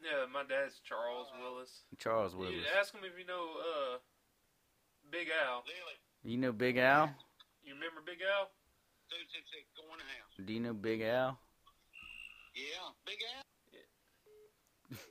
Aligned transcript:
Yeah, 0.00 0.24
my 0.32 0.42
dad's 0.42 0.80
Charles 0.80 1.28
Willis. 1.40 1.84
Charles 1.98 2.34
Willis. 2.34 2.52
You 2.54 2.60
Willis. 2.64 2.78
ask 2.80 2.94
him 2.94 3.04
if 3.04 3.18
you 3.18 3.26
know 3.26 3.60
uh, 3.60 3.98
Big 5.10 5.28
Al. 5.28 5.62
You 6.24 6.38
know 6.38 6.52
Big 6.52 6.78
Al? 6.78 7.12
You 7.62 7.74
remember 7.74 8.00
Big 8.04 8.18
Al? 8.24 8.48
Do 10.46 10.52
you 10.52 10.60
know 10.60 10.72
Big 10.72 11.02
Al? 11.02 11.38
Yeah, 12.54 12.90
big 13.04 13.18
ass. 14.90 14.98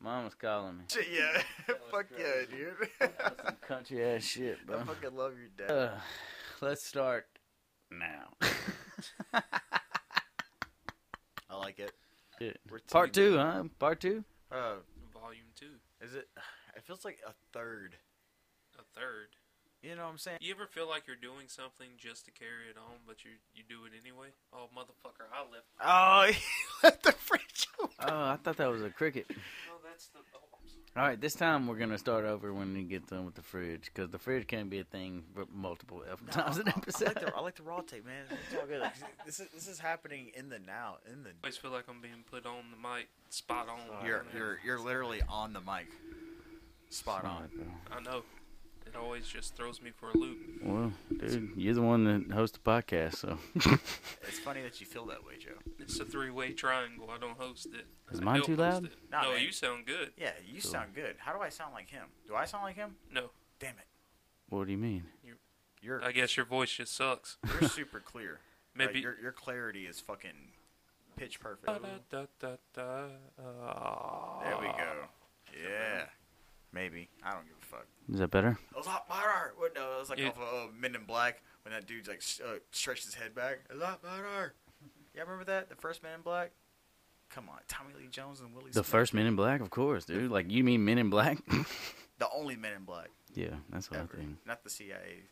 Mama's 0.00 0.34
calling 0.34 0.78
me. 0.78 0.84
Shit, 0.88 1.06
yeah. 1.12 1.42
was 1.68 1.76
Fuck 1.90 2.06
yeah, 2.18 2.44
dude. 2.50 2.88
That's 3.00 3.42
some 3.44 3.56
country 3.66 4.04
ass 4.04 4.22
shit, 4.22 4.64
bro. 4.66 4.80
I 4.80 4.84
fucking 4.84 5.16
love 5.16 5.32
your 5.38 5.48
dad. 5.56 5.74
Uh, 5.74 5.90
let's 6.60 6.84
start 6.84 7.26
now. 7.90 8.34
I 11.50 11.56
like 11.56 11.78
it. 11.78 11.92
Shit. 12.44 12.60
We're 12.70 12.78
Part 12.90 13.14
two, 13.14 13.38
huh? 13.38 13.64
Part 13.78 14.00
two? 14.00 14.22
Uh, 14.52 14.76
Volume 15.14 15.48
two, 15.56 15.80
is 16.02 16.14
it? 16.14 16.28
It 16.76 16.82
feels 16.84 17.04
like 17.04 17.18
a 17.26 17.32
third. 17.56 17.96
a 18.78 18.82
third. 18.98 19.28
You 19.82 19.96
know 19.96 20.04
what 20.04 20.10
I'm 20.12 20.18
saying? 20.18 20.38
You 20.40 20.52
ever 20.54 20.66
feel 20.66 20.88
like 20.88 21.06
you're 21.06 21.16
doing 21.16 21.46
something 21.48 21.88
just 21.96 22.24
to 22.26 22.32
carry 22.32 22.68
it 22.68 22.76
on, 22.76 22.96
but 23.06 23.24
you 23.24 23.30
you 23.54 23.62
do 23.66 23.84
it 23.86 23.92
anyway? 23.98 24.28
Oh, 24.52 24.66
motherfucker, 24.76 25.24
I 25.32 25.40
left. 25.48 25.68
Oh, 25.80 26.32
he 26.32 26.86
left 26.86 27.02
the 27.02 27.12
fridge 27.12 27.66
open. 27.80 27.94
Oh, 28.00 28.24
I 28.32 28.36
thought 28.42 28.58
that 28.58 28.70
was 28.70 28.82
a 28.82 28.90
cricket. 28.90 29.26
No, 29.30 29.80
that's 29.88 30.08
the. 30.08 30.18
Oh, 30.18 30.40
I'm 30.42 30.48
sorry. 30.50 30.53
All 30.96 31.02
right, 31.02 31.20
this 31.20 31.34
time 31.34 31.66
we're 31.66 31.74
gonna 31.74 31.98
start 31.98 32.24
over 32.24 32.54
when 32.54 32.72
we 32.72 32.84
get 32.84 33.08
done 33.08 33.24
with 33.24 33.34
the 33.34 33.42
fridge, 33.42 33.90
because 33.92 34.10
the 34.10 34.18
fridge 34.18 34.46
can't 34.46 34.70
be 34.70 34.78
a 34.78 34.84
thing 34.84 35.24
for 35.34 35.44
multiple 35.52 36.04
times 36.30 36.58
an 36.58 36.68
I 36.68 36.70
episode. 36.76 37.06
like, 37.06 37.20
the, 37.20 37.34
I 37.34 37.40
like 37.40 37.56
the 37.56 37.64
raw 37.64 37.80
tape, 37.80 38.06
man. 38.06 38.26
It's 38.30 38.60
all 38.60 38.66
good. 38.68 38.88
This 39.26 39.40
is 39.40 39.48
this 39.52 39.66
is 39.66 39.80
happening 39.80 40.30
in 40.36 40.50
the 40.50 40.60
now, 40.60 40.98
in 41.12 41.24
the. 41.24 41.30
I 41.30 41.32
always 41.42 41.56
feel 41.56 41.72
like 41.72 41.86
I'm 41.88 42.00
being 42.00 42.22
put 42.30 42.46
on 42.46 42.66
the 42.70 42.76
mic, 42.76 43.08
spot 43.28 43.68
on. 43.68 44.06
You're 44.06 44.24
you're 44.32 44.60
you're 44.64 44.78
literally 44.78 45.20
on 45.28 45.52
the 45.52 45.60
mic. 45.60 45.88
Spot 46.90 47.24
on. 47.24 47.48
Smart. 47.52 47.68
I 47.90 48.00
know. 48.00 48.22
It 48.94 48.98
always 48.98 49.26
just 49.26 49.56
throws 49.56 49.82
me 49.82 49.90
for 49.90 50.10
a 50.10 50.16
loop. 50.16 50.38
Well, 50.62 50.92
dude, 51.18 51.50
you're 51.56 51.74
the 51.74 51.82
one 51.82 52.04
that 52.04 52.32
hosts 52.32 52.56
the 52.56 52.62
podcast, 52.70 53.16
so 53.16 53.38
It's 54.28 54.38
funny 54.38 54.62
that 54.62 54.80
you 54.80 54.86
feel 54.86 55.04
that 55.06 55.24
way, 55.26 55.34
Joe. 55.38 55.58
It's 55.80 55.98
a 55.98 56.04
three-way 56.04 56.52
triangle. 56.52 57.08
I 57.12 57.18
don't 57.18 57.36
host 57.36 57.66
it. 57.74 57.86
Is 58.12 58.20
I 58.20 58.24
mine 58.24 58.42
too 58.42 58.54
loud? 58.54 58.88
Nah, 59.10 59.22
no, 59.22 59.32
man. 59.32 59.42
you 59.42 59.50
sound 59.50 59.86
good. 59.86 60.12
Yeah, 60.16 60.30
you 60.46 60.62
Cool. 60.62 60.70
sound 60.70 60.94
good. 60.94 61.16
How 61.18 61.32
do 61.32 61.40
I 61.40 61.48
sound 61.48 61.74
like 61.74 61.90
him? 61.90 62.04
Do 62.28 62.36
I 62.36 62.44
sound 62.44 62.62
like 62.62 62.76
him? 62.76 62.94
No, 63.12 63.30
Damn 63.58 63.70
it. 63.78 63.86
what 64.48 64.66
do 64.66 64.72
you 64.72 64.78
mean? 64.78 65.04
You're 65.82 66.02
I 66.02 66.12
guess 66.12 66.36
your 66.36 66.46
voice 66.46 66.72
just 66.72 66.94
sucks. 66.96 67.36
you're 67.60 67.68
super 67.68 68.00
clear. 68.00 68.38
Like, 68.76 68.88
Maybe. 68.88 69.00
your 69.02 69.14
your 69.22 69.30
clarity 69.30 69.86
is 69.86 70.00
fucking 70.00 70.50
pitch 71.16 71.38
perfect. 71.38 71.66
Da-da-da-da-da. 72.10 73.06
Ah. 73.40 74.40
There 74.42 74.56
we 74.58 74.66
go. 74.66 74.92
Yeah. 75.62 76.06
Maybe. 76.72 77.08
I 77.22 77.30
don't 77.30 77.44
give 77.46 77.56
a 77.56 77.63
fuck. 77.76 77.86
Is 78.12 78.18
that 78.20 78.30
better? 78.30 78.58
A 78.76 78.80
lot 78.86 79.08
better. 79.08 79.52
What? 79.56 79.74
No, 79.74 79.96
it 79.96 80.00
was 80.00 80.10
like 80.10 80.18
Yeah. 80.18 80.28
off 80.28 80.38
of 80.38 80.68
uh, 80.68 80.72
Men 80.78 80.94
in 80.94 81.04
Black 81.04 81.42
when 81.62 81.72
that 81.72 81.86
dude's 81.86 82.08
like 82.08 82.22
uh, 82.44 82.58
stretched 82.70 83.04
his 83.04 83.14
head 83.14 83.34
back. 83.34 83.60
A 83.70 83.74
lot 83.76 84.02
better. 84.02 84.54
Yeah, 85.14 85.22
remember 85.22 85.44
that? 85.44 85.68
The 85.68 85.76
first 85.76 86.02
Men 86.02 86.14
in 86.16 86.20
Black. 86.22 86.50
Come 87.30 87.48
on, 87.48 87.58
Tommy 87.68 87.94
Lee 87.98 88.06
Jones 88.08 88.40
and 88.40 88.54
Willie. 88.54 88.68
The 88.68 88.74
Smith. 88.74 88.86
first 88.86 89.14
Men 89.14 89.26
in 89.26 89.34
Black, 89.36 89.60
of 89.60 89.70
course, 89.70 90.04
dude. 90.04 90.30
Like 90.30 90.50
you 90.50 90.62
mean 90.62 90.84
Men 90.84 90.98
in 90.98 91.10
Black? 91.10 91.38
the 92.18 92.28
only 92.34 92.54
Men 92.56 92.72
in 92.74 92.84
Black 92.84 93.08
yeah, 93.34 93.48
that's 93.70 93.90
what 93.90 93.98
ever, 94.00 94.10
I 94.14 94.16
think. 94.18 94.36
not 94.46 94.62
the 94.62 94.70
CIA. 94.70 95.22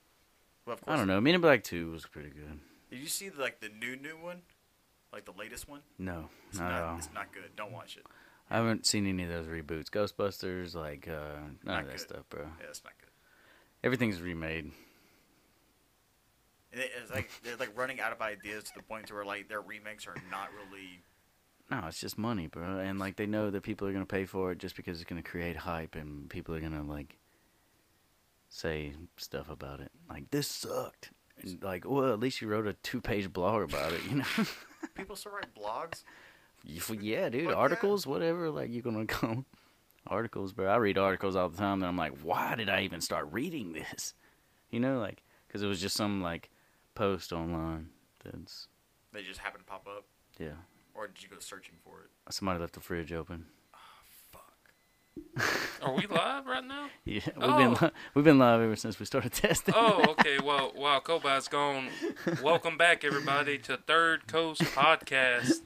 Well, 0.67 0.75
of 0.75 0.81
course. 0.81 0.95
I 0.95 0.97
don't 0.98 1.07
know. 1.07 1.20
Men 1.20 1.35
in 1.37 1.41
Black 1.41 1.63
Two 1.63 1.91
was 1.93 2.07
pretty 2.07 2.31
good. 2.31 2.59
Did 2.91 2.98
you 3.01 3.07
see 3.07 3.31
like 3.31 3.61
the 3.61 3.69
new 3.69 3.95
new 3.97 4.17
one, 4.17 4.43
like 5.13 5.25
the 5.25 5.33
latest 5.39 5.69
one? 5.69 5.81
No, 5.98 6.29
It's 6.51 6.59
not, 6.59 6.70
not. 6.70 6.79
at 6.79 6.83
all. 6.85 6.98
It's 6.98 7.09
not 7.15 7.33
good. 7.33 7.55
Don't 7.57 7.73
watch 7.73 7.97
it. 7.97 8.07
I 8.51 8.57
haven't 8.57 8.86
seen 8.86 9.07
any 9.07 9.23
of 9.25 9.30
those 9.30 9.47
reboots. 9.47 9.89
Ghostbusters, 9.91 10.75
like 10.75 11.08
uh, 11.08 11.36
none 11.42 11.58
Not 11.64 11.80
of 11.83 11.86
that 11.86 11.97
good. 11.97 12.01
stuff, 12.01 12.29
bro. 12.29 12.42
Yeah, 12.42 12.67
it's 12.69 12.85
not 12.85 12.92
good. 13.01 13.08
Everything's 13.83 14.20
remade. 14.20 14.73
And 16.73 16.80
it's 17.03 17.11
like 17.11 17.30
they're 17.42 17.57
like 17.57 17.77
running 17.77 18.01
out 18.01 18.13
of 18.13 18.20
ideas 18.20 18.64
to 18.64 18.70
the 18.77 18.83
point 18.83 19.07
to 19.08 19.14
where 19.14 19.25
like 19.25 19.48
their 19.48 19.61
remakes 19.61 20.07
are 20.07 20.14
not 20.30 20.48
really. 20.55 21.03
No, 21.70 21.86
it's 21.86 22.01
just 22.01 22.19
money, 22.19 22.47
bro. 22.47 22.79
And 22.79 22.98
like 22.98 23.17
they 23.17 23.27
know 23.27 23.51
that 23.51 23.63
people 23.63 23.89
are 23.89 23.92
gonna 23.92 24.07
pay 24.07 24.25
for 24.25 24.53
it 24.53 24.59
just 24.59 24.77
because 24.77 25.01
it's 25.01 25.09
gonna 25.09 25.23
create 25.23 25.57
hype 25.57 25.95
and 25.95 26.29
people 26.29 26.55
are 26.55 26.61
gonna 26.61 26.83
like 26.83 27.19
say 28.48 28.92
stuff 29.17 29.48
about 29.51 29.80
it. 29.80 29.91
Like 30.09 30.30
this 30.30 30.47
sucked. 30.48 31.11
And, 31.42 31.63
like, 31.63 31.89
well, 31.89 32.13
at 32.13 32.20
least 32.20 32.41
you 32.42 32.48
wrote 32.48 32.67
a 32.67 32.74
two-page 32.74 33.33
blog 33.33 33.63
about 33.63 33.92
it, 33.92 34.03
you 34.09 34.17
know? 34.17 34.47
People 34.95 35.17
still 35.17 35.33
write 35.33 35.55
blogs. 35.55 36.05
yeah, 36.64 37.28
dude. 37.28 37.45
Yeah. 37.45 37.52
articles, 37.55 38.06
whatever. 38.06 38.50
Like 38.50 38.70
you're 38.70 38.83
gonna 38.83 39.05
go 39.20 39.45
articles, 40.06 40.52
bro. 40.52 40.67
I 40.68 40.77
read 40.77 40.98
articles 40.98 41.36
all 41.36 41.48
the 41.48 41.58
time, 41.58 41.74
and 41.83 41.86
I'm 41.86 41.96
like, 41.96 42.18
why 42.23 42.55
did 42.56 42.68
I 42.68 42.83
even 42.83 43.00
start 43.00 43.28
reading 43.33 43.73
this? 43.73 44.14
You 44.70 44.80
know, 44.80 44.98
like 45.00 45.23
because 45.46 45.62
it 45.62 45.67
was 45.67 45.83
just 45.83 45.95
some 45.96 46.23
like 46.23 46.48
post 46.95 47.30
online. 47.30 47.90
That's 48.24 48.68
They 49.12 49.23
just 49.23 49.39
happen 49.40 49.61
to 49.61 49.67
pop 49.67 49.86
up, 49.86 50.06
yeah. 50.39 50.52
or 50.95 51.08
did 51.08 51.23
you 51.23 51.28
go 51.28 51.36
searching 51.40 51.74
for 51.84 52.00
it? 52.05 52.33
Somebody 52.33 52.58
left 52.58 52.73
the 52.73 52.80
fridge 52.80 53.12
open. 53.12 53.44
Ah, 53.74 53.79
fuck. 54.33 54.73
Are 55.83 55.92
we 55.94 56.06
live 56.11 56.46
right 56.46 56.64
now? 56.64 56.86
Yeah, 57.05 57.20
we've 57.36 57.44
Oh. 57.44 57.58
been 57.58 57.73
li- 57.83 57.90
we've 58.14 58.24
been 58.24 58.39
live 58.39 58.62
ever 58.62 58.77
since 58.77 58.98
we 58.98 59.05
started 59.05 59.34
testing. 59.34 59.74
Oh, 59.77 60.06
okay. 60.18 60.39
Well, 60.42 60.73
while 60.74 61.02
Koba's 61.02 61.48
gone, 61.48 61.89
welcome 62.42 62.79
back, 62.79 63.05
everybody, 63.05 63.58
to 63.58 63.77
Third 63.77 64.27
Coast 64.27 64.62
Podcast. 64.62 65.61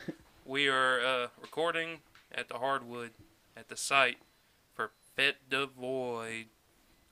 We 0.46 0.68
are 0.68 1.00
uh, 1.00 1.26
recording 1.40 1.98
at 2.32 2.48
the 2.48 2.58
Hardwood 2.58 3.10
at 3.56 3.68
the 3.68 3.76
site 3.76 4.18
for 4.74 4.92
Fet 5.16 5.38
the 5.48 5.66
Void. 5.66 6.46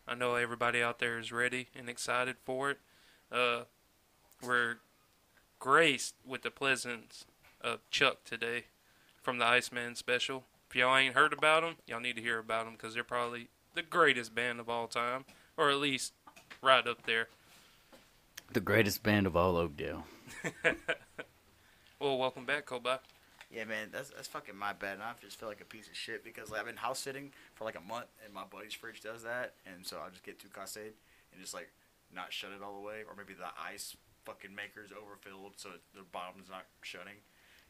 I 0.07 0.15
know 0.15 0.37
everybody 0.37 0.81
out 0.81 1.01
there 1.01 1.19
is 1.19 1.33
ready 1.33 1.67
and 1.77 1.89
excited 1.89 2.37
for 2.45 2.71
it. 2.71 2.79
Uh, 3.33 3.63
we're 4.41 4.77
graced 5.59 6.15
with 6.25 6.43
the 6.43 6.53
presence 6.53 7.25
of 7.61 7.81
Chuck 7.91 8.23
today 8.25 8.67
from 9.21 9.39
the 9.39 9.47
Iceman 9.47 9.97
special. 9.97 10.45
If 10.71 10.77
y'all 10.77 10.97
ain't 10.97 11.17
heard 11.17 11.33
about 11.33 11.63
them, 11.63 11.75
y'all 11.89 11.99
need 11.99 12.15
to 12.15 12.23
hear 12.23 12.39
about 12.39 12.67
them 12.67 12.75
because 12.75 12.95
they're 12.95 13.03
probably 13.03 13.49
the 13.75 13.83
greatest 13.83 14.33
band 14.33 14.61
of 14.61 14.69
all 14.69 14.87
time, 14.87 15.25
or 15.57 15.71
at 15.71 15.79
least 15.79 16.13
right 16.63 16.87
up 16.87 17.05
there. 17.05 17.27
The 18.53 18.61
greatest 18.61 19.03
band 19.03 19.27
of 19.27 19.37
all 19.37 19.57
Oakdale. 19.57 20.05
Well, 22.05 22.19
welcome 22.19 22.45
back, 22.45 22.67
Koba. 22.67 23.01
Yeah, 23.55 23.65
man, 23.65 23.89
that's 23.93 24.11
that's 24.11 24.27
fucking 24.29 24.57
my 24.57 24.73
bad. 24.73 24.95
And 24.95 25.03
I 25.03 25.13
just 25.21 25.39
feel 25.39 25.49
like 25.49 25.61
a 25.61 25.65
piece 25.65 25.87
of 25.87 25.95
shit 25.95 26.25
because 26.25 26.51
like, 26.51 26.61
I've 26.61 26.67
been 26.67 26.77
house 26.77 26.99
sitting 26.99 27.31
for 27.55 27.65
like 27.65 27.77
a 27.77 27.81
month, 27.81 28.07
and 28.25 28.35
my 28.35 28.43
buddy's 28.51 28.75
fridge 28.75 29.01
does 29.01 29.23
that, 29.23 29.55
and 29.65 29.87
so 29.87 29.99
I'll 30.03 30.11
just 30.11 30.25
get 30.25 30.41
two 30.41 30.49
Cascade 30.49 30.93
and 31.33 31.41
just 31.41 31.55
like 31.55 31.71
not 32.13 32.33
shut 32.33 32.51
it 32.51 32.63
all 32.63 32.75
the 32.75 32.87
way, 32.87 33.03
or 33.09 33.15
maybe 33.17 33.35
the 33.35 33.47
ice 33.63 33.97
fucking 34.25 34.55
maker's 34.55 34.91
overfilled, 34.91 35.53
so 35.57 35.69
the 35.95 36.03
bottom's 36.13 36.49
not 36.51 36.65
shutting. 36.83 37.15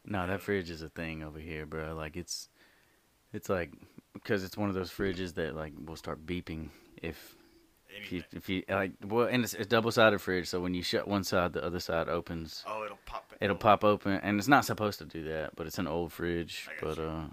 No, 0.07 0.27
that 0.27 0.41
fridge 0.41 0.71
is 0.71 0.83
a 0.83 0.89
thing 0.89 1.23
over 1.23 1.39
here, 1.39 1.67
bro. 1.67 1.95
Like 1.95 2.17
it's, 2.17 2.49
it's 3.33 3.49
like 3.49 3.73
because 4.13 4.45
it's 4.45 4.57
one 4.57 4.69
of 4.69 4.75
those 4.75 4.91
fridges 4.91 5.35
that 5.35 5.55
like 5.55 5.73
will 5.85 5.97
start 5.97 6.25
beeping 6.25 6.69
if 7.03 7.37
if 7.97 8.13
you 8.13 8.23
if 8.33 8.49
you 8.49 8.63
like 8.69 8.93
well, 9.05 9.27
and 9.27 9.45
it's 9.45 9.55
a 9.55 9.65
double 9.65 9.91
sided 9.91 10.21
fridge, 10.21 10.49
so 10.49 10.61
when 10.61 10.75
you 10.75 10.83
shut 10.83 11.09
one 11.09 11.25
side, 11.25 11.53
the 11.53 11.65
other 11.65 11.81
side 11.81 12.09
opens. 12.09 12.65
Oh, 12.67 12.85
it'll 12.85 12.99
pop. 13.07 13.33
It'll 13.41 13.57
pop 13.57 13.85
open, 13.85 14.21
and 14.23 14.39
it's 14.39 14.49
not 14.49 14.65
supposed 14.65 14.99
to 15.01 15.05
do 15.05 15.25
that, 15.25 15.57
but 15.57 15.67
it's 15.67 15.79
an 15.79 15.87
old 15.87 16.13
fridge. 16.13 16.69
But 16.81 16.97
you. 16.99 17.05
uh, 17.05 17.27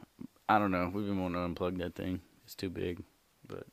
I 0.48 0.60
don't 0.60 0.72
know. 0.72 0.92
We've 0.94 1.06
been 1.06 1.22
wanting 1.22 1.56
to 1.56 1.62
unplug 1.62 1.78
that 1.80 1.96
thing. 1.96 2.22
It's 2.46 2.56
too 2.56 2.70
big. 2.70 3.04
But, 3.48 3.66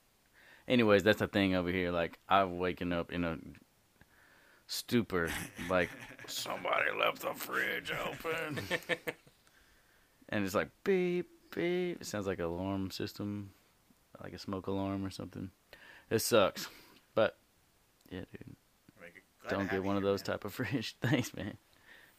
anyways, 0.66 1.03
that's 1.03 1.19
the 1.19 1.28
thing 1.28 1.54
over 1.54 1.71
here. 1.71 1.91
Like 1.91 2.19
I'm 2.28 2.59
waking 2.59 2.93
up 2.93 3.12
in 3.12 3.25
a 3.25 3.38
stupor, 4.67 5.31
like 5.70 5.90
somebody 6.26 6.90
left 6.99 7.23
the 7.23 7.35
fridge 7.35 7.93
open, 7.93 8.61
and 10.29 10.44
it's 10.44 10.55
like 10.55 10.69
beep 10.85 11.29
beep. 11.55 12.00
It 12.00 12.06
sounds 12.06 12.26
like 12.26 12.38
an 12.38 12.44
alarm 12.44 12.90
system, 12.90 13.50
like 14.23 14.32
a 14.32 14.38
smoke 14.38 14.67
alarm 14.67 15.05
or 15.05 15.11
something. 15.11 15.50
It 16.11 16.20
sucks, 16.20 16.69
yeah, 18.10 18.20
dude. 18.32 18.56
Like, 19.00 19.22
glad 19.43 19.50
Don't 19.50 19.70
get 19.70 19.82
one 19.84 19.96
of 19.96 20.02
those 20.02 20.20
man. 20.20 20.26
type 20.37 20.44
of 20.44 20.55
fridge. 20.55 20.96
Thanks, 21.02 21.34
man. 21.34 21.56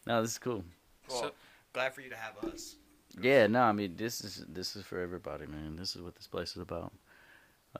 No, 0.06 0.22
this 0.22 0.32
is 0.32 0.38
cool. 0.38 0.64
Well, 1.08 1.20
So- 1.22 1.32
glad 1.72 1.94
for 1.94 2.00
you 2.00 2.10
to 2.10 2.16
have 2.16 2.36
us. 2.52 2.76
Yeah, 3.20 3.48
no, 3.48 3.62
I 3.62 3.72
mean 3.72 3.96
this 3.96 4.22
is 4.22 4.44
this 4.48 4.76
is 4.76 4.84
for 4.84 5.00
everybody, 5.00 5.44
man. 5.46 5.74
This 5.76 5.96
is 5.96 6.02
what 6.02 6.14
this 6.14 6.28
place 6.28 6.50
is 6.52 6.62
about. 6.62 6.92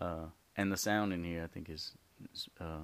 Uh, 0.01 0.25
and 0.57 0.73
the 0.73 0.77
sound 0.77 1.13
in 1.13 1.23
here, 1.23 1.45
I 1.45 1.47
think, 1.47 1.71
is, 1.71 1.93
is 2.35 2.49
uh, 2.61 2.83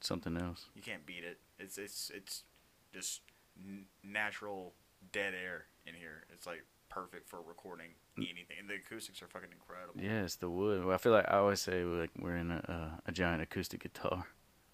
something 0.00 0.36
else. 0.36 0.66
You 0.74 0.82
can't 0.82 1.04
beat 1.06 1.24
it. 1.24 1.38
It's 1.58 1.78
it's 1.78 2.10
it's 2.14 2.44
just 2.92 3.22
n- 3.58 3.86
natural 4.04 4.74
dead 5.12 5.32
air 5.32 5.64
in 5.86 5.94
here. 5.94 6.24
It's 6.30 6.46
like 6.46 6.62
perfect 6.90 7.28
for 7.28 7.40
recording 7.40 7.90
anything, 8.18 8.56
and 8.58 8.68
the 8.68 8.74
acoustics 8.74 9.22
are 9.22 9.26
fucking 9.26 9.48
incredible. 9.52 10.00
Yeah, 10.00 10.24
it's 10.24 10.36
the 10.36 10.50
wood. 10.50 10.84
Well, 10.84 10.94
I 10.94 10.98
feel 10.98 11.12
like 11.12 11.26
I 11.28 11.38
always 11.38 11.60
say 11.60 11.84
like 11.84 12.10
we're 12.18 12.36
in 12.36 12.50
a 12.50 12.62
uh, 12.68 13.00
a 13.06 13.12
giant 13.12 13.42
acoustic 13.42 13.82
guitar. 13.82 14.26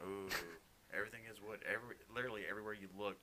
Ooh, 0.02 0.28
everything 0.92 1.20
is 1.30 1.38
wood. 1.40 1.60
Every 1.64 1.96
literally 2.12 2.42
everywhere 2.48 2.74
you 2.74 2.88
look, 2.98 3.18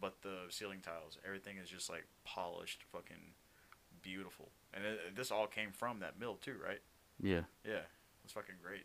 but 0.00 0.20
the 0.22 0.50
ceiling 0.50 0.80
tiles, 0.82 1.16
everything 1.24 1.56
is 1.56 1.70
just 1.70 1.88
like 1.88 2.04
polished, 2.24 2.82
fucking 2.92 3.32
beautiful. 4.02 4.50
And 4.74 4.84
it, 4.84 5.16
this 5.16 5.30
all 5.30 5.46
came 5.46 5.70
from 5.72 6.00
that 6.00 6.18
mill 6.18 6.36
too, 6.36 6.56
right? 6.62 6.80
Yeah. 7.22 7.42
Yeah, 7.64 7.86
it's 8.24 8.32
fucking 8.32 8.56
great. 8.62 8.84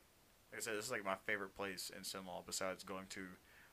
Like 0.51 0.61
I 0.61 0.61
said, 0.61 0.77
this 0.77 0.85
is 0.85 0.91
like 0.91 1.03
my 1.03 1.15
favorite 1.25 1.55
place 1.55 1.91
in 1.95 2.03
Simlaw 2.03 2.45
besides 2.45 2.83
going 2.83 3.07
to 3.09 3.21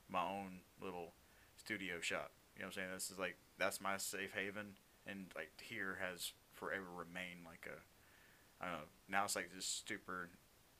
my 0.09 0.23
own 0.23 0.59
little 0.81 1.13
studio 1.55 1.99
shop. 2.01 2.31
You 2.55 2.61
know 2.61 2.67
what 2.67 2.77
I'm 2.77 2.81
saying? 2.83 2.89
This 2.93 3.11
is 3.11 3.19
like 3.19 3.37
that's 3.57 3.81
my 3.81 3.97
safe 3.97 4.33
haven, 4.33 4.75
and 5.07 5.25
like 5.35 5.51
here 5.61 5.97
has 6.01 6.31
forever 6.53 6.85
remained 6.95 7.45
like 7.45 7.67
a. 7.67 7.77
I 8.63 8.69
don't 8.69 8.79
know. 8.79 8.85
Now 9.09 9.25
it's 9.25 9.35
like 9.35 9.51
this 9.53 9.83
super, 9.85 10.29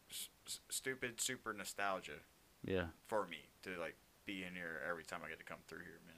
s- 0.10 0.30
s- 0.48 0.60
stupid, 0.70 1.20
super 1.20 1.52
nostalgia 1.54 2.20
Yeah. 2.64 2.86
for 3.06 3.28
me 3.28 3.50
to 3.64 3.72
like 3.80 3.96
be 4.26 4.44
in 4.44 4.56
here 4.56 4.80
every 4.90 5.04
time 5.04 5.20
I 5.26 5.30
get 5.30 5.40
to 5.40 5.46
come 5.46 5.58
through 5.68 5.80
here, 5.80 6.00
man. 6.06 6.16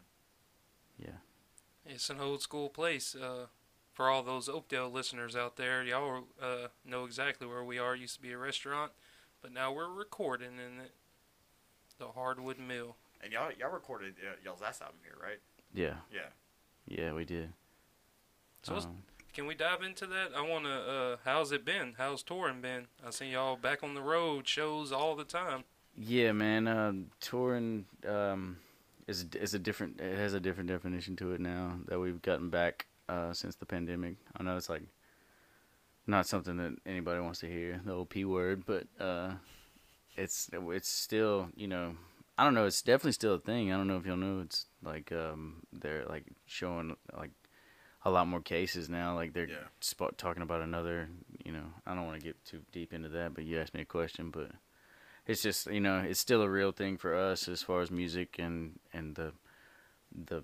Yeah. 1.86 1.92
It's 1.94 2.10
an 2.12 2.20
old 2.20 2.42
school 2.42 2.70
place. 2.70 3.16
Uh, 3.16 3.48
for 3.94 4.08
all 4.10 4.22
those 4.22 4.48
Oakdale 4.48 4.92
listeners 4.92 5.36
out 5.36 5.56
there, 5.56 5.84
y'all 5.84 6.26
uh, 6.42 6.68
know 6.86 7.06
exactly 7.06 7.48
where 7.48 7.64
we 7.64 7.80
are. 7.80 7.96
Used 7.96 8.16
to 8.16 8.22
be 8.22 8.32
a 8.32 8.38
restaurant, 8.38 8.92
but 9.42 9.52
now 9.52 9.72
we're 9.74 9.90
recording 9.90 10.54
in 10.54 10.80
it. 10.80 10.92
The 11.98 12.10
Hardwood 12.10 12.60
Mill. 12.60 12.96
And 13.24 13.34
y'all, 13.34 13.50
y'all 13.60 13.72
recorded 13.72 14.14
uh, 14.22 14.36
y'all's 14.46 14.62
last 14.62 14.82
album 14.84 14.98
here, 15.04 15.16
right? 15.20 15.40
Yeah. 15.74 15.96
Yeah. 16.14 16.30
Yeah, 16.88 17.14
we 17.14 17.26
did. 17.26 17.52
So 18.68 18.76
Um, 18.76 19.04
Can 19.34 19.48
we 19.48 19.56
dive 19.56 19.82
into 19.82 20.06
that? 20.08 20.32
I 20.36 20.42
want 20.42 20.66
to. 20.66 20.72
Uh, 20.72 21.18
how's 21.24 21.54
it 21.54 21.64
been? 21.64 21.94
How's 21.98 22.22
touring 22.22 22.60
been? 22.60 22.88
I 23.06 23.12
seen 23.12 23.32
y'all 23.32 23.56
back 23.56 23.82
on 23.82 23.94
the 23.94 24.02
road, 24.02 24.46
shows 24.46 24.92
all 24.92 25.16
the 25.16 25.24
time. 25.24 25.64
Yeah, 25.96 26.34
man. 26.34 26.68
Um, 26.68 27.12
touring 27.22 27.86
um, 28.06 28.58
is 29.08 29.26
is 29.40 29.54
a 29.54 29.60
different. 29.60 30.02
It 30.02 30.18
has 30.18 30.34
a 30.34 30.42
different 30.42 30.68
definition 30.70 31.16
to 31.18 31.32
it 31.32 31.40
now 31.40 31.80
that 31.88 31.98
we've 32.00 32.22
gotten 32.22 32.50
back 32.50 32.88
uh, 33.08 33.32
since 33.32 33.56
the 33.56 33.66
pandemic. 33.66 34.16
I 34.36 34.44
know 34.44 34.58
it's 34.58 34.70
like 34.70 34.84
not 36.06 36.28
something 36.28 36.58
that 36.58 36.76
anybody 36.86 37.22
wants 37.22 37.40
to 37.40 37.48
hear, 37.48 37.80
the 37.86 37.94
old 37.94 38.10
p 38.10 38.26
word, 38.26 38.66
but 38.66 38.88
uh, 39.00 39.36
it's 40.18 40.50
it's 40.54 40.90
still 40.90 41.50
you 41.56 41.68
know 41.68 41.96
I 42.38 42.44
don't 42.44 42.54
know. 42.54 42.66
It's 42.66 42.82
definitely 42.82 43.14
still 43.14 43.36
a 43.36 43.40
thing. 43.40 43.72
I 43.72 43.78
don't 43.78 43.88
know 43.88 43.98
if 43.98 44.06
y'all 44.06 44.18
know. 44.18 44.42
It's 44.42 44.66
like 44.84 45.12
um, 45.14 45.64
they're 45.72 46.06
like 46.06 46.26
showing 46.46 46.98
like 47.16 47.32
a 48.08 48.12
lot 48.12 48.28
more 48.28 48.40
cases 48.42 48.90
now. 48.90 49.14
Like 49.16 49.34
they're 49.34 49.50
Yeah. 49.50 49.68
spot 49.82 50.18
talking 50.18 50.42
about 50.44 50.62
another. 50.62 51.10
You 51.44 51.52
know, 51.52 51.66
I 51.86 51.94
don't 51.94 52.06
want 52.08 52.20
to 52.20 52.26
get 52.26 52.44
too 52.46 52.62
deep 52.72 52.94
into 52.94 53.10
that, 53.10 53.34
but 53.34 53.44
you 53.44 53.60
asked 53.60 53.74
me 53.74 53.82
a 53.82 53.86
question, 53.86 54.32
but 54.32 54.52
it's 55.28 55.42
just 55.42 55.68
you 55.68 55.82
know 55.82 56.00
it's 56.00 56.20
still 56.20 56.42
a 56.42 56.50
real 56.50 56.72
thing 56.72 56.98
for 56.98 57.14
us 57.16 57.48
as 57.50 57.62
far 57.62 57.82
as 57.82 57.92
music 57.92 58.38
and 58.40 58.80
and 58.94 59.16
the 59.16 59.34
the 60.26 60.44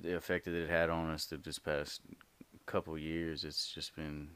the 0.00 0.14
effect 0.16 0.44
that 0.44 0.54
it 0.54 0.68
had 0.68 0.90
on 0.90 1.10
us 1.10 1.24
through 1.24 1.38
this 1.38 1.58
past 1.58 2.02
couple 2.66 2.96
years. 2.98 3.44
It's 3.44 3.68
just 3.72 3.96
been 3.96 4.28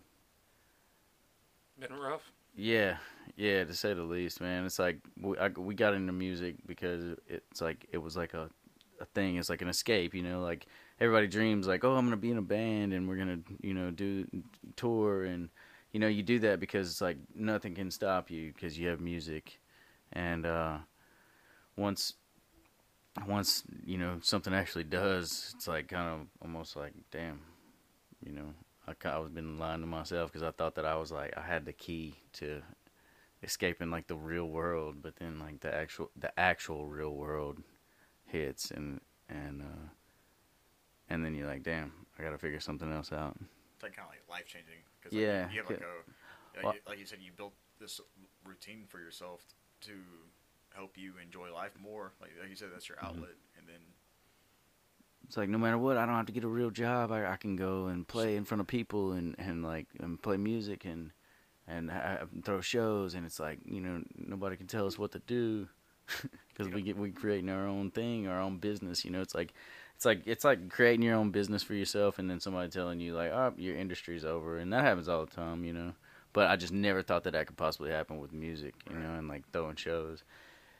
Been 1.79 1.95
rough. 1.95 2.33
yeah, 2.57 2.97
yeah, 3.37 3.65
to 3.65 3.75
say 3.75 3.95
the 3.95 4.03
least, 4.03 4.41
man. 4.41 4.65
It's 4.65 4.79
like 4.79 4.99
we 5.21 5.39
I, 5.39 5.49
we 5.49 5.75
got 5.75 5.95
into 5.95 6.13
music 6.13 6.57
because 6.67 7.17
it's 7.29 7.61
like 7.61 7.87
it 7.93 7.99
was 7.99 8.17
like 8.17 8.35
a 8.35 8.51
a 9.01 9.05
thing. 9.07 9.37
It's 9.37 9.49
like 9.49 9.63
an 9.63 9.69
escape, 9.69 10.15
you 10.15 10.23
know. 10.23 10.41
Like 10.41 10.67
everybody 11.01 11.27
dreams, 11.27 11.67
like 11.67 11.85
oh, 11.85 11.97
I'm 11.97 12.07
gonna 12.07 12.17
be 12.17 12.31
in 12.31 12.39
a 12.39 12.43
band 12.43 12.93
and 12.93 13.09
we're 13.09 13.17
gonna 13.17 13.41
you 13.61 13.75
know 13.75 13.91
do 13.91 14.27
tour 14.77 15.25
and 15.25 15.49
you 15.93 16.01
know 16.01 16.09
you 16.09 16.23
do 16.23 16.39
that 16.41 16.61
because 16.61 16.91
it's 16.91 17.01
like 17.01 17.19
nothing 17.35 17.75
can 17.75 17.91
stop 17.91 18.31
you 18.31 18.53
because 18.53 18.79
you 18.79 18.89
have 18.89 19.01
music, 19.01 19.61
and 20.13 20.47
uh, 20.47 20.79
once 21.77 22.15
once 23.27 23.65
you 23.85 23.99
know 23.99 24.19
something 24.23 24.55
actually 24.55 24.85
does, 24.85 25.55
it's 25.57 25.69
like 25.69 25.89
kind 25.89 26.09
of 26.09 26.27
almost 26.43 26.77
like 26.77 26.93
damn, 27.11 27.41
you 28.25 28.33
know. 28.33 28.55
I 28.87 29.09
I 29.09 29.19
was 29.19 29.31
been 29.31 29.59
lying 29.59 29.83
to 29.83 29.87
myself 29.87 30.33
because 30.33 30.43
I 30.43 30.51
thought 30.51 30.75
that 30.77 30.87
I 30.87 30.97
was 30.97 31.13
like 31.13 31.37
I 31.37 31.43
had 31.43 31.67
the 31.67 31.75
key 31.75 32.15
to 32.35 32.63
escaping 33.43 33.91
like 33.91 34.07
the 34.07 34.17
real 34.17 34.47
world, 34.47 34.97
but 35.03 35.17
then 35.17 35.39
like 35.39 35.61
the 35.61 35.75
actual 35.75 36.11
the 36.17 36.39
actual 36.39 36.87
real 36.87 37.15
world 37.15 37.63
hits 38.29 38.71
and 38.71 39.01
and 39.29 39.63
uh, 39.63 39.89
and 41.11 41.25
then 41.25 41.35
you're 41.35 41.47
like, 41.47 41.63
damn, 41.63 41.93
I 42.19 42.23
got 42.23 42.31
to 42.31 42.39
figure 42.39 42.61
something 42.61 42.93
else 42.93 43.13
out. 43.13 43.37
It's 43.75 43.83
like 43.83 43.97
kind 43.97 44.07
of 44.09 44.13
like 44.13 44.23
life 44.29 44.47
changing. 44.47 44.75
Cause 45.03 45.13
Yeah, 45.13 45.45
Like, 45.45 45.53
you 45.55 45.61
have 45.61 45.71
like 45.71 45.81
yeah. 45.81 46.63
a, 46.63 46.67
like, 46.67 46.83
Well- 46.87 46.97
you, 46.97 47.07
said, 47.07 47.19
you 47.23 47.33
built 47.37 47.55
this 47.81 48.01
routine 48.45 48.85
for 48.89 48.99
yourself 48.99 49.43
to 49.83 49.93
help 50.75 50.97
you 50.99 51.15
enjoy 51.23 51.53
life 51.53 51.73
more. 51.81 52.13
Like, 52.21 52.31
like 52.41 52.51
you 52.51 52.57
said, 52.57 52.69
that's 52.73 52.89
your 52.89 52.99
Mm-hmm. 52.99 53.07
outlet, 53.07 53.37
and 53.57 53.67
then 53.69 53.81
It's 55.27 55.37
like 55.37 55.49
no 55.49 55.59
matter 55.59 55.79
what, 55.79 55.97
I 55.97 56.07
don't 56.07 56.15
have 56.17 56.27
to 56.27 56.33
get 56.33 56.45
a 56.45 56.49
real 56.49 56.71
job. 56.71 57.13
I, 57.13 57.27
I 57.33 57.37
can 57.37 57.57
go 57.57 57.87
and 57.87 58.07
play 58.07 58.37
in 58.37 58.45
front 58.45 58.61
of 58.61 58.67
people 58.67 59.13
and, 59.13 59.35
and 59.39 59.63
like 59.63 59.87
and 60.01 60.21
play 60.21 60.37
music 60.37 60.85
and 60.85 61.13
and 61.67 61.91
ha- 61.91 62.25
throw 62.45 62.61
shows. 62.61 63.15
And 63.15 63.25
it's 63.27 63.39
like 63.39 63.59
you 63.65 63.81
know 63.81 64.03
nobody 64.17 64.57
can 64.57 64.67
tell 64.67 64.87
us 64.87 64.99
what 64.99 65.13
to 65.13 65.19
do 65.21 65.69
because 66.49 66.73
we 66.73 66.83
get 66.83 66.97
we 66.97 67.11
creating 67.11 67.51
our 67.51 67.67
own 67.67 67.91
thing, 67.91 68.29
our 68.29 68.41
own 68.41 68.59
business. 68.59 69.05
You 69.05 69.11
know, 69.11 69.21
it's 69.21 69.35
like 69.35 69.55
it's 69.97 70.05
like 70.05 70.23
it's 70.27 70.45
like 70.45 70.69
creating 70.69 71.03
your 71.03 71.17
own 71.17 71.31
business 71.31 71.63
for 71.63 71.75
yourself, 71.75 72.19
and 72.19 72.31
then 72.31 72.41
somebody 72.41 72.69
telling 72.71 73.01
you 73.01 73.15
like, 73.15 73.31
oh, 73.31 73.53
your 73.57 73.77
industry's 73.77 74.25
over, 74.25 74.59
and 74.59 74.73
that 74.73 74.85
happens 74.85 75.09
all 75.09 75.25
the 75.25 75.35
time. 75.35 75.65
You 75.65 75.73
know, 75.73 75.93
but 76.33 76.51
I 76.51 76.57
just 76.57 76.73
never 76.73 77.03
thought 77.03 77.25
that 77.25 77.33
that 77.33 77.47
could 77.47 77.57
possibly 77.57 77.91
happen 77.91 78.19
with 78.19 78.33
music. 78.33 78.75
You 78.91 78.99
know, 78.99 79.15
and 79.15 79.29
like 79.29 79.45
throwing 79.53 79.77
shows 79.77 80.23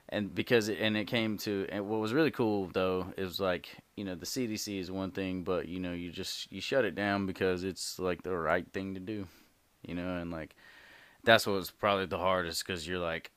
and 0.09 0.35
because 0.35 0.69
it, 0.69 0.79
and 0.81 0.97
it 0.97 1.07
came 1.07 1.37
to 1.39 1.67
and 1.71 1.87
what 1.87 2.01
was 2.01 2.13
really 2.15 2.31
cool 2.31 2.71
though 2.73 3.13
is 3.17 3.39
like 3.39 3.69
you 3.97 4.05
know 4.05 4.15
the 4.15 4.27
CDC 4.27 4.81
is 4.81 4.91
one 4.91 5.11
thing 5.11 5.43
but 5.43 5.69
you 5.69 5.79
know 5.81 5.93
you 5.93 6.11
just 6.11 6.51
you 6.51 6.61
shut 6.61 6.85
it 6.85 6.95
down 6.95 7.27
because 7.27 7.65
it's 7.65 7.99
like 7.99 8.23
the 8.23 8.37
right 8.37 8.67
thing 8.73 8.95
to 8.95 9.01
do 9.01 9.27
you 9.83 9.95
know 9.95 10.17
and 10.17 10.31
like 10.31 10.57
that's 11.25 11.47
what 11.47 11.55
was 11.57 11.71
probably 11.71 12.07
the 12.07 12.19
hardest 12.19 12.67
because 12.67 12.89
you're 12.89 12.99
like 12.99 13.31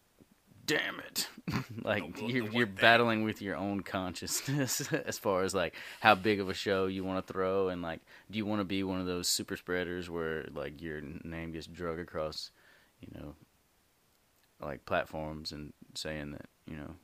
damn 0.71 0.99
it 0.99 1.27
like 1.83 2.01
one- 2.03 2.29
you're 2.29 2.47
you're 2.51 2.65
battling 2.65 3.23
with 3.23 3.41
your 3.41 3.55
own 3.55 3.81
consciousness 3.81 4.91
as 5.05 5.17
far 5.17 5.43
as 5.43 5.53
like 5.53 5.75
how 5.99 6.15
big 6.15 6.39
of 6.39 6.49
a 6.49 6.53
show 6.53 6.85
you 6.85 7.03
want 7.03 7.25
to 7.25 7.33
throw 7.33 7.69
and 7.69 7.81
like 7.81 7.99
do 8.29 8.37
you 8.37 8.45
want 8.45 8.61
to 8.61 8.65
be 8.65 8.83
one 8.83 8.99
of 8.99 9.05
those 9.05 9.27
super 9.27 9.57
spreaders 9.57 10.09
where 10.09 10.45
like 10.53 10.81
your 10.81 11.01
name 11.23 11.51
gets 11.51 11.67
drug 11.67 11.99
across 11.99 12.51
you 13.01 13.07
know 13.19 13.35
like 14.65 14.85
platforms 14.85 15.51
and 15.51 15.73
saying 15.95 16.31
that 16.31 16.45
you 16.65 16.77
know 16.77 16.95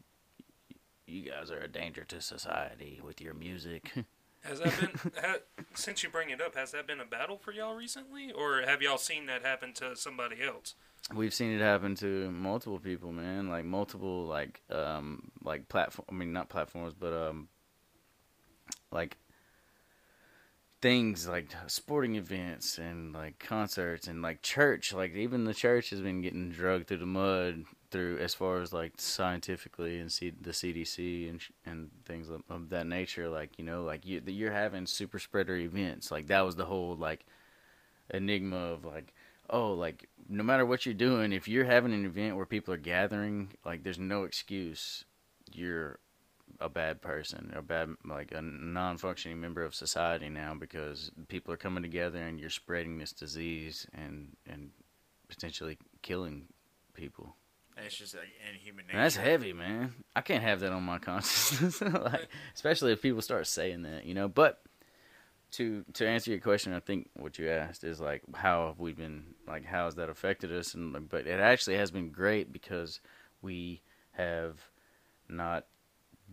you 1.05 1.23
guys 1.23 1.51
are 1.51 1.59
a 1.59 1.67
danger 1.67 2.03
to 2.03 2.21
society 2.21 3.01
with 3.03 3.19
your 3.21 3.33
music 3.33 3.91
Has 4.43 4.59
that 4.59 4.79
been 4.79 5.11
ha, 5.21 5.35
since 5.73 6.03
you 6.03 6.09
bring 6.09 6.29
it 6.29 6.39
up? 6.39 6.55
Has 6.55 6.71
that 6.71 6.87
been 6.87 7.01
a 7.01 7.05
battle 7.05 7.37
for 7.37 7.51
y'all 7.51 7.75
recently, 7.75 8.31
or 8.31 8.61
have 8.61 8.81
y'all 8.81 8.97
seen 8.97 9.25
that 9.25 9.43
happen 9.43 9.73
to 9.73 9.95
somebody 9.95 10.37
else? 10.41 10.75
We've 11.13 11.33
seen 11.33 11.51
it 11.51 11.61
happen 11.61 11.95
to 11.95 12.31
multiple 12.31 12.79
people 12.79 13.11
man. 13.11 13.49
Like 13.49 13.65
multiple 13.65 14.25
like 14.25 14.61
um 14.69 15.31
like 15.43 15.69
platform 15.69 16.05
i 16.09 16.13
mean 16.13 16.33
not 16.33 16.49
platforms 16.49 16.93
but 16.93 17.13
um 17.13 17.47
like 18.91 19.17
things 20.81 21.27
like 21.27 21.49
sporting 21.67 22.15
events 22.15 22.77
and 22.77 23.13
like 23.13 23.39
concerts 23.39 24.07
and 24.07 24.21
like 24.21 24.41
church. 24.41 24.93
Like 24.93 25.15
even 25.15 25.45
the 25.45 25.53
church 25.53 25.89
has 25.89 26.01
been 26.01 26.21
getting 26.21 26.49
drugged 26.49 26.87
through 26.87 26.97
the 26.97 27.05
mud 27.05 27.65
through 27.89 28.17
as 28.19 28.33
far 28.33 28.61
as 28.61 28.73
like 28.73 28.93
scientifically 28.97 29.97
and 29.97 30.11
see 30.11 30.29
the 30.29 30.51
CDC 30.51 31.29
and 31.29 31.41
and 31.65 31.89
things 32.05 32.29
of, 32.29 32.41
of 32.49 32.69
that 32.69 32.87
nature. 32.87 33.29
Like 33.29 33.57
you 33.57 33.65
know 33.65 33.83
like 33.83 34.05
you 34.05 34.21
you're 34.25 34.51
having 34.51 34.85
super 34.85 35.19
spreader 35.19 35.55
events. 35.55 36.11
Like 36.11 36.27
that 36.27 36.45
was 36.45 36.55
the 36.55 36.65
whole 36.65 36.95
like 36.95 37.25
enigma 38.13 38.57
of 38.57 38.85
like 38.85 39.13
oh 39.49 39.73
like 39.73 40.09
no 40.29 40.43
matter 40.43 40.65
what 40.65 40.85
you're 40.85 40.93
doing 40.95 41.31
if 41.31 41.47
you're 41.47 41.65
having 41.65 41.93
an 41.93 42.05
event 42.05 42.35
where 42.35 42.45
people 42.45 42.73
are 42.73 42.77
gathering 42.77 43.49
like 43.65 43.83
there's 43.83 43.99
no 43.99 44.23
excuse 44.23 45.05
you're 45.53 45.99
a 46.59 46.69
bad 46.69 47.01
person 47.01 47.53
a 47.55 47.61
bad 47.61 47.89
like 48.05 48.31
a 48.31 48.41
non-functioning 48.41 49.39
member 49.39 49.63
of 49.63 49.75
society 49.75 50.29
now 50.29 50.53
because 50.53 51.11
people 51.27 51.53
are 51.53 51.57
coming 51.57 51.83
together 51.83 52.19
and 52.19 52.39
you're 52.39 52.49
spreading 52.49 52.97
this 52.97 53.11
disease 53.11 53.87
and 53.93 54.35
and 54.47 54.71
potentially 55.27 55.77
killing 56.01 56.47
people. 56.93 57.35
It's 57.77 57.95
just 57.95 58.15
like 58.15 58.29
inhuman 58.51 58.87
nature. 58.87 58.97
and 58.97 59.05
that's 59.05 59.15
heavy 59.15 59.53
man. 59.53 59.93
I 60.15 60.21
can't 60.21 60.41
have 60.41 60.61
that 60.61 60.71
on 60.71 60.81
my 60.83 60.97
consciousness 60.97 61.79
like 61.81 62.27
especially 62.55 62.91
if 62.91 63.01
people 63.01 63.21
start 63.21 63.45
saying 63.45 63.83
that 63.83 64.05
you 64.05 64.15
know? 64.15 64.27
But 64.27 64.61
to 65.51 65.85
to 65.93 66.05
answer 66.07 66.31
your 66.31 66.39
question 66.39 66.73
i 66.73 66.79
think 66.79 67.09
what 67.15 67.39
you 67.39 67.49
asked 67.49 67.83
is 67.83 67.99
like 67.99 68.21
how 68.35 68.67
have 68.67 68.79
we 68.79 68.91
been 68.91 69.23
like 69.47 69.65
how 69.65 69.85
has 69.85 69.95
that 69.95 70.09
affected 70.09 70.51
us? 70.51 70.73
And 70.73 71.09
but 71.09 71.25
it 71.25 71.39
actually 71.39 71.77
has 71.77 71.91
been 71.91 72.09
great 72.09 72.51
because 72.51 72.99
we 73.41 73.81
have 74.11 74.69
not 75.29 75.65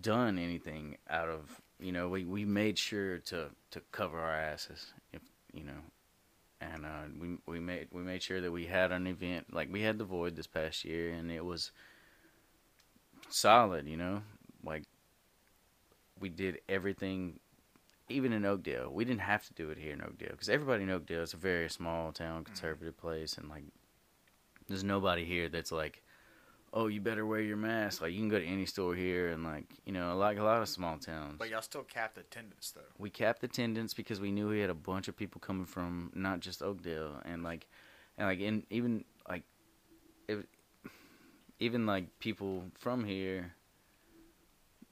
done 0.00 0.38
anything 0.38 0.96
out 1.08 1.28
of 1.28 1.60
you 1.78 1.92
know 1.92 2.08
we 2.08 2.24
we 2.24 2.44
made 2.44 2.78
sure 2.78 3.18
to 3.18 3.50
to 3.70 3.80
cover 3.92 4.18
our 4.18 4.34
asses 4.34 4.92
if 5.12 5.22
you 5.52 5.64
know. 5.64 5.80
And 6.60 6.86
uh 6.86 7.04
we 7.20 7.36
we 7.46 7.60
made 7.60 7.88
we 7.92 8.02
made 8.02 8.22
sure 8.22 8.40
that 8.40 8.50
we 8.50 8.66
had 8.66 8.90
an 8.90 9.06
event 9.06 9.52
like 9.52 9.72
we 9.72 9.82
had 9.82 9.98
the 9.98 10.04
void 10.04 10.34
this 10.34 10.46
past 10.46 10.84
year 10.84 11.12
and 11.12 11.30
it 11.30 11.44
was 11.44 11.70
solid 13.28 13.86
you 13.86 13.96
know? 13.96 14.22
Like 14.64 14.84
we 16.18 16.28
did 16.30 16.60
everything 16.68 17.38
even 18.08 18.32
in 18.32 18.44
Oakdale, 18.44 18.90
we 18.92 19.04
didn't 19.04 19.20
have 19.20 19.46
to 19.46 19.54
do 19.54 19.70
it 19.70 19.78
here 19.78 19.92
in 19.92 20.02
Oakdale 20.02 20.30
because 20.30 20.48
everybody 20.48 20.82
in 20.82 20.90
Oakdale 20.90 21.22
is 21.22 21.32
a 21.32 21.38
very 21.38 21.70
small 21.70 22.12
town, 22.12 22.42
mm-hmm. 22.42 22.44
conservative 22.44 22.96
place, 22.98 23.38
and 23.38 23.48
like, 23.48 23.64
there's 24.68 24.84
nobody 24.84 25.24
here 25.24 25.48
that's 25.48 25.72
like, 25.72 26.02
oh, 26.72 26.88
you 26.88 27.00
better 27.00 27.24
wear 27.24 27.40
your 27.40 27.56
mask. 27.56 28.02
Like, 28.02 28.12
you 28.12 28.18
can 28.18 28.28
go 28.28 28.38
to 28.38 28.46
any 28.46 28.66
store 28.66 28.94
here, 28.94 29.28
and 29.28 29.44
like, 29.44 29.64
you 29.84 29.92
know, 29.92 30.16
like 30.16 30.38
a 30.38 30.42
lot 30.42 30.60
of 30.60 30.68
small 30.68 30.98
towns. 30.98 31.36
But 31.38 31.48
y'all 31.48 31.62
still 31.62 31.82
capped 31.82 32.18
attendance 32.18 32.72
though. 32.74 32.82
we 32.98 33.10
capped 33.10 33.42
attendance 33.42 33.94
because 33.94 34.20
we 34.20 34.30
knew 34.30 34.48
we 34.48 34.60
had 34.60 34.70
a 34.70 34.74
bunch 34.74 35.08
of 35.08 35.16
people 35.16 35.40
coming 35.40 35.66
from 35.66 36.10
not 36.14 36.40
just 36.40 36.62
Oakdale 36.62 37.20
and 37.24 37.42
like 37.42 37.66
and 38.18 38.28
like 38.28 38.40
in 38.40 38.64
even 38.70 39.04
like 39.28 39.44
it, 40.28 40.46
even 41.58 41.86
like 41.86 42.18
people 42.18 42.64
from 42.74 43.04
here 43.04 43.54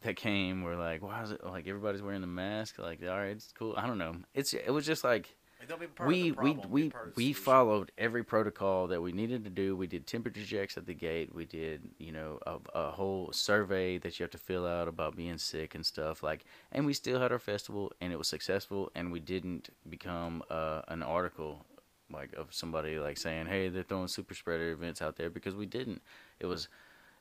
that 0.03 0.17
came 0.17 0.63
were 0.63 0.77
like 0.77 1.03
why 1.03 1.23
is 1.23 1.31
it 1.33 1.45
like 1.45 1.67
everybody's 1.67 2.03
wearing 2.03 2.21
the 2.21 2.27
mask 2.27 2.79
like 2.79 3.01
all 3.03 3.17
right 3.17 3.31
it's 3.31 3.53
cool 3.53 3.75
I 3.77 3.87
don't 3.87 3.99
know 3.99 4.17
it's 4.35 4.53
it 4.55 4.71
was 4.71 4.87
just 4.87 5.05
like 5.05 5.37
Like, 5.61 5.69
don't 5.69 5.81
be 5.81 5.87
part 5.87 6.09
we 6.09 6.33
we 6.33 6.55
we 6.69 6.91
part 6.91 7.09
of 7.09 7.15
the 7.15 7.17
we 7.17 7.33
followed 7.33 7.93
every 7.97 8.25
protocol 8.25 8.89
that 8.89 9.01
we 9.01 9.13
needed 9.13 9.45
to 9.45 9.51
do. 9.51 9.77
We 9.77 9.87
did 9.87 10.07
temperature 10.07 10.45
checks 10.45 10.77
at 10.77 10.87
the 10.87 10.95
gate. 10.95 11.33
We 11.35 11.45
did 11.45 11.83
you 11.99 12.11
know 12.13 12.39
a, 12.47 12.59
a 12.75 12.91
whole 12.91 13.31
survey 13.33 13.99
that 13.99 14.19
you 14.19 14.25
have 14.25 14.31
to 14.33 14.39
fill 14.39 14.67
out 14.67 14.89
about 14.89 15.17
being 15.17 15.39
sick 15.39 15.75
and 15.77 15.87
stuff 15.87 16.23
like. 16.23 16.45
And 16.73 16.85
we 16.85 16.95
still 16.95 17.21
had 17.21 17.31
our 17.31 17.39
festival, 17.39 17.93
and 18.01 18.13
it 18.13 18.17
was 18.17 18.29
successful. 18.29 18.91
And 18.95 19.13
we 19.13 19.21
didn't 19.21 19.71
become 19.89 20.43
uh, 20.51 20.83
an 20.89 21.03
article 21.03 21.65
like 22.13 22.33
of 22.35 22.53
somebody 22.53 22.99
like 22.99 23.17
saying, 23.19 23.47
"Hey, 23.47 23.69
they're 23.69 23.85
throwing 23.85 24.09
super 24.09 24.35
spreader 24.35 24.73
events 24.73 25.01
out 25.01 25.17
there," 25.17 25.31
because 25.31 25.55
we 25.55 25.67
didn't. 25.67 26.03
It 26.41 26.47
was 26.47 26.69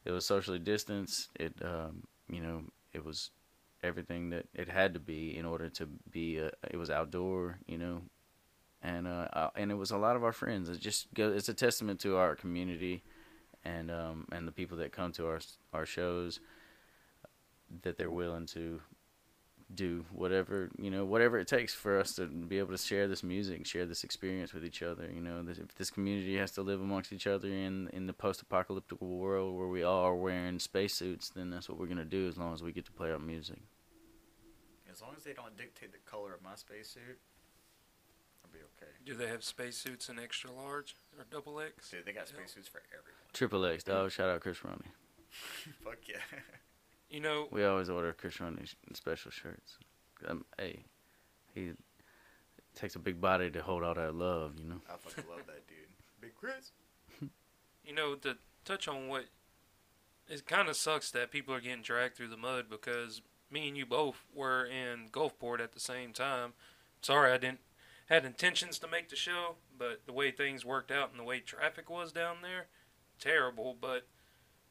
it 0.06 0.12
was 0.12 0.26
socially 0.26 0.60
distanced. 0.60 1.30
It 1.36 1.54
um, 1.64 2.04
you 2.32 2.42
know 2.42 2.64
it 2.94 3.06
was 3.06 3.32
everything 3.84 4.30
that 4.30 4.46
it 4.54 4.70
had 4.70 4.94
to 4.94 5.00
be 5.00 5.38
in 5.38 5.46
order 5.46 5.70
to 5.70 5.88
be. 6.10 6.38
A, 6.38 6.52
it 6.70 6.78
was 6.78 6.90
outdoor, 6.90 7.60
you 7.68 7.78
know, 7.78 8.02
and 8.82 9.08
uh, 9.08 9.28
uh, 9.34 9.50
and 9.56 9.72
it 9.72 9.76
was 9.76 9.92
a 9.92 9.98
lot 9.98 10.16
of 10.16 10.24
our 10.24 10.32
friends. 10.32 10.70
It 10.70 10.80
just 10.80 11.14
go, 11.14 11.32
it's 11.32 11.50
a 11.50 11.54
testament 11.54 12.00
to 12.02 12.18
our 12.18 12.36
community, 12.36 13.04
and 13.64 13.92
um, 13.92 14.28
and 14.32 14.48
the 14.48 14.52
people 14.52 14.78
that 14.78 14.92
come 14.92 15.12
to 15.14 15.28
our 15.28 15.40
our 15.74 15.86
shows, 15.86 16.40
that 17.84 17.98
they're 17.98 18.12
willing 18.12 18.46
to 18.48 18.82
do 19.76 20.06
whatever 20.12 20.70
you 20.78 20.90
know 20.92 21.06
whatever 21.06 21.38
it 21.40 21.48
takes 21.48 21.74
for 21.74 22.00
us 22.00 22.14
to 22.16 22.26
be 22.28 22.60
able 22.60 22.72
to 22.72 22.78
share 22.78 23.08
this 23.08 23.24
music, 23.24 23.66
share 23.66 23.86
this 23.86 24.04
experience 24.04 24.54
with 24.54 24.66
each 24.66 24.82
other. 24.84 25.10
You 25.14 25.22
know, 25.22 25.44
this, 25.44 25.58
if 25.58 25.74
this 25.76 25.90
community 25.90 26.38
has 26.38 26.52
to 26.52 26.62
live 26.62 26.82
amongst 26.82 27.14
each 27.14 27.28
other 27.28 27.48
in 27.48 27.90
in 27.94 28.08
the 28.08 28.14
post-apocalyptic 28.14 29.02
world 29.02 29.58
where 29.58 29.68
we 29.68 29.84
all 29.84 30.02
are 30.04 30.16
wearing 30.16 30.60
spacesuits, 30.60 31.30
then 31.30 31.50
that's 31.50 31.70
what 31.70 31.78
we're 31.80 31.88
gonna 31.88 32.06
do 32.06 32.28
as 32.28 32.38
long 32.38 32.54
as 32.54 32.62
we 32.64 32.72
get 32.72 32.86
to 32.86 32.92
play 32.92 33.12
our 33.12 33.20
music. 33.20 33.60
As 34.92 35.02
long 35.02 35.12
as 35.16 35.24
they 35.24 35.34
don't 35.34 35.56
dictate 35.58 35.92
the 35.94 36.00
color 36.00 36.34
of 36.34 36.42
my 36.44 36.56
spacesuit, 36.56 37.18
I'll 38.44 38.52
be 38.52 38.60
okay. 38.60 38.92
Do 39.06 39.14
they 39.16 39.28
have 39.28 39.44
spacesuits 39.44 40.10
in 40.10 40.20
extra 40.20 40.52
large 40.52 40.96
or 41.18 41.26
double 41.32 41.60
X? 41.62 41.92
Dude, 41.92 42.06
they 42.06 42.12
got 42.12 42.28
Yeah. 42.30 42.40
spacesuits 42.40 42.68
for 42.68 42.82
everyone. 42.90 43.22
Triple 43.32 43.66
X, 43.66 43.84
dog. 43.86 44.12
Shout 44.16 44.30
out 44.30 44.42
Chris 44.42 44.64
Roney. 44.66 44.92
Fuck 45.84 46.00
yeah. 46.10 46.18
You 47.12 47.20
know, 47.20 47.50
We 47.52 47.66
always 47.66 47.90
order 47.90 48.14
Chris 48.14 48.40
Roney 48.40 48.66
sh- 48.66 48.76
special 48.94 49.32
shirts. 49.32 49.78
Um, 50.26 50.46
hey, 50.58 50.86
he 51.54 51.72
takes 52.74 52.96
a 52.96 53.00
big 53.00 53.20
body 53.20 53.52
to 53.52 53.62
hold 53.62 53.84
all 53.84 53.94
that 53.96 54.16
love, 54.16 54.54
you 54.58 54.64
know. 54.64 54.80
I 54.90 54.96
fucking 54.98 55.30
love 55.30 55.46
that 55.48 55.68
dude. 55.68 55.90
Big 56.22 56.36
Chris. 56.36 56.72
you 57.86 57.94
know, 57.94 58.16
to 58.16 58.38
touch 58.64 58.88
on 58.88 59.10
what 59.10 59.26
it 60.30 60.48
kind 60.48 60.70
of 60.70 60.78
sucks 60.78 61.12
that 61.12 61.32
people 61.32 61.54
are 61.54 61.60
getting 61.60 61.82
dragged 61.82 62.16
through 62.16 62.30
the 62.30 62.38
mud 62.38 62.68
because 62.70 63.22
me 63.52 63.68
and 63.68 63.76
you 63.76 63.86
both 63.86 64.24
were 64.34 64.66
in 64.66 65.10
Gulfport 65.10 65.60
at 65.60 65.74
the 65.74 65.82
same 65.82 66.14
time. 66.14 66.54
Sorry, 67.02 67.34
I 67.34 67.38
didn't 67.38 67.60
had 68.08 68.24
intentions 68.26 68.80
to 68.80 68.88
make 68.88 69.10
the 69.10 69.16
show, 69.18 69.56
but 69.78 70.02
the 70.06 70.14
way 70.14 70.32
things 70.32 70.64
worked 70.64 70.92
out 70.92 71.12
and 71.12 71.20
the 71.20 71.24
way 71.26 71.40
traffic 71.40 71.90
was 71.90 72.14
down 72.14 72.38
there, 72.42 72.68
terrible. 73.20 73.76
But 73.80 74.08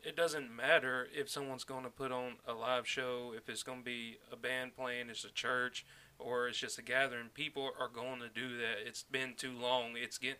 it 0.04 0.16
doesn't 0.16 0.54
matter 0.54 1.08
if 1.14 1.28
someone's 1.28 1.64
going 1.64 1.84
to 1.84 1.90
put 1.90 2.12
on 2.12 2.34
a 2.46 2.52
live 2.52 2.86
show, 2.86 3.32
if 3.36 3.48
it's 3.48 3.62
going 3.62 3.78
to 3.78 3.84
be 3.84 4.18
a 4.32 4.36
band 4.36 4.74
playing, 4.76 5.10
it's 5.10 5.24
a 5.24 5.30
church, 5.30 5.84
or 6.18 6.48
it's 6.48 6.58
just 6.58 6.78
a 6.78 6.82
gathering. 6.82 7.26
People 7.34 7.70
are 7.78 7.88
going 7.88 8.20
to 8.20 8.28
do 8.28 8.56
that. 8.58 8.86
It's 8.86 9.02
been 9.02 9.34
too 9.36 9.52
long. 9.52 9.92
It's 9.96 10.18
getting 10.18 10.38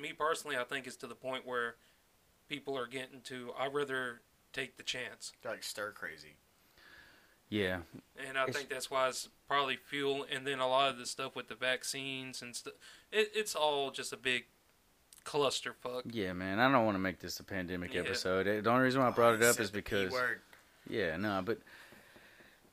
me 0.00 0.12
personally. 0.12 0.56
I 0.56 0.64
think 0.64 0.86
it's 0.86 0.96
to 0.96 1.06
the 1.06 1.14
point 1.14 1.46
where 1.46 1.76
people 2.48 2.76
are 2.78 2.86
getting 2.86 3.20
to. 3.24 3.52
I'd 3.58 3.72
rather 3.74 4.20
take 4.52 4.76
the 4.76 4.82
chance, 4.82 5.32
They're 5.42 5.52
like 5.52 5.64
stir 5.64 5.90
crazy. 5.92 6.36
Yeah, 7.48 7.80
and 8.16 8.38
I 8.38 8.42
It's- 8.44 8.56
think 8.56 8.68
that's 8.68 8.90
why 8.90 9.08
it's 9.08 9.28
probably 9.46 9.76
fuel. 9.76 10.24
And 10.30 10.46
then 10.46 10.58
a 10.60 10.66
lot 10.66 10.90
of 10.90 10.98
the 10.98 11.06
stuff 11.06 11.36
with 11.36 11.48
the 11.48 11.54
vaccines 11.54 12.40
and 12.42 12.56
stuff. 12.56 12.74
It, 13.12 13.30
it's 13.34 13.54
all 13.54 13.90
just 13.90 14.12
a 14.12 14.16
big 14.16 14.46
clusterfuck. 15.24 16.02
yeah, 16.10 16.32
man. 16.32 16.58
I 16.58 16.70
don't 16.70 16.84
want 16.84 16.94
to 16.96 17.00
make 17.00 17.18
this 17.18 17.40
a 17.40 17.44
pandemic 17.44 17.94
Yeah. 17.94 18.00
episode. 18.00 18.44
The 18.64 18.70
only 18.70 18.84
reason 18.84 19.00
why 19.00 19.08
I 19.08 19.10
brought 19.10 19.34
it 19.34 19.42
up 19.42 19.58
is 19.60 19.70
because. 19.70 20.12
Yeah, 20.88 21.16
no, 21.16 21.42
but 21.44 21.58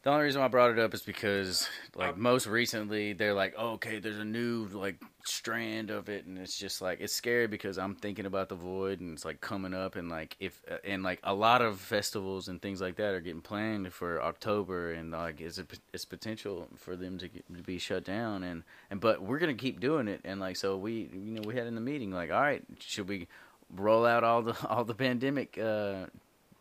the 0.04 0.10
only 0.10 0.24
reason 0.24 0.40
why 0.42 0.46
I 0.46 0.50
brought 0.50 0.72
it 0.72 0.80
up 0.80 0.96
is 0.96 1.04
because, 1.04 1.70
like, 1.96 2.16
Uh, 2.16 2.18
most 2.18 2.48
recently, 2.48 3.14
they're 3.14 3.36
like, 3.36 3.54
oh, 3.56 3.74
okay, 3.74 4.00
there's 4.00 4.18
a 4.18 4.26
new, 4.26 4.66
like, 4.74 5.00
strand 5.24 5.92
of 5.92 6.10
it, 6.10 6.26
and 6.26 6.40
it's 6.40 6.58
just, 6.58 6.82
like, 6.82 7.00
it's 7.02 7.14
scary 7.14 7.46
because 7.46 7.78
I'm 7.78 7.94
thinking 7.94 8.26
about 8.26 8.50
the 8.50 8.56
void, 8.56 9.00
and 9.00 9.14
it's, 9.14 9.24
like, 9.26 9.42
coming 9.42 9.76
up, 9.76 9.96
and, 9.96 10.10
like, 10.10 10.36
if, 10.40 10.64
uh, 10.72 10.78
and, 10.84 11.04
like, 11.04 11.20
a 11.24 11.36
lot 11.36 11.62
of 11.62 11.80
festivals 11.80 12.48
and 12.48 12.60
things 12.60 12.82
like 12.82 12.96
that 12.96 13.14
are 13.14 13.22
getting 13.22 13.42
planned 13.42 13.94
for 13.94 14.20
October, 14.24 14.92
and, 14.92 15.12
like, 15.12 15.40
it's, 15.40 15.60
a, 15.60 15.68
it's 15.94 16.06
potential 16.06 16.68
for 16.78 16.96
them 16.96 17.20
to, 17.20 17.28
get, 17.28 17.46
to 17.56 17.62
be 17.62 17.78
shut 17.78 18.04
down, 18.04 18.42
and, 18.42 18.64
and, 18.90 19.00
but 19.02 19.22
we're 19.22 19.38
going 19.40 19.56
to 19.56 19.62
keep 19.62 19.80
doing 19.80 20.08
it, 20.08 20.22
and, 20.24 20.40
like, 20.40 20.56
so 20.56 20.78
we, 20.78 21.12
you 21.14 21.34
know, 21.34 21.42
we 21.46 21.56
had 21.56 21.68
in 21.68 21.76
the 21.76 21.82
meeting, 21.82 22.12
like, 22.12 22.32
all 22.32 22.42
right, 22.42 22.64
should 22.80 23.08
we 23.08 23.28
roll 23.70 24.08
out 24.08 24.24
all 24.24 24.42
the, 24.42 24.56
all 24.68 24.84
the 24.84 24.96
pandemic, 24.96 25.60
uh, 25.60 26.08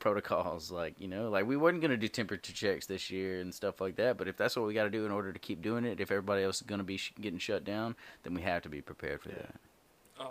protocols 0.01 0.71
like 0.71 0.99
you 1.01 1.07
know 1.07 1.29
like 1.31 1.47
we 1.47 1.57
weren't 1.57 1.81
going 1.81 1.91
to 1.91 1.97
do 1.97 2.09
temperature 2.09 2.53
checks 2.53 2.87
this 2.87 3.11
year 3.11 3.41
and 3.41 3.55
stuff 3.55 3.81
like 3.81 3.97
that 3.97 4.17
but 4.17 4.27
if 4.27 4.37
that's 4.37 4.57
what 4.57 4.67
we 4.67 4.75
got 4.75 4.85
to 4.85 4.91
do 4.91 5.05
in 5.07 5.13
order 5.13 5.33
to 5.33 5.39
keep 5.39 5.63
doing 5.63 5.85
it 5.85 6.01
if 6.01 6.11
everybody 6.11 6.43
else 6.43 6.57
is 6.57 6.63
going 6.63 6.79
to 6.81 6.85
be 6.85 6.97
sh- 6.97 7.13
getting 7.21 7.39
shut 7.39 7.65
down 7.65 7.95
then 8.25 8.35
we 8.35 8.41
have 8.43 8.63
to 8.63 8.69
be 8.69 8.81
prepared 8.81 9.21
for 9.23 9.29
Yeah. 9.29 9.37
that 9.37 9.55
Uh, 10.19 10.31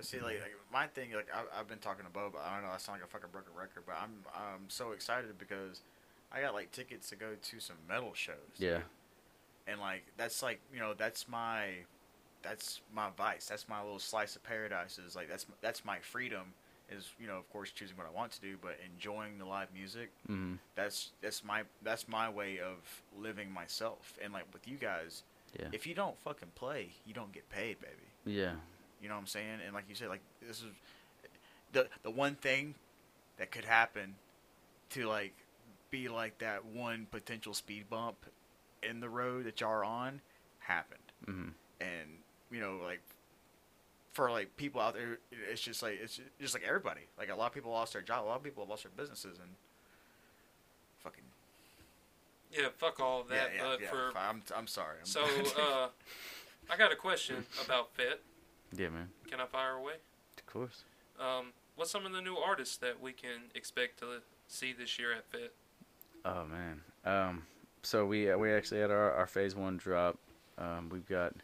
see, 0.00 0.18
like, 0.20 0.40
like 0.40 0.54
my 0.72 0.86
thing, 0.88 1.12
like 1.14 1.28
I, 1.32 1.60
I've 1.60 1.68
been 1.68 1.78
talking 1.78 2.04
to 2.04 2.10
Bo, 2.10 2.30
but 2.32 2.42
I 2.42 2.54
don't 2.54 2.64
know. 2.66 2.72
I 2.74 2.76
sound 2.78 2.98
like 3.00 3.08
a 3.08 3.10
fucking 3.10 3.30
broken 3.32 3.52
record, 3.58 3.84
but 3.86 3.96
I'm 4.02 4.10
I'm 4.34 4.68
so 4.68 4.92
excited 4.92 5.38
because 5.38 5.80
I 6.32 6.40
got 6.42 6.52
like 6.54 6.70
tickets 6.72 7.08
to 7.10 7.16
go 7.16 7.28
to 7.40 7.60
some 7.60 7.76
metal 7.88 8.12
shows. 8.14 8.56
yeah 8.58 8.80
and 9.68 9.80
like 9.80 10.04
that's 10.16 10.42
like 10.42 10.60
you 10.72 10.78
know 10.80 10.94
that's 10.94 11.28
my 11.28 11.70
that's 12.42 12.80
my 12.94 13.08
vice. 13.16 13.46
That's 13.46 13.68
my 13.68 13.82
little 13.82 13.98
slice 13.98 14.36
of 14.36 14.42
paradise. 14.44 14.98
Is 14.98 15.16
like 15.16 15.28
that's 15.28 15.46
that's 15.60 15.84
my 15.84 15.98
freedom. 16.00 16.52
Is 16.90 17.10
you 17.18 17.26
know 17.26 17.36
of 17.38 17.50
course 17.52 17.72
choosing 17.72 17.96
what 17.96 18.06
I 18.06 18.10
want 18.16 18.30
to 18.32 18.40
do, 18.40 18.56
but 18.62 18.78
enjoying 18.94 19.38
the 19.38 19.44
live 19.44 19.68
music. 19.74 20.10
hmm 20.26 20.54
That's 20.76 21.10
that's 21.20 21.42
my 21.44 21.62
that's 21.82 22.06
my 22.08 22.28
way 22.30 22.60
of 22.60 22.76
living 23.18 23.50
myself. 23.52 24.14
And 24.22 24.32
like 24.32 24.44
with 24.52 24.68
you 24.68 24.76
guys, 24.76 25.22
yeah 25.58 25.66
if 25.72 25.86
you 25.86 25.94
don't 25.94 26.16
fucking 26.18 26.52
play, 26.54 26.90
you 27.04 27.12
don't 27.12 27.32
get 27.32 27.48
paid, 27.50 27.78
baby. 27.80 28.36
yeah 28.38 28.54
You 29.02 29.08
know 29.08 29.14
what 29.16 29.22
I'm 29.22 29.26
saying? 29.26 29.58
And 29.64 29.74
like 29.74 29.84
you 29.88 29.94
said, 29.96 30.08
like 30.08 30.22
this 30.46 30.58
is 30.58 30.66
the 31.72 31.88
the 32.04 32.10
one 32.10 32.36
thing 32.36 32.74
that 33.38 33.50
could 33.50 33.64
happen 33.64 34.14
to 34.90 35.06
like 35.08 35.34
be 35.90 36.08
like 36.08 36.38
that 36.38 36.64
one 36.64 37.06
potential 37.10 37.52
speed 37.52 37.84
bump 37.90 38.16
in 38.82 39.00
the 39.00 39.08
road 39.08 39.44
that 39.46 39.60
y'all 39.60 39.70
are 39.70 39.84
on 39.84 40.20
happened. 40.60 41.00
hmm 41.24 41.48
And 41.80 42.08
you 42.50 42.60
know, 42.60 42.78
like 42.84 43.00
for 44.16 44.30
like 44.30 44.56
people 44.56 44.80
out 44.80 44.94
there, 44.94 45.18
it's 45.52 45.60
just 45.60 45.82
like 45.82 45.98
it's 46.02 46.18
just 46.40 46.54
like 46.54 46.64
everybody. 46.66 47.02
Like 47.18 47.30
a 47.30 47.36
lot 47.36 47.48
of 47.48 47.52
people 47.52 47.70
lost 47.70 47.92
their 47.92 48.00
job. 48.02 48.24
A 48.24 48.26
lot 48.26 48.36
of 48.36 48.42
people 48.42 48.62
have 48.64 48.70
lost 48.70 48.82
their 48.84 48.92
businesses 48.96 49.38
and 49.38 49.50
fucking 51.00 51.22
yeah, 52.50 52.68
fuck 52.76 52.98
all 53.00 53.20
of 53.20 53.28
that. 53.28 53.50
yeah, 53.54 53.62
yeah, 53.62 53.70
but 53.70 53.80
yeah. 53.82 53.88
for 53.90 54.12
I'm 54.18 54.42
I'm 54.56 54.66
sorry. 54.66 54.96
I'm 55.00 55.06
so, 55.06 55.22
uh, 55.60 55.88
I 56.70 56.76
got 56.78 56.92
a 56.92 56.96
question 56.96 57.44
about 57.64 57.92
Fit. 57.92 58.22
yeah 58.76 58.88
man 58.88 59.08
Can 59.30 59.40
I 59.40 59.46
fire 59.46 59.72
away? 59.72 59.94
of 60.38 60.46
course 60.46 60.84
Um, 61.20 61.52
what's 61.76 61.90
some 61.90 62.06
of 62.06 62.12
the 62.12 62.20
new 62.22 62.36
artists 62.36 62.76
that 62.78 63.00
we 63.00 63.12
can 63.12 63.50
expect 63.54 63.98
to 64.00 64.22
see 64.48 64.72
this 64.72 64.98
year 64.98 65.12
at 65.12 65.24
Fit? 65.30 65.52
oh 66.24 66.44
man 66.46 66.80
um 67.04 67.42
so 67.82 68.06
we 68.06 68.34
we 68.34 68.50
actually 68.52 68.80
had 68.80 68.90
our, 68.90 69.12
our 69.12 69.26
phase 69.26 69.54
one 69.54 69.76
drop 69.76 70.18
um 70.58 70.88
we've 70.90 71.06
got 71.08 71.34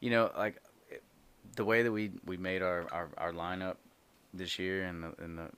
you 0.00 0.10
know 0.10 0.30
like 0.38 0.56
it- 0.56 0.62
the 1.54 1.64
way 1.64 1.82
that 1.82 1.92
we 1.92 2.10
we 2.24 2.36
made 2.36 2.62
our 2.62 2.86
our, 2.92 3.08
our 3.18 3.32
lineup 3.32 3.76
this 4.32 4.58
year 4.58 4.84
and 4.84 5.02
the 5.02 5.14
and 5.22 5.38
the 5.38 5.50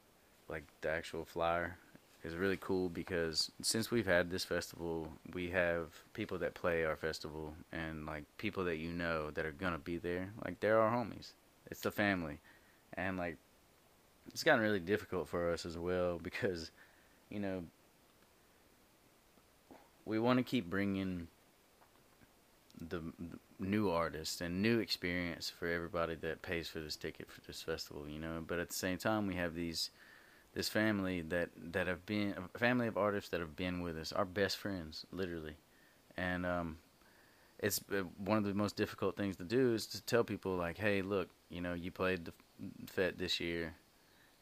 like 0.48 0.64
the 0.80 0.90
actual 0.90 1.24
flyer 1.24 1.78
is 2.24 2.34
really 2.34 2.58
cool 2.60 2.88
because 2.88 3.50
since 3.62 3.90
we've 3.90 4.06
had 4.06 4.30
this 4.30 4.44
festival, 4.44 5.08
we 5.32 5.50
have 5.50 5.88
people 6.12 6.38
that 6.38 6.54
play 6.54 6.84
our 6.84 6.96
festival 6.96 7.54
and 7.72 8.04
like 8.04 8.24
people 8.36 8.64
that 8.64 8.76
you 8.76 8.90
know 8.90 9.30
that 9.30 9.46
are 9.46 9.52
gonna 9.52 9.78
be 9.78 9.96
there. 9.96 10.30
Like 10.44 10.60
they're 10.60 10.80
our 10.80 10.90
homies. 10.90 11.32
It's 11.70 11.80
the 11.80 11.90
family, 11.90 12.38
and 12.94 13.16
like 13.16 13.36
it's 14.28 14.42
gotten 14.42 14.60
really 14.60 14.80
difficult 14.80 15.28
for 15.28 15.52
us 15.52 15.64
as 15.64 15.78
well 15.78 16.18
because 16.22 16.70
you 17.30 17.40
know 17.40 17.62
we 20.04 20.18
want 20.18 20.38
to 20.38 20.42
keep 20.42 20.68
bringing 20.70 21.28
the, 22.88 23.00
the 23.18 23.38
new 23.58 23.90
artists 23.90 24.40
and 24.40 24.62
new 24.62 24.78
experience 24.78 25.50
for 25.50 25.68
everybody 25.68 26.14
that 26.16 26.42
pays 26.42 26.68
for 26.68 26.80
this 26.80 26.96
ticket 26.96 27.30
for 27.30 27.40
this 27.42 27.62
festival, 27.62 28.08
you 28.08 28.18
know. 28.18 28.42
But 28.46 28.58
at 28.58 28.68
the 28.68 28.74
same 28.74 28.98
time, 28.98 29.26
we 29.26 29.34
have 29.36 29.54
these 29.54 29.90
this 30.54 30.68
family 30.68 31.22
that 31.22 31.50
that 31.72 31.86
have 31.86 32.04
been 32.06 32.34
a 32.54 32.58
family 32.58 32.86
of 32.86 32.96
artists 32.96 33.30
that 33.30 33.40
have 33.40 33.56
been 33.56 33.80
with 33.82 33.96
us, 33.98 34.12
our 34.12 34.24
best 34.24 34.56
friends, 34.56 35.06
literally, 35.12 35.56
and 36.16 36.46
um, 36.46 36.78
it's 37.58 37.80
uh, 37.92 38.02
one 38.18 38.38
of 38.38 38.44
the 38.44 38.54
most 38.54 38.76
difficult 38.76 39.16
things 39.16 39.36
to 39.36 39.44
do 39.44 39.74
is 39.74 39.86
to 39.86 40.02
tell 40.02 40.24
people 40.24 40.56
like, 40.56 40.78
hey, 40.78 41.02
look, 41.02 41.28
you 41.48 41.60
know, 41.60 41.74
you 41.74 41.90
played 41.90 42.24
the 42.24 42.32
Fet 42.86 43.18
this 43.18 43.40
year, 43.40 43.74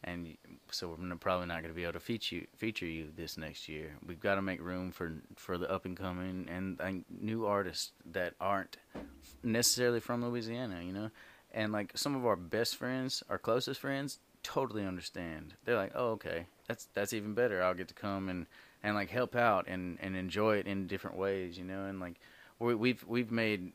and 0.05 0.37
so 0.71 0.89
we're 0.89 1.17
probably 1.17 1.47
not 1.47 1.63
going 1.63 1.73
to 1.73 1.75
be 1.75 1.83
able 1.83 1.95
to 1.95 2.01
feature 2.01 2.43
feature 2.57 2.87
you 2.87 3.09
this 3.17 3.37
next 3.37 3.69
year. 3.69 3.97
We've 4.07 4.21
got 4.21 4.37
to 4.37 4.43
make 4.43 4.61
room 4.61 4.93
for 4.93 5.13
for 5.37 5.59
the 5.59 5.71
up 5.71 5.85
and 5.85 5.97
coming 5.97 6.47
and, 6.49 6.79
and 6.81 7.05
new 7.09 7.47
artists 7.47 7.93
that 8.13 8.35
aren't 8.41 8.77
necessarily 9.43 10.01
from 10.01 10.25
Louisiana, 10.25 10.83
you 10.83 10.93
know. 10.93 11.11
And 11.53 11.73
like 11.73 11.93
some 11.97 12.15
of 12.15 12.27
our 12.27 12.37
best 12.37 12.77
friends, 12.77 13.23
our 13.31 13.39
closest 13.39 13.81
friends, 13.81 14.19
totally 14.43 14.85
understand. 14.85 15.55
They're 15.65 15.77
like, 15.77 15.93
"Oh, 15.95 16.11
okay, 16.13 16.47
that's 16.69 16.89
that's 16.95 17.13
even 17.13 17.35
better. 17.35 17.63
I'll 17.63 17.75
get 17.75 17.89
to 17.89 17.95
come 17.95 18.29
and 18.29 18.47
and 18.83 18.95
like 18.95 19.11
help 19.11 19.35
out 19.35 19.67
and 19.67 19.99
and 20.01 20.17
enjoy 20.17 20.57
it 20.57 20.67
in 20.67 20.87
different 20.87 21.17
ways, 21.17 21.57
you 21.57 21.65
know." 21.65 21.85
And 21.87 22.01
like 22.01 22.17
we, 22.59 22.75
we've 22.75 23.05
we've 23.07 23.31
made 23.31 23.73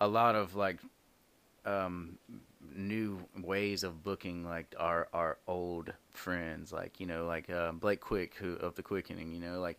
a 0.00 0.08
lot 0.08 0.34
of 0.34 0.56
like 0.56 0.78
um 1.64 2.18
new 2.74 3.18
ways 3.42 3.84
of 3.84 4.02
booking 4.02 4.44
like 4.44 4.74
our 4.78 5.08
our 5.12 5.38
old 5.46 5.92
friends 6.12 6.72
like 6.72 7.00
you 7.00 7.06
know 7.06 7.26
like 7.26 7.50
uh, 7.50 7.72
Blake 7.72 8.00
Quick 8.00 8.34
who 8.34 8.54
of 8.54 8.74
the 8.74 8.82
Quickening 8.82 9.32
you 9.32 9.40
know 9.40 9.60
like 9.60 9.78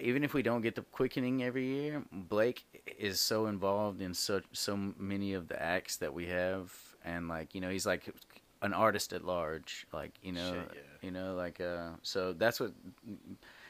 even 0.00 0.22
if 0.22 0.34
we 0.34 0.42
don't 0.42 0.60
get 0.60 0.74
the 0.74 0.82
Quickening 0.82 1.42
every 1.42 1.66
year 1.66 2.02
Blake 2.12 2.64
is 2.98 3.20
so 3.20 3.46
involved 3.46 4.00
in 4.00 4.14
such 4.14 4.44
so 4.52 4.76
many 4.76 5.34
of 5.34 5.48
the 5.48 5.60
acts 5.60 5.96
that 5.96 6.12
we 6.14 6.26
have. 6.26 6.72
And 7.04 7.28
like 7.28 7.54
you 7.54 7.60
know 7.60 7.70
he's 7.70 7.86
like 7.86 8.14
an 8.62 8.74
artist 8.74 9.12
at 9.12 9.24
large 9.24 9.86
like 9.92 10.12
you 10.22 10.32
know 10.32 10.52
Shit, 10.52 10.70
yeah. 10.74 10.80
you 11.00 11.10
know 11.10 11.34
like 11.34 11.62
uh 11.62 11.90
so 12.02 12.34
that's 12.34 12.60
what 12.60 12.72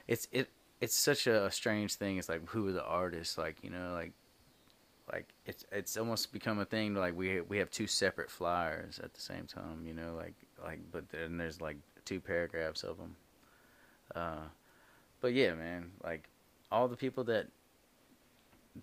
it's 0.09 0.27
it 0.33 0.50
it's 0.81 0.97
such 0.97 1.27
a 1.27 1.50
strange 1.50 1.95
thing. 1.95 2.17
It's 2.17 2.29
like 2.29 2.49
who 2.49 2.69
are 2.69 2.73
the 2.73 2.85
artists? 2.85 3.39
Like 3.39 3.59
you 3.62 3.71
know 3.71 3.93
like 3.93 4.12
like 5.12 5.29
it's 5.47 5.64
it's 5.73 5.97
almost 5.97 6.33
become 6.33 6.59
a 6.59 6.64
thing 6.64 6.95
like 6.95 7.17
we 7.17 7.40
we 7.43 7.59
have 7.59 7.71
two 7.71 7.87
separate 7.87 8.31
flyers 8.31 9.00
at 9.02 9.12
the 9.14 9.21
same 9.21 9.47
time 9.47 9.85
you 9.87 9.95
know 9.95 10.14
like 10.17 10.35
like 10.62 10.81
but 10.93 11.09
then 11.11 11.37
there's 11.37 11.61
like 11.61 11.76
two 12.05 12.21
paragraphs 12.21 12.83
of 12.83 12.97
them 12.99 13.17
uh 14.14 14.47
but 15.21 15.33
yeah 15.33 15.55
man 15.55 15.90
like 16.05 16.29
all 16.71 16.88
the 16.88 16.97
people 16.97 17.25
that 17.25 17.47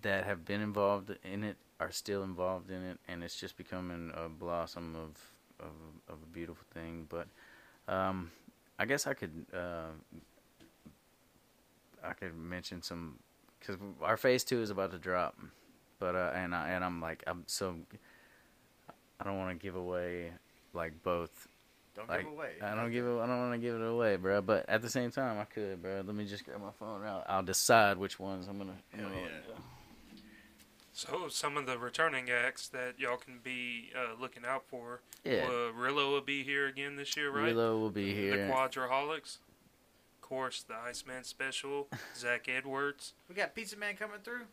that 0.01 0.25
have 0.25 0.45
been 0.45 0.61
involved 0.61 1.15
in 1.23 1.43
it 1.43 1.55
are 1.79 1.91
still 1.91 2.23
involved 2.23 2.71
in 2.71 2.83
it 2.83 2.99
and 3.07 3.23
it's 3.23 3.39
just 3.39 3.55
becoming 3.57 4.11
a 4.15 4.27
blossom 4.27 4.95
of 4.95 5.17
of, 5.59 5.73
of 6.09 6.17
a 6.21 6.33
beautiful 6.33 6.65
thing 6.73 7.07
but 7.09 7.27
um 7.87 8.29
i 8.79 8.85
guess 8.85 9.07
i 9.07 9.13
could 9.13 9.45
uh 9.53 9.91
i 12.03 12.13
could 12.13 12.35
mention 12.35 12.81
some 12.81 13.17
because 13.59 13.77
our 14.01 14.17
phase 14.17 14.43
two 14.43 14.61
is 14.61 14.69
about 14.69 14.91
to 14.91 14.97
drop 14.97 15.35
but 15.99 16.15
uh, 16.15 16.31
and 16.35 16.53
I 16.53 16.69
and 16.69 16.83
I'm 16.83 17.01
like 17.01 17.23
I'm 17.27 17.43
so 17.47 17.75
I 19.19 19.23
don't 19.23 19.37
want 19.37 19.57
to 19.57 19.63
give 19.63 19.75
away 19.75 20.31
like 20.73 21.01
both. 21.03 21.47
Don't 21.95 22.07
Like 22.07 22.25
give 22.25 22.31
away. 22.31 22.51
I 22.61 22.75
don't 22.75 22.91
give 22.91 23.05
it, 23.05 23.09
I 23.19 23.25
don't 23.25 23.39
want 23.39 23.53
to 23.53 23.57
give 23.57 23.75
it 23.75 23.81
away, 23.81 24.17
bro. 24.17 24.41
But 24.41 24.69
at 24.69 24.83
the 24.83 24.89
same 24.89 25.09
time, 25.09 25.39
I 25.39 25.45
could, 25.45 25.81
bro. 25.81 26.03
Let 26.05 26.15
me 26.15 26.25
just 26.25 26.45
grab 26.45 26.61
my 26.61 26.69
phone. 26.79 27.03
I'll, 27.03 27.23
I'll 27.27 27.43
decide 27.43 27.97
which 27.97 28.19
ones 28.19 28.47
I'm 28.47 28.59
gonna. 28.59 28.75
I'm 28.93 28.99
Hell 28.99 29.09
gonna 29.09 29.21
yeah. 29.21 29.55
So 30.93 31.27
some 31.29 31.57
of 31.57 31.67
the 31.67 31.77
returning 31.77 32.29
acts 32.29 32.67
that 32.69 32.99
y'all 32.99 33.17
can 33.17 33.39
be 33.43 33.91
uh, 33.95 34.19
looking 34.19 34.43
out 34.45 34.63
for. 34.67 35.01
Yeah. 35.23 35.45
Uh, 35.47 35.71
Rillo 35.71 36.11
will 36.11 36.21
be 36.21 36.43
here 36.43 36.67
again 36.67 36.95
this 36.95 37.15
year, 37.15 37.31
right? 37.31 37.53
Willow 37.53 37.77
will 37.79 37.91
be 37.91 38.13
here. 38.13 38.47
The. 38.47 38.53
Quadraholics. 38.53 39.37
Of 40.15 40.21
course, 40.21 40.63
the 40.63 40.75
Iceman 40.75 41.23
Special. 41.23 41.87
Zach 42.15 42.47
Edwards. 42.47 43.13
We 43.29 43.35
got 43.35 43.55
Pizza 43.55 43.77
Man 43.77 43.95
coming 43.95 44.19
through. 44.23 44.45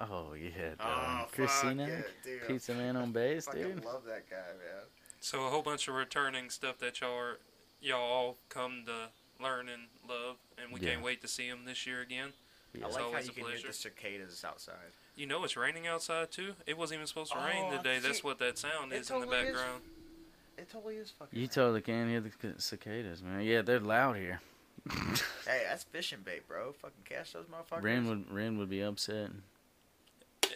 Oh 0.00 0.32
yeah. 0.34 0.50
Oh, 0.80 1.26
Christina, 1.32 1.86
fuck 1.86 2.04
yeah, 2.24 2.32
dude. 2.40 2.46
Pizza 2.48 2.74
Man 2.74 2.96
on 2.96 3.12
bass, 3.12 3.46
fucking 3.46 3.62
dude. 3.62 3.84
love 3.84 4.02
that 4.06 4.28
guy, 4.28 4.36
man. 4.36 4.84
So 5.20 5.46
a 5.46 5.50
whole 5.50 5.62
bunch 5.62 5.88
of 5.88 5.94
returning 5.94 6.50
stuff 6.50 6.78
that 6.78 7.00
y'all 7.00 7.14
are, 7.16 7.38
y'all 7.80 8.00
all 8.02 8.36
come 8.48 8.82
to 8.86 9.08
learn 9.42 9.68
and 9.68 9.84
love, 10.08 10.36
and 10.62 10.72
we 10.72 10.80
Yeah. 10.80 10.90
can't 10.94 11.02
wait 11.02 11.20
to 11.22 11.28
see 11.28 11.48
them 11.48 11.64
this 11.64 11.86
year 11.86 12.00
again. 12.00 12.32
Yeah. 12.72 12.84
I 12.84 12.88
It's 12.88 12.96
like 12.96 13.04
how 13.04 13.10
you 13.10 13.16
a 13.30 13.32
can 13.32 13.44
hear 13.46 13.66
the 13.66 13.72
cicadas 13.72 14.44
outside. 14.44 14.74
You 15.16 15.26
know 15.26 15.44
it's 15.44 15.56
raining 15.56 15.86
outside 15.86 16.32
too. 16.32 16.54
It 16.66 16.76
wasn't 16.76 16.98
even 16.98 17.06
supposed 17.06 17.32
to 17.32 17.38
rain 17.38 17.66
Oh, 17.72 17.76
today. 17.76 18.00
That's 18.00 18.24
what 18.24 18.38
that 18.40 18.58
sound 18.58 18.92
It 18.92 18.96
is 19.02 19.10
in 19.10 19.20
the 19.20 19.26
totally 19.26 19.38
is. 19.48 19.54
background. 19.56 19.82
It 20.58 20.70
totally 20.70 20.96
is 20.96 21.10
fucking. 21.12 21.38
You 21.38 21.44
rain. 21.44 21.48
totally 21.50 21.80
can 21.82 22.08
hear 22.10 22.20
the 22.20 22.54
cicadas, 22.60 23.22
man. 23.22 23.42
Yeah, 23.42 23.62
they're 23.62 23.78
loud 23.80 24.16
here. 24.16 24.40
Hey, 25.46 25.62
that's 25.68 25.84
fishing 25.84 26.20
bait, 26.24 26.48
bro. 26.48 26.72
Fucking 26.72 27.04
catch 27.04 27.34
those 27.34 27.44
motherfuckers. 27.46 27.82
Ren 27.82 28.08
would 28.08 28.30
Ren 28.30 28.56
would 28.58 28.70
be 28.70 28.80
upset. 28.80 29.30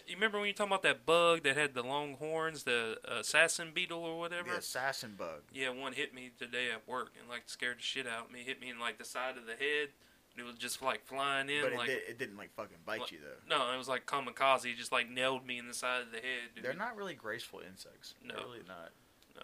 You 0.09 0.15
remember 0.15 0.39
when 0.39 0.47
you 0.47 0.53
talking 0.53 0.71
about 0.71 0.81
that 0.83 1.05
bug 1.05 1.43
that 1.43 1.55
had 1.55 1.75
the 1.75 1.83
long 1.83 2.15
horns, 2.15 2.63
the 2.63 2.97
uh, 3.07 3.19
assassin 3.19 3.69
beetle 3.73 4.03
or 4.03 4.17
whatever? 4.17 4.49
The 4.51 4.57
assassin 4.57 5.13
bug. 5.17 5.43
Yeah, 5.53 5.69
one 5.69 5.93
hit 5.93 6.15
me 6.15 6.31
today 6.39 6.71
at 6.73 6.87
work 6.87 7.11
and 7.19 7.29
like 7.29 7.43
scared 7.45 7.77
the 7.77 7.83
shit 7.83 8.07
out 8.07 8.25
of 8.25 8.31
me. 8.31 8.39
Hit 8.45 8.59
me 8.59 8.69
in 8.71 8.79
like 8.79 8.97
the 8.97 9.05
side 9.05 9.37
of 9.37 9.45
the 9.45 9.51
head. 9.53 9.89
It 10.37 10.43
was 10.45 10.55
just 10.55 10.81
like 10.81 11.05
flying 11.05 11.49
in 11.49 11.61
But 11.61 11.73
it, 11.73 11.77
like 11.77 11.87
did, 11.87 11.99
it 12.09 12.17
didn't 12.17 12.37
like 12.37 12.53
fucking 12.55 12.77
bite 12.85 13.01
Like- 13.01 13.11
you 13.11 13.19
though. 13.19 13.55
no, 13.57 13.71
it 13.73 13.77
was 13.77 13.87
like 13.87 14.05
kamikaze. 14.07 14.65
It 14.65 14.77
just 14.77 14.91
like 14.91 15.09
nailed 15.09 15.45
me 15.45 15.59
in 15.59 15.67
the 15.67 15.73
side 15.75 16.01
of 16.01 16.11
the 16.11 16.17
head. 16.17 16.55
dude. 16.55 16.63
They're 16.65 16.73
not 16.73 16.95
really 16.95 17.13
graceful 17.13 17.59
insects. 17.59 18.15
No. 18.23 18.35
They're 18.35 18.45
really 18.45 18.59
not. 18.67 18.91
No. 19.35 19.43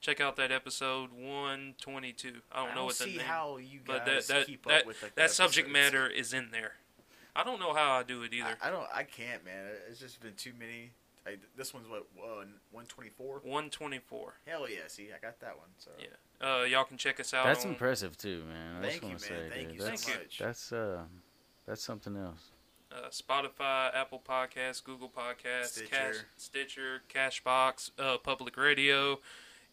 Check 0.00 0.20
out 0.20 0.36
that 0.36 0.50
episode 0.50 1.10
one 1.12 1.74
twenty 1.78 2.12
two. 2.14 2.36
I 2.50 2.64
don't 2.64 2.74
know 2.74 2.84
what 2.86 2.96
the 2.96 3.04
see 3.04 3.16
name. 3.18 3.26
how 3.26 3.58
you 3.58 3.80
but 3.84 4.06
guys 4.06 4.28
that 4.28 4.34
that 4.34 4.46
keep 4.46 4.64
that, 4.66 4.80
up 4.82 4.86
with 4.86 5.02
like, 5.02 5.14
that 5.16 5.30
subject 5.30 5.68
matter 5.68 6.06
is 6.08 6.32
in 6.32 6.50
there. 6.52 6.74
I 7.40 7.44
don't 7.44 7.60
know 7.60 7.74
how 7.74 7.92
I 7.92 8.02
do 8.02 8.22
it 8.22 8.32
either. 8.32 8.56
I, 8.62 8.68
I 8.68 8.70
don't. 8.70 8.86
I 8.94 9.02
can't, 9.02 9.44
man. 9.44 9.64
It's 9.88 10.00
just 10.00 10.20
been 10.20 10.34
too 10.34 10.52
many. 10.58 10.90
I, 11.26 11.36
this 11.56 11.74
one's 11.74 11.86
what 11.88 12.06
one 12.72 12.86
twenty 12.86 13.10
four. 13.10 13.40
One 13.44 13.68
twenty 13.70 13.98
four. 13.98 14.34
Hell 14.46 14.68
yeah! 14.68 14.78
See, 14.88 15.08
I 15.14 15.18
got 15.20 15.38
that 15.40 15.56
one. 15.58 15.68
So 15.78 15.90
Yeah. 15.98 16.06
Uh, 16.46 16.64
y'all 16.64 16.84
can 16.84 16.96
check 16.96 17.20
us 17.20 17.34
out. 17.34 17.44
That's 17.44 17.64
on, 17.64 17.72
impressive 17.72 18.16
too, 18.16 18.42
man. 18.48 18.76
I 18.78 18.88
thank 18.88 18.92
just 18.92 19.02
you, 19.02 19.08
want 19.08 19.20
man. 19.20 19.50
say, 19.50 19.56
thank 19.56 19.68
dude, 19.68 19.76
you 19.78 19.84
that's 19.84 20.02
so 20.04 20.12
much. 20.12 20.38
that's 20.38 20.72
uh, 20.72 21.02
that's 21.66 21.82
something 21.82 22.16
else. 22.16 22.48
uh, 22.90 23.08
Spotify, 23.10 23.94
Apple 23.94 24.22
Podcasts, 24.26 24.82
Google 24.82 25.10
Podcasts, 25.10 25.66
Stitcher. 25.66 25.88
Cash, 25.90 26.14
Stitcher, 26.38 27.02
Castbox, 27.14 27.90
uh, 27.98 28.16
Public 28.18 28.56
Radio. 28.56 29.20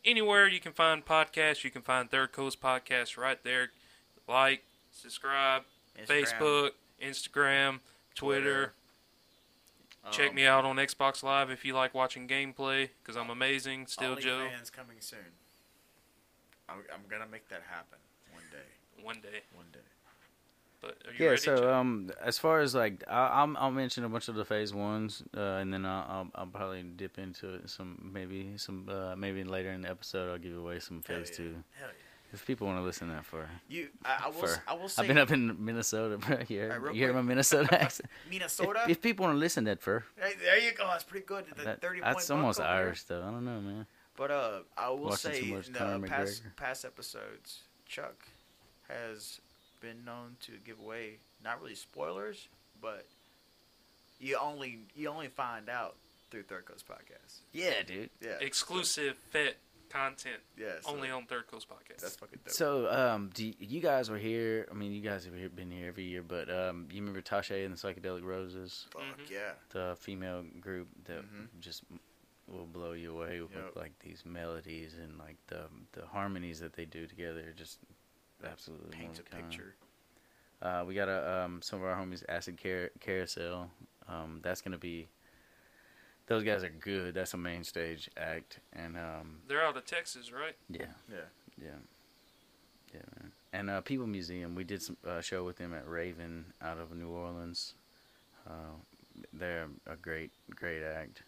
Anywhere 0.05 0.47
you 0.47 0.59
can 0.59 0.73
find 0.73 1.05
podcasts, 1.05 1.63
you 1.63 1.71
can 1.71 1.81
find 1.81 2.11
Third 2.11 2.31
Coast 2.33 2.61
Podcast 2.61 3.17
right 3.17 3.41
there. 3.43 3.69
Like, 4.27 4.63
subscribe, 4.91 5.63
Instagram, 5.97 6.07
Facebook, 6.07 6.69
Instagram, 7.01 7.79
Twitter. 8.15 8.73
Check 10.11 10.29
um, 10.29 10.35
me 10.35 10.45
out 10.45 10.63
on 10.63 10.77
Xbox 10.77 11.21
Live 11.21 11.49
if 11.49 11.65
you 11.65 11.73
like 11.73 11.93
watching 11.93 12.27
gameplay, 12.27 12.89
because 13.03 13.17
I'm 13.17 13.29
amazing. 13.29 13.87
Still 13.87 14.15
Joe. 14.15 14.47
OnlyFans 14.47 14.71
coming 14.71 14.97
soon. 14.99 15.19
I'm, 16.69 16.77
I'm 16.93 17.01
gonna 17.09 17.29
make 17.29 17.49
that 17.49 17.63
happen 17.69 17.97
one 18.31 18.43
day. 18.51 19.03
One 19.03 19.21
day. 19.21 19.41
One 19.55 19.65
day. 19.73 19.79
But 20.79 20.97
are 21.07 21.11
you 21.11 21.25
Yeah. 21.25 21.29
ready? 21.31 21.41
So 21.41 21.57
Joe? 21.57 21.73
um, 21.73 22.11
as 22.21 22.37
far 22.37 22.59
as 22.59 22.75
like, 22.75 23.03
I, 23.07 23.27
I'll 23.27 23.53
I'll 23.57 23.71
mention 23.71 24.03
a 24.03 24.09
bunch 24.09 24.27
of 24.27 24.35
the 24.35 24.45
phase 24.45 24.73
ones, 24.73 25.23
uh, 25.35 25.39
and 25.39 25.73
then 25.73 25.85
I'll, 25.85 26.05
I'll 26.07 26.27
I'll 26.35 26.47
probably 26.47 26.83
dip 26.83 27.17
into 27.17 27.55
it 27.55 27.69
some 27.69 28.09
maybe 28.13 28.53
some 28.57 28.87
uh 28.89 29.15
maybe 29.15 29.43
later 29.43 29.71
in 29.71 29.81
the 29.81 29.89
episode 29.89 30.31
I'll 30.31 30.37
give 30.37 30.55
away 30.55 30.79
some 30.79 31.01
Hell 31.07 31.17
phase 31.17 31.29
yeah. 31.31 31.37
two 31.37 31.55
Hell 31.79 31.89
if 32.33 32.45
people 32.45 32.67
want 32.67 32.79
to 32.79 32.83
listen 32.83 33.07
to 33.09 33.15
that 33.15 33.25
for. 33.25 33.47
yeah. 33.69 33.81
You, 33.81 33.87
I, 34.05 34.23
I 34.25 34.27
will. 34.27 34.33
For, 34.33 34.63
I 34.67 34.73
will 34.73 34.89
say, 34.89 35.01
I've 35.01 35.07
been 35.07 35.17
up 35.17 35.31
in 35.31 35.63
Minnesota, 35.63 36.17
bro. 36.17 36.39
You 36.47 36.59
heard, 36.61 36.71
Alright, 36.71 36.95
you 36.95 37.05
heard 37.05 37.13
quick. 37.13 37.23
my 37.23 37.27
Minnesota 37.29 37.81
accent. 37.81 38.09
Minnesota. 38.29 38.85
if 38.87 39.01
people 39.01 39.25
want 39.25 39.35
to 39.35 39.39
listen 39.39 39.65
to 39.65 39.71
that 39.71 39.81
for, 39.81 40.03
Hey, 40.19 40.33
there 40.43 40.59
you 40.59 40.71
go. 40.73 40.87
That's 40.87 41.03
pretty 41.03 41.25
good. 41.25 41.45
The 41.55 41.63
that, 41.63 41.81
30 41.81 42.01
that's 42.01 42.27
point 42.27 42.39
almost 42.39 42.59
buck 42.59 42.67
there. 42.67 42.75
Irish 42.77 43.03
though. 43.03 43.21
I 43.21 43.31
don't 43.31 43.45
know, 43.45 43.59
man. 43.61 43.85
But 44.15 44.31
uh, 44.31 44.59
I 44.77 44.89
will 44.89 44.97
Watching 45.09 45.31
say 45.31 45.41
too 45.41 45.53
much 45.55 45.67
in 45.67 45.73
the 45.73 46.07
past 46.07 46.41
past 46.55 46.85
episodes, 46.85 47.59
Chuck 47.85 48.15
has 48.89 49.39
been 49.79 50.03
known 50.05 50.37
to 50.41 50.53
give 50.65 50.79
away 50.79 51.17
not 51.43 51.61
really 51.61 51.75
spoilers, 51.75 52.47
but 52.81 53.05
you 54.19 54.37
only 54.41 54.79
you 54.95 55.09
only 55.09 55.27
find 55.27 55.69
out 55.69 55.95
through 56.31 56.43
Third 56.43 56.65
Coast 56.65 56.85
Podcast. 56.87 57.41
Yeah, 57.53 57.83
dude. 57.85 58.09
Yeah, 58.19 58.31
exclusive 58.41 59.17
FET 59.29 59.55
content 59.89 60.37
Yeah, 60.57 60.73
so 60.81 60.91
only 60.91 61.09
on 61.09 61.25
Third 61.25 61.47
Coast 61.47 61.67
Podcast. 61.69 62.01
That's 62.01 62.15
fucking 62.15 62.39
dope. 62.45 62.53
So, 62.53 62.89
um, 62.91 63.29
do 63.33 63.45
you, 63.45 63.53
you 63.59 63.81
guys 63.81 64.09
were 64.09 64.17
here? 64.17 64.67
I 64.71 64.73
mean, 64.73 64.91
you 64.91 65.01
guys 65.01 65.25
have 65.25 65.55
been 65.55 65.71
here 65.71 65.87
every 65.87 66.03
year, 66.05 66.23
but 66.23 66.49
um, 66.49 66.87
you 66.91 66.99
remember 67.01 67.21
Tasha 67.21 67.65
and 67.65 67.75
the 67.75 67.77
Psychedelic 67.77 68.23
Roses, 68.23 68.87
Fuck 68.91 69.01
Mhm. 69.01 69.29
yeah. 69.31 69.51
the 69.69 69.95
female 69.99 70.43
group 70.59 70.87
that 71.05 71.21
Mhm. 71.23 71.47
just 71.59 71.83
will 72.47 72.65
blow 72.65 72.93
you 72.93 73.11
away 73.13 73.41
with 73.41 73.51
Yep. 73.53 73.75
like 73.75 73.99
these 73.99 74.23
melodies 74.25 74.95
and 74.97 75.17
like 75.17 75.35
the 75.47 75.67
the 75.93 76.05
harmonies 76.05 76.59
that 76.61 76.73
they 76.73 76.85
do 76.85 77.05
together. 77.07 77.49
are 77.49 77.53
Just 77.53 77.79
absolutely 78.43 78.95
paints 78.97 79.19
a 79.19 79.21
a 79.23 79.25
kind. 79.25 79.49
picture. 79.49 79.75
Uh, 80.61 80.83
we 80.87 80.95
got 80.95 81.07
a, 81.07 81.41
um, 81.43 81.61
some 81.61 81.79
of 81.79 81.85
our 81.85 81.95
homies, 81.95 82.23
Acid 82.29 82.57
Car- 82.61 82.89
Carousel. 82.99 83.69
Um, 84.07 84.39
that's 84.41 84.61
gonna 84.61 84.77
be. 84.77 85.07
Those 86.27 86.43
guys 86.43 86.63
are 86.63 86.69
good. 86.69 87.13
That's 87.13 87.33
a 87.33 87.37
main 87.37 87.63
stage 87.63 88.09
act, 88.17 88.59
and 88.73 88.97
um, 88.97 89.37
They're 89.47 89.63
out 89.63 89.77
of 89.77 89.85
Texas, 89.85 90.31
right? 90.31 90.55
yeah, 90.69 90.85
Yeah. 91.09 91.17
yeah, 91.61 91.69
yeah, 92.93 93.01
man. 93.19 93.31
And 93.53 93.69
uh, 93.69 93.81
People 93.81 94.07
Museum, 94.07 94.53
we 94.53 94.63
did 94.65 94.81
some 94.81 94.97
uh, 95.07 95.21
show 95.21 95.43
with 95.45 95.55
them 95.57 95.73
at 95.73 95.87
Raven 95.87 96.45
out 96.61 96.77
of 96.79 96.93
New 96.95 97.07
Orleans. 97.09 97.73
Uh, 98.45 98.75
they're 99.33 99.67
a 99.89 99.95
great, 99.95 100.31
great 100.53 100.83
act. 100.83 101.23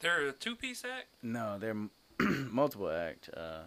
They're 0.00 0.28
a 0.28 0.32
two-piece 0.32 0.84
act. 0.84 1.06
No, 1.22 1.58
they're 1.58 1.76
multiple 2.20 2.90
act. 2.90 3.28
Uh, 3.36 3.62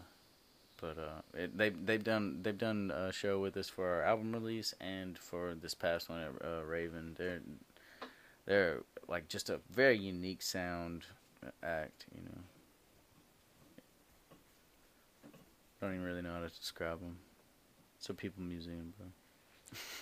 but 0.79 0.97
uh, 0.97 1.21
it, 1.37 1.55
they 1.57 1.69
they've 1.69 2.03
done 2.03 2.39
they've 2.41 2.57
done 2.57 2.89
a 2.95 3.11
show 3.11 3.39
with 3.39 3.55
us 3.55 3.69
for 3.69 3.87
our 3.87 4.01
album 4.03 4.31
release 4.33 4.73
and 4.81 5.15
for 5.15 5.53
this 5.53 5.75
past 5.75 6.09
one 6.09 6.21
at 6.21 6.29
uh, 6.43 6.63
Raven. 6.63 7.13
They're 7.19 7.41
they're 8.45 8.77
like 9.11 9.27
just 9.27 9.49
a 9.49 9.59
very 9.69 9.97
unique 9.97 10.41
sound 10.41 11.03
act. 11.61 12.05
You 12.15 12.23
know, 12.23 12.41
I 15.81 15.85
don't 15.85 15.95
even 15.95 16.05
really 16.05 16.21
know 16.21 16.33
how 16.33 16.39
to 16.39 16.47
describe 16.49 16.99
them. 17.01 17.17
It's 17.97 18.09
a 18.09 18.13
people 18.13 18.41
museum, 18.41 18.93
bro. 18.97 19.07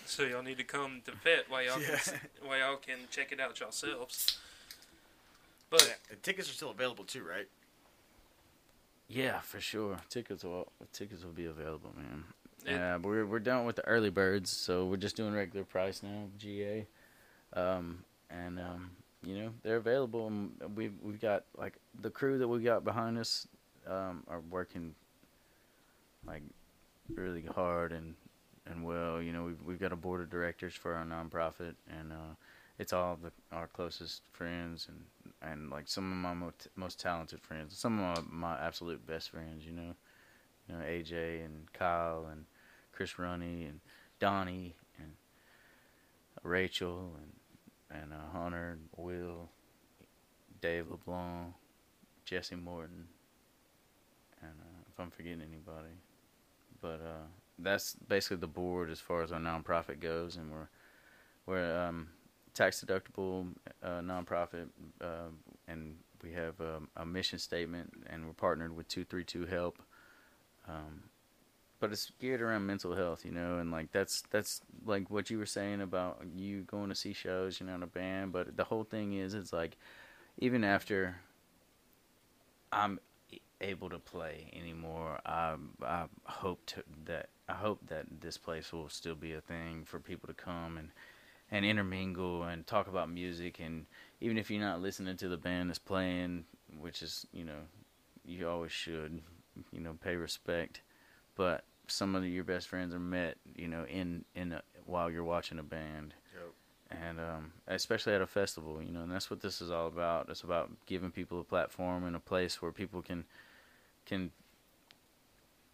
So 0.06 0.24
y'all 0.24 0.41
need 0.43 0.58
to 0.58 0.63
come 0.63 1.02
to 1.06 1.12
Vet 1.24 1.50
while 1.50 1.63
y'all 1.63 1.82
Yeah. 1.82 1.98
can, 1.98 2.19
while 2.45 2.58
y'all 2.58 2.78
can 2.78 3.00
check 3.10 3.32
it 3.32 3.39
out 3.39 3.60
yourselves. 3.60 4.39
But 5.69 5.84
Yeah, 5.88 5.93
the 6.10 6.15
tickets 6.17 6.50
are 6.50 6.54
still 6.54 6.72
available 6.72 7.04
too, 7.04 7.24
right? 7.24 7.48
Yeah, 9.08 9.39
for 9.41 9.60
sure. 9.60 9.98
Tickets 10.10 10.43
will 10.43 10.72
tickets 10.93 11.24
will 11.24 11.32
be 11.32 11.45
available, 11.45 11.91
man. 11.98 12.24
It- 12.65 12.72
Yeah, 12.72 12.98
but 12.98 13.08
we're 13.10 13.26
we're 13.26 13.39
done 13.39 13.65
with 13.65 13.76
the 13.76 13.86
early 13.86 14.10
birds, 14.12 14.50
so 14.52 14.86
we're 14.86 14.98
just 14.98 15.15
doing 15.15 15.34
regular 15.34 15.65
price 15.65 16.04
now, 16.04 16.28
GA. 16.38 16.86
Um, 17.54 18.04
and 18.30 18.60
um, 18.60 18.92
you 19.24 19.36
know 19.38 19.50
they're 19.63 19.78
available. 19.78 20.28
And 20.28 20.52
we've 20.76 20.94
we've 21.02 21.22
got 21.22 21.44
like 21.58 21.78
the 22.02 22.10
crew 22.10 22.38
that 22.38 22.48
we 22.48 22.62
got 22.62 22.84
behind 22.84 23.18
us 23.18 23.48
um, 23.88 24.24
are 24.28 24.42
working 24.50 24.96
like 26.26 26.44
really 27.13 27.44
hard 27.44 27.92
and 27.92 28.15
and 28.65 28.84
well. 28.84 29.22
You 29.22 29.34
know 29.34 29.44
we've 29.44 29.62
we've 29.63 29.80
got 29.80 29.92
a 29.92 29.98
board 29.98 30.22
of 30.22 30.30
directors 30.30 30.74
for 30.74 30.94
our 30.94 31.06
nonprofit, 31.06 31.76
and 31.89 32.12
uh, 32.12 32.36
it's 32.78 32.94
all 32.94 33.18
the, 33.22 33.32
our 33.52 33.68
closest 33.68 34.22
friends 34.32 34.88
and 34.88 35.04
and 35.42 35.70
like 35.70 35.88
some 35.88 36.12
of 36.12 36.18
my 36.18 36.52
most, 36.76 37.00
talented 37.00 37.42
friends, 37.42 37.78
some 37.78 38.00
of 38.00 38.30
my, 38.30 38.50
my 38.52 38.60
absolute 38.60 39.06
best 39.08 39.30
friends. 39.30 39.65
You 39.65 39.72
know, 39.72 39.96
you 40.68 40.76
know 40.76 40.84
AJ 40.84 41.46
and 41.46 41.72
Kyle 41.74 42.28
and 42.32 42.46
Chris 42.92 43.18
Runny 43.18 43.63
and 43.65 43.80
Donnie 44.20 44.76
and 44.98 45.13
Rachel 46.44 47.12
and 47.18 47.32
and 47.91 48.13
uh, 48.13 48.38
Hunter 48.38 48.78
Will, 48.97 49.49
Dave 50.62 50.89
LeBlanc, 50.89 51.54
Jesse 52.25 52.56
Morton, 52.56 53.08
and 54.41 54.52
uh, 54.52 54.82
if 54.91 54.99
I'm 54.99 55.12
forgetting 55.12 55.41
anybody, 55.41 55.95
but 56.82 57.02
uh, 57.02 57.28
that's 57.58 57.95
basically 58.08 58.38
the 58.38 58.47
board 58.47 58.89
as 58.89 58.99
far 58.99 59.23
as 59.23 59.32
our 59.32 59.39
nonprofit 59.39 59.99
goes, 59.99 60.36
and 60.36 60.52
we're 60.52 60.69
we're 61.45 61.78
um, 61.78 62.10
tax 62.54 62.84
deductible 62.84 63.47
uh, 63.84 63.99
nonprofit, 64.02 64.67
uh, 65.02 65.30
and 65.67 65.95
we 66.23 66.32
have 66.32 66.60
um, 66.62 66.89
a 66.97 67.06
mission 67.06 67.39
statement, 67.39 67.91
and 68.08 68.25
we're 68.25 68.34
partnered 68.34 68.75
with 68.75 68.88
two 68.88 69.04
three 69.04 69.23
two 69.23 69.45
Help. 69.45 69.82
Um, 70.67 71.04
but 71.80 71.92
it's 71.92 72.12
geared 72.20 72.42
around 72.42 72.65
mental 72.65 72.96
health, 72.96 73.26
you 73.26 73.32
know, 73.32 73.58
and 73.60 73.72
like 73.72 73.92
that's 73.92 74.24
that's 74.30 74.62
like 74.86 75.10
what 75.10 75.30
you 75.30 75.38
were 75.38 75.46
saying 75.46 75.82
about 75.82 76.22
you 76.36 76.62
going 76.62 76.89
to 76.89 76.96
see 76.96 77.13
shows, 77.13 77.60
you're 77.60 77.70
not 77.70 77.76
in 77.76 77.84
a 77.84 77.88
band, 77.88 78.32
but 78.32 78.58
the 78.58 78.63
whole 78.63 78.84
thing 78.84 79.13
is, 79.13 79.34
it's 79.34 79.54
like 79.54 79.78
even 80.38 80.63
after 80.63 81.18
I'm 82.72 83.00
able 83.62 83.89
to 83.89 84.00
play 84.00 84.50
anymore, 84.54 85.20
I 85.26 85.56
I 85.84 86.06
hope 86.26 86.65
to, 86.68 86.84
that 87.06 87.30
I 87.48 87.54
hope 87.54 87.80
that 87.88 88.06
this 88.22 88.38
place 88.38 88.72
will 88.74 88.89
still 88.89 89.15
be 89.15 89.34
a 89.34 89.42
thing 89.42 89.84
for 89.86 90.00
people 90.00 90.28
to 90.28 90.34
come 90.34 90.78
and 90.78 90.89
and 91.52 91.65
intermingle 91.65 92.44
and 92.44 92.68
talk 92.68 92.88
about 92.88 93.10
music 93.10 93.60
and 93.60 93.88
even 94.22 94.38
if 94.38 94.52
you're 94.52 94.62
not 94.62 94.82
listening 94.82 95.18
to 95.18 95.28
the 95.28 95.38
band 95.38 95.70
that's 95.70 95.80
playing, 95.80 96.46
which 96.80 97.02
is 97.02 97.26
you 97.32 97.44
know 97.44 97.62
you 98.26 98.48
always 98.48 98.72
should, 98.72 99.22
you 99.72 99.80
know, 99.80 99.98
pay 100.02 100.15
respect, 100.15 100.82
but 101.36 101.63
some 101.89 102.15
of 102.15 102.25
your 102.25 102.43
best 102.43 102.67
friends 102.67 102.93
are 102.93 102.99
met, 102.99 103.38
you 103.56 103.67
know, 103.67 103.86
in 103.86 104.25
in 104.36 104.54
a, 104.54 104.62
while 104.86 105.10
you're 105.12 105.23
watching 105.23 105.60
a 105.60 105.63
band 105.63 106.13
Yep. 106.34 106.99
and 107.02 107.19
um, 107.19 107.54
especially 107.67 108.13
at 108.13 108.21
a 108.21 108.28
festival, 108.28 108.82
you 108.82 108.91
know, 108.91 109.02
and 109.02 109.12
that's 109.12 109.30
what 109.30 109.41
this 109.41 109.62
is 109.62 109.69
all 109.71 109.88
about. 109.88 110.30
It's 110.30 110.41
about 110.41 110.71
giving 110.86 111.12
people 111.12 111.39
a 111.39 111.43
platform 111.43 112.04
and 112.04 112.15
a 112.15 112.19
place 112.19 112.62
where 112.62 112.71
people 112.71 113.02
can 113.02 113.25
can 114.06 114.32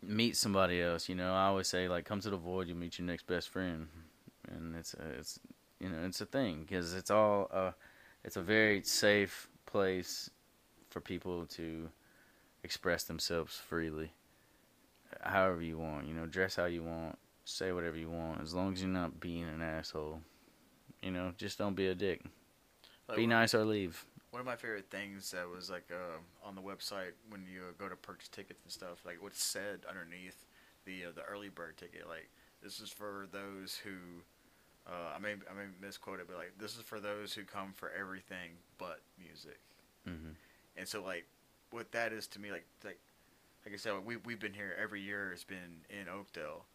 meet 0.01 0.35
somebody 0.35 0.81
else. 0.81 1.09
You 1.09 1.15
know, 1.15 1.33
I 1.33 1.45
always 1.47 1.67
say 1.67 1.87
like, 1.87 2.05
come 2.05 2.19
to 2.21 2.29
the 2.29 2.37
void, 2.37 2.67
you 2.67 2.75
meet 2.75 2.99
your 2.99 3.05
next 3.07 3.27
best 3.27 3.49
friend, 3.49 3.87
and 4.51 4.75
it's 4.75 4.93
a, 4.93 5.05
it's 5.19 5.39
you 5.79 5.89
know 5.89 6.03
it's 6.05 6.21
a 6.21 6.25
thing 6.25 6.61
because 6.61 6.93
it's 6.93 7.11
all 7.11 7.49
uh, 7.53 7.71
it's 8.23 8.37
a 8.37 8.41
very 8.41 8.81
safe 8.83 9.49
place 9.65 10.29
for 10.89 11.01
people 11.01 11.45
to 11.45 11.89
express 12.63 13.03
themselves 13.03 13.57
freely, 13.57 14.11
however 15.21 15.61
you 15.61 15.77
want. 15.77 16.07
You 16.07 16.13
know, 16.13 16.25
dress 16.25 16.55
how 16.55 16.65
you 16.65 16.83
want, 16.83 17.17
say 17.45 17.71
whatever 17.71 17.97
you 17.97 18.09
want, 18.09 18.41
as 18.41 18.53
long 18.53 18.73
as 18.73 18.81
you're 18.81 18.89
not 18.89 19.19
being 19.19 19.43
an 19.43 19.61
asshole. 19.61 20.21
You 21.01 21.11
know, 21.11 21.33
just 21.37 21.57
don't 21.57 21.75
be 21.75 21.87
a 21.87 21.95
dick. 21.95 22.21
Like, 23.07 23.17
Be 23.17 23.27
nice 23.27 23.53
or 23.53 23.63
leave. 23.65 24.05
One 24.31 24.39
of 24.41 24.45
my 24.45 24.55
favorite 24.55 24.89
things 24.89 25.31
that 25.31 25.47
was 25.47 25.69
like 25.69 25.89
uh, 25.91 26.17
on 26.47 26.55
the 26.55 26.61
website 26.61 27.11
when 27.29 27.45
you 27.51 27.61
uh, 27.61 27.71
go 27.77 27.87
to 27.87 27.95
purchase 27.95 28.27
tickets 28.27 28.59
and 28.63 28.71
stuff, 28.71 28.99
like 29.05 29.21
what's 29.21 29.41
said 29.43 29.81
underneath 29.89 30.45
the 30.85 31.05
uh, 31.05 31.11
the 31.15 31.23
early 31.23 31.49
bird 31.49 31.77
ticket, 31.77 32.07
like 32.09 32.29
this 32.61 32.79
is 32.79 32.89
for 32.89 33.27
those 33.31 33.79
who, 33.83 33.91
uh, 34.87 35.13
I 35.15 35.19
may 35.19 35.31
I 35.33 35.53
may 35.55 35.67
misquote 35.81 36.19
it, 36.19 36.27
but 36.27 36.35
like 36.37 36.53
this 36.59 36.75
is 36.75 36.81
for 36.81 36.99
those 36.99 37.33
who 37.33 37.43
come 37.43 37.71
for 37.73 37.91
everything 37.97 38.51
but 38.77 38.99
music. 39.17 39.59
hmm 40.05 40.31
And 40.75 40.87
so 40.87 41.01
like 41.01 41.25
what 41.71 41.91
that 41.93 42.11
is 42.11 42.27
to 42.27 42.39
me, 42.39 42.51
like 42.51 42.65
like 42.83 42.99
like 43.65 43.73
I 43.73 43.77
said, 43.77 43.93
we 44.05 44.17
we've 44.17 44.39
been 44.39 44.53
here 44.53 44.75
every 44.81 45.01
year. 45.01 45.31
It's 45.31 45.43
been 45.43 45.81
in 45.89 46.07
Oakdale, 46.07 46.65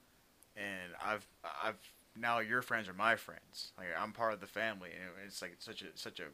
and 0.56 0.92
I've 1.04 1.26
I've 1.62 1.78
now 2.16 2.40
your 2.40 2.62
friends 2.62 2.88
are 2.88 2.92
my 2.94 3.16
friends. 3.16 3.72
Like 3.78 3.88
I'm 3.98 4.12
part 4.12 4.32
of 4.34 4.40
the 4.40 4.46
family, 4.46 4.90
and 4.90 5.10
it's 5.26 5.40
like 5.42 5.56
such 5.58 5.82
a 5.82 5.86
such 5.94 6.20
a 6.20 6.24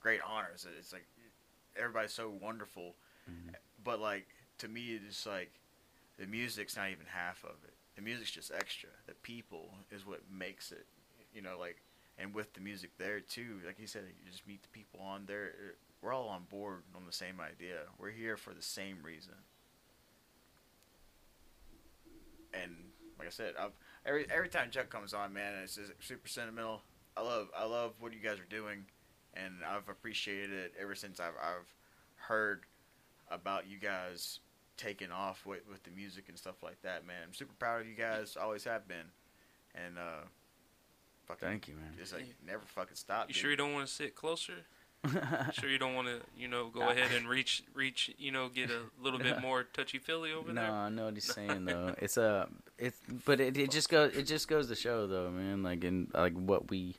great 0.00 0.20
honor. 0.26 0.48
It's, 0.54 0.66
it's 0.78 0.92
like 0.92 1.06
everybody's 1.76 2.12
so 2.12 2.30
wonderful, 2.40 2.94
Mhm. 3.30 3.54
but 3.84 4.00
like 4.00 4.26
to 4.58 4.68
me, 4.68 4.98
it's 5.06 5.26
like 5.26 5.52
the 6.18 6.26
music's 6.26 6.76
not 6.76 6.90
even 6.90 7.06
half 7.06 7.44
of 7.44 7.56
it. 7.64 7.74
The 7.96 8.02
music's 8.02 8.30
just 8.32 8.50
extra. 8.52 8.90
The 9.06 9.14
people 9.14 9.74
is 9.90 10.04
what 10.06 10.20
makes 10.30 10.72
it. 10.72 10.86
You 11.34 11.42
know, 11.42 11.56
like 11.58 11.76
and 12.18 12.34
with 12.34 12.52
the 12.54 12.60
music 12.60 12.90
there 12.98 13.20
too, 13.20 13.60
like 13.64 13.78
you 13.78 13.86
said, 13.86 14.02
you 14.24 14.30
just 14.30 14.46
meet 14.46 14.62
the 14.62 14.68
people 14.70 15.00
on 15.00 15.26
there. 15.26 15.52
We're 16.02 16.12
all 16.14 16.28
on 16.28 16.44
board 16.50 16.82
on 16.96 17.04
the 17.06 17.12
same 17.12 17.40
idea. 17.40 17.80
We're 17.98 18.10
here 18.10 18.36
for 18.36 18.52
the 18.54 18.62
same 18.62 18.98
reason. 19.02 19.34
And 22.54 22.72
like 23.18 23.28
I 23.28 23.30
said, 23.30 23.54
I've 23.58 23.72
every 24.04 24.26
every 24.30 24.48
time 24.48 24.70
Chuck 24.70 24.90
comes 24.90 25.14
on, 25.14 25.32
man, 25.32 25.54
it's 25.62 25.76
just 25.76 25.92
super 26.00 26.28
sentimental. 26.28 26.82
I 27.16 27.22
love 27.22 27.48
I 27.56 27.64
love 27.64 27.94
what 28.00 28.12
you 28.12 28.20
guys 28.20 28.38
are 28.38 28.48
doing, 28.48 28.84
and 29.34 29.54
I've 29.68 29.88
appreciated 29.88 30.50
it 30.50 30.74
ever 30.80 30.94
since 30.94 31.20
I've 31.20 31.34
I've 31.40 31.74
heard 32.16 32.64
about 33.30 33.68
you 33.68 33.78
guys 33.78 34.40
taking 34.76 35.10
off 35.12 35.44
with 35.46 35.68
with 35.68 35.82
the 35.84 35.90
music 35.90 36.28
and 36.28 36.38
stuff 36.38 36.62
like 36.62 36.80
that. 36.82 37.06
Man, 37.06 37.16
I'm 37.26 37.34
super 37.34 37.54
proud 37.58 37.82
of 37.82 37.86
you 37.86 37.94
guys. 37.94 38.36
Always 38.40 38.64
have 38.64 38.88
been, 38.88 39.10
and 39.74 39.98
uh, 39.98 40.24
fucking 41.26 41.48
Thank 41.48 41.68
you, 41.68 41.74
man. 41.74 41.94
just 41.98 42.14
like 42.14 42.24
never 42.46 42.62
fucking 42.64 42.96
stop. 42.96 43.28
you 43.28 43.34
dude. 43.34 43.40
sure 43.40 43.50
you 43.50 43.56
don't 43.56 43.72
want 43.72 43.86
to 43.86 43.92
sit 43.92 44.14
closer? 44.14 44.64
sure 45.52 45.70
you 45.70 45.78
don't 45.78 45.94
want 45.94 46.08
to, 46.08 46.20
you 46.36 46.48
know, 46.48 46.68
go 46.68 46.88
ahead 46.88 47.10
and 47.16 47.28
reach, 47.28 47.62
reach, 47.74 48.14
you 48.18 48.30
know, 48.30 48.48
get 48.48 48.70
a 48.70 48.80
little 49.02 49.18
bit 49.18 49.40
more 49.42 49.64
touchy 49.64 49.98
feely 49.98 50.32
over 50.32 50.52
no, 50.52 50.60
there. 50.60 50.70
No, 50.70 50.76
I 50.76 50.88
know 50.90 51.04
what 51.06 51.14
he's 51.14 51.32
saying 51.32 51.64
though. 51.64 51.94
It's 51.98 52.16
a, 52.16 52.48
it's, 52.78 52.98
but 53.24 53.40
it, 53.40 53.56
it 53.56 53.70
just 53.70 53.88
goes, 53.88 54.14
it 54.14 54.24
just 54.24 54.48
goes 54.48 54.68
to 54.68 54.74
show 54.74 55.06
though, 55.06 55.30
man. 55.30 55.62
Like 55.62 55.84
in 55.84 56.10
like 56.12 56.34
what 56.34 56.70
we, 56.70 56.96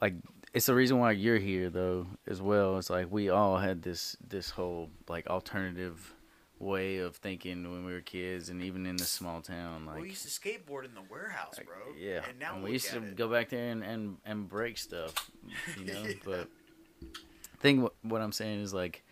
like 0.00 0.14
it's 0.52 0.66
the 0.66 0.74
reason 0.74 0.98
why 0.98 1.12
you're 1.12 1.38
here 1.38 1.70
though 1.70 2.06
as 2.26 2.42
well. 2.42 2.78
It's 2.78 2.90
like 2.90 3.06
we 3.10 3.30
all 3.30 3.56
had 3.56 3.82
this 3.82 4.16
this 4.26 4.50
whole 4.50 4.90
like 5.08 5.26
alternative 5.28 6.14
way 6.58 6.98
of 6.98 7.16
thinking 7.16 7.70
when 7.70 7.84
we 7.84 7.92
were 7.92 8.00
kids, 8.00 8.48
and 8.48 8.62
even 8.62 8.86
in 8.86 8.96
this 8.96 9.10
small 9.10 9.40
town, 9.40 9.86
like. 9.86 10.00
we 10.00 10.08
used 10.08 10.24
to 10.24 10.28
skateboard 10.28 10.84
in 10.84 10.94
the 10.94 11.02
warehouse, 11.10 11.54
like, 11.56 11.66
bro. 11.66 11.76
yeah, 11.98 12.20
and 12.28 12.38
now 12.38 12.58
we 12.60 12.72
used 12.72 12.90
to 12.90 12.98
it. 12.98 13.16
go 13.16 13.28
back 13.28 13.48
there 13.48 13.70
and, 13.70 13.82
and, 13.82 14.16
and 14.24 14.48
break 14.48 14.78
stuff, 14.78 15.30
you 15.78 15.86
know. 15.86 16.02
Yeah. 16.04 16.12
But 16.24 16.48
thing 17.60 17.82
what, 17.82 17.94
what 18.02 18.20
I'm 18.20 18.32
saying 18.32 18.60
is 18.62 18.72
like, 18.74 19.02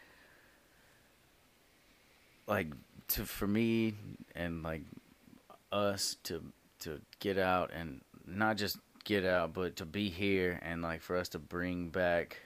like 2.47 2.69
to 3.09 3.25
for 3.25 3.47
me 3.47 3.95
and 4.35 4.63
like 4.63 4.83
us 5.73 6.17
to 6.25 6.43
to 6.81 7.01
get 7.21 7.39
out 7.39 7.73
and 7.73 8.01
not 8.27 8.57
just 8.57 8.79
get 9.05 9.25
out, 9.25 9.53
but 9.53 9.77
to 9.77 9.85
be 9.85 10.09
here 10.09 10.59
and 10.63 10.83
like 10.83 11.01
for 11.01 11.17
us 11.17 11.29
to 11.31 11.39
bring 11.39 11.89
back 11.89 12.39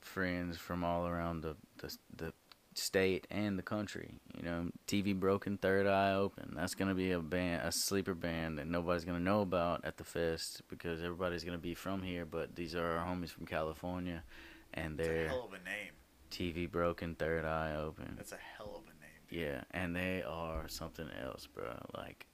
friends 0.00 0.56
from 0.56 0.84
all 0.84 1.06
around 1.06 1.42
the 1.42 1.56
the, 1.78 1.96
the 2.16 2.32
state 2.78 3.26
and 3.30 3.58
the 3.58 3.62
country. 3.62 4.14
You 4.36 4.42
know, 4.42 4.68
TV 4.86 5.18
Broken, 5.18 5.58
Third 5.58 5.86
Eye 5.86 6.14
Open. 6.14 6.54
That's 6.56 6.74
gonna 6.74 6.94
be 6.94 7.12
a 7.12 7.18
band, 7.20 7.62
a 7.66 7.72
sleeper 7.72 8.14
band 8.14 8.58
that 8.58 8.66
nobody's 8.66 9.04
gonna 9.04 9.20
know 9.20 9.40
about 9.40 9.84
at 9.84 9.96
the 9.96 10.04
fest 10.04 10.62
because 10.68 11.02
everybody's 11.02 11.44
gonna 11.44 11.58
be 11.58 11.74
from 11.74 12.02
here. 12.02 12.24
But 12.24 12.56
these 12.56 12.74
are 12.74 12.98
our 12.98 13.06
homies 13.06 13.30
from 13.30 13.46
California, 13.46 14.22
and 14.74 14.98
they're 14.98 15.28
hell 15.28 15.44
of 15.46 15.52
a 15.52 15.64
name. 15.64 15.92
TV 16.30 16.70
Broken, 16.70 17.14
Third 17.14 17.44
Eye 17.44 17.74
Open. 17.76 18.14
That's 18.16 18.32
a 18.32 18.38
hell 18.56 18.74
of 18.76 18.82
a 18.84 19.00
name. 19.00 19.10
dude. 19.28 19.40
Yeah, 19.40 19.64
and 19.70 19.94
they 19.94 20.22
are 20.22 20.66
something 20.68 21.08
else, 21.22 21.46
bro. 21.46 21.74
Like, 21.94 22.26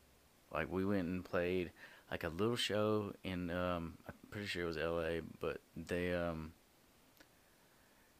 like 0.52 0.70
we 0.70 0.84
went 0.84 1.08
and 1.08 1.24
played 1.24 1.72
like 2.10 2.24
a 2.24 2.28
little 2.28 2.56
show 2.56 3.12
in 3.24 3.50
um, 3.50 3.94
I'm 4.06 4.14
pretty 4.30 4.46
sure 4.46 4.62
it 4.64 4.66
was 4.66 4.78
L.A., 4.78 5.20
but 5.40 5.60
they 5.76 6.14
um, 6.14 6.52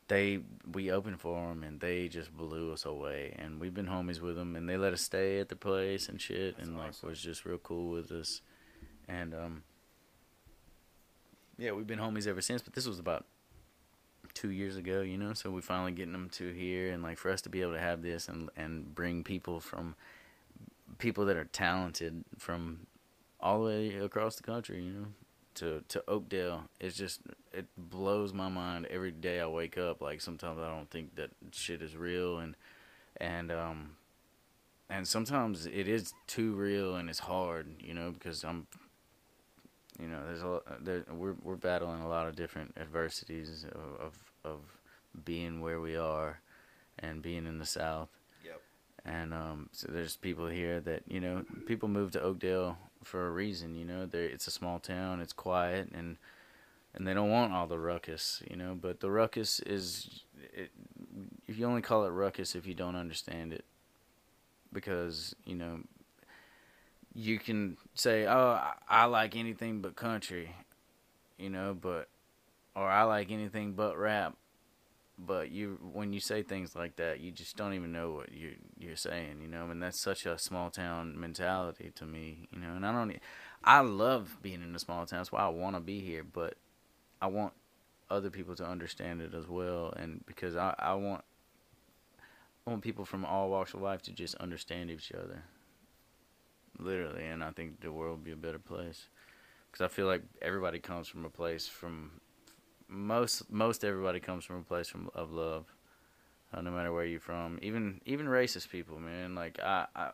they 0.09 0.40
we 0.73 0.90
opened 0.90 1.21
for 1.21 1.49
them 1.49 1.62
and 1.62 1.81
they 1.81 2.09
just 2.09 2.37
blew 2.37 2.73
us 2.73 2.85
away. 2.85 3.35
And 3.38 3.61
we've 3.61 3.75
been 3.75 3.87
homies 3.87 4.21
with 4.21 4.37
them, 4.37 4.57
and 4.57 4.68
they 4.68 4.77
let 4.77 4.92
us 4.92 5.01
stay 5.03 5.38
at 5.40 5.49
the 5.49 5.57
place 5.57 6.09
and 6.09 6.21
shit, 6.21 6.57
That's 6.57 6.68
and 6.68 6.79
like 6.79 6.90
awesome. 6.90 7.09
was 7.11 7.21
just 7.21 7.44
real 7.44 7.59
cool 7.59 7.90
with 7.90 8.11
us. 8.11 8.40
And 9.07 9.35
um, 9.35 9.62
yeah, 11.59 11.73
we've 11.73 11.87
been 11.87 11.99
homies 11.99 12.27
ever 12.27 12.40
since. 12.40 12.62
But 12.62 12.73
this 12.73 12.87
was 12.87 12.99
about 12.99 13.27
two 14.35 14.51
years 14.51 14.77
ago, 14.77 15.01
you 15.01 15.18
know. 15.18 15.33
So 15.35 15.51
we 15.51 15.61
finally 15.61 15.92
getting 15.92 16.12
them 16.12 16.31
to 16.31 16.53
here, 16.53 16.90
and 16.90 17.03
like 17.03 17.18
for 17.18 17.31
us 17.31 17.40
to 17.42 17.49
be 17.49 17.62
able 17.62 17.73
to 17.73 17.81
have 17.81 18.03
this 18.03 18.29
and 18.29 18.51
and 18.57 18.94
bring 18.94 19.25
people 19.25 19.61
from 19.61 19.94
people 20.99 21.27
that 21.27 21.37
are 21.37 21.44
talented 21.44 22.25
from 22.38 22.87
all 23.40 23.61
the 23.61 23.66
way 23.66 23.97
across 23.97 24.37
the 24.37 24.42
country, 24.42 24.83
you 24.83 24.90
know, 24.90 25.07
to 25.59 25.83
to 25.88 26.03
Oakdale. 26.09 26.64
It's 26.81 26.97
just 26.97 27.21
it 27.53 27.66
blows 27.77 28.33
my 28.33 28.49
mind 28.49 28.87
every 28.90 29.11
day 29.12 29.40
I 29.40 29.47
wake 29.47 29.79
up. 29.79 30.01
Like 30.01 30.21
sometimes 30.21 30.59
I 30.59 30.68
don't 30.68 30.90
think 30.90 31.16
that 31.16 31.31
shit 31.53 31.83
is 31.83 31.97
real, 31.97 32.38
and 32.38 32.55
and 33.18 33.51
um 33.53 33.97
and 34.90 35.07
sometimes 35.07 35.66
it 35.66 35.87
is 35.88 36.12
too 36.27 36.55
real 36.55 36.97
and 36.97 37.11
it's 37.11 37.18
hard, 37.21 37.66
you 37.81 37.94
know, 37.94 38.11
because 38.11 38.44
I'm. 38.44 38.66
You 40.01 40.07
know, 40.07 40.21
there's 40.27 40.42
a 40.42 40.47
lot- 40.47 40.85
there, 40.85 41.05
we're 41.11 41.35
we're 41.42 41.57
battling 41.57 42.03
a 42.03 42.09
lot 42.09 42.29
of 42.29 42.37
different 42.37 42.73
adversities 42.77 43.64
of, 43.64 44.01
of 44.01 44.14
of 44.44 44.61
being 45.25 45.61
where 45.61 45.81
we 45.81 45.97
are, 45.97 46.40
and 47.01 47.21
being 47.21 47.47
in 47.47 47.59
the 47.59 47.66
South 47.66 48.09
Yep. 48.44 48.61
and 49.05 49.35
um, 49.35 49.68
so 49.73 49.88
there's 49.90 50.14
people 50.14 50.47
here 50.47 50.79
that 50.81 51.03
you 51.09 51.18
know 51.18 51.44
people 51.66 51.88
move 51.88 52.12
to 52.12 52.23
Oakdale 52.23 52.79
for 53.05 53.27
a 53.27 53.31
reason. 53.31 53.75
You 53.75 53.85
know, 53.85 54.07
they 54.07 54.27
it's 54.27 54.47
a 54.47 54.51
small 54.51 54.79
town, 54.79 55.21
it's 55.21 55.33
quiet, 55.33 55.91
and 55.93 56.17
and 56.95 57.07
they 57.07 57.15
don't 57.15 57.31
want 57.31 57.53
all 57.53 57.67
the 57.67 57.79
ruckus. 57.79 58.43
You 58.51 58.57
know, 58.57 58.77
but 58.81 59.01
the 59.01 59.11
ruckus 59.11 59.61
is 59.61 60.25
it, 60.55 60.71
if 61.47 61.59
you 61.59 61.67
only 61.67 61.83
call 61.83 62.05
it 62.05 62.11
ruckus 62.11 62.55
if 62.55 62.67
you 62.67 62.75
don't 62.75 62.97
understand 62.97 63.53
it, 63.53 63.65
because 64.73 65.35
you 65.45 65.55
know 65.55 65.81
you 67.15 67.39
can 67.39 67.77
say, 67.95 68.27
oh, 68.27 68.61
I, 68.61 68.73
I 68.89 69.05
like 69.07 69.35
anything 69.35 69.81
but 69.81 69.97
country, 69.97 70.55
you 71.37 71.51
know, 71.51 71.77
but 71.79 72.09
or 72.77 72.87
I 72.87 73.03
like 73.03 73.31
anything 73.33 73.73
but 73.73 73.99
rap 73.99 74.37
but 75.19 75.51
you 75.51 75.79
when 75.93 76.13
you 76.13 76.21
say 76.21 76.43
things 76.43 76.77
like 76.77 76.97
that 76.97 77.19
you 77.21 77.33
just 77.33 77.57
don't 77.57 77.75
even 77.75 77.91
know 77.91 78.13
what 78.13 78.33
you 78.33 78.55
you're 78.79 78.97
saying 78.97 79.41
you 79.43 79.49
know? 79.49 79.69
And 79.71 79.83
that's 79.83 80.01
such 80.01 80.27
a 80.27 80.39
small 80.39 80.71
town 80.71 81.19
mentality 81.19 81.91
to 81.97 82.05
me 82.05 82.49
you 82.53 82.61
know? 82.61 82.75
And 82.75 82.87
I 82.87 82.93
don't 82.93 83.19
I 83.65 83.81
love 83.81 84.39
being 84.41 84.63
in 84.63 84.75
a 84.75 84.79
small 84.79 85.05
town. 85.07 85.19
That's 85.19 85.33
why 85.33 85.41
I 85.41 85.49
want 85.49 85.75
to 85.75 85.81
be 85.81 86.01
here 86.01 86.23
but 86.25 86.55
I 87.21 87.27
want 87.27 87.53
other 88.11 88.31
people 88.31 88.55
to 88.55 88.65
understand 88.65 89.21
it 89.21 89.35
as 89.35 89.49
well. 89.49 89.93
And 89.97 90.25
because 90.27 90.57
I 90.57 90.75
I 90.79 90.95
want 90.95 91.25
I 92.67 92.71
want 92.71 92.83
people 92.83 93.05
from 93.05 93.25
all 93.25 93.51
walks 93.51 93.75
of 93.75 93.83
life 93.83 94.03
to 94.03 94.13
just 94.13 94.37
understand 94.37 94.91
each 94.91 95.11
other. 95.13 95.43
Literally 96.79 97.25
and 97.25 97.43
I 97.43 97.51
think 97.51 97.81
the 97.81 97.91
world 97.91 98.19
would 98.19 98.25
be 98.25 98.33
a 98.33 98.37
better 98.37 98.61
place. 98.61 99.09
Cuz 99.73 99.81
I 99.81 99.89
feel 99.89 100.07
like 100.07 100.23
everybody 100.41 100.79
comes 100.79 101.09
from 101.09 101.25
a 101.25 101.31
place 101.31 101.67
from 101.67 102.21
most 102.88 103.51
most 103.51 103.85
everybody 103.85 104.20
comes 104.20 104.44
from 104.44 104.57
a 104.57 104.62
place 104.62 104.88
from 104.88 105.11
of 105.14 105.33
love, 105.33 105.66
uh, 106.53 106.61
no 106.61 106.70
matter 106.70 106.92
where 106.92 107.05
you're 107.05 107.20
from. 107.20 107.59
Even 107.62 108.01
even 108.07 108.27
racist 108.27 108.70
people, 108.70 108.98
man. 108.98 109.35
Like 109.35 109.61
I, 109.61 109.87
I 109.94 110.11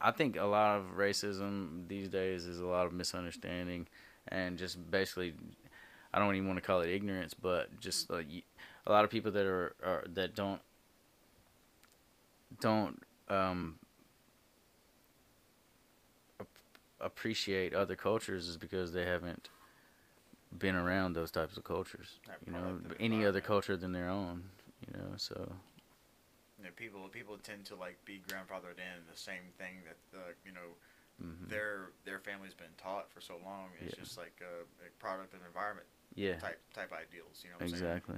I 0.00 0.10
think 0.10 0.36
a 0.36 0.44
lot 0.44 0.78
of 0.78 0.96
racism 0.96 1.88
these 1.88 2.08
days 2.08 2.46
is 2.46 2.60
a 2.60 2.66
lot 2.66 2.86
of 2.86 2.92
misunderstanding 2.92 3.86
and 4.28 4.58
just 4.58 4.90
basically 4.90 5.34
I 6.12 6.18
don't 6.18 6.34
even 6.34 6.48
want 6.48 6.58
to 6.58 6.66
call 6.66 6.80
it 6.80 6.90
ignorance, 6.90 7.34
but 7.34 7.80
just 7.80 8.10
like 8.10 8.26
a 8.86 8.92
lot 8.92 9.04
of 9.04 9.10
people 9.10 9.32
that 9.32 9.46
are, 9.46 9.74
are 9.84 10.04
that 10.14 10.34
don't 10.34 10.60
don't 12.60 13.02
um 13.28 13.78
appreciate 17.00 17.74
other 17.74 17.94
cultures 17.94 18.48
is 18.48 18.56
because 18.56 18.92
they 18.92 19.04
haven't 19.04 19.48
been 20.56 20.74
around 20.76 21.14
those 21.14 21.30
types 21.30 21.56
of 21.56 21.64
cultures. 21.64 22.18
Right, 22.28 22.38
You 22.46 22.52
know, 22.52 22.80
of 22.84 22.92
any 23.00 23.24
other 23.24 23.40
environment. 23.40 23.44
culture 23.44 23.76
than 23.76 23.92
their 23.92 24.08
own. 24.08 24.50
You 24.86 24.98
know, 24.98 25.12
so 25.16 25.52
You 26.58 26.64
know, 26.64 26.70
people 26.74 27.08
people 27.08 27.38
tend 27.38 27.66
to 27.66 27.76
like 27.76 28.04
be 28.04 28.20
grandfathered 28.26 28.78
in 28.78 29.06
the 29.10 29.16
same 29.16 29.52
thing 29.58 29.84
that 29.86 29.96
the 30.10 30.34
you 30.44 30.52
know 30.52 30.74
mhm. 31.22 31.48
their 31.48 31.90
their 32.04 32.18
family's 32.18 32.54
been 32.54 32.74
taught 32.76 33.10
for 33.12 33.20
so 33.20 33.34
long. 33.44 33.70
It's 33.84 33.94
Yeah. 33.96 34.04
just 34.04 34.18
like 34.18 34.40
a, 34.42 34.64
a 34.84 34.90
product 34.98 35.34
of 35.34 35.40
environment 35.46 35.86
yeah, 36.14 36.36
type 36.40 36.60
type 36.74 36.92
ideals. 36.92 37.42
You 37.44 37.50
know 37.50 37.56
what 37.56 37.62
I'm 37.64 37.68
saying? 37.68 37.82
exactly. 37.84 38.16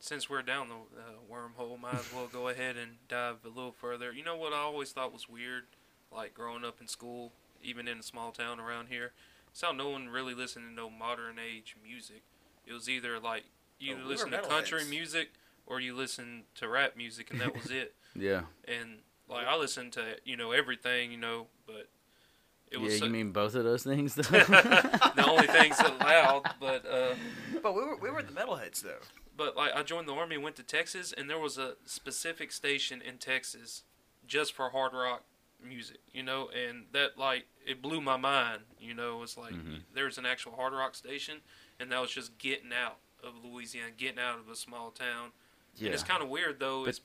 Since 0.00 0.28
we're 0.28 0.42
down 0.42 0.68
the 0.68 0.74
uh, 0.74 1.12
wormhole, 1.30 1.80
might 1.80 2.00
as 2.00 2.12
well 2.12 2.26
go 2.26 2.48
ahead 2.48 2.76
and 2.76 2.92
dive 3.08 3.38
a 3.44 3.48
little 3.48 3.72
further. 3.72 4.12
You 4.12 4.22
know 4.22 4.36
what 4.36 4.52
I 4.52 4.58
always 4.58 4.92
thought 4.92 5.12
was 5.12 5.28
weird, 5.28 5.64
like 6.12 6.34
growing 6.34 6.64
up 6.64 6.80
in 6.80 6.88
school, 6.88 7.32
even 7.62 7.88
in 7.88 7.98
a 7.98 8.02
small 8.02 8.30
town 8.30 8.60
around 8.60 8.88
here, 8.88 9.12
it's 9.54 9.62
how 9.62 9.70
no 9.72 9.88
one 9.88 10.08
really 10.08 10.34
listened 10.34 10.66
to 10.68 10.72
no 10.74 10.90
modern 10.90 11.36
age 11.38 11.76
music. 11.82 12.24
It 12.66 12.72
was 12.72 12.88
either 12.90 13.18
like 13.20 13.44
you 13.78 13.92
Oh, 13.92 13.94
either 13.98 14.02
we 14.04 14.08
listen 14.10 14.30
to 14.32 14.40
country 14.42 14.80
metalheads. 14.82 14.90
music 14.90 15.28
or 15.66 15.80
you 15.80 15.94
listen 15.94 16.42
to 16.56 16.68
rap 16.68 16.96
music, 16.96 17.30
and 17.30 17.40
that 17.40 17.54
was 17.54 17.70
it. 17.70 17.94
Yeah. 18.16 18.42
And 18.68 18.98
like 19.28 19.44
I 19.46 19.56
listened 19.56 19.92
to 19.94 20.16
you 20.24 20.36
know 20.36 20.52
everything, 20.52 21.10
you 21.10 21.16
know, 21.18 21.46
but 21.66 21.88
it 22.70 22.78
was 22.80 22.92
yeah, 22.94 22.98
so- 23.00 23.04
you 23.06 23.10
mean 23.12 23.30
both 23.32 23.54
of 23.54 23.64
those 23.64 23.82
things 23.82 24.14
though? 24.14 24.22
the 24.30 25.24
only 25.28 25.46
things 25.48 25.78
allowed. 25.80 26.42
But 26.60 26.84
uh, 26.86 27.14
But 27.62 27.74
we 27.74 27.82
were 27.82 27.96
we 27.96 28.10
were 28.10 28.22
the 28.22 28.32
metalheads 28.32 28.82
though. 28.82 29.00
but 29.36 29.56
like 29.56 29.72
I 29.74 29.82
joined 29.82 30.06
the 30.08 30.12
army, 30.14 30.36
went 30.36 30.54
to 30.56 30.62
Texas, 30.62 31.12
and 31.16 31.28
there 31.30 31.38
was 31.40 31.58
a 31.58 31.74
specific 31.86 32.52
station 32.52 33.00
in 33.02 33.18
Texas 33.18 33.82
just 34.26 34.52
for 34.52 34.70
hard 34.70 34.92
rock 34.94 35.24
music, 35.64 35.98
you 36.12 36.22
know, 36.22 36.48
and 36.50 36.84
that 36.92 37.16
like 37.18 37.46
it 37.66 37.80
blew 37.82 38.00
my 38.00 38.16
mind. 38.16 38.62
You 38.78 38.94
know, 38.94 39.22
it's 39.22 39.36
like 39.36 39.54
Mhm. 39.54 39.82
there's 39.94 40.18
an 40.18 40.26
actual 40.26 40.54
hard 40.56 40.72
rock 40.72 40.94
station, 40.94 41.40
and 41.80 41.90
that 41.92 42.00
was 42.00 42.10
just 42.12 42.36
getting 42.38 42.72
out 42.72 42.98
of 43.22 43.42
Louisiana, 43.44 43.90
getting 43.90 44.18
out 44.18 44.38
of 44.38 44.48
a 44.48 44.56
small 44.56 44.90
town. 44.90 45.32
yeah. 45.76 45.86
And 45.86 45.94
it's 45.94 46.04
kind 46.04 46.22
of 46.22 46.28
weird 46.28 46.60
though. 46.60 46.82
But- 46.84 46.90
it's 46.90 47.00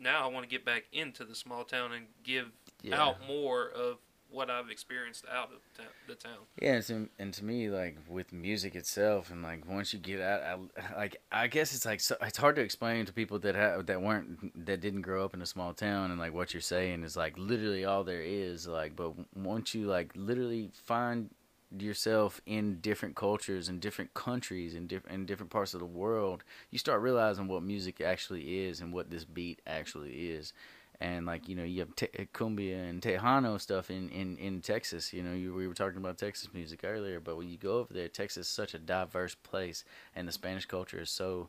now 0.00 0.24
I 0.24 0.26
want 0.26 0.44
to 0.44 0.48
get 0.48 0.64
back 0.64 0.84
into 0.92 1.24
the 1.24 1.34
small 1.34 1.64
town 1.64 1.92
and 1.92 2.06
give 2.22 2.50
yeah. 2.82 3.00
out 3.00 3.24
more 3.26 3.68
of 3.68 3.98
what 4.30 4.50
I've 4.50 4.70
experienced 4.70 5.24
out 5.32 5.50
of 5.52 5.60
the 6.06 6.14
town. 6.14 6.34
Yeah, 6.60 6.74
and 6.74 6.84
to, 6.86 7.08
and 7.18 7.34
to 7.34 7.44
me, 7.44 7.70
like 7.70 7.96
with 8.08 8.32
music 8.32 8.74
itself, 8.74 9.30
and 9.30 9.42
like 9.42 9.68
once 9.68 9.92
you 9.92 9.98
get 9.98 10.20
out, 10.20 10.42
I, 10.76 10.96
like 10.96 11.16
I 11.32 11.46
guess 11.46 11.74
it's 11.74 11.86
like 11.86 12.00
so, 12.00 12.16
it's 12.20 12.38
hard 12.38 12.56
to 12.56 12.62
explain 12.62 13.06
to 13.06 13.12
people 13.12 13.38
that 13.40 13.54
ha- 13.54 13.82
that 13.82 14.02
weren't 14.02 14.66
that 14.66 14.80
didn't 14.80 15.02
grow 15.02 15.24
up 15.24 15.34
in 15.34 15.42
a 15.42 15.46
small 15.46 15.72
town, 15.72 16.10
and 16.10 16.20
like 16.20 16.34
what 16.34 16.52
you're 16.52 16.60
saying 16.60 17.04
is 17.04 17.16
like 17.16 17.38
literally 17.38 17.84
all 17.84 18.04
there 18.04 18.22
is. 18.22 18.66
Like, 18.66 18.96
but 18.96 19.12
once 19.36 19.74
you 19.74 19.86
like 19.86 20.12
literally 20.14 20.70
find 20.84 21.30
yourself 21.76 22.40
in 22.46 22.80
different 22.80 23.14
cultures 23.14 23.68
and 23.68 23.80
different 23.80 24.14
countries 24.14 24.74
and 24.74 24.88
different 24.88 25.14
in 25.14 25.26
different 25.26 25.50
parts 25.50 25.74
of 25.74 25.80
the 25.80 25.86
world, 25.86 26.44
you 26.70 26.78
start 26.78 27.00
realizing 27.00 27.48
what 27.48 27.62
music 27.62 28.00
actually 28.00 28.66
is 28.66 28.80
and 28.80 28.92
what 28.92 29.10
this 29.10 29.24
beat 29.24 29.60
actually 29.66 30.30
is 30.30 30.52
and 31.00 31.26
like 31.26 31.48
you 31.48 31.54
know 31.54 31.64
you 31.64 31.80
have 31.80 31.94
te- 31.94 32.28
cumbia 32.34 32.88
and 32.88 33.00
tejano 33.00 33.60
stuff 33.60 33.90
in, 33.90 34.08
in, 34.08 34.36
in 34.38 34.60
Texas. 34.60 35.12
You 35.12 35.22
know, 35.22 35.32
you, 35.32 35.54
we 35.54 35.68
were 35.68 35.74
talking 35.74 35.98
about 35.98 36.18
Texas 36.18 36.48
music 36.52 36.80
earlier, 36.84 37.20
but 37.20 37.36
when 37.36 37.48
you 37.48 37.56
go 37.56 37.78
over 37.78 37.94
there, 37.94 38.08
Texas 38.08 38.46
is 38.46 38.52
such 38.52 38.74
a 38.74 38.78
diverse 38.78 39.34
place, 39.34 39.84
and 40.16 40.26
the 40.26 40.32
Spanish 40.32 40.66
culture 40.66 41.00
is 41.00 41.10
so 41.10 41.48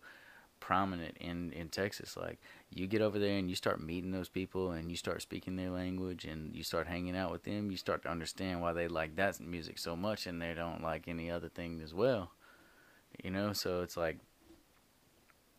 prominent 0.60 1.18
in 1.20 1.52
in 1.54 1.70
Texas. 1.70 2.16
Like 2.16 2.40
you 2.70 2.86
get 2.86 3.02
over 3.02 3.18
there 3.18 3.38
and 3.38 3.50
you 3.50 3.56
start 3.56 3.82
meeting 3.82 4.12
those 4.12 4.30
people, 4.30 4.72
and 4.72 4.92
you 4.92 4.98
start 4.98 5.22
speaking 5.22 5.56
their 5.56 5.72
language, 5.72 6.26
and 6.26 6.56
you 6.56 6.64
start 6.64 6.88
hanging 6.88 7.18
out 7.18 7.32
with 7.32 7.44
them. 7.44 7.72
You 7.72 7.78
start 7.78 8.04
to 8.04 8.10
understand 8.10 8.62
why 8.62 8.74
they 8.74 8.88
like 8.88 9.16
that 9.16 9.40
music 9.40 9.80
so 9.80 9.96
much, 9.96 10.28
and 10.28 10.40
they 10.40 10.54
don't 10.54 10.84
like 10.84 11.08
any 11.08 11.32
other 11.32 11.50
thing 11.50 11.82
as 11.84 11.94
well. 11.94 12.32
You 13.24 13.32
know, 13.32 13.54
so 13.54 13.82
it's 13.82 13.98
like 13.98 14.20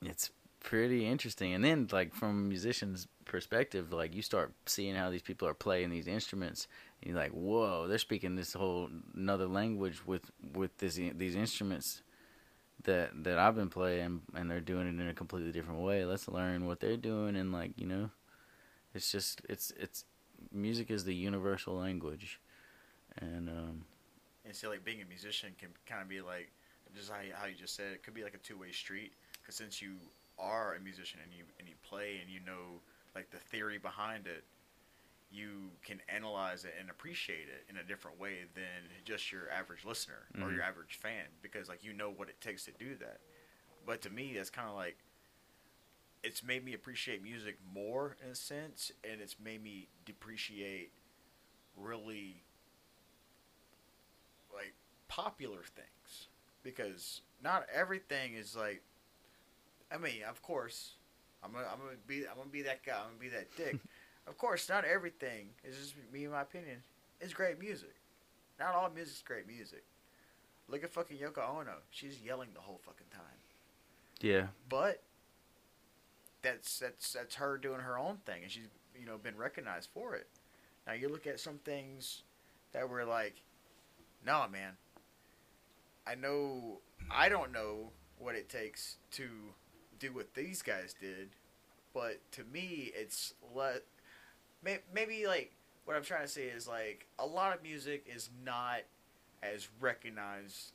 it's 0.02 0.30
pretty 0.60 1.06
interesting. 1.06 1.54
And 1.54 1.64
then 1.64 1.88
like 1.90 2.14
from 2.14 2.48
musician's 2.48 3.08
perspective, 3.30 3.92
like 3.92 4.14
you 4.14 4.22
start 4.22 4.52
seeing 4.66 4.94
how 4.94 5.10
these 5.10 5.22
people 5.22 5.48
are 5.48 5.54
playing 5.54 5.90
these 5.90 6.06
instruments, 6.06 6.68
and 7.00 7.10
you're 7.10 7.22
like, 7.22 7.32
whoa, 7.32 7.88
they're 7.88 7.98
speaking 7.98 8.36
this 8.36 8.52
whole 8.52 8.90
another 9.14 9.46
language 9.46 10.06
with 10.06 10.30
with 10.54 10.76
this 10.78 11.00
these 11.14 11.36
instruments 11.36 12.02
that 12.84 13.24
that 13.24 13.38
I've 13.38 13.56
been 13.56 13.70
playing, 13.70 14.22
and 14.34 14.50
they're 14.50 14.60
doing 14.60 14.86
it 14.86 15.00
in 15.00 15.08
a 15.08 15.14
completely 15.14 15.52
different 15.52 15.80
way. 15.80 16.04
Let's 16.04 16.28
learn 16.28 16.66
what 16.66 16.80
they're 16.80 16.96
doing, 16.98 17.36
and 17.36 17.52
like 17.52 17.72
you 17.76 17.86
know, 17.86 18.10
it's 18.94 19.10
just 19.10 19.40
it's 19.48 19.72
it's 19.78 20.04
music 20.52 20.90
is 20.90 21.04
the 21.04 21.14
universal 21.14 21.74
language, 21.74 22.40
and 23.20 23.48
um, 23.48 23.84
And 24.44 24.54
so, 24.54 24.68
like, 24.70 24.84
being 24.84 25.02
a 25.02 25.06
musician 25.06 25.50
can 25.58 25.68
kind 25.86 26.02
of 26.02 26.08
be 26.08 26.20
like, 26.20 26.50
just 26.96 27.10
how 27.10 27.20
you, 27.20 27.32
how 27.34 27.46
you 27.46 27.54
just 27.54 27.76
said, 27.76 27.92
it 27.92 28.02
could 28.02 28.14
be 28.14 28.24
like 28.24 28.34
a 28.34 28.38
two 28.38 28.58
way 28.58 28.72
street. 28.72 29.12
Because 29.40 29.56
since 29.56 29.80
you 29.80 29.92
are 30.38 30.74
a 30.74 30.80
musician 30.80 31.20
and 31.22 31.32
you 31.36 31.44
and 31.58 31.68
you 31.68 31.74
play 31.82 32.18
and 32.22 32.30
you 32.30 32.40
know 32.40 32.80
like 33.14 33.30
the 33.30 33.38
theory 33.38 33.78
behind 33.78 34.26
it, 34.26 34.44
you 35.30 35.70
can 35.84 36.00
analyze 36.08 36.64
it 36.64 36.74
and 36.78 36.90
appreciate 36.90 37.48
it 37.48 37.64
in 37.68 37.76
a 37.76 37.84
different 37.84 38.18
way 38.18 38.44
than 38.54 38.90
just 39.04 39.30
your 39.30 39.50
average 39.50 39.84
listener 39.84 40.26
or 40.42 40.48
Mhm. 40.48 40.54
your 40.54 40.62
average 40.62 40.96
fan. 40.96 41.26
Because 41.42 41.68
like 41.68 41.84
you 41.84 41.92
know 41.92 42.10
what 42.10 42.28
it 42.28 42.40
takes 42.40 42.64
to 42.64 42.72
do 42.72 42.96
that. 42.96 43.20
But 43.86 44.02
to 44.02 44.10
me, 44.10 44.34
that's 44.34 44.50
kind 44.50 44.68
of 44.68 44.74
like 44.74 44.98
it's 46.22 46.42
made 46.42 46.64
me 46.64 46.74
appreciate 46.74 47.22
music 47.22 47.58
more 47.72 48.16
in 48.22 48.30
a 48.30 48.34
sense, 48.34 48.92
and 49.04 49.20
it's 49.20 49.38
made 49.40 49.62
me 49.62 49.88
depreciate 50.04 50.92
really 51.76 52.44
like 54.52 54.74
popular 55.08 55.62
things 55.62 56.28
because 56.62 57.22
not 57.42 57.66
everything 57.72 58.34
is 58.34 58.54
like. 58.56 58.82
I 59.92 59.98
mean, 59.98 60.22
of 60.28 60.40
course, 60.42 60.94
I'm 61.42 61.52
gonna, 61.52 61.66
I'm 61.72 61.78
gonna 61.78 61.96
be 62.06 62.26
I'm 62.28 62.36
gonna 62.36 62.50
be 62.50 62.62
that 62.62 62.84
guy. 62.84 62.96
I'm 62.96 63.16
gonna 63.16 63.20
be 63.20 63.28
that 63.28 63.54
dick. 63.56 63.78
of 64.26 64.36
course, 64.38 64.68
not 64.68 64.84
everything 64.84 65.48
is 65.64 65.76
just 65.76 65.94
me 66.12 66.24
in 66.24 66.30
my 66.30 66.42
opinion. 66.42 66.82
It's 67.20 67.32
great 67.32 67.58
music. 67.58 67.94
Not 68.58 68.74
all 68.74 68.90
music's 68.90 69.22
great 69.22 69.46
music. 69.46 69.84
Look 70.68 70.84
at 70.84 70.90
fucking 70.90 71.16
Yoko 71.16 71.48
Ono. 71.60 71.72
She's 71.90 72.20
yelling 72.24 72.50
the 72.54 72.60
whole 72.60 72.80
fucking 72.84 73.06
time. 73.12 73.38
yeah, 74.20 74.48
But 74.68 75.02
that's 76.42 76.78
that's 76.78 77.12
that's 77.12 77.34
her 77.36 77.58
doing 77.58 77.80
her 77.80 77.98
own 77.98 78.18
thing, 78.26 78.42
and 78.42 78.50
she's 78.50 78.68
you 78.98 79.06
know 79.06 79.18
been 79.18 79.36
recognized 79.36 79.88
for 79.92 80.14
it. 80.14 80.28
Now 80.86 80.92
you 80.92 81.08
look 81.08 81.26
at 81.26 81.40
some 81.40 81.58
things 81.64 82.22
that 82.72 82.88
were 82.88 83.04
like, 83.04 83.42
no 84.24 84.46
man. 84.50 84.72
I 86.06 86.14
know 86.14 86.80
I 87.10 87.28
don't 87.28 87.52
know 87.52 87.90
what 88.18 88.34
it 88.34 88.48
takes 88.48 88.96
to 89.12 89.28
do 90.00 90.12
what 90.12 90.34
these 90.34 90.62
guys 90.62 90.94
did, 91.00 91.28
but 91.94 92.18
to 92.32 92.42
me 92.52 92.90
it's 92.94 93.34
let 93.54 93.84
maybe 94.92 95.26
like 95.26 95.52
what 95.84 95.96
I'm 95.96 96.02
trying 96.02 96.22
to 96.22 96.28
say 96.28 96.44
is 96.44 96.66
like 96.66 97.06
a 97.18 97.26
lot 97.26 97.54
of 97.54 97.62
music 97.62 98.06
is 98.12 98.30
not 98.44 98.80
as 99.42 99.68
recognized 99.80 100.72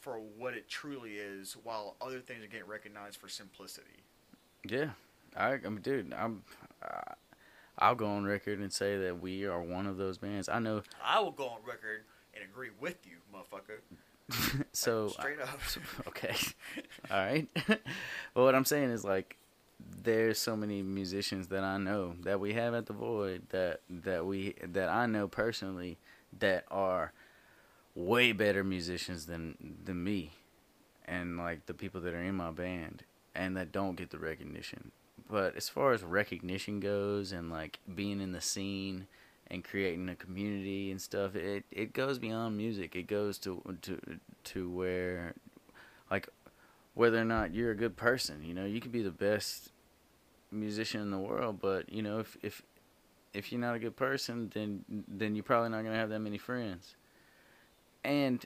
for 0.00 0.20
what 0.38 0.54
it 0.54 0.68
truly 0.68 1.14
is, 1.14 1.56
while 1.64 1.96
other 2.00 2.20
things 2.20 2.44
are 2.44 2.46
getting 2.46 2.68
recognized 2.68 3.16
for 3.18 3.28
simplicity. 3.28 4.04
yeah. 4.68 4.90
I, 5.36 5.54
I 5.54 5.58
mean, 5.58 5.80
dude, 5.82 6.14
I'm. 6.14 6.42
Uh, 6.82 7.12
I'll 7.78 7.94
go 7.94 8.06
on 8.06 8.24
record 8.24 8.58
and 8.60 8.72
say 8.72 8.96
that 8.96 9.20
we 9.20 9.44
are 9.44 9.60
one 9.60 9.86
of 9.86 9.98
those 9.98 10.16
bands. 10.16 10.48
I 10.48 10.60
know. 10.60 10.82
I 11.04 11.20
will 11.20 11.32
go 11.32 11.48
on 11.48 11.58
record 11.66 12.04
and 12.34 12.42
agree 12.42 12.70
with 12.80 12.96
you, 13.04 13.16
motherfucker. 13.34 13.80
so 14.72 15.08
straight 15.08 15.40
up. 15.40 15.60
okay, 16.08 16.34
all 17.10 17.18
right. 17.18 17.48
but 17.54 17.80
what 18.34 18.54
I'm 18.54 18.64
saying 18.64 18.90
is 18.90 19.04
like, 19.04 19.36
there's 20.02 20.38
so 20.38 20.56
many 20.56 20.82
musicians 20.82 21.48
that 21.48 21.62
I 21.62 21.78
know 21.78 22.14
that 22.22 22.40
we 22.40 22.54
have 22.54 22.74
at 22.74 22.86
the 22.86 22.92
Void 22.92 23.42
that 23.50 23.80
that 23.88 24.26
we 24.26 24.54
that 24.62 24.88
I 24.88 25.06
know 25.06 25.28
personally 25.28 25.98
that 26.38 26.64
are 26.70 27.12
way 27.94 28.32
better 28.32 28.64
musicians 28.64 29.26
than 29.26 29.56
than 29.84 30.02
me, 30.02 30.32
and 31.06 31.36
like 31.36 31.66
the 31.66 31.74
people 31.74 32.00
that 32.02 32.14
are 32.14 32.22
in 32.22 32.34
my 32.34 32.50
band 32.50 33.04
and 33.34 33.56
that 33.56 33.70
don't 33.70 33.96
get 33.96 34.10
the 34.10 34.18
recognition. 34.18 34.92
But 35.28 35.56
as 35.56 35.68
far 35.68 35.92
as 35.92 36.02
recognition 36.02 36.80
goes 36.80 37.32
and 37.32 37.50
like 37.50 37.78
being 37.94 38.20
in 38.20 38.32
the 38.32 38.40
scene 38.40 39.06
and 39.50 39.62
creating 39.64 40.08
a 40.08 40.16
community 40.16 40.90
and 40.90 41.00
stuff, 41.00 41.34
it 41.36 41.64
it 41.70 41.92
goes 41.92 42.18
beyond 42.18 42.56
music. 42.56 42.96
It 42.96 43.06
goes 43.06 43.38
to 43.38 43.62
to 43.82 43.98
to 44.44 44.70
where 44.70 45.34
like 46.10 46.28
whether 46.94 47.20
or 47.20 47.24
not 47.24 47.54
you're 47.54 47.70
a 47.70 47.76
good 47.76 47.96
person, 47.96 48.42
you 48.42 48.54
know, 48.54 48.64
you 48.64 48.80
could 48.80 48.92
be 48.92 49.02
the 49.02 49.10
best 49.10 49.70
musician 50.50 51.00
in 51.02 51.10
the 51.10 51.18
world, 51.18 51.60
but 51.60 51.92
you 51.92 52.02
know, 52.02 52.18
if 52.18 52.36
if 52.42 52.62
if 53.34 53.52
you're 53.52 53.60
not 53.60 53.74
a 53.74 53.78
good 53.78 53.96
person, 53.96 54.50
then 54.54 54.84
then 55.06 55.34
you're 55.34 55.44
probably 55.44 55.68
not 55.68 55.84
gonna 55.84 55.96
have 55.96 56.10
that 56.10 56.20
many 56.20 56.38
friends. 56.38 56.96
And 58.02 58.44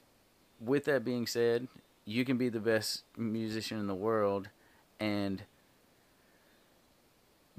with 0.60 0.84
that 0.86 1.04
being 1.04 1.26
said, 1.26 1.68
you 2.04 2.24
can 2.24 2.36
be 2.36 2.48
the 2.48 2.60
best 2.60 3.04
musician 3.16 3.78
in 3.78 3.86
the 3.86 3.94
world 3.94 4.48
and 4.98 5.44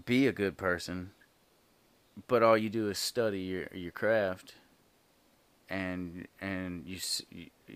be 0.05 0.27
a 0.27 0.31
good 0.31 0.57
person, 0.57 1.11
but 2.27 2.43
all 2.43 2.57
you 2.57 2.69
do 2.69 2.89
is 2.89 2.97
study 2.97 3.39
your 3.39 3.67
your 3.73 3.91
craft, 3.91 4.55
and 5.69 6.27
and 6.39 6.85
you 6.85 6.99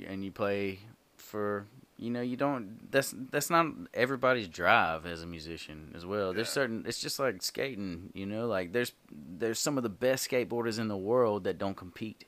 and 0.08 0.24
you 0.24 0.32
play 0.32 0.80
for 1.18 1.66
you 1.98 2.10
know 2.10 2.22
you 2.22 2.36
don't 2.36 2.92
that's 2.92 3.14
that's 3.32 3.50
not 3.50 3.68
everybody's 3.94 4.48
drive 4.48 5.06
as 5.06 5.22
a 5.22 5.26
musician 5.26 5.94
as 5.96 6.06
well. 6.06 6.34
There's 6.34 6.50
certain 6.50 6.84
it's 6.86 7.00
just 7.00 7.20
like 7.20 7.42
skating, 7.42 8.12
you 8.14 8.26
know, 8.26 8.48
like 8.48 8.74
there's 8.74 8.92
there's 9.12 9.60
some 9.60 9.78
of 9.78 9.84
the 9.84 9.90
best 9.90 10.30
skateboarders 10.30 10.80
in 10.80 10.88
the 10.88 10.98
world 10.98 11.46
that 11.46 11.58
don't 11.58 11.78
compete. 11.78 12.26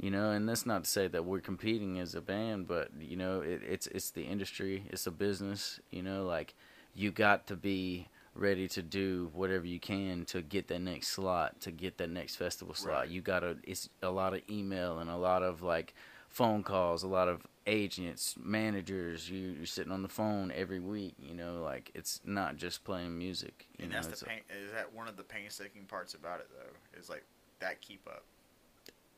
You 0.00 0.10
know, 0.10 0.32
and 0.32 0.46
that's 0.48 0.66
not 0.66 0.84
to 0.84 0.90
say 0.90 1.06
that 1.08 1.24
we're 1.24 1.40
competing 1.40 1.98
as 1.98 2.14
a 2.14 2.20
band, 2.20 2.66
but 2.66 2.90
you 3.00 3.16
know, 3.16 3.40
it, 3.40 3.62
it's 3.66 3.86
it's 3.86 4.10
the 4.10 4.24
industry, 4.24 4.84
it's 4.90 5.06
a 5.06 5.10
business. 5.10 5.80
You 5.90 6.02
know, 6.02 6.24
like 6.24 6.54
you 6.94 7.10
got 7.10 7.46
to 7.46 7.56
be 7.56 8.08
ready 8.34 8.66
to 8.68 8.82
do 8.82 9.30
whatever 9.32 9.66
you 9.66 9.78
can 9.80 10.24
to 10.26 10.42
get 10.42 10.68
that 10.68 10.80
next 10.80 11.08
slot, 11.08 11.60
to 11.62 11.70
get 11.70 11.98
that 11.98 12.10
next 12.10 12.36
festival 12.36 12.74
slot. 12.74 13.00
Right. 13.00 13.08
You 13.08 13.20
gotta. 13.20 13.56
It's 13.64 13.88
a 14.02 14.10
lot 14.10 14.34
of 14.34 14.42
email 14.50 14.98
and 14.98 15.08
a 15.10 15.16
lot 15.16 15.42
of 15.42 15.62
like 15.62 15.94
phone 16.28 16.62
calls, 16.62 17.02
a 17.02 17.08
lot 17.08 17.28
of 17.28 17.46
agents, 17.66 18.34
managers. 18.42 19.30
You, 19.30 19.50
you're 19.56 19.66
sitting 19.66 19.92
on 19.92 20.02
the 20.02 20.08
phone 20.08 20.52
every 20.54 20.80
week. 20.80 21.14
You 21.18 21.34
know, 21.34 21.62
like 21.62 21.90
it's 21.94 22.20
not 22.24 22.56
just 22.56 22.84
playing 22.84 23.16
music. 23.16 23.66
You 23.78 23.84
And 23.84 23.92
know, 23.92 24.00
that's 24.02 24.20
the 24.20 24.26
a- 24.28 24.64
Is 24.64 24.72
that 24.72 24.92
one 24.92 25.08
of 25.08 25.16
the 25.16 25.22
painstaking 25.22 25.84
parts 25.84 26.14
about 26.14 26.40
it 26.40 26.48
though? 26.52 26.98
Is 26.98 27.08
like 27.08 27.24
that 27.60 27.80
keep 27.80 28.06
up. 28.08 28.24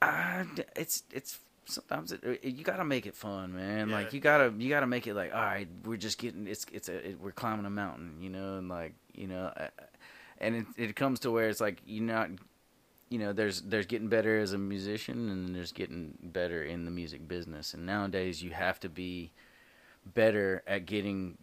Uh, 0.03 0.45
it's 0.77 1.05
it's 1.11 1.39
sometimes 1.65 2.13
it, 2.13 2.23
it- 2.23 2.45
you 2.55 2.63
gotta 2.65 2.85
make 2.85 3.07
it 3.07 3.15
fun, 3.15 3.55
man. 3.55 3.89
Yeah. 3.89 3.95
Like 3.97 4.13
you 4.13 4.21
gotta 4.21 4.53
you 4.59 4.69
gotta 4.69 4.87
make 4.87 5.07
it 5.07 5.15
like, 5.15 5.35
all 5.35 5.41
right, 5.41 5.69
we're 5.85 5.97
just 5.97 6.19
getting 6.19 6.47
it's 6.47 6.67
it's 6.73 6.89
a 6.91 7.11
it, 7.11 7.21
we're 7.21 7.33
climbing 7.33 7.65
a 7.67 7.71
mountain, 7.71 8.19
you 8.21 8.29
know, 8.29 8.59
and 8.59 8.69
like 8.69 8.93
you 9.17 9.27
know, 9.27 9.53
uh, 9.57 9.69
and 10.39 10.55
it 10.57 10.67
it 10.77 10.97
comes 10.97 11.21
to 11.21 11.31
where 11.31 11.49
it's 11.49 11.61
like 11.61 11.81
you're 11.87 12.05
not, 12.05 12.31
you 13.09 13.19
know, 13.19 13.33
there's 13.33 13.63
there's 13.63 13.87
getting 13.87 14.09
better 14.09 14.39
as 14.39 14.53
a 14.53 14.59
musician 14.59 15.29
and 15.31 15.55
there's 15.55 15.73
getting 15.73 16.17
better 16.23 16.63
in 16.63 16.85
the 16.85 16.91
music 16.91 17.27
business, 17.27 17.75
and 17.75 17.87
nowadays 17.87 18.43
you 18.43 18.51
have 18.51 18.79
to 18.81 18.89
be 18.89 19.33
better 20.15 20.63
at 20.67 20.87
getting 20.87 21.37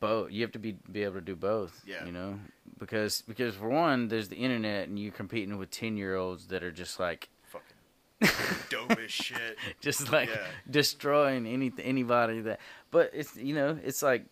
both. 0.00 0.30
You 0.30 0.42
have 0.42 0.52
to 0.52 0.58
be 0.58 0.72
be 0.90 1.02
able 1.04 1.14
to 1.14 1.20
do 1.20 1.36
both. 1.36 1.82
Yeah. 1.86 2.04
You 2.04 2.12
know, 2.12 2.38
because 2.78 3.22
because 3.26 3.54
for 3.54 3.68
one, 3.68 4.08
there's 4.08 4.28
the 4.28 4.36
internet, 4.36 4.88
and 4.88 4.98
you're 4.98 5.12
competing 5.12 5.56
with 5.58 5.70
ten 5.70 5.96
year 5.96 6.16
olds 6.16 6.48
that 6.48 6.62
are 6.62 6.72
just 6.72 7.00
like 7.00 7.28
Fucking 7.48 8.56
dope 8.70 8.98
as 8.98 9.10
shit. 9.10 9.56
just 9.80 10.12
like 10.12 10.28
Yeah. 10.28 10.46
destroying 10.70 11.46
any 11.46 11.72
anybody 11.82 12.40
that. 12.42 12.60
But 12.90 13.10
it's 13.14 13.36
you 13.36 13.54
know 13.54 13.78
it's 13.82 14.02
like 14.02 14.26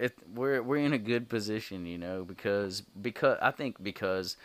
it 0.00 0.18
we're 0.34 0.62
we're 0.62 0.78
in 0.78 0.92
a 0.92 0.98
good 0.98 1.28
position, 1.28 1.86
you 1.86 1.98
know, 1.98 2.24
because 2.24 2.80
because 2.80 3.38
I 3.42 3.50
think 3.50 3.82
because 3.82 4.36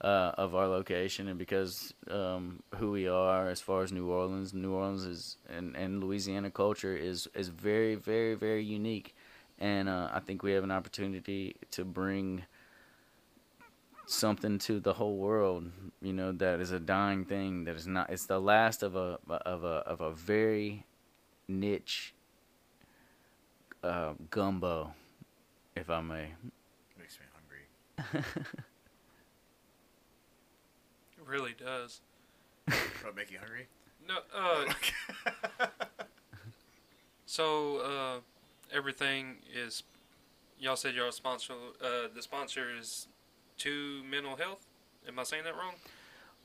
uh, 0.00 0.32
of 0.36 0.54
our 0.54 0.66
location 0.66 1.28
and 1.28 1.38
because 1.38 1.94
um, 2.10 2.62
who 2.76 2.90
we 2.90 3.06
are 3.06 3.48
as 3.48 3.60
far 3.60 3.82
as 3.82 3.92
New 3.92 4.10
Orleans, 4.10 4.54
New 4.54 4.72
Orleans 4.72 5.04
is 5.04 5.36
and, 5.48 5.76
and 5.76 6.02
Louisiana 6.02 6.50
culture 6.50 6.96
is 6.96 7.28
is 7.34 7.48
very 7.48 7.94
very 7.94 8.34
very 8.34 8.64
unique, 8.64 9.14
and 9.58 9.88
uh, 9.88 10.08
I 10.12 10.20
think 10.20 10.42
we 10.42 10.52
have 10.52 10.64
an 10.64 10.72
opportunity 10.72 11.56
to 11.72 11.84
bring 11.84 12.44
something 14.06 14.58
to 14.58 14.80
the 14.80 14.92
whole 14.92 15.16
world 15.16 15.70
you 16.02 16.12
know 16.12 16.30
that 16.30 16.60
is 16.60 16.72
a 16.72 16.78
dying 16.78 17.24
thing 17.24 17.64
that 17.64 17.74
is 17.74 17.86
not 17.86 18.10
it's 18.10 18.26
the 18.26 18.38
last 18.38 18.82
of 18.82 18.94
a 18.94 19.18
of 19.30 19.64
a 19.64 19.76
of 19.86 20.02
a 20.02 20.10
very 20.10 20.84
niche 21.48 22.12
uh, 23.84 24.14
gumbo 24.30 24.92
if 25.76 25.90
i 25.90 26.00
may 26.00 26.28
Makes 26.98 27.18
me 27.20 27.26
hungry. 27.34 28.24
It 31.16 31.30
really 31.30 31.54
does. 31.58 32.00
Does 32.68 32.78
it 33.06 33.16
make 33.16 33.30
you 33.30 33.38
hungry? 33.38 33.66
No, 34.06 34.16
uh, 34.36 35.66
so 37.26 37.78
uh, 37.78 38.20
everything 38.76 39.36
is, 39.54 39.84
y'all 40.58 40.76
said 40.76 40.94
y'all 40.94 41.12
sponsor. 41.12 41.54
Uh, 41.82 42.08
the 42.14 42.20
sponsor 42.20 42.66
is 42.78 43.08
to 43.58 44.02
mental 44.04 44.36
health. 44.36 44.66
Am 45.08 45.18
I 45.18 45.22
saying 45.22 45.44
that 45.44 45.54
wrong? 45.54 45.74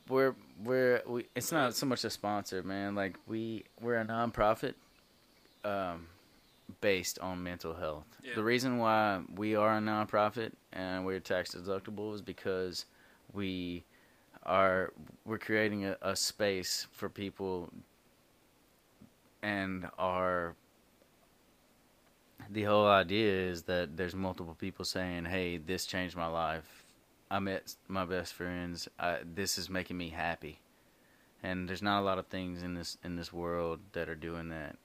we're 0.10 0.34
we're 0.64 1.04
we 1.06 1.26
it's 1.36 1.52
not 1.52 1.76
so 1.76 1.86
much 1.86 2.04
a 2.04 2.10
sponsor 2.10 2.64
man 2.64 2.96
like 2.96 3.16
we 3.28 3.64
we're 3.80 3.98
a 3.98 4.04
nonprofit 4.06 4.74
um 5.64 6.08
based 6.82 7.20
on 7.20 7.42
mental 7.44 7.74
health 7.74 8.06
Yeah. 8.24 8.36
the 8.36 8.44
reason 8.44 8.78
why 8.78 9.22
we 9.36 9.56
are 9.56 9.78
a 9.78 9.80
nonprofit 9.82 10.52
and 10.72 11.06
we're 11.06 11.20
tax 11.20 11.56
deductible 11.56 12.14
is 12.14 12.22
because 12.22 12.86
we 13.34 13.84
are 14.44 14.94
we're 15.26 15.38
creating 15.40 15.86
a, 15.86 15.98
a 16.02 16.16
space 16.16 16.88
for 16.92 17.10
people 17.10 17.70
and 19.42 19.88
our 19.98 20.56
the 22.50 22.64
whole 22.64 22.88
idea 22.88 23.32
is 23.52 23.64
that 23.64 23.96
there's 23.98 24.16
multiple 24.16 24.56
people 24.58 24.86
saying 24.86 25.26
hey 25.26 25.58
this 25.58 25.86
changed 25.86 26.16
my 26.16 26.28
life 26.28 26.86
I 27.32 27.38
met 27.38 27.76
my 27.88 28.06
best 28.06 28.34
friends. 28.34 28.88
I, 29.00 29.20
this 29.24 29.60
is 29.60 29.70
making 29.70 29.98
me 30.00 30.10
happy, 30.10 30.62
and 31.44 31.70
there's 31.70 31.84
not 31.84 32.00
a 32.00 32.04
lot 32.04 32.18
of 32.18 32.26
things 32.26 32.64
in 32.64 32.74
this 32.74 32.98
in 33.04 33.18
this 33.18 33.32
world 33.32 33.82
that 33.92 34.10
are 34.10 34.16
doing 34.16 34.50
that. 34.50 34.78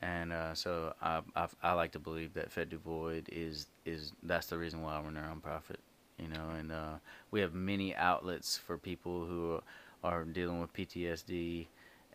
And 0.00 0.32
uh, 0.32 0.54
so 0.54 0.94
I, 1.02 1.20
I 1.34 1.48
I 1.62 1.72
like 1.72 1.92
to 1.92 1.98
believe 1.98 2.34
that 2.34 2.52
Fed 2.52 2.70
Du 2.70 2.78
Void 2.78 3.28
is 3.32 3.66
is 3.84 4.12
that's 4.22 4.46
the 4.46 4.58
reason 4.58 4.82
why 4.82 5.00
we're 5.00 5.10
nonprofit, 5.10 5.78
you 6.18 6.28
know. 6.28 6.50
And 6.58 6.70
uh, 6.70 6.94
we 7.30 7.40
have 7.40 7.52
many 7.54 7.94
outlets 7.96 8.56
for 8.56 8.78
people 8.78 9.26
who 9.26 9.60
are 10.04 10.24
dealing 10.24 10.60
with 10.60 10.72
PTSD, 10.72 11.66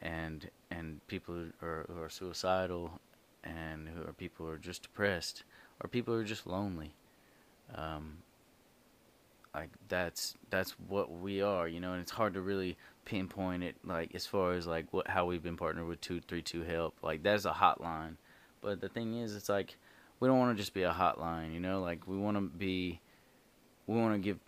and 0.01 0.49
and 0.71 1.05
people 1.07 1.35
who 1.35 1.65
are, 1.65 1.85
who 1.93 2.01
are 2.01 2.09
suicidal, 2.09 2.99
and 3.43 3.89
who 3.89 4.01
are 4.07 4.13
people 4.13 4.45
who 4.45 4.51
are 4.53 4.57
just 4.57 4.83
depressed, 4.83 5.43
or 5.83 5.89
people 5.89 6.13
who 6.13 6.21
are 6.21 6.25
just 6.25 6.47
lonely. 6.47 6.93
Um, 7.75 8.17
like 9.53 9.69
that's 9.87 10.35
that's 10.49 10.71
what 10.87 11.11
we 11.11 11.41
are, 11.41 11.67
you 11.67 11.79
know, 11.79 11.93
and 11.93 12.01
it's 12.01 12.11
hard 12.11 12.33
to 12.33 12.41
really 12.41 12.77
pinpoint 13.05 13.63
it 13.63 13.75
like 13.83 14.15
as 14.15 14.25
far 14.25 14.53
as 14.53 14.65
like 14.65 14.91
what 14.91 15.07
how 15.07 15.25
we've 15.25 15.43
been 15.43 15.57
partnered 15.57 15.87
with 15.87 16.01
two 16.01 16.21
three 16.21 16.41
two 16.41 16.63
help. 16.63 16.95
Like 17.03 17.23
that's 17.23 17.45
a 17.45 17.51
hotline. 17.51 18.15
But 18.61 18.81
the 18.81 18.89
thing 18.89 19.15
is 19.19 19.35
it's 19.35 19.49
like 19.49 19.77
we 20.19 20.27
don't 20.27 20.39
want 20.39 20.55
to 20.57 20.61
just 20.61 20.73
be 20.73 20.83
a 20.83 20.91
hotline, 20.91 21.53
you 21.53 21.59
know, 21.59 21.81
like 21.81 22.07
we 22.07 22.17
want 22.17 22.37
to 22.37 22.41
be 22.41 22.99
we 23.85 23.95
want 23.95 24.13
to 24.15 24.19
give 24.19 24.39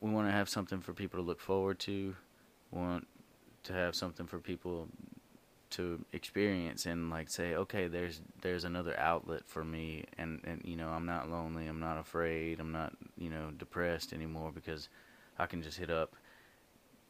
we 0.00 0.10
want 0.10 0.28
to 0.28 0.32
have 0.32 0.48
something 0.48 0.80
for 0.80 0.92
people 0.92 1.20
to 1.20 1.26
look 1.26 1.40
forward 1.40 1.78
to. 1.80 2.14
We 2.70 2.80
want 2.80 3.06
to 3.64 3.72
have 3.72 3.94
something 3.94 4.26
for 4.26 4.38
people 4.38 4.88
to 5.74 6.04
experience 6.12 6.86
and 6.86 7.10
like 7.10 7.28
say 7.28 7.54
okay 7.54 7.88
there's 7.88 8.20
there's 8.42 8.64
another 8.64 8.98
outlet 8.98 9.42
for 9.46 9.64
me 9.64 10.04
and 10.18 10.40
and 10.44 10.60
you 10.64 10.76
know 10.76 10.88
I'm 10.88 11.06
not 11.06 11.30
lonely 11.30 11.66
I'm 11.66 11.80
not 11.80 11.98
afraid 11.98 12.60
I'm 12.60 12.72
not 12.72 12.92
you 13.18 13.30
know 13.30 13.50
depressed 13.56 14.12
anymore 14.12 14.52
because 14.52 14.88
I 15.38 15.46
can 15.46 15.62
just 15.62 15.78
hit 15.78 15.90
up 15.90 16.14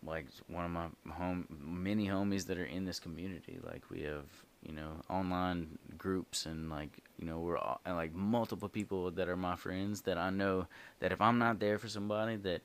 like 0.07 0.27
one 0.49 0.65
of 0.65 0.71
my 0.71 0.87
home 1.13 1.47
many 1.49 2.07
homies 2.07 2.47
that 2.47 2.59
are 2.59 2.65
in 2.65 2.85
this 2.85 3.01
community. 3.01 3.59
Like 3.65 3.83
we 3.91 4.03
have 4.03 4.27
you 4.63 4.73
know 4.73 5.01
online 5.09 5.79
groups 5.99 6.47
and 6.47 6.71
like 6.71 6.91
you 7.19 7.27
know 7.27 7.39
we're 7.39 7.59
all, 7.59 7.81
and 7.85 7.97
like 7.97 8.15
multiple 8.15 8.69
people 8.69 9.11
that 9.11 9.29
are 9.29 9.37
my 9.37 9.57
friends 9.57 10.03
that 10.03 10.19
I 10.19 10.31
know 10.31 10.67
that 11.01 11.13
if 11.13 11.21
I'm 11.21 11.39
not 11.39 11.59
there 11.59 11.79
for 11.79 11.89
somebody 11.89 12.37
that 12.37 12.63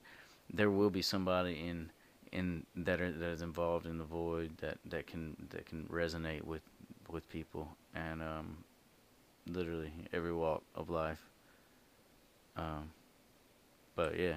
there 0.52 0.70
will 0.70 0.90
be 0.90 1.02
somebody 1.02 1.54
in 1.54 1.92
in 2.32 2.66
that 2.76 3.02
are 3.02 3.12
that 3.12 3.30
is 3.30 3.42
involved 3.42 3.86
in 3.86 3.98
the 3.98 4.04
void 4.04 4.52
that 4.58 4.78
that 4.86 5.08
can 5.08 5.36
that 5.50 5.66
can 5.66 5.86
resonate 5.86 6.44
with 6.44 6.62
with 7.10 7.28
people 7.30 7.68
and 7.96 8.22
um 8.22 8.58
literally 9.48 9.92
every 10.14 10.34
walk 10.34 10.62
of 10.76 10.90
life 10.90 11.24
um 12.56 12.92
but 13.96 14.18
yeah 14.18 14.36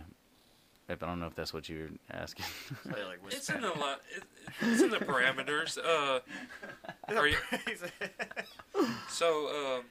I 0.89 0.95
don't 0.95 1.21
know 1.21 1.27
if 1.27 1.35
that's 1.35 1.55
what 1.55 1.69
you're 1.69 1.89
asking 2.11 2.45
like, 2.87 3.19
It's 3.31 3.49
in 3.49 3.61
the 3.63 3.69
li- 3.69 4.03
it, 4.17 4.25
it's 4.61 4.83
in 4.83 4.91
the 4.91 4.99
parameters. 4.99 5.79
Uh, 5.79 6.21
are 7.17 7.29
you, 7.29 7.37
so 9.09 9.49
um, 9.79 9.85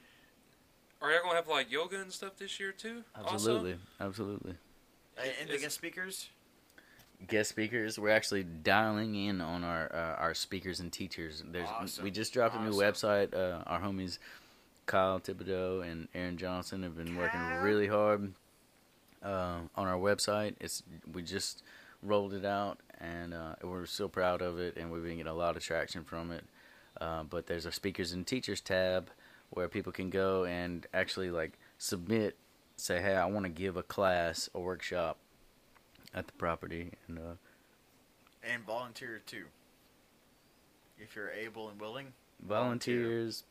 are 1.00 1.10
y'all 1.10 1.22
gonna 1.24 1.34
have 1.34 1.48
like 1.48 1.72
yoga 1.72 2.00
and 2.00 2.12
stuff 2.12 2.36
this 2.36 2.60
year 2.60 2.70
too? 2.72 3.02
also? 3.16 3.34
absolutely 3.34 3.76
absolutely 4.00 4.54
and 5.16 5.48
the 5.48 5.54
Is- 5.54 5.62
guest 5.62 5.74
speakers? 5.74 6.28
Guest 7.28 7.50
speakers 7.50 7.98
we're 7.98 8.10
actually 8.10 8.44
dialing 8.44 9.14
in 9.14 9.40
on 9.40 9.64
our 9.64 9.90
uh, 9.94 10.20
our 10.20 10.34
speakers 10.34 10.80
and 10.80 10.92
teachers. 10.92 11.42
There's 11.50 11.68
Awesome. 11.68 12.04
we 12.04 12.10
just 12.10 12.32
dropped 12.32 12.56
a 12.56 12.62
new 12.62 12.72
website 12.72 13.34
uh, 13.34 13.62
our 13.66 13.80
homies 13.80 14.18
Kyle 14.86 15.20
Thibodeau 15.20 15.88
and 15.90 16.08
Aaron 16.14 16.36
Johnson 16.36 16.82
have 16.82 16.96
been 16.96 17.16
working 17.16 17.40
really 17.62 17.86
hard 17.86 18.32
uh, 19.22 19.58
on 19.74 19.86
our 19.86 19.98
website. 19.98 20.54
It's 20.60 20.82
we 21.12 21.22
just 21.22 21.62
rolled 22.02 22.34
it 22.34 22.44
out 22.44 22.78
and 23.00 23.32
uh, 23.32 23.54
we're 23.62 23.86
so 23.86 24.08
proud 24.08 24.42
of 24.42 24.58
it 24.58 24.76
and 24.76 24.90
we've 24.90 25.02
been 25.02 25.16
getting 25.16 25.30
a 25.30 25.34
lot 25.34 25.56
of 25.56 25.62
traction 25.62 26.04
from 26.04 26.30
it. 26.30 26.44
Uh, 27.00 27.22
but 27.22 27.46
there's 27.46 27.66
a 27.66 27.72
speakers 27.72 28.12
and 28.12 28.26
teachers 28.26 28.60
tab 28.60 29.10
where 29.50 29.68
people 29.68 29.92
can 29.92 30.10
go 30.10 30.44
and 30.44 30.86
actually 30.92 31.30
like 31.30 31.58
submit 31.78 32.36
say 32.76 33.00
hey 33.00 33.14
I 33.14 33.26
want 33.26 33.44
to 33.44 33.50
give 33.50 33.76
a 33.76 33.82
class 33.82 34.48
a 34.54 34.60
workshop 34.60 35.18
at 36.14 36.26
the 36.26 36.32
property 36.34 36.92
and 37.08 37.18
uh, 37.18 37.34
And 38.42 38.64
volunteer 38.64 39.20
too. 39.26 39.44
If 40.98 41.16
you're 41.16 41.30
able 41.30 41.68
and 41.68 41.80
willing, 41.80 42.12
volunteers, 42.46 43.44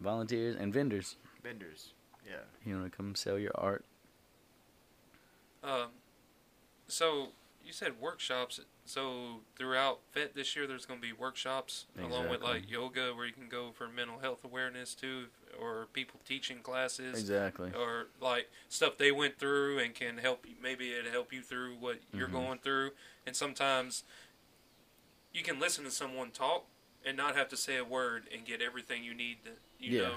volunteers, 0.00 0.56
and 0.58 0.72
vendors. 0.72 1.16
vendors. 1.42 1.92
Yeah. 2.26 2.36
You 2.64 2.78
want 2.78 2.90
to 2.90 2.96
come 2.96 3.14
sell 3.14 3.38
your 3.38 3.52
art? 3.54 3.84
Um, 5.62 5.88
so 6.88 7.28
you 7.64 7.72
said 7.72 8.00
workshops. 8.00 8.60
So 8.84 9.40
throughout 9.56 10.00
FET 10.12 10.34
this 10.34 10.56
year, 10.56 10.66
there's 10.66 10.86
going 10.86 11.00
to 11.00 11.06
be 11.06 11.12
workshops 11.12 11.86
along 12.00 12.28
with 12.28 12.42
like 12.42 12.70
yoga, 12.70 13.14
where 13.14 13.26
you 13.26 13.32
can 13.32 13.48
go 13.48 13.70
for 13.72 13.88
mental 13.88 14.18
health 14.18 14.44
awareness 14.44 14.94
too, 14.94 15.26
or 15.60 15.86
people 15.92 16.20
teaching 16.26 16.58
classes, 16.58 17.18
Exactly. 17.18 17.72
or 17.74 18.06
like 18.20 18.50
stuff 18.68 18.96
they 18.98 19.12
went 19.12 19.38
through 19.38 19.78
and 19.78 19.94
can 19.94 20.18
help 20.18 20.46
you. 20.46 20.54
Maybe 20.62 20.90
it 20.92 21.06
help 21.06 21.32
you 21.32 21.42
through 21.42 21.76
what 21.76 22.00
you're 22.12 22.28
Mhm. 22.28 22.32
going 22.32 22.58
through. 22.58 22.92
And 23.26 23.34
sometimes 23.36 24.04
you 25.32 25.42
can 25.42 25.58
listen 25.58 25.84
to 25.84 25.90
someone 25.90 26.30
talk 26.30 26.66
and 27.04 27.16
not 27.16 27.36
have 27.36 27.48
to 27.50 27.56
say 27.56 27.76
a 27.76 27.84
word 27.84 28.28
and 28.32 28.44
get 28.44 28.60
everything 28.62 29.04
you 29.04 29.14
need. 29.14 29.44
To, 29.44 29.50
you 29.78 29.98
Yeah. 29.98 30.08
know, 30.08 30.16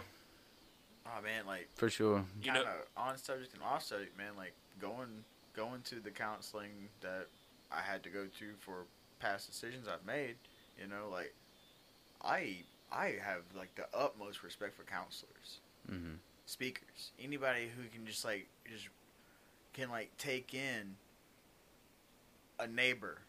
Oh 1.06 1.22
man, 1.22 1.46
like 1.48 1.70
For 1.76 1.90
sure. 1.90 2.24
you 2.42 2.52
kind 2.52 2.64
know, 2.66 2.72
of 2.72 2.88
on 2.96 3.18
subject 3.18 3.54
and 3.56 3.64
off 3.64 3.84
subject, 3.84 4.16
man. 4.16 4.36
Like 4.36 4.54
going 4.80 5.26
going 5.54 5.82
to 5.84 6.00
the 6.00 6.12
counseling 6.12 6.90
that 7.02 7.28
I 7.72 7.82
had 7.82 8.04
to 8.04 8.10
go 8.10 8.28
to 8.28 8.54
for 8.60 8.86
past 9.20 9.48
decisions 9.48 9.88
I've 9.88 10.06
made. 10.06 10.38
You 10.80 10.86
know, 10.88 11.10
like 11.10 11.34
I 12.22 12.64
I 12.92 13.16
have 13.24 13.44
like 13.56 13.76
the 13.76 13.86
utmost 13.94 14.44
respect 14.44 14.76
for 14.76 14.84
counselors, 14.84 15.60
hmm 15.88 16.16
speakers, 16.46 17.12
anybody 17.22 17.70
who 17.76 17.88
can 17.90 18.06
just 18.08 18.26
like 18.26 18.48
just 18.72 18.90
can 19.74 19.90
like 19.90 20.10
take 20.18 20.54
in 20.54 20.96
a 22.60 22.68
neighbor, 22.68 23.20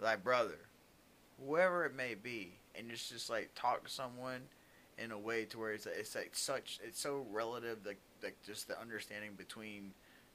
thy 0.00 0.16
brother, 0.16 0.58
whoever 1.44 1.84
it 1.84 1.94
may 1.94 2.14
be, 2.14 2.54
and 2.74 2.90
just 2.90 3.10
just 3.10 3.28
like 3.28 3.50
talk 3.54 3.84
to 3.84 3.90
someone 3.90 4.40
in 4.96 5.10
a 5.10 5.18
way 5.18 5.44
to 5.44 5.58
where 5.58 5.72
it's 5.72 5.86
it's 5.86 6.14
like 6.14 6.30
such 6.32 6.78
it's 6.82 7.00
so 7.00 7.26
relative 7.30 7.78
like 7.84 8.00
like 8.22 8.36
just 8.46 8.68
the 8.68 8.80
understanding 8.80 9.32
between 9.36 9.92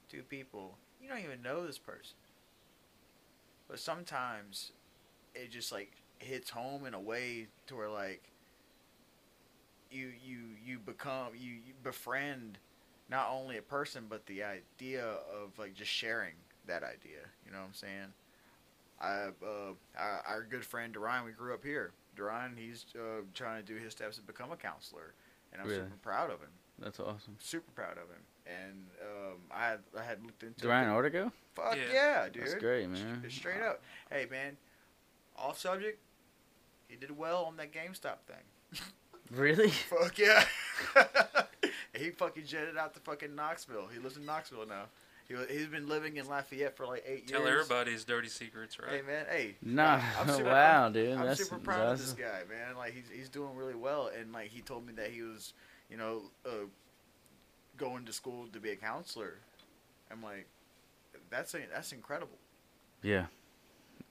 two 0.08 0.22
people. 0.22 0.76
You 1.02 1.08
don't 1.08 1.24
even 1.24 1.42
know 1.42 1.66
this 1.66 1.78
person, 1.78 2.16
but 3.68 3.78
sometimes 3.80 4.72
it 5.34 5.50
just 5.50 5.72
like 5.72 5.92
hits 6.20 6.50
home 6.50 6.86
in 6.86 6.94
a 6.94 7.00
way 7.00 7.46
to 7.66 7.74
where 7.76 7.88
like 7.88 8.22
you 9.90 10.12
you 10.24 10.38
you 10.64 10.78
become 10.78 11.28
you, 11.36 11.52
you 11.52 11.72
befriend 11.82 12.58
not 13.10 13.28
only 13.32 13.56
a 13.56 13.62
person 13.62 14.04
but 14.08 14.24
the 14.26 14.42
idea 14.42 15.04
of 15.04 15.58
like 15.58 15.74
just 15.74 15.90
sharing 15.90 16.34
that 16.66 16.82
idea. 16.84 17.18
You 17.44 17.52
know 17.52 17.58
what 17.58 17.66
I'm 17.68 17.74
saying? 17.74 18.12
I 19.00 19.28
uh, 19.44 19.72
our, 19.98 20.22
our 20.28 20.46
good 20.48 20.64
friend 20.64 20.92
Duran, 20.92 21.24
we 21.24 21.32
grew 21.32 21.54
up 21.54 21.64
here. 21.64 21.92
Duran, 22.16 22.54
he's 22.56 22.84
uh, 22.94 23.22
trying 23.34 23.64
to 23.64 23.66
do 23.66 23.78
his 23.78 23.92
steps 23.92 24.16
to 24.16 24.22
become 24.22 24.52
a 24.52 24.56
counselor, 24.56 25.14
and 25.52 25.62
I'm 25.62 25.68
Really? 25.68 25.80
super 25.84 25.96
proud 26.02 26.30
of 26.30 26.40
him. 26.40 26.50
That's 26.78 27.00
awesome. 27.00 27.36
Super 27.38 27.70
proud 27.74 27.92
of 27.92 28.08
him. 28.10 28.22
And 28.46 28.86
um, 29.02 29.36
I 29.50 29.64
had 29.70 29.78
I 29.98 30.02
had 30.04 30.22
looked 30.24 30.42
into 30.42 30.68
Ryan 30.68 30.90
it. 30.90 30.92
Ortego? 30.92 31.32
Fuck 31.54 31.76
Yeah. 31.76 31.92
yeah, 31.92 32.28
dude. 32.30 32.42
That's 32.42 32.54
great, 32.54 32.88
man. 32.88 33.24
Straight 33.30 33.62
up. 33.62 33.82
Hey 34.10 34.26
man, 34.30 34.56
off 35.36 35.58
subject. 35.58 35.98
He 36.90 36.96
did 36.96 37.16
well 37.16 37.44
on 37.44 37.56
that 37.58 37.72
GameStop 37.72 38.18
thing. 38.26 38.82
Really? 39.30 39.70
Fuck 39.70 40.18
yeah. 40.18 40.44
he 41.96 42.10
fucking 42.10 42.44
jetted 42.46 42.76
out 42.76 42.94
to 42.94 43.00
fucking 43.00 43.34
Knoxville. 43.34 43.86
He 43.92 44.00
lives 44.00 44.16
in 44.16 44.26
Knoxville 44.26 44.66
now. 44.66 44.86
He, 45.28 45.36
he's 45.48 45.68
been 45.68 45.88
living 45.88 46.16
in 46.16 46.26
Lafayette 46.26 46.76
for 46.76 46.84
like 46.86 47.04
eight 47.06 47.28
tell 47.28 47.40
years. 47.40 47.48
Tell 47.48 47.60
everybody 47.76 47.92
his 47.92 48.04
dirty 48.04 48.28
secrets, 48.28 48.76
right? 48.80 48.90
Hey 48.90 49.02
man, 49.06 49.26
hey. 49.30 49.54
Nah. 49.62 50.00
I'm 50.18 50.28
super- 50.36 50.44
wow, 50.44 50.82
I'm- 50.84 50.92
dude. 50.92 51.16
I'm 51.16 51.26
that's 51.26 51.44
super 51.44 51.60
proud 51.60 51.92
of 51.92 51.98
this 51.98 52.12
guy, 52.12 52.42
man. 52.50 52.76
Like 52.76 52.92
he's 52.92 53.08
he's 53.14 53.28
doing 53.28 53.54
really 53.54 53.76
well, 53.76 54.10
and 54.18 54.32
like 54.32 54.48
he 54.48 54.60
told 54.60 54.84
me 54.84 54.92
that 54.94 55.10
he 55.10 55.22
was, 55.22 55.54
you 55.88 55.96
know, 55.96 56.22
uh, 56.44 56.66
going 57.76 58.04
to 58.06 58.12
school 58.12 58.48
to 58.52 58.58
be 58.58 58.70
a 58.70 58.76
counselor. 58.76 59.34
I'm 60.10 60.20
like, 60.22 60.48
that's 61.30 61.54
a, 61.54 61.58
that's 61.72 61.92
incredible. 61.92 62.38
Yeah. 63.02 63.26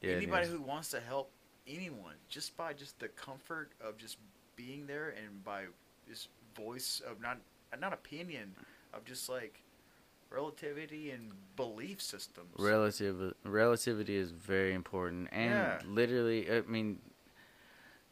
Yeah. 0.02 0.14
Anybody 0.14 0.48
who 0.48 0.62
wants 0.62 0.90
to 0.92 1.02
help 1.02 1.30
anyone 1.70 2.16
just 2.28 2.58
by 2.58 2.74
just 2.74 3.00
the 3.00 3.08
comfort 3.10 3.72
of 3.82 3.98
just 3.98 4.18
being 4.56 4.88
there 4.88 5.10
and 5.10 5.44
by 5.44 5.64
this 6.08 6.28
voice 6.56 7.02
of 7.08 7.22
not 7.22 7.38
not 7.80 7.94
opinion 7.94 8.54
of 8.94 9.06
just 9.06 9.30
like 9.30 9.62
relativity 10.30 11.12
and 11.12 11.32
belief 11.56 12.02
systems. 12.02 12.50
Relative 12.58 13.34
relativity 13.44 14.16
is 14.16 14.32
very 14.32 14.74
important, 14.74 15.30
and 15.32 15.52
Yeah. 15.52 15.82
literally, 15.86 16.52
I 16.52 16.62
mean, 16.62 17.00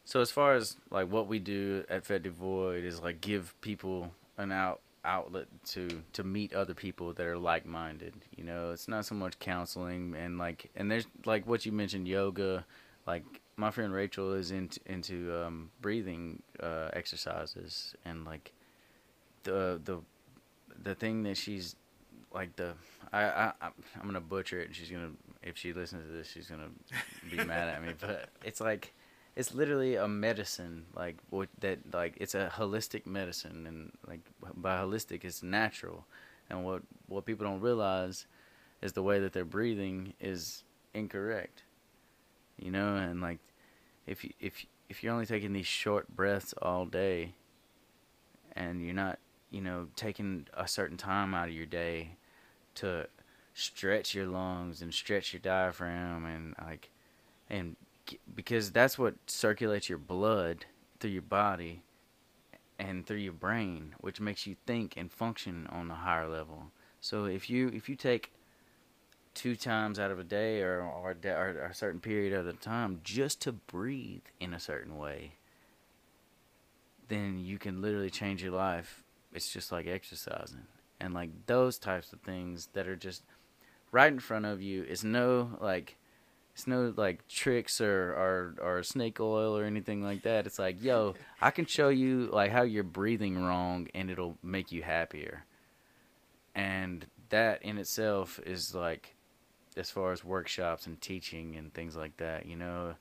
so 0.06 0.22
as 0.22 0.32
far 0.32 0.54
as 0.56 0.78
like 0.90 1.10
what 1.10 1.28
we 1.28 1.40
do 1.40 1.84
at 1.90 2.06
Fed 2.06 2.24
Devoid 2.24 2.84
is 2.84 3.02
like 3.02 3.22
give 3.22 3.60
people 3.62 4.14
an 4.38 4.52
out 4.52 4.82
outlet 5.06 5.48
to 5.66 6.04
to 6.14 6.24
meet 6.24 6.54
other 6.54 6.74
people 6.74 7.14
that 7.14 7.26
are 7.26 7.38
like 7.38 7.66
minded. 7.66 8.14
You 8.36 8.44
know, 8.44 8.72
it's 8.72 8.88
not 8.88 9.06
so 9.06 9.16
much 9.16 9.40
counseling 9.40 10.16
and 10.16 10.38
like 10.38 10.70
and 10.76 10.92
there's 10.92 11.08
like 11.26 11.48
what 11.48 11.66
you 11.66 11.72
mentioned 11.72 12.08
yoga, 12.08 12.66
like 13.06 13.24
my 13.58 13.72
friend 13.72 13.92
Rachel 13.92 14.34
is 14.34 14.52
into 14.52 14.80
into 14.86 15.36
um, 15.36 15.72
breathing 15.82 16.42
uh, 16.62 16.90
exercises 16.94 17.96
and 18.06 18.24
like 18.24 18.54
the 19.44 19.82
the 19.84 20.00
the 20.84 20.96
thing 20.96 21.24
that 21.24 21.38
she's 21.38 21.76
like 22.34 22.56
the 22.56 22.74
I, 23.12 23.24
I 23.24 23.52
I'm 23.62 24.06
gonna 24.06 24.22
butcher 24.22 24.60
it 24.60 24.68
and 24.68 24.76
she's 24.76 24.92
gonna 24.92 25.12
if 25.42 25.58
she 25.58 25.74
listens 25.74 26.06
to 26.06 26.12
this 26.12 26.28
she's 26.28 26.48
gonna 26.48 26.70
be 27.30 27.38
mad 27.46 27.68
at 27.70 27.84
me 27.84 27.94
but 28.00 28.30
it's 28.44 28.62
like 28.62 28.94
it's 29.36 29.54
literally 29.54 29.96
a 29.96 30.08
medicine 30.08 30.86
like 30.96 31.18
what 31.30 31.50
that 31.60 31.80
like 31.94 32.16
it's 32.20 32.36
a 32.36 32.52
holistic 32.56 33.06
medicine 33.06 33.66
and 33.68 33.92
like 34.08 34.22
by 34.56 34.78
holistic 34.78 35.24
it's 35.24 35.44
natural. 35.44 36.06
And 36.50 36.64
what 36.64 36.82
what 37.08 37.26
people 37.26 37.46
don't 37.46 37.60
realize 37.60 38.26
is 38.82 38.94
the 38.94 39.04
way 39.04 39.20
that 39.20 39.34
they're 39.34 39.46
breathing 39.46 40.14
is 40.20 40.64
incorrect 40.94 41.64
you 42.58 42.72
know 42.72 42.96
and 42.96 43.22
like 43.22 43.40
if 44.08 44.24
you 44.24 44.32
if 44.40 44.66
if 44.90 45.04
you're 45.04 45.14
only 45.14 45.26
taking 45.26 45.54
these 45.54 45.68
short 45.68 46.08
breaths 46.16 46.54
all 46.62 46.86
day 46.86 47.34
and 48.54 48.84
you're 48.84 48.96
not 48.96 49.20
you 49.52 49.62
know 49.62 49.88
taking 49.96 50.48
a 50.54 50.68
certain 50.68 50.98
time 50.98 51.36
out 51.36 51.50
of 51.50 51.54
your 51.54 51.66
day 51.66 52.12
to 52.76 53.08
stretch 53.54 54.16
your 54.16 54.28
lungs 54.28 54.82
and 54.82 54.94
stretch 54.94 55.34
your 55.34 55.40
diaphragm 55.40 56.26
and 56.26 56.56
like 56.66 56.90
and 57.50 57.76
because 58.36 58.72
that's 58.72 58.98
what 58.98 59.16
circulates 59.28 59.90
your 59.90 59.98
blood 59.98 60.66
through 61.00 61.12
your 61.12 61.22
body 61.22 61.82
and 62.80 63.06
through 63.06 63.18
your 63.18 63.34
brain 63.34 63.96
which 64.00 64.22
makes 64.22 64.46
you 64.48 64.56
think 64.66 64.96
and 64.96 65.12
function 65.12 65.68
on 65.72 65.90
a 65.92 65.96
higher 65.96 66.28
level. 66.28 66.68
So 67.02 67.26
if 67.26 67.50
you 67.50 67.70
if 67.70 67.90
you 67.90 67.96
take 67.96 68.32
two 69.38 69.56
times 69.56 70.00
out 70.00 70.12
of 70.12 70.20
a 70.20 70.24
day 70.24 70.62
or 70.62 70.82
or, 70.82 71.16
a 71.24 71.30
or 71.30 71.70
a 71.70 71.74
certain 71.74 72.02
period 72.02 72.34
of 72.34 72.46
the 72.46 72.54
time 72.54 73.00
just 73.04 73.42
to 73.42 73.52
breathe 73.52 74.24
in 74.40 74.54
a 74.54 74.60
certain 74.60 74.98
way 74.98 75.34
then 77.08 77.40
you 77.40 77.58
can 77.58 77.82
literally 77.82 78.10
change 78.10 78.44
your 78.44 78.52
life. 78.52 79.04
It's 79.34 79.52
just 79.52 79.72
like 79.72 79.88
exercising. 79.88 80.68
And 81.00 81.14
like 81.14 81.30
those 81.46 81.78
types 81.78 82.12
of 82.14 82.22
things 82.22 82.70
that 82.74 82.88
are 82.88 82.96
just 82.96 83.24
right 83.92 84.12
in 84.12 84.20
front 84.20 84.46
of 84.46 84.62
you. 84.62 84.84
It's 84.88 85.04
no 85.04 85.58
like 85.62 85.98
it's 86.54 86.66
no 86.66 86.92
like 86.96 87.28
tricks 87.28 87.80
or, 87.80 88.12
or 88.14 88.56
or 88.60 88.84
snake 88.84 89.20
oil 89.20 89.56
or 89.56 89.64
anything 89.64 90.04
like 90.04 90.24
that. 90.24 90.48
It's 90.48 90.60
like 90.60 90.84
yo 90.84 91.14
i 91.40 91.52
can 91.52 91.66
show 91.66 91.90
you 91.90 92.30
like 92.32 92.52
how 92.52 92.64
you're 92.64 92.84
breathing 92.84 93.44
wrong 93.44 93.88
and 93.94 94.10
it'll 94.10 94.38
make 94.42 94.72
you 94.72 94.82
happier. 94.82 95.46
And 96.56 97.06
that 97.30 97.62
in 97.62 97.78
itself 97.78 98.40
is 98.44 98.74
like 98.74 99.16
as 99.78 99.90
far 99.90 100.12
as 100.12 100.24
workshops 100.24 100.88
and 100.88 101.00
teaching 101.02 101.56
and 101.56 101.74
things 101.74 101.96
like 101.96 102.16
that 102.18 102.46
you 102.46 102.56
know 102.56 102.96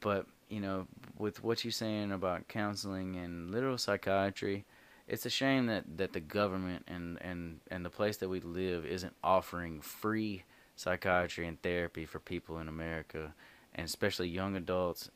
but 0.00 0.26
you 0.48 0.60
know 0.60 0.86
with 1.18 1.42
what 1.42 1.64
you're 1.64 1.70
saying 1.70 2.12
about 2.12 2.48
counseling 2.48 3.16
and 3.16 3.50
literal 3.50 3.78
psychiatry 3.78 4.64
it's 5.10 5.26
a 5.26 5.30
shame 5.30 5.66
that, 5.66 5.84
that 5.96 6.12
the 6.12 6.20
government 6.20 6.84
and, 6.86 7.20
and, 7.20 7.58
and 7.68 7.84
the 7.84 7.90
place 7.90 8.18
that 8.18 8.28
we 8.28 8.38
live 8.38 8.86
isn't 8.86 9.12
offering 9.24 9.80
free 9.80 10.44
psychiatry 10.76 11.48
and 11.48 11.60
therapy 11.62 12.06
for 12.06 12.20
people 12.20 12.58
in 12.60 12.68
America, 12.68 13.34
and 13.74 13.84
especially 13.84 14.28
young 14.28 14.54
adults 14.54 15.10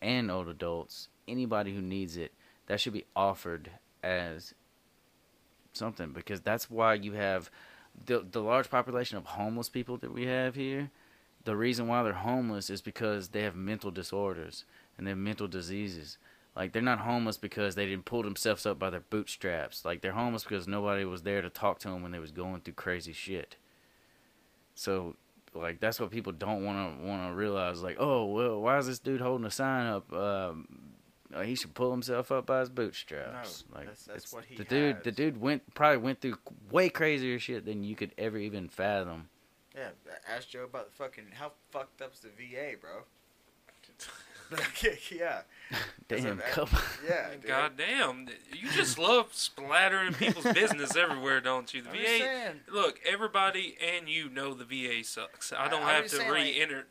and 0.00 0.30
old 0.30 0.48
adults. 0.48 1.08
Anybody 1.28 1.74
who 1.74 1.82
needs 1.82 2.16
it, 2.16 2.32
that 2.66 2.80
should 2.80 2.94
be 2.94 3.04
offered 3.14 3.70
as 4.02 4.54
something 5.74 6.12
because 6.12 6.40
that's 6.40 6.70
why 6.70 6.94
you 6.94 7.12
have 7.12 7.50
the 8.06 8.24
the 8.30 8.40
large 8.40 8.70
population 8.70 9.18
of 9.18 9.26
homeless 9.26 9.68
people 9.68 9.96
that 9.98 10.12
we 10.12 10.26
have 10.26 10.54
here. 10.54 10.90
The 11.44 11.56
reason 11.56 11.88
why 11.88 12.02
they're 12.02 12.12
homeless 12.12 12.68
is 12.68 12.82
because 12.82 13.28
they 13.28 13.42
have 13.42 13.56
mental 13.56 13.90
disorders 13.90 14.64
and 14.98 15.06
they 15.06 15.10
have 15.10 15.18
mental 15.18 15.48
diseases. 15.48 16.18
Like 16.54 16.72
they're 16.72 16.82
not 16.82 17.00
homeless 17.00 17.36
because 17.36 17.74
they 17.74 17.86
didn't 17.86 18.04
pull 18.04 18.22
themselves 18.22 18.66
up 18.66 18.78
by 18.78 18.90
their 18.90 19.00
bootstraps. 19.00 19.84
Like 19.84 20.02
they're 20.02 20.12
homeless 20.12 20.42
because 20.42 20.68
nobody 20.68 21.04
was 21.04 21.22
there 21.22 21.40
to 21.40 21.48
talk 21.48 21.78
to 21.80 21.88
them 21.88 22.02
when 22.02 22.12
they 22.12 22.18
was 22.18 22.32
going 22.32 22.60
through 22.60 22.74
crazy 22.74 23.12
shit. 23.12 23.56
So, 24.74 25.16
like 25.54 25.80
that's 25.80 26.00
what 26.00 26.10
people 26.10 26.32
don't 26.32 26.64
want 26.64 27.00
to 27.00 27.06
want 27.06 27.30
to 27.30 27.34
realize. 27.34 27.82
Like, 27.82 27.96
oh 27.98 28.26
well, 28.26 28.60
why 28.60 28.78
is 28.78 28.86
this 28.86 28.98
dude 28.98 29.20
holding 29.20 29.46
a 29.46 29.50
sign 29.50 29.86
up? 29.86 30.12
Um, 30.12 30.66
he 31.42 31.54
should 31.54 31.74
pull 31.74 31.90
himself 31.92 32.32
up 32.32 32.46
by 32.46 32.60
his 32.60 32.68
bootstraps. 32.68 33.64
No, 33.70 33.76
like 33.78 33.86
that's- 33.86 34.04
that's 34.04 34.32
what 34.32 34.44
he 34.44 34.56
the 34.56 34.64
dude. 34.64 35.04
The 35.04 35.12
dude 35.12 35.40
went 35.40 35.74
probably 35.74 35.98
went 35.98 36.20
through 36.20 36.38
way 36.70 36.88
crazier 36.88 37.38
shit 37.38 37.64
than 37.64 37.84
you 37.84 37.94
could 37.96 38.12
ever 38.18 38.36
even 38.38 38.68
fathom. 38.68 39.28
Yeah, 39.76 39.90
ask 40.28 40.48
Joe 40.48 40.64
about 40.64 40.86
the 40.90 40.96
fucking 40.96 41.26
how 41.38 41.52
fucked 41.70 42.02
up's 42.02 42.20
the 42.20 42.28
VA, 42.28 42.74
bro. 42.80 43.04
yeah, 45.12 45.42
Damn, 46.08 46.38
That's 46.38 46.50
a- 46.50 46.52
couple. 46.52 46.78
yeah. 47.08 47.30
dude. 47.34 47.46
God 47.46 47.72
damn, 47.76 48.26
you 48.52 48.68
just 48.72 48.98
love 48.98 49.28
splattering 49.30 50.12
people's 50.12 50.44
business 50.54 50.96
everywhere, 50.96 51.40
don't 51.40 51.72
you? 51.72 51.82
The 51.82 51.90
I'm 51.90 51.96
VA. 51.96 52.04
saying. 52.18 52.60
Look, 52.72 52.98
everybody 53.08 53.76
and 53.96 54.08
you 54.08 54.28
know 54.28 54.52
the 54.54 54.64
VA 54.64 55.04
sucks. 55.04 55.52
I 55.52 55.68
don't 55.68 55.84
I- 55.84 55.92
have 55.92 56.08
to 56.08 56.18
re-enter. 56.32 56.86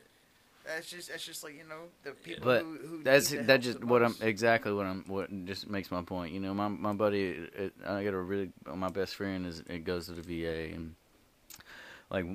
That's 0.70 0.88
just 0.88 1.10
that's 1.10 1.26
just 1.26 1.44
like 1.44 1.56
you 1.56 1.68
know 1.68 1.86
the 2.04 2.12
people 2.12 2.46
But 2.46 2.62
who, 2.62 2.78
who 2.78 3.04
That's 3.04 3.32
need 3.32 3.48
that 3.48 3.62
just 3.62 3.80
the 3.80 3.88
what 3.88 4.04
I'm 4.04 4.16
exactly 4.22 4.72
what 4.72 4.86
I'm 4.86 5.04
what 5.08 5.46
just 5.46 5.68
makes 5.68 5.90
my 5.90 6.04
point. 6.04 6.32
You 6.32 6.40
know, 6.40 6.54
my 6.54 6.68
my 6.68 6.94
buddy, 6.94 7.24
it, 7.24 7.74
I 7.84 8.04
got 8.04 8.14
a 8.14 8.20
really 8.20 8.52
my 8.72 8.90
best 8.90 9.16
friend 9.16 9.48
is 9.48 9.64
it 9.68 9.84
goes 9.84 10.06
to 10.06 10.12
the 10.12 10.22
VA 10.22 10.76
and 10.76 10.94
like 12.12 12.26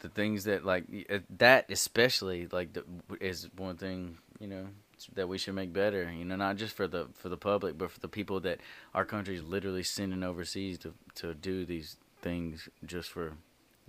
the 0.00 0.08
things 0.08 0.44
that 0.44 0.64
like 0.64 0.84
uh, 1.10 1.18
that 1.36 1.70
especially 1.70 2.48
like 2.50 2.72
the, 2.72 2.84
is 3.20 3.50
one 3.54 3.76
thing 3.76 4.16
you 4.40 4.46
know 4.46 4.68
that 5.14 5.28
we 5.28 5.36
should 5.36 5.54
make 5.54 5.74
better. 5.74 6.10
You 6.10 6.24
know, 6.24 6.36
not 6.36 6.56
just 6.56 6.74
for 6.74 6.86
the 6.86 7.08
for 7.12 7.28
the 7.28 7.36
public, 7.36 7.76
but 7.76 7.90
for 7.90 8.00
the 8.00 8.08
people 8.08 8.40
that 8.40 8.60
our 8.94 9.04
country 9.04 9.36
is 9.36 9.42
literally 9.42 9.82
sending 9.82 10.22
overseas 10.22 10.78
to 10.78 10.94
to 11.16 11.34
do 11.34 11.66
these 11.66 11.98
things 12.22 12.66
just 12.86 13.10
for 13.10 13.34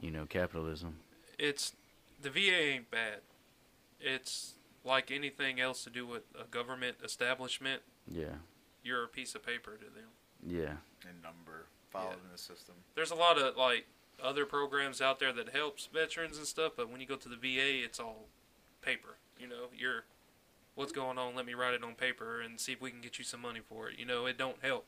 you 0.02 0.12
know 0.12 0.26
capitalism. 0.26 0.98
It's 1.39 1.72
the 2.22 2.30
VA 2.30 2.74
ain't 2.74 2.91
bad. 2.91 3.22
It's 4.06 4.53
like 4.84 5.10
anything 5.12 5.60
else 5.60 5.84
to 5.84 5.89
do 5.89 6.06
with 6.06 6.24
a 6.39 6.43
government 6.45 6.97
establishment. 7.03 7.82
Yeah, 8.08 8.36
You're 8.84 9.03
a 9.03 9.08
piece 9.08 9.34
of 9.34 9.43
paper 9.43 9.78
to 9.78 9.86
them. 9.86 10.10
yeah, 10.45 10.78
and 11.10 11.22
number 11.24 11.66
followed 11.89 12.10
Yeah. 12.12 12.26
in 12.26 12.32
the 12.32 12.38
system. 12.38 12.76
There's 12.93 13.10
a 13.12 13.16
lot 13.16 13.38
of 13.39 13.58
like 13.58 13.88
other 14.22 14.45
programs 14.45 15.01
out 15.01 15.20
there 15.20 15.34
that 15.34 15.49
helps 15.49 15.88
veterans 15.88 16.38
and 16.38 16.45
stuff, 16.45 16.74
but 16.78 16.88
when 16.89 17.01
you 17.01 17.08
go 17.08 17.16
to 17.16 17.28
the 17.30 17.36
VA, 17.36 17.84
it's 17.84 17.99
all 17.99 18.28
paper. 18.82 19.18
You 19.39 19.47
know, 19.47 19.70
you're 19.76 20.06
what's 20.76 20.91
going 20.91 21.18
on. 21.18 21.36
Let 21.36 21.45
me 21.47 21.53
write 21.56 21.74
it 21.74 21.84
on 21.84 21.95
paper 21.95 22.39
and 22.41 22.60
see 22.60 22.74
if 22.74 22.82
we 22.82 22.91
can 22.91 23.01
get 23.01 23.18
you 23.18 23.24
some 23.24 23.41
money 23.41 23.62
for 23.68 23.89
it. 23.89 23.97
You 23.97 24.06
know, 24.06 24.26
it 24.28 24.38
don't 24.38 24.62
help. 24.64 24.86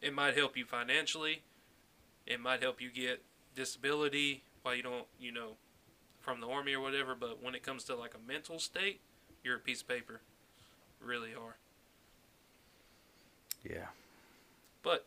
It 0.00 0.14
might 0.14 0.36
help 0.36 0.56
you 0.56 0.64
financially. 0.64 1.42
It 2.26 2.40
might 2.40 2.62
help 2.62 2.80
you 2.80 2.90
get 2.90 3.22
disability 3.54 4.44
while 4.62 4.74
you 4.74 4.82
don't, 4.82 5.06
you 5.18 5.32
know, 5.32 5.56
from 6.24 6.40
the 6.40 6.48
army 6.48 6.74
or 6.74 6.80
whatever. 6.80 7.14
But 7.14 7.42
when 7.42 7.54
it 7.54 7.62
comes 7.62 7.84
to 7.84 7.94
like 7.96 8.14
a 8.14 8.28
mental 8.28 8.58
state, 8.58 9.00
you're 9.42 9.56
a 9.56 9.60
piece 9.60 9.82
of 9.82 9.88
paper. 9.88 10.20
Really 11.00 11.30
are. 11.34 11.56
yeah. 13.62 13.86
But 14.82 15.06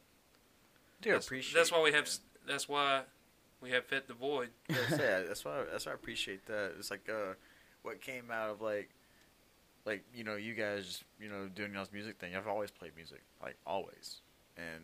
Do 1.02 1.12
that's, 1.12 1.26
appreciate. 1.26 1.56
that's 1.58 1.72
why 1.72 1.82
we 1.82 1.92
have. 1.92 2.06
man. 2.06 2.14
That's 2.48 2.70
why 2.70 3.02
we 3.62 3.72
have 3.72 3.86
fed 3.86 4.04
the 4.08 4.14
void. 4.14 4.50
That's, 4.70 4.92
yeah, 4.92 5.22
that's 5.28 5.44
why 5.44 5.64
that's 5.70 5.86
why 5.86 5.92
I 5.92 5.96
appreciate 5.96 6.46
that. 6.46 6.74
It's 6.80 6.90
like 6.90 7.10
uh, 7.10 7.34
what 7.84 8.00
came 8.02 8.32
out 8.32 8.50
of 8.50 8.62
like, 8.62 8.90
like 9.86 10.04
you 10.16 10.24
know, 10.24 10.36
you 10.36 10.54
guys, 10.54 11.04
you 11.20 11.28
know, 11.30 11.48
doing 11.54 11.74
y'all's 11.74 11.92
music 11.92 12.18
thing. 12.20 12.36
I've 12.36 12.48
always 12.48 12.72
played 12.72 12.96
music, 12.96 13.22
like 13.42 13.58
always, 13.66 14.22
and 14.56 14.84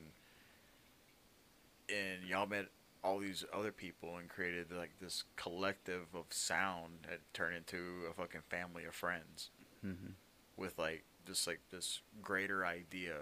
and 1.89 2.27
y'all 2.27 2.47
met 2.47 2.65
all 3.03 3.19
these 3.19 3.45
other 3.53 3.71
people 3.71 4.17
and 4.17 4.29
created 4.29 4.71
like 4.71 4.91
this 5.01 5.23
collective 5.35 6.07
of 6.15 6.25
sound 6.29 6.99
that 7.09 7.19
turned 7.33 7.55
into 7.55 8.05
a 8.09 8.13
fucking 8.13 8.41
family 8.49 8.85
of 8.85 8.95
friends 8.95 9.49
hmm 9.81 10.11
with 10.57 10.77
like 10.77 11.03
just 11.25 11.47
like 11.47 11.59
this 11.71 12.01
greater 12.21 12.65
idea 12.65 13.15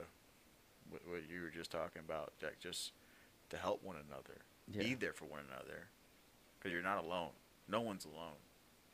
what, 0.89 1.01
what 1.07 1.21
you 1.29 1.41
were 1.41 1.49
just 1.49 1.71
talking 1.71 2.01
about 2.05 2.34
like 2.41 2.59
just 2.59 2.91
to 3.49 3.57
help 3.57 3.84
one 3.84 3.97
another, 3.97 4.41
Yeah. 4.71 4.84
be 4.84 4.95
there 4.95 5.13
for 5.13 5.25
one 5.25 5.41
another, 5.47 5.88
because 6.59 6.71
you're 6.73 6.82
not 6.84 7.03
alone. 7.03 7.32
No 7.67 7.82
one's 7.82 8.05
alone. 8.05 8.39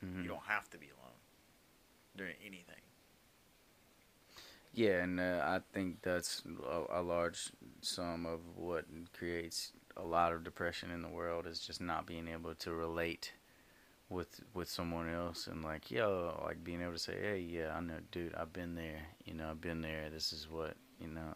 Mhm. 0.05 0.23
You 0.23 0.29
don't 0.29 0.43
have 0.47 0.69
to 0.71 0.77
be 0.77 0.87
alone 0.89 1.17
during 2.15 2.35
anything. 2.45 2.81
Yeah, 4.73 5.03
and 5.03 5.19
uh, 5.19 5.41
I 5.43 5.59
think 5.73 6.01
that's 6.03 6.43
a, 6.69 6.99
a 6.99 7.01
large 7.01 7.51
sum 7.81 8.25
of 8.25 8.41
what 8.55 8.85
creates 9.13 9.71
a 9.97 10.03
lot 10.05 10.31
of 10.31 10.43
depression 10.43 10.91
in 10.91 11.01
the 11.01 11.09
world 11.09 11.45
is 11.47 11.59
just 11.59 11.81
not 11.81 12.05
being 12.05 12.27
able 12.27 12.53
to 12.55 12.73
relate 12.73 13.33
with 14.09 14.39
with 14.53 14.69
someone 14.69 15.09
else 15.09 15.47
and 15.47 15.63
like 15.63 15.91
yo 15.91 16.41
like 16.45 16.63
being 16.63 16.81
able 16.81 16.93
to 16.93 16.99
say 16.99 17.15
hey 17.19 17.39
yeah 17.39 17.75
I 17.75 17.81
know 17.81 17.95
dude 18.11 18.33
I've 18.35 18.53
been 18.53 18.75
there 18.75 19.01
you 19.25 19.33
know 19.33 19.49
I've 19.49 19.59
been 19.61 19.81
there 19.81 20.09
this 20.11 20.31
is 20.31 20.47
what 20.49 20.75
you 21.01 21.07
know? 21.07 21.35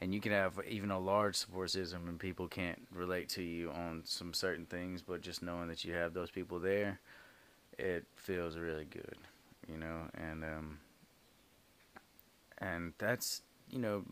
And 0.00 0.14
you 0.14 0.20
can 0.20 0.32
have 0.32 0.60
even 0.68 0.90
a 0.90 0.98
large 0.98 1.36
support 1.36 1.70
system 1.70 2.06
and 2.06 2.18
people 2.20 2.48
can't 2.48 2.86
relate 2.92 3.30
to 3.30 3.42
you 3.42 3.70
on 3.70 4.02
some 4.04 4.34
certain 4.34 4.66
things 4.66 5.02
but 5.02 5.20
just 5.20 5.42
knowing 5.42 5.68
that 5.68 5.84
you 5.84 5.94
have 5.94 6.14
those 6.14 6.30
people 6.30 6.60
there 6.60 7.00
it 7.78 8.04
feels 8.14 8.56
really 8.56 8.84
good 8.84 9.16
you 9.68 9.78
know? 9.78 10.02
And 10.14 10.44
um 10.44 10.78
and 12.58 12.92
that's 12.98 13.42
you 13.70 13.78
know 13.78 14.04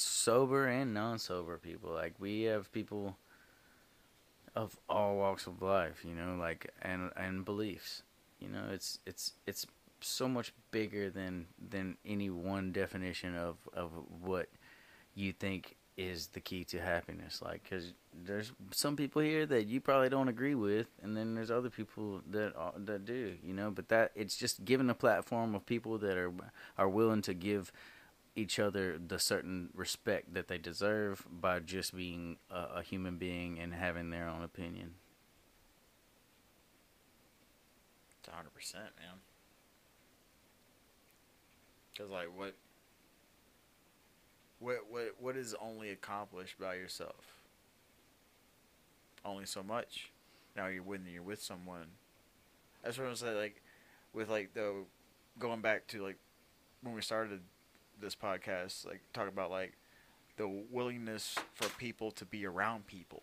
sober 0.00 0.66
and 0.66 0.94
non-sober 0.94 1.58
people. 1.58 1.90
Like 1.90 2.14
we 2.18 2.42
have 2.42 2.72
people 2.72 3.16
of 4.54 4.76
all 4.88 5.16
walks 5.16 5.46
of 5.46 5.62
life 5.62 6.04
you 6.04 6.14
know 6.14 6.34
like 6.38 6.72
and 6.82 7.10
and 7.16 7.44
beliefs. 7.44 8.02
You 8.40 8.48
know 8.48 8.64
it's 8.70 8.98
it's 9.06 9.32
it's 9.46 9.66
so 10.00 10.28
much 10.28 10.52
bigger 10.70 11.10
than 11.10 11.46
than 11.70 11.96
any 12.04 12.30
one 12.30 12.72
definition 12.72 13.36
of 13.36 13.56
of 13.72 13.90
what 14.22 14.48
you 15.14 15.32
think 15.32 15.76
is 15.96 16.28
the 16.28 16.40
key 16.40 16.64
to 16.64 16.80
happiness. 16.80 17.42
Like 17.42 17.68
cuz 17.68 17.92
there's 18.14 18.52
some 18.70 18.96
people 18.96 19.22
here 19.22 19.46
that 19.46 19.66
you 19.66 19.80
probably 19.80 20.08
don't 20.08 20.28
agree 20.28 20.54
with 20.54 20.88
and 21.02 21.16
then 21.16 21.34
there's 21.34 21.50
other 21.50 21.70
people 21.70 22.20
that 22.30 22.52
that 22.76 23.04
do 23.04 23.36
you 23.44 23.54
know 23.54 23.70
but 23.70 23.88
that 23.88 24.10
it's 24.14 24.36
just 24.36 24.64
giving 24.64 24.90
a 24.90 24.94
platform 24.94 25.54
of 25.54 25.64
people 25.66 25.98
that 25.98 26.16
are 26.16 26.32
are 26.76 26.88
willing 26.88 27.22
to 27.22 27.34
give 27.34 27.72
each 28.38 28.58
other 28.58 28.96
the 28.98 29.18
certain 29.18 29.70
respect 29.74 30.32
that 30.34 30.48
they 30.48 30.58
deserve 30.58 31.26
by 31.28 31.58
just 31.58 31.94
being 31.94 32.36
a, 32.50 32.76
a 32.76 32.82
human 32.82 33.18
being 33.18 33.58
and 33.58 33.74
having 33.74 34.10
their 34.10 34.28
own 34.28 34.42
opinion. 34.42 34.94
It's 38.20 38.28
hundred 38.32 38.54
percent, 38.54 38.84
man. 38.98 39.18
Because 41.92 42.10
like 42.10 42.28
what, 42.34 42.54
what, 44.60 44.76
what, 44.88 45.14
what 45.18 45.36
is 45.36 45.54
only 45.60 45.90
accomplished 45.90 46.60
by 46.60 46.74
yourself? 46.74 47.34
Only 49.24 49.46
so 49.46 49.62
much. 49.64 50.12
Now 50.56 50.68
you're 50.68 50.82
when 50.82 51.04
you're 51.12 51.22
with 51.22 51.42
someone. 51.42 51.86
That's 52.84 52.96
what 52.96 53.08
I'm 53.08 53.16
saying. 53.16 53.36
Like, 53.36 53.62
with 54.12 54.30
like 54.30 54.54
the 54.54 54.84
going 55.38 55.60
back 55.60 55.86
to 55.88 56.02
like 56.02 56.18
when 56.82 56.94
we 56.94 57.02
started 57.02 57.40
this 58.00 58.14
podcast, 58.14 58.86
like 58.86 59.00
talk 59.12 59.28
about 59.28 59.50
like 59.50 59.74
the 60.36 60.48
willingness 60.70 61.36
for 61.54 61.68
people 61.70 62.10
to 62.12 62.24
be 62.24 62.46
around 62.46 62.86
people. 62.86 63.22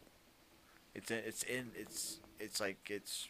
It's 0.93 1.11
in, 1.11 1.17
it's 1.25 1.43
in 1.43 1.71
it's 1.75 2.19
it's 2.39 2.59
like 2.59 2.89
it's 2.89 3.29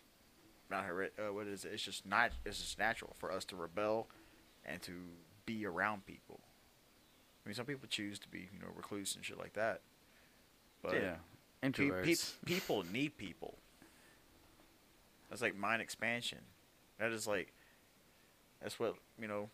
not 0.69 0.85
heri- 0.85 1.11
uh, 1.19 1.33
what 1.33 1.47
is 1.47 1.65
it? 1.65 1.71
It's 1.73 1.83
just 1.83 2.05
not 2.05 2.31
it's 2.45 2.59
just 2.59 2.79
natural 2.79 3.13
for 3.17 3.31
us 3.31 3.45
to 3.45 3.55
rebel 3.55 4.07
and 4.65 4.81
to 4.83 4.91
be 5.45 5.65
around 5.65 6.05
people. 6.05 6.39
I 7.45 7.49
mean, 7.49 7.55
some 7.55 7.65
people 7.65 7.87
choose 7.87 8.17
to 8.19 8.27
be 8.27 8.49
you 8.53 8.59
know 8.59 8.67
recluse 8.75 9.15
and 9.15 9.23
shit 9.23 9.37
like 9.37 9.53
that. 9.53 9.81
But 10.81 10.95
yeah, 10.95 11.15
pe- 11.61 11.69
introverts. 11.69 12.33
pe- 12.45 12.45
people 12.55 12.83
need 12.91 13.17
people. 13.17 13.55
That's 15.29 15.41
like 15.41 15.55
mind 15.55 15.81
expansion. 15.81 16.39
That 16.99 17.11
is 17.11 17.27
like 17.27 17.53
that's 18.61 18.79
what 18.79 18.95
you 19.19 19.27
know. 19.27 19.49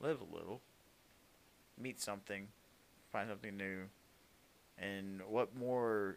Live 0.00 0.20
a 0.20 0.36
little, 0.36 0.60
meet 1.78 2.00
something, 2.00 2.48
find 3.12 3.28
something 3.28 3.56
new, 3.56 3.84
and 4.78 5.20
what 5.28 5.56
more? 5.56 6.16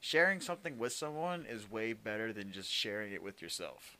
Sharing 0.00 0.40
something 0.40 0.76
with 0.78 0.92
someone 0.92 1.46
is 1.48 1.70
way 1.70 1.94
better 1.94 2.30
than 2.32 2.52
just 2.52 2.70
sharing 2.70 3.12
it 3.14 3.22
with 3.22 3.40
yourself. 3.40 3.96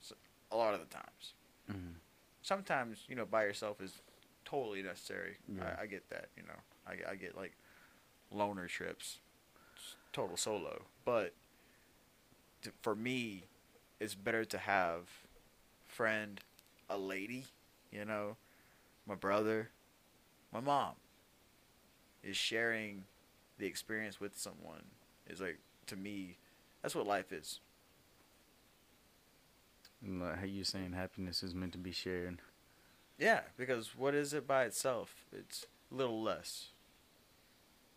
So, 0.00 0.14
a 0.52 0.56
lot 0.56 0.72
of 0.72 0.80
the 0.80 0.86
times. 0.86 1.34
Mhm. 1.68 1.94
Sometimes 2.42 3.04
you 3.08 3.16
know 3.16 3.26
by 3.26 3.42
yourself 3.42 3.80
is 3.80 4.00
totally 4.44 4.82
necessary. 4.82 5.36
Yeah. 5.48 5.74
I, 5.78 5.82
I 5.82 5.86
get 5.86 6.08
that. 6.10 6.28
You 6.36 6.44
know, 6.44 6.60
I, 6.86 7.12
I 7.12 7.14
get 7.16 7.36
like 7.36 7.56
loner 8.30 8.68
trips, 8.68 9.18
total 10.12 10.36
solo. 10.36 10.82
But 11.04 11.34
to, 12.62 12.70
for 12.82 12.94
me, 12.94 13.44
it's 14.00 14.14
better 14.14 14.44
to 14.44 14.58
have 14.58 15.08
friend, 15.86 16.40
a 16.88 16.96
lady, 16.98 17.46
you 17.90 18.04
know, 18.04 18.36
my 19.06 19.14
brother, 19.14 19.70
my 20.52 20.60
mom. 20.60 20.94
Is 22.22 22.36
sharing 22.36 23.04
the 23.58 23.66
experience 23.66 24.20
with 24.20 24.36
someone 24.36 24.82
is 25.28 25.40
like 25.40 25.58
to 25.86 25.96
me, 25.96 26.36
that's 26.82 26.94
what 26.94 27.06
life 27.06 27.32
is. 27.32 27.60
Like 30.06 30.38
how 30.38 30.44
you 30.44 30.64
saying 30.64 30.92
happiness 30.92 31.42
is 31.42 31.54
meant 31.54 31.72
to 31.72 31.78
be 31.78 31.92
shared. 31.92 32.40
Yeah, 33.18 33.40
because 33.56 33.96
what 33.96 34.14
is 34.14 34.32
it 34.32 34.46
by 34.46 34.64
itself? 34.64 35.24
It's 35.32 35.66
a 35.90 35.94
little 35.94 36.22
less. 36.22 36.68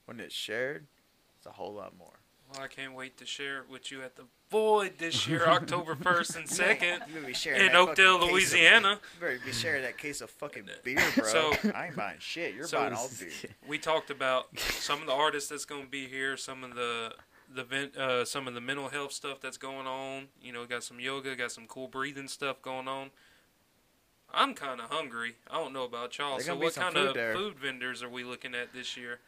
When 0.05 0.19
it's 0.19 0.33
shared, 0.33 0.87
it's 1.37 1.45
a 1.45 1.51
whole 1.51 1.73
lot 1.73 1.97
more. 1.97 2.20
Well, 2.53 2.61
I 2.63 2.67
can't 2.67 2.93
wait 2.93 3.17
to 3.17 3.25
share 3.25 3.59
it 3.59 3.69
with 3.69 3.91
you 3.91 4.01
at 4.01 4.15
the 4.15 4.23
Void 4.49 4.95
this 4.97 5.27
year, 5.29 5.45
October 5.47 5.95
1st 6.01 6.35
and 6.35 6.45
2nd 6.45 7.07
You 7.07 7.13
better 7.13 7.25
be 7.27 7.33
sharing 7.33 7.61
in 7.69 7.73
Oakdale, 7.75 8.19
fucking 8.19 8.35
case 8.35 8.47
of- 8.47 8.51
Louisiana. 8.59 8.89
you 9.15 9.19
better 9.21 9.39
be 9.45 9.53
sharing 9.53 9.83
that 9.83 9.97
case 9.97 10.19
of 10.19 10.29
fucking 10.29 10.63
beer, 10.83 10.99
bro. 11.15 11.23
So- 11.25 11.53
I 11.73 11.87
ain't 11.87 11.95
buying 11.95 12.17
shit. 12.19 12.53
You're 12.55 12.67
so- 12.67 12.79
buying 12.79 12.93
all 12.93 13.09
beer. 13.17 13.29
We 13.67 13.77
talked 13.77 14.09
about 14.09 14.59
some 14.59 14.99
of 14.99 15.07
the 15.07 15.13
artists 15.13 15.49
that's 15.49 15.63
going 15.63 15.83
to 15.83 15.89
be 15.89 16.07
here, 16.07 16.35
some 16.35 16.63
of 16.65 16.75
the 16.75 17.13
the 17.53 17.63
vent, 17.65 17.95
uh, 17.97 18.23
some 18.25 18.47
of 18.47 18.53
the 18.53 18.61
mental 18.61 18.87
health 18.89 19.11
stuff 19.13 19.39
that's 19.41 19.57
going 19.57 19.87
on. 19.87 20.27
You 20.41 20.51
know, 20.53 20.65
got 20.65 20.83
some 20.83 20.99
yoga, 20.99 21.35
got 21.35 21.51
some 21.53 21.65
cool 21.67 21.87
breathing 21.87 22.27
stuff 22.29 22.61
going 22.61 22.87
on. 22.89 23.11
I'm 24.33 24.53
kind 24.53 24.79
of 24.79 24.89
hungry. 24.89 25.35
I 25.49 25.55
don't 25.57 25.73
know 25.73 25.83
about 25.83 26.17
y'all. 26.17 26.37
There 26.37 26.45
So, 26.45 26.55
what 26.55 26.73
kind 26.75 26.93
food 26.93 27.07
of 27.09 27.13
there. 27.13 27.33
food 27.33 27.57
vendors 27.59 28.01
are 28.03 28.09
we 28.09 28.23
looking 28.25 28.53
at 28.55 28.73
this 28.73 28.95
year? 28.97 29.19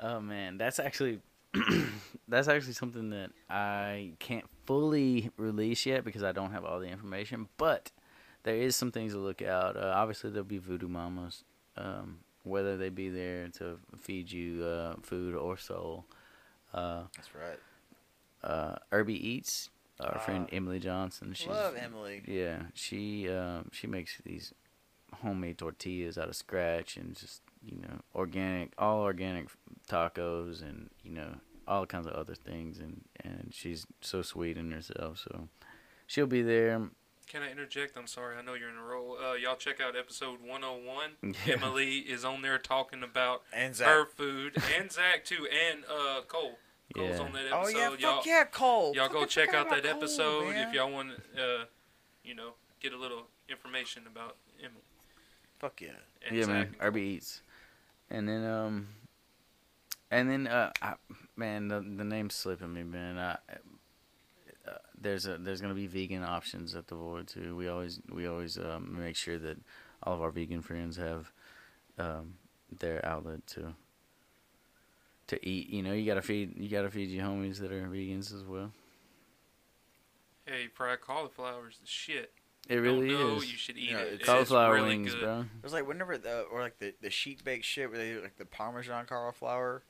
Oh 0.00 0.20
man, 0.20 0.56
that's 0.58 0.78
actually 0.80 1.20
that's 2.28 2.48
actually 2.48 2.74
something 2.74 3.10
that 3.10 3.30
I 3.48 4.12
can't 4.18 4.44
fully 4.66 5.30
release 5.36 5.86
yet 5.86 6.04
because 6.04 6.22
I 6.22 6.32
don't 6.32 6.52
have 6.52 6.64
all 6.64 6.78
the 6.80 6.88
information. 6.88 7.48
But 7.56 7.90
there 8.42 8.56
is 8.56 8.76
some 8.76 8.92
things 8.92 9.12
to 9.12 9.18
look 9.18 9.42
out. 9.42 9.76
Uh, 9.76 9.92
obviously, 9.94 10.30
there'll 10.30 10.44
be 10.44 10.58
voodoo 10.58 10.88
mamas, 10.88 11.44
um, 11.76 12.18
whether 12.44 12.76
they 12.76 12.88
be 12.90 13.08
there 13.08 13.48
to 13.58 13.78
feed 13.98 14.30
you 14.30 14.64
uh, 14.64 14.94
food 15.02 15.34
or 15.34 15.56
soul. 15.56 16.04
Uh, 16.74 17.04
That's 17.16 17.30
right. 17.34 17.58
uh, 18.44 18.76
Irby 18.92 19.14
Eats, 19.14 19.70
our 20.00 20.18
friend 20.18 20.46
Ah. 20.52 20.54
Emily 20.54 20.78
Johnson. 20.78 21.32
She's, 21.32 21.48
Love 21.48 21.76
Emily. 21.76 22.22
Yeah, 22.26 22.58
she 22.74 23.28
um, 23.30 23.70
she 23.72 23.86
makes 23.86 24.18
these 24.24 24.52
homemade 25.22 25.56
tortillas 25.58 26.18
out 26.18 26.28
of 26.28 26.36
scratch 26.36 26.98
and 26.98 27.16
just 27.16 27.40
you 27.64 27.78
know 27.80 28.00
organic, 28.14 28.72
all 28.78 29.00
organic 29.02 29.48
tacos 29.88 30.62
and 30.62 30.90
you 31.02 31.10
know 31.12 31.34
all 31.66 31.84
kinds 31.86 32.06
of 32.06 32.12
other 32.14 32.34
things 32.34 32.78
and 32.78 33.02
and 33.22 33.50
she's 33.52 33.86
so 34.00 34.22
sweet 34.22 34.56
in 34.56 34.70
herself. 34.72 35.18
So 35.18 35.48
she'll 36.06 36.26
be 36.26 36.42
there. 36.42 36.88
Can 37.26 37.42
I 37.42 37.50
interject? 37.50 37.94
I'm 37.98 38.06
sorry. 38.06 38.36
I 38.38 38.42
know 38.42 38.54
you're 38.54 38.70
in 38.70 38.76
a 38.78 38.82
roll. 38.82 39.18
Uh, 39.22 39.34
y'all 39.34 39.54
check 39.56 39.82
out 39.82 39.94
episode 39.94 40.38
101. 40.42 41.34
Yeah. 41.46 41.56
Emily 41.56 41.98
is 41.98 42.24
on 42.24 42.40
there 42.40 42.56
talking 42.56 43.02
about 43.02 43.42
And 43.52 43.76
Zach. 43.76 43.86
her 43.86 44.06
food, 44.06 44.56
and 44.78 44.90
Zach 44.90 45.26
too, 45.26 45.46
and 45.46 45.84
uh, 45.84 46.22
Cole. 46.26 46.58
Cole's 46.96 47.18
Yeah. 47.18 47.22
on 47.22 47.32
that 47.34 47.40
episode. 47.44 47.52
oh 47.52 47.60
episode. 47.60 47.76
yeah, 48.00 48.06
y'all, 48.08 48.16
fuck 48.16 48.26
yeah, 48.26 48.44
Cole. 48.44 48.92
y'all 48.94 49.08
go 49.10 49.26
check 49.26 49.52
out 49.52 49.68
that 49.68 49.82
Cole, 49.82 49.92
episode 49.92 50.48
man. 50.54 50.68
if 50.68 50.74
y'all 50.74 50.90
want 50.90 51.10
to, 51.36 51.42
uh, 51.42 51.64
you 52.24 52.34
know, 52.34 52.52
get 52.80 52.94
a 52.94 52.96
little 52.96 53.24
information 53.50 54.04
about 54.10 54.36
Emily. 54.58 54.80
Fuck 55.58 55.82
yeah. 55.82 55.88
And 56.26 56.34
yeah, 56.34 56.44
Zach 56.44 56.52
man. 56.54 56.74
and 56.80 56.92
Cole. 56.94 56.96
Eats, 56.96 57.42
and 58.10 58.28
then 58.28 58.44
um, 58.44 58.88
and 60.10 60.30
then 60.30 60.46
uh, 60.46 60.72
I, 60.80 60.94
man, 61.36 61.68
the 61.68 61.80
the 61.80 62.04
name's 62.04 62.34
slipping 62.34 62.72
me, 62.72 62.82
man. 62.82 63.18
I, 63.18 63.36
uh, 64.66 64.78
there's 65.00 65.26
a 65.26 65.38
there's 65.38 65.60
gonna 65.60 65.74
be 65.74 65.86
vegan 65.86 66.24
options 66.24 66.74
at 66.74 66.88
the 66.88 66.94
Void 66.94 67.28
too. 67.28 67.56
We 67.56 67.68
always 67.68 68.00
we 68.10 68.26
always 68.26 68.58
um, 68.58 68.96
make 68.98 69.16
sure 69.16 69.38
that 69.38 69.58
all 70.02 70.14
of 70.14 70.22
our 70.22 70.30
vegan 70.30 70.62
friends 70.62 70.96
have 70.96 71.30
um, 71.98 72.34
their 72.78 73.04
outlet 73.04 73.46
to 73.48 73.74
to 75.28 75.48
eat. 75.48 75.68
You 75.68 75.82
know, 75.82 75.92
you 75.92 76.06
gotta 76.06 76.22
feed 76.22 76.54
you 76.56 76.68
gotta 76.68 76.90
feed 76.90 77.10
your 77.10 77.24
homies 77.24 77.58
that 77.58 77.72
are 77.72 77.86
vegans 77.88 78.34
as 78.34 78.44
well. 78.44 78.72
Hey, 80.46 80.68
fried 80.72 81.02
cauliflower 81.02 81.68
is 81.68 81.76
the 81.78 81.86
shit. 81.86 82.32
It 82.68 82.76
really 82.76 83.08
Don't 83.08 83.20
know, 83.20 83.36
is. 83.36 83.50
You 83.50 83.56
should 83.56 83.78
eat 83.78 83.90
Yeah, 83.90 83.98
it. 83.98 84.06
it's 84.08 84.14
It's 84.20 84.24
Cauliflower 84.28 84.74
really 84.74 84.88
wings, 84.88 85.14
good. 85.14 85.22
bro. 85.22 85.40
It 85.40 85.62
was 85.64 85.72
like 85.72 85.86
whenever 85.88 86.18
the 86.18 86.42
or 86.42 86.60
like 86.60 86.78
the 86.78 86.94
the 87.00 87.10
sheet 87.10 87.42
baked 87.44 87.64
shit 87.64 87.88
where 87.90 87.98
they 87.98 88.10
do 88.12 88.20
like 88.22 88.36
the 88.36 88.44
Parmesan 88.44 89.06
cauliflower. 89.06 89.82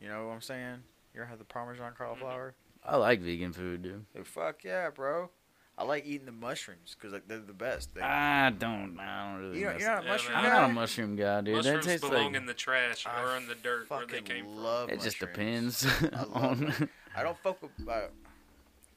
You 0.00 0.08
know 0.08 0.26
what 0.26 0.34
I'm 0.34 0.40
saying? 0.40 0.82
You 1.14 1.20
ever 1.20 1.30
have 1.30 1.38
the 1.38 1.44
Parmesan 1.44 1.92
cauliflower? 1.96 2.54
I 2.84 2.96
like 2.96 3.20
vegan 3.20 3.52
food, 3.52 3.82
dude. 3.82 4.04
Dude, 4.14 4.26
fuck 4.26 4.64
yeah, 4.64 4.90
bro. 4.90 5.30
I 5.78 5.82
like 5.84 6.06
eating 6.06 6.26
the 6.26 6.32
mushrooms 6.32 6.94
because 6.96 7.12
like 7.12 7.26
they're 7.26 7.38
the 7.38 7.52
best. 7.52 7.94
They, 7.94 8.00
I 8.00 8.50
don't. 8.50 8.98
I 9.00 9.32
don't 9.32 9.40
really. 9.42 9.58
you 9.60 9.64
know, 9.66 9.72
mess- 9.72 9.80
you're 9.80 9.90
not 9.90 10.02
a 10.02 10.04
Yeah, 10.06 10.12
mushroom 10.12 10.34
man. 10.36 10.44
I'm 10.44 10.50
guy. 10.52 10.60
not 10.60 10.70
a 10.70 10.72
mushroom 10.72 11.16
guy, 11.16 11.40
dude. 11.40 11.54
Mushrooms 11.56 11.84
that 11.86 11.90
tastes 11.92 12.08
belong 12.08 12.26
like. 12.26 12.34
in 12.36 12.46
the 12.46 12.54
trash 12.54 13.06
I 13.06 13.22
or 13.22 13.36
in 13.36 13.46
the 13.48 13.54
dirt 13.56 13.88
where 13.90 14.00
they 14.06 14.18
fucking 14.18 14.24
came 14.24 14.44
from. 14.44 14.56
love 14.62 14.90
It 14.90 15.00
just 15.00 15.18
depends 15.18 15.84
I 16.12 16.22
love 16.22 16.32
on. 16.34 16.88
I 17.16 17.22
don't 17.22 17.38
fuck 17.38 17.60
with. 17.62 17.70
Uh, 17.88 18.02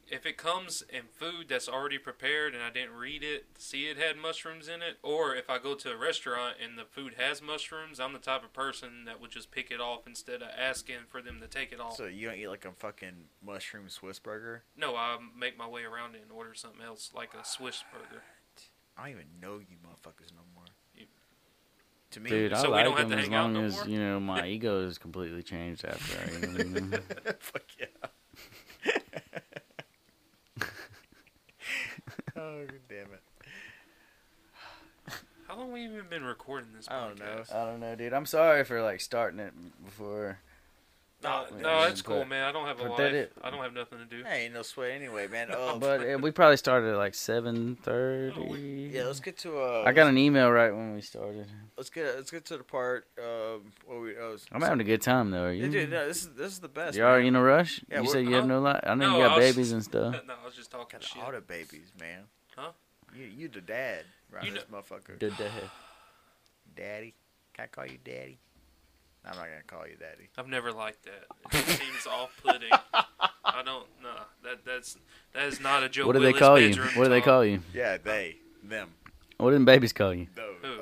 If 0.10 0.26
it 0.26 0.38
comes 0.38 0.84
in 0.90 1.02
food 1.12 1.48
that's 1.50 1.68
already 1.68 1.98
prepared 1.98 2.54
and 2.54 2.64
I 2.64 2.70
didn't 2.70 2.94
read 2.96 3.24
it, 3.24 3.46
see 3.58 3.88
it 3.88 3.98
had 3.98 4.16
mushrooms 4.16 4.68
in 4.70 4.82
it, 4.82 4.98
or 5.04 5.36
if 5.36 5.50
I 5.50 5.58
go 5.60 5.76
to 5.76 5.92
a 5.92 5.98
restaurant 5.98 6.56
and 6.64 6.78
the 6.78 6.86
food 6.86 7.16
has 7.18 7.42
mushrooms, 7.42 8.00
I'm 8.00 8.14
the 8.14 8.20
type 8.20 8.44
of 8.44 8.54
person 8.54 9.04
that 9.06 9.20
would 9.20 9.32
just 9.32 9.52
pick 9.52 9.70
it 9.70 9.82
off 9.82 10.08
instead 10.08 10.42
of 10.42 10.48
asking 10.58 11.08
for 11.10 11.22
them 11.22 11.40
to 11.42 11.48
take 11.48 11.72
it 11.74 11.82
off. 11.82 11.98
so 11.98 12.06
you 12.06 12.28
don't 12.30 12.38
eat 12.38 12.48
like 12.48 12.64
a 12.64 12.72
fucking 12.72 13.26
mushroom 13.46 13.90
Swiss 13.90 14.18
burger? 14.20 14.64
no, 14.78 14.96
I 14.96 15.18
make 15.38 15.58
my 15.58 15.68
way 15.68 15.84
around 15.84 16.16
it 16.16 16.22
and 16.22 16.32
order 16.32 16.54
something 16.54 16.82
else 16.82 17.12
like 17.14 17.34
a 17.34 17.44
Swiss 17.46 17.84
burger. 17.92 18.24
I 18.98 19.04
don't 19.04 19.12
even 19.12 19.26
know 19.42 19.60
you 19.60 19.76
motherfuckers 19.86 20.32
no 20.34 20.42
more. 20.56 20.64
You- 20.96 21.06
To 22.12 22.20
me, 22.22 22.30
Dude, 22.30 22.54
I 22.54 22.62
So 22.62 22.68
we 22.70 22.76
like 22.76 22.86
don't 22.86 22.98
have 22.98 23.10
them 23.10 23.18
to 23.18 23.24
as 23.24 23.28
hang 23.28 23.36
out 23.36 23.44
long 23.44 23.54
no 23.54 23.64
as 23.66 23.76
more? 23.76 23.88
you 23.88 24.00
know 24.00 24.20
my 24.22 24.48
ego 24.56 24.88
is 24.88 24.98
completely 24.98 25.44
changed 25.44 25.84
after 25.86 26.18
I 26.18 26.38
eat 26.38 26.74
them. 26.74 26.92
fuck 27.40 27.64
yeah. 27.78 27.86
oh 32.38 32.66
damn 32.90 33.08
it! 33.14 33.22
How 35.48 35.58
long 35.58 35.72
we 35.72 35.84
even 35.86 36.08
been 36.10 36.24
recording 36.24 36.70
this 36.76 36.88
I 36.90 37.08
don't 37.08 37.20
know. 37.20 37.26
podcast? 37.26 37.56
I 37.56 37.66
don't 37.66 37.80
know, 37.80 37.96
dude. 37.96 38.14
I'm 38.14 38.26
sorry 38.26 38.64
for 38.66 38.82
like 38.82 39.00
starting 39.00 39.40
it 39.40 39.54
before. 39.86 40.40
No, 41.24 41.46
Yeah, 41.52 41.62
no, 41.64 41.82
it's 41.84 42.04
but- 42.04 42.12
cool, 42.14 42.26
man. 42.26 42.44
I 42.44 42.52
don't 42.52 42.68
have 42.68 42.80
a 42.80 42.84
but 42.90 43.00
life. 43.00 43.14
it- 43.14 43.32
I 43.42 43.50
don't 43.50 43.64
have 43.64 43.74
nothing 43.74 43.98
to 43.98 44.06
do. 44.06 44.24
Hey, 44.24 44.46
ain't 44.46 44.54
no 44.54 44.62
sweat 44.62 44.92
anyway, 44.92 45.28
man. 45.28 45.48
Oh, 45.52 45.80
But 45.80 46.22
we 46.22 46.30
probably 46.30 46.58
started 46.58 46.92
at 46.92 46.98
like 46.98 47.16
seven 47.16 47.76
thirty. 47.82 48.92
yeah, 48.94 49.06
let's 49.06 49.20
get 49.20 49.36
to 49.40 49.58
uh. 49.60 49.84
I 49.84 49.94
got 49.94 50.08
an 50.08 50.18
email 50.20 50.52
right 50.52 50.70
when 50.72 50.94
we 50.94 51.02
started. 51.02 51.48
Let's 51.76 51.90
get 51.90 52.16
let's 52.16 52.30
get 52.30 52.46
to 52.46 52.58
the 52.58 52.64
part. 52.64 53.08
Um, 53.18 53.72
what 53.86 54.02
we. 54.02 54.16
Oh, 54.16 54.38
I'm 54.52 54.62
having 54.62 54.80
a 54.80 54.84
good 54.84 55.02
time 55.02 55.32
though. 55.32 55.46
Are 55.46 55.52
you? 55.52 55.64
Yeah, 55.66 55.72
dude, 55.72 55.90
no, 55.90 56.08
this 56.08 56.22
is 56.22 56.34
this 56.36 56.52
is 56.52 56.60
the 56.60 56.68
best. 56.70 56.96
you 56.96 57.04
are 57.04 57.20
in 57.20 57.36
a 57.36 57.42
rush? 57.42 57.82
Yeah, 57.90 58.02
you 58.02 58.10
said 58.10 58.24
you 58.26 58.36
have 58.36 58.46
no 58.46 58.60
life. 58.62 58.82
I 58.86 58.94
know 58.94 59.10
No, 59.10 59.18
you 59.18 59.24
I 59.24 59.28
got 59.30 59.38
babies 59.40 59.56
just- 59.56 59.72
and 59.74 59.84
stuff. 59.84 60.16
no, 60.28 60.34
I 60.40 60.46
was 60.46 60.54
just 60.56 60.70
talking 60.70 61.00
Got 61.00 61.04
shit. 61.04 61.24
all 61.24 61.32
the 61.32 61.42
babies, 61.42 61.92
man. 62.00 62.26
Huh? 62.56 62.72
You 63.16 63.26
you 63.26 63.48
the 63.48 63.62
dad, 63.62 64.06
right? 64.32 64.44
You 64.46 64.52
this 64.52 64.66
motherfucker. 64.72 65.18
Did 65.18 65.36
that? 65.38 65.50
Daddy. 66.76 67.16
Can 67.54 67.64
I 67.64 67.68
call 67.68 67.88
you 67.88 67.98
daddy? 68.04 68.38
I'm 69.26 69.36
not 69.36 69.46
gonna 69.48 69.64
call 69.68 69.86
you 69.88 69.96
daddy. 69.98 70.30
I've 70.38 70.48
never 70.48 70.72
liked 70.72 71.04
that. 71.06 71.26
It 71.58 71.66
seems 71.66 72.08
off-putting. 72.08 72.70
I 72.94 73.64
don't. 73.64 73.86
No, 74.02 74.10
that 74.44 74.64
that's 74.66 74.98
that 75.34 75.44
is 75.46 75.60
not 75.60 75.84
a 75.84 75.90
joke. 75.90 76.08
What 76.08 76.14
do 76.14 76.20
they 76.20 76.28
Willis 76.28 76.40
call 76.40 76.60
you? 76.60 76.70
bedroom 76.70 76.88
What 76.96 77.04
do 77.06 77.10
they 77.10 77.20
talk. 77.20 77.26
call 77.26 77.46
you? 77.46 77.62
Yeah, 77.74 77.98
they, 77.98 78.38
them, 78.64 78.90
What 79.38 79.50
do 79.50 79.54
them 79.56 79.66
babies 79.66 79.94
call 79.94 80.14
you? 80.14 80.28
those. 80.36 80.56
Who? 80.62 80.78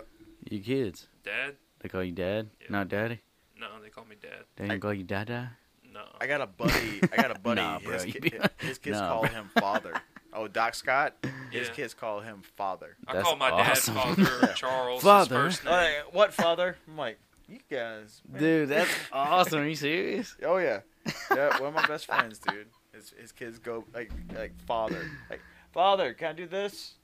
You 0.49 0.61
kids. 0.61 1.07
Dad? 1.23 1.55
They 1.79 1.89
call 1.89 2.03
you 2.03 2.11
dad, 2.11 2.49
Yeah. 2.61 2.67
not 2.69 2.87
daddy. 2.89 3.19
No, 3.59 3.67
they 3.81 3.89
call 3.89 4.05
me 4.05 4.15
Dad. 4.21 4.43
They 4.57 4.67
don't 4.67 4.79
call 4.79 4.93
you 4.93 5.03
dada. 5.03 5.51
No. 5.91 6.01
I 6.19 6.27
got 6.27 6.41
a 6.41 6.45
buddy. 6.47 6.99
I 7.11 7.15
got 7.21 7.31
a 7.35 7.39
buddy. 7.39 7.61
Nah, 7.61 7.79
bro, 7.79 7.93
his, 7.93 8.05
you 8.05 8.13
ki- 8.13 8.19
be- 8.19 8.33
his 8.59 8.77
kids 8.77 8.99
Nah, 8.99 9.09
call 9.09 9.21
bro. 9.21 9.29
him 9.29 9.49
father. 9.59 9.93
Oh, 10.37 10.49
Doc 10.49 10.75
Scott. 10.75 11.15
His 11.49 11.69
Yeah. 11.69 11.73
kids 11.73 11.93
call 11.93 12.19
him 12.19 12.41
father. 12.57 12.97
I 13.07 13.13
That's 13.13 13.25
call 13.25 13.37
my 13.37 13.51
awesome. 13.51 13.95
dad 13.95 14.03
Father 14.17 14.53
Charles. 14.57 15.01
Father? 15.01 15.45
His 15.45 15.55
first 15.59 15.63
name. 15.63 15.73
Like, 15.73 16.13
what 16.13 16.33
father? 16.33 16.75
I'm 16.89 16.97
like, 16.97 17.17
you 17.47 17.59
guys, 17.69 18.21
man. 18.29 18.41
Dude, 18.41 18.69
that's 18.69 18.91
awesome. 19.11 19.59
Are 19.59 19.67
you 19.67 19.75
serious? 19.75 20.35
Oh 20.43 20.57
yeah, 20.57 20.81
yeah. 21.31 21.59
One 21.59 21.69
of 21.69 21.73
my 21.75 21.85
best 21.87 22.05
friends, 22.05 22.39
dude. 22.39 22.67
His 22.93 23.13
his 23.19 23.31
kids 23.31 23.59
go 23.59 23.85
like 23.93 24.11
like 24.35 24.53
father, 24.65 25.09
like 25.29 25.41
father. 25.71 26.13
Can 26.13 26.29
I 26.29 26.33
do 26.33 26.47
this? 26.47 26.95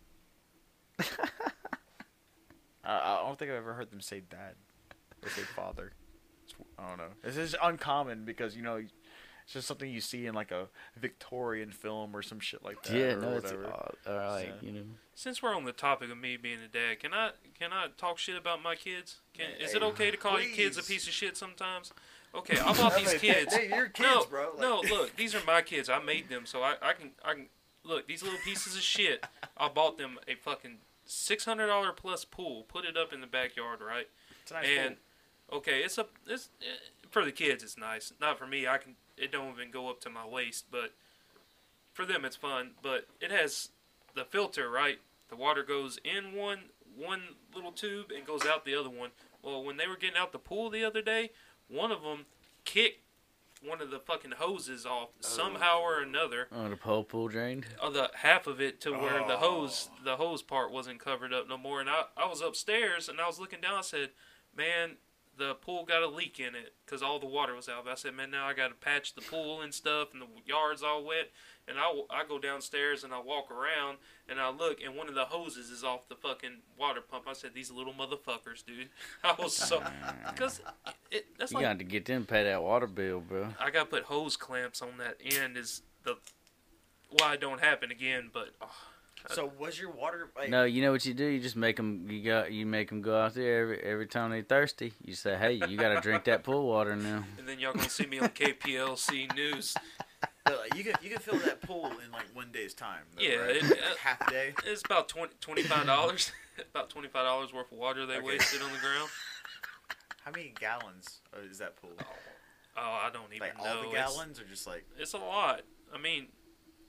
I, 0.99 1.05
I 2.83 3.23
don't 3.25 3.37
think 3.37 3.51
I've 3.51 3.57
ever 3.57 3.73
heard 3.73 3.91
them 3.91 4.01
say 4.01 4.21
dad. 4.29 4.55
They 5.21 5.29
say 5.29 5.41
father. 5.55 5.91
It's, 6.43 6.55
I 6.79 6.87
don't 6.87 6.97
know. 6.97 7.09
This 7.23 7.37
is 7.37 7.55
uncommon 7.61 8.25
because 8.25 8.55
you 8.55 8.63
know 8.63 8.81
it's 9.43 9.53
just 9.53 9.67
something 9.67 9.89
you 9.91 10.01
see 10.01 10.25
in 10.25 10.33
like 10.35 10.51
a 10.51 10.67
Victorian 10.97 11.71
film 11.71 12.15
or 12.15 12.21
some 12.21 12.39
shit 12.39 12.63
like 12.63 12.81
that. 12.83 12.95
yeah, 12.95 13.03
or 13.13 13.21
no, 13.21 13.31
it's 13.33 13.43
whatever. 13.45 13.65
all, 13.67 13.91
all 14.07 14.15
right. 14.17 14.53
So- 14.59 14.65
You 14.65 14.71
know, 14.73 14.83
Since 15.15 15.41
we're 15.43 15.55
on 15.55 15.65
the 15.65 15.71
topic 15.71 16.09
of 16.11 16.17
me 16.17 16.37
being 16.37 16.59
a 16.63 16.67
dad, 16.67 16.99
can 16.99 17.13
I 17.13 17.31
can 17.59 17.71
I 17.73 17.87
talk 17.97 18.17
shit 18.17 18.35
about 18.37 18.61
my 18.61 18.75
kids? 18.75 19.17
Can, 19.37 19.47
is 19.59 19.73
it 19.73 19.83
okay 19.83 20.11
to 20.11 20.17
call 20.17 20.39
your 20.39 20.49
kids 20.55 20.77
a 20.77 20.83
piece 20.83 21.07
of 21.07 21.13
shit 21.13 21.37
sometimes? 21.37 21.93
Okay, 22.33 22.57
I 22.65 22.73
bought 22.73 22.95
these 22.95 23.13
kids. 23.15 23.53
They, 23.55 23.67
you're 23.67 23.89
kids, 23.89 24.07
no, 24.09 24.25
bro. 24.29 24.51
Like- 24.53 24.61
no, 24.61 24.81
look, 24.89 25.15
these 25.17 25.35
are 25.35 25.41
my 25.45 25.61
kids. 25.61 25.89
I 25.89 25.99
made 25.99 26.29
them, 26.29 26.45
so 26.45 26.61
I, 26.63 26.75
I 26.81 26.93
can 26.93 27.11
I 27.25 27.33
can 27.33 27.47
look 27.83 28.07
these 28.07 28.23
little 28.23 28.39
pieces 28.45 28.75
of 28.75 28.81
shit. 28.81 29.25
I 29.57 29.67
bought 29.67 29.97
them 29.97 30.17
a 30.27 30.35
fucking 30.35 30.77
six 31.05 31.45
hundred 31.45 31.67
dollar 31.67 31.91
plus 31.91 32.23
pool. 32.25 32.63
Put 32.67 32.85
it 32.85 32.95
up 32.95 33.11
in 33.11 33.21
the 33.21 33.27
backyard, 33.27 33.79
right? 33.85 34.07
It's 34.43 34.51
a 34.51 34.53
nice 34.55 34.67
and 34.79 34.95
okay, 35.51 35.79
it's 35.81 35.97
a 35.97 36.05
it's 36.27 36.49
eh, 36.61 36.65
for 37.09 37.25
the 37.25 37.31
kids. 37.33 37.63
It's 37.63 37.77
nice. 37.77 38.13
Not 38.21 38.39
for 38.39 38.47
me. 38.47 38.65
I 38.65 38.77
can. 38.77 38.95
It 39.17 39.31
don't 39.31 39.51
even 39.53 39.71
go 39.71 39.89
up 39.89 39.99
to 40.01 40.09
my 40.09 40.25
waist, 40.25 40.65
but 40.71 40.91
for 41.93 42.05
them 42.05 42.25
it's 42.25 42.35
fun. 42.35 42.71
But 42.81 43.07
it 43.19 43.31
has 43.31 43.69
the 44.15 44.23
filter, 44.25 44.69
right? 44.69 44.99
The 45.29 45.35
water 45.35 45.63
goes 45.63 45.99
in 46.03 46.33
one 46.35 46.59
one 46.97 47.21
little 47.55 47.71
tube 47.71 48.11
and 48.15 48.25
goes 48.25 48.45
out 48.45 48.65
the 48.65 48.75
other 48.75 48.89
one. 48.89 49.11
Well, 49.41 49.63
when 49.63 49.77
they 49.77 49.87
were 49.87 49.95
getting 49.95 50.17
out 50.17 50.31
the 50.33 50.39
pool 50.39 50.69
the 50.69 50.83
other 50.83 51.01
day, 51.01 51.31
one 51.69 51.91
of 51.91 52.01
them 52.03 52.25
kicked 52.65 52.99
one 53.65 53.79
of 53.81 53.91
the 53.91 53.99
fucking 53.99 54.31
hoses 54.39 54.85
off 54.85 55.09
somehow 55.19 55.79
or 55.81 56.01
another. 56.01 56.47
oh, 56.51 56.67
the 56.67 56.75
pole 56.75 57.03
pool 57.03 57.27
drained. 57.27 57.65
Uh, 57.81 57.89
the 57.91 58.09
half 58.15 58.45
of 58.47 58.59
it 58.59 58.81
to 58.81 58.91
where 58.91 59.25
the 59.27 59.37
hose 59.37 59.89
Oh. 59.91 60.03
the 60.03 60.15
hose 60.17 60.41
part 60.41 60.71
wasn't 60.71 60.99
covered 60.99 61.31
up 61.31 61.47
no 61.47 61.57
more 61.59 61.79
and 61.79 61.89
I, 61.89 62.05
I 62.17 62.27
was 62.27 62.41
upstairs 62.41 63.07
and 63.07 63.21
I 63.21 63.27
was 63.27 63.39
looking 63.39 63.61
down 63.61 63.75
I 63.75 63.81
said 63.81 64.09
man 64.57 64.93
the 65.37 65.55
pool 65.55 65.85
got 65.85 66.03
a 66.03 66.07
leak 66.07 66.39
in 66.39 66.55
it 66.55 66.73
because 66.85 67.01
all 67.01 67.19
the 67.19 67.25
water 67.25 67.55
was 67.55 67.69
out. 67.69 67.87
I 67.87 67.95
said 67.95 68.13
man 68.13 68.31
now 68.31 68.45
I 68.45 68.53
got 68.53 68.69
to 68.69 68.75
patch 68.75 69.15
the 69.15 69.21
pool 69.21 69.61
and 69.61 69.73
stuff 69.73 70.09
and 70.13 70.21
the 70.21 70.27
yard's 70.45 70.83
all 70.83 71.03
wet. 71.03 71.31
And 71.67 71.77
I, 71.79 71.91
I 72.09 72.23
go 72.27 72.37
downstairs 72.37 73.03
and 73.03 73.13
I 73.13 73.19
walk 73.19 73.49
around 73.49 73.97
and 74.27 74.39
I 74.39 74.49
look 74.49 74.79
and 74.83 74.95
one 74.95 75.07
of 75.07 75.15
the 75.15 75.25
hoses 75.25 75.69
is 75.69 75.83
off 75.83 76.07
the 76.09 76.15
fucking 76.15 76.57
water 76.77 77.01
pump. 77.01 77.25
I 77.27 77.33
said 77.33 77.51
these 77.53 77.71
little 77.71 77.93
motherfuckers 77.93 78.65
dude. 78.65 78.89
I 79.23 79.35
was 79.39 79.55
so 79.55 79.81
because 80.29 80.59
it, 80.59 80.95
it, 81.11 81.25
that's 81.37 81.51
You 81.51 81.57
like 81.57 81.65
got 81.65 81.79
to 81.79 81.85
get 81.85 82.05
them 82.05 82.25
pay 82.25 82.43
that 82.43 82.61
water 82.61 82.87
bill, 82.87 83.21
bro. 83.21 83.49
I 83.59 83.71
got 83.71 83.85
to 83.85 83.89
put 83.89 84.03
hose 84.03 84.35
clamps 84.35 84.81
on 84.81 84.97
that 84.97 85.17
end 85.23 85.57
is 85.57 85.81
the 86.03 86.17
why 87.09 87.33
it 87.33 87.41
don't 87.41 87.59
happen 87.59 87.91
again 87.91 88.29
but 88.31 88.49
oh, 88.61 88.71
So 89.29 89.51
was 89.59 89.79
your 89.79 89.91
water 89.91 90.29
like? 90.35 90.49
No, 90.49 90.63
you 90.63 90.81
know 90.81 90.91
what 90.91 91.05
you 91.05 91.13
do? 91.13 91.25
You 91.25 91.39
just 91.39 91.55
make 91.55 91.77
them. 91.77 92.07
You 92.09 92.23
got. 92.23 92.51
You 92.51 92.65
make 92.65 92.89
them 92.89 93.01
go 93.01 93.15
out 93.21 93.33
there 93.35 93.61
every 93.61 93.79
every 93.81 94.07
time 94.07 94.31
they're 94.31 94.41
thirsty. 94.41 94.93
You 95.03 95.13
say, 95.13 95.37
"Hey, 95.37 95.53
you 95.53 95.77
got 95.77 95.93
to 95.93 96.01
drink 96.01 96.23
that 96.25 96.43
pool 96.43 96.67
water 96.67 96.95
now." 96.95 97.23
And 97.37 97.47
then 97.47 97.59
y'all 97.59 97.73
gonna 97.73 97.89
see 97.89 98.05
me 98.07 98.19
on 98.19 98.29
KPLC 98.29 99.35
News. 99.35 99.75
but, 100.43 100.57
like, 100.59 100.75
you 100.75 100.83
can 100.83 100.93
you 101.03 101.09
can 101.09 101.19
fill 101.19 101.37
that 101.39 101.61
pool 101.61 101.85
in 102.03 102.11
like 102.11 102.25
one 102.33 102.49
day's 102.51 102.73
time. 102.73 103.03
though, 103.15 103.21
Yeah, 103.23 103.35
right? 103.35 103.55
it- 103.57 103.63
Like, 103.69 103.71
uh, 103.79 103.95
half 103.99 104.27
a 104.27 104.31
day. 104.31 104.53
It's 104.65 104.81
about 104.83 105.07
20 105.09 105.63
dollars. 105.85 106.31
about 106.73 106.89
twenty 106.89 107.07
five 107.07 107.25
dollars 107.25 107.53
worth 107.53 107.71
of 107.71 107.77
water 107.77 108.05
they 108.05 108.17
Okay. 108.17 108.25
wasted 108.25 108.61
on 108.61 108.71
the 108.71 108.79
ground. 108.79 109.09
How 110.25 110.31
many 110.31 110.53
gallons 110.59 111.21
uh, 111.35 111.39
is 111.49 111.57
that 111.59 111.75
pool? 111.81 111.91
Oh, 112.77 112.81
I 112.81 113.09
don't 113.11 113.25
even 113.33 113.39
Like 113.39 113.59
all 113.59 113.65
know. 113.65 113.81
the 113.83 113.87
It's- 113.89 114.11
gallons, 114.13 114.39
or 114.39 114.43
just 114.45 114.67
like 114.67 114.85
It's, 114.97 115.13
a 115.13 115.17
lot. 115.17 115.61
I 115.93 115.97
mean, 115.97 116.27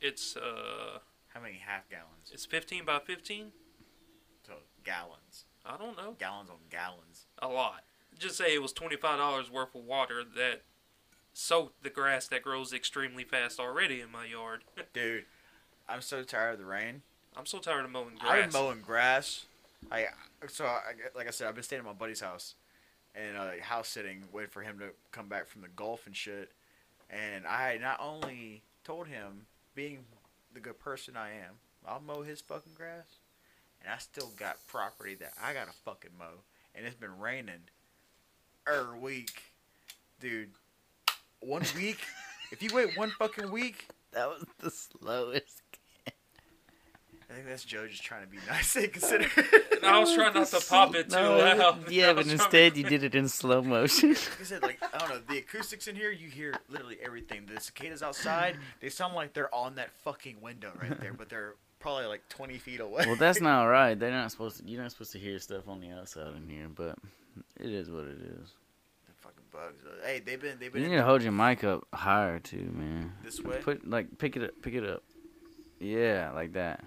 it's 0.00 0.36
uh, 0.36 0.98
how 1.34 1.40
many 1.40 1.60
half 1.64 1.88
gallons? 1.88 2.30
it's 2.32 2.46
fifteen 2.46 2.84
by 2.84 2.98
fifteen. 2.98 3.52
So 4.46 4.54
gallons, 4.84 5.44
I 5.64 5.76
don't 5.76 5.96
know. 5.96 6.16
gallons 6.18 6.50
on 6.50 6.56
gallons. 6.70 7.26
A 7.40 7.48
lot. 7.48 7.84
Just 8.18 8.36
say 8.36 8.54
it 8.54 8.62
was 8.62 8.72
twenty 8.72 8.96
five 8.96 9.18
dollars 9.18 9.50
worth 9.50 9.74
of 9.74 9.84
water 9.84 10.22
that 10.36 10.62
soaked 11.32 11.82
the 11.82 11.90
grass 11.90 12.26
that 12.28 12.42
grows 12.42 12.72
extremely 12.72 13.24
fast 13.24 13.58
already 13.58 14.00
in 14.00 14.10
my 14.10 14.26
yard. 14.26 14.64
Dude, 14.92 15.24
I'm 15.88 16.00
so 16.02 16.22
tired 16.22 16.54
of 16.54 16.58
the 16.58 16.66
rain. 16.66 17.02
I'm 17.36 17.46
so 17.46 17.58
tired 17.58 17.84
of 17.84 17.90
mowing 17.90 18.16
grass. 18.16 18.30
I've 18.30 18.50
grass. 18.50 18.52
mowing 18.52 18.80
grass. 18.80 19.46
I 19.90 20.06
so 20.48 20.66
I, 20.66 20.80
like 21.16 21.26
I 21.26 21.30
said, 21.30 21.48
I've 21.48 21.54
been 21.54 21.64
staying 21.64 21.80
at 21.80 21.86
my 21.86 21.92
buddy's 21.92 22.20
house 22.20 22.54
and 23.14 23.36
uh, 23.36 23.50
house 23.62 23.88
sitting, 23.88 24.24
waiting 24.32 24.50
for 24.50 24.62
him 24.62 24.78
to 24.78 24.86
come 25.10 25.28
back 25.28 25.46
from 25.46 25.62
the 25.62 25.68
golf 25.68 26.06
and 26.06 26.14
shit. 26.16 26.50
And 27.10 27.46
I 27.46 27.78
not 27.80 27.98
only 28.00 28.62
told 28.84 29.06
him, 29.06 29.46
being 29.74 30.00
the 30.54 30.60
good 30.60 30.78
person 30.78 31.16
I 31.16 31.30
am, 31.30 31.54
I'll 31.86 32.00
mow 32.00 32.22
his 32.22 32.40
fucking 32.40 32.72
grass, 32.76 33.06
and 33.82 33.92
I 33.92 33.98
still 33.98 34.30
got 34.36 34.56
property 34.68 35.14
that 35.16 35.32
I 35.42 35.52
gotta 35.52 35.72
fucking 35.84 36.12
mow, 36.18 36.44
and 36.74 36.86
it's 36.86 36.94
been 36.94 37.18
raining 37.18 37.68
er 38.68 38.96
week, 39.00 39.42
dude. 40.20 40.50
One 41.40 41.64
week. 41.76 41.98
if 42.52 42.62
you 42.62 42.70
wait 42.72 42.96
one 42.96 43.10
fucking 43.18 43.50
week, 43.50 43.86
That 44.12 44.28
was 44.28 44.44
the 44.60 44.70
slowest. 44.70 45.62
Hey, 47.32 47.36
think 47.38 47.48
that's 47.48 47.64
Joe 47.64 47.86
just 47.88 48.02
trying 48.02 48.22
to 48.22 48.28
be 48.28 48.36
nice 48.48 48.76
and 48.76 48.92
considerate. 48.92 49.30
I 49.82 49.98
was 49.98 50.14
trying 50.14 50.34
not 50.34 50.46
to 50.48 50.60
pop 50.68 50.94
it 50.94 51.08
too 51.10 51.16
No, 51.16 51.38
loud. 51.38 51.90
Yeah, 51.90 52.08
but 52.14 52.16
was 52.18 52.26
trying 52.26 52.38
to 52.38 52.44
instead 52.44 52.76
you 52.76 52.84
did 52.84 53.02
it 53.04 53.14
in 53.14 53.28
slow 53.28 53.62
motion. 53.62 54.10
Like 54.14 54.40
I 54.40 54.44
said, 54.44 54.62
like 54.62 54.78
I 54.94 54.98
don't 54.98 55.08
know, 55.08 55.20
the 55.28 55.38
acoustics 55.38 55.88
in 55.88 55.96
here, 55.96 56.10
you 56.10 56.28
hear 56.28 56.54
literally 56.68 56.98
everything. 57.04 57.46
The 57.52 57.60
cicadas 57.60 58.02
outside, 58.02 58.56
they 58.80 58.88
sound 58.88 59.14
like 59.14 59.32
they're 59.32 59.54
on 59.54 59.76
that 59.76 59.90
fucking 60.04 60.40
window 60.40 60.72
right 60.80 61.00
there, 61.00 61.12
but 61.14 61.28
they're 61.28 61.54
probably 61.80 62.06
like 62.06 62.28
20 62.28 62.58
feet 62.58 62.80
away. 62.80 63.04
well, 63.06 63.16
that's 63.16 63.40
not 63.40 63.64
right. 63.64 63.98
They're 63.98 64.10
not 64.10 64.30
supposed 64.30 64.58
to. 64.58 64.64
You're 64.70 64.82
not 64.82 64.90
supposed 64.92 65.12
to 65.12 65.18
hear 65.18 65.38
stuff 65.38 65.68
on 65.68 65.80
the 65.80 65.90
outside 65.90 66.34
in 66.36 66.48
here, 66.48 66.68
but 66.74 66.96
it 67.58 67.70
is 67.70 67.90
what 67.90 68.04
it 68.04 68.18
is. 68.20 68.50
the 69.06 69.12
fucking 69.20 69.42
bugs. 69.52 69.82
though. 69.84 70.06
Hey, 70.06 70.20
they've 70.20 70.40
been 70.40 70.58
they've 70.60 70.74
You 70.74 70.80
been 70.82 70.90
need 70.90 70.96
to 70.96 71.02
hold 71.02 71.22
your 71.22 71.32
mic 71.32 71.64
up 71.64 71.86
higher 71.94 72.38
too, 72.38 72.70
man. 72.74 73.12
this 73.24 73.40
way. 73.40 73.58
Put 73.62 73.88
like 73.88 74.18
pick 74.18 74.36
it 74.36 74.44
up, 74.44 74.50
pick 74.62 74.74
it 74.74 74.84
up. 74.88 75.02
Yeah, 75.80 76.30
like 76.32 76.52
that. 76.52 76.84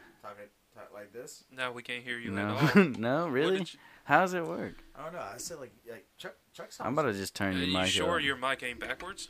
Talking 1.06 1.20
like 1.20 1.24
this. 1.24 1.44
Now 1.52 1.72
we 1.72 1.84
can't 1.84 2.04
hear 2.04 2.18
you 2.18 2.32
No, 2.32 2.50
at 2.58 2.76
all. 2.76 2.84
no, 2.98 3.28
really. 3.28 3.58
did 3.60 3.74
you- 3.74 3.80
How 4.06 4.22
does 4.22 4.34
it 4.34 4.46
work? 4.46 4.76
I 4.98 5.04
don't 5.04 5.14
know. 5.14 5.20
I 5.20 5.38
said 5.38 5.60
like 5.60 5.72
like 5.90 6.06
Chuck 6.18 6.36
Chuck 6.54 6.72
sounds. 6.72 6.88
I'm 6.88 6.94
about 6.94 7.12
to 7.12 7.14
just 7.14 7.36
turn 7.36 7.56
Are 7.56 7.58
your 7.58 7.68
you 7.68 7.74
mic 7.74 7.88
sure 7.88 8.18
up. 8.18 8.24
your 8.24 8.36
mic 8.38 8.64
ain't 8.64 8.80
backwards? 8.80 9.30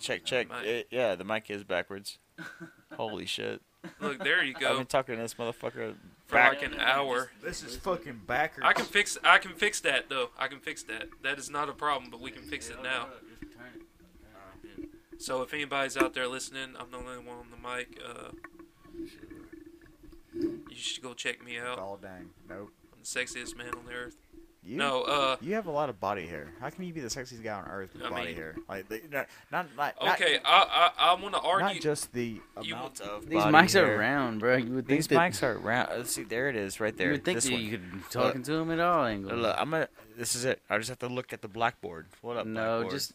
Check, 0.00 0.24
check. 0.24 0.48
It- 0.64 0.88
yeah, 0.90 1.14
the 1.14 1.24
mic 1.24 1.50
is 1.50 1.64
backwards. 1.64 2.18
Holy 2.96 3.26
shit. 3.26 3.62
Look, 4.00 4.24
there 4.24 4.42
you 4.42 4.54
go. 4.54 4.70
I've 4.72 4.78
been 4.78 4.86
talking 4.86 5.16
to 5.16 5.20
this 5.22 5.34
motherfucker 5.34 5.94
For 6.26 6.36
like 6.38 6.62
an 6.62 6.74
hour. 6.80 7.30
This 7.42 7.62
is 7.62 7.76
fucking 7.76 8.22
backwards. 8.26 8.66
I 8.66 8.72
can 8.72 8.86
fix. 8.86 9.18
I 9.22 9.38
can 9.38 9.52
fix 9.52 9.80
that 9.80 10.08
though. 10.08 10.30
I 10.38 10.48
can 10.48 10.58
fix 10.60 10.82
that. 10.84 11.08
That 11.22 11.38
is 11.38 11.50
not 11.50 11.68
a 11.68 11.72
problem, 11.72 12.10
but 12.10 12.20
we 12.20 12.30
can 12.30 12.42
fix 12.42 12.68
it 12.70 12.82
now. 12.82 13.08
So 15.18 15.42
if 15.42 15.54
anybody's 15.54 15.96
out 15.96 16.12
there 16.12 16.26
listening, 16.26 16.74
I'm 16.78 16.90
the 16.90 16.96
only 16.98 17.18
one 17.18 17.36
on 17.38 17.46
the 17.50 17.56
mic. 17.56 17.98
Uh, 18.04 18.30
you 20.74 20.80
should 20.80 21.02
go 21.02 21.14
check 21.14 21.44
me 21.44 21.58
out. 21.58 21.78
all 21.78 21.96
dang. 21.96 22.30
Nope. 22.48 22.70
I'm 22.92 22.98
the 23.00 23.06
sexiest 23.06 23.56
man 23.56 23.68
on 23.74 23.84
the 23.86 23.92
earth. 23.92 24.16
You, 24.66 24.78
No, 24.78 25.02
uh, 25.02 25.36
you 25.42 25.52
have 25.56 25.66
a 25.66 25.70
lot 25.70 25.90
of 25.90 26.00
body 26.00 26.26
hair. 26.26 26.48
How 26.58 26.70
can 26.70 26.84
you 26.84 26.94
be 26.94 27.02
the 27.02 27.08
sexiest 27.08 27.42
guy 27.44 27.52
on 27.52 27.66
earth 27.68 27.92
with 27.92 28.02
I 28.02 28.08
body 28.08 28.26
mean- 28.28 28.34
hair? 28.36 28.56
Like, 28.66 28.88
the, 28.88 29.02
not, 29.10 29.26
not, 29.52 29.66
not, 29.76 29.94
not- 30.02 30.14
okay. 30.20 30.38
I 30.42 30.90
I, 30.98 31.10
I 31.10 31.20
want 31.20 31.34
to 31.34 31.40
argue. 31.40 31.60
Not, 31.60 31.66
argue. 31.68 31.80
just 31.82 32.12
the 32.14 32.40
You- 32.62 32.74
amount 32.74 33.00
of 33.02 33.28
These 33.28 33.42
body 33.42 33.52
mics 33.54 33.74
hair. 33.74 33.94
are 33.94 33.98
round, 33.98 34.40
bro. 34.40 34.56
You 34.56 34.72
would 34.72 34.86
think 34.86 35.00
These 35.00 35.08
that, 35.08 35.18
mics 35.18 35.42
are 35.42 35.58
round. 35.58 35.90
Uh, 35.90 36.04
see, 36.04 36.22
there 36.22 36.48
it 36.48 36.56
is, 36.56 36.80
right 36.80 36.96
there. 36.96 37.08
You 37.08 37.12
would 37.12 37.24
think 37.26 37.36
this 37.36 37.44
that 37.44 37.52
one. 37.52 37.60
you 37.60 37.70
could 37.72 37.92
be 37.92 37.98
talking 38.10 38.42
to 38.42 38.52
him 38.54 38.70
at 38.70 38.80
all 38.80 39.04
angles. 39.04 39.34
Look, 39.34 39.54
I'm 39.58 39.70
gonna. 39.70 39.88
This 40.16 40.34
is 40.34 40.46
it. 40.46 40.62
I 40.70 40.78
just 40.78 40.88
have 40.88 40.98
to 41.00 41.08
look 41.08 41.34
at 41.34 41.42
the 41.42 41.48
blackboard. 41.48 42.06
What 42.22 42.38
up? 42.38 42.46
no, 42.46 42.78
blackboard? 42.78 42.90
just 42.90 43.12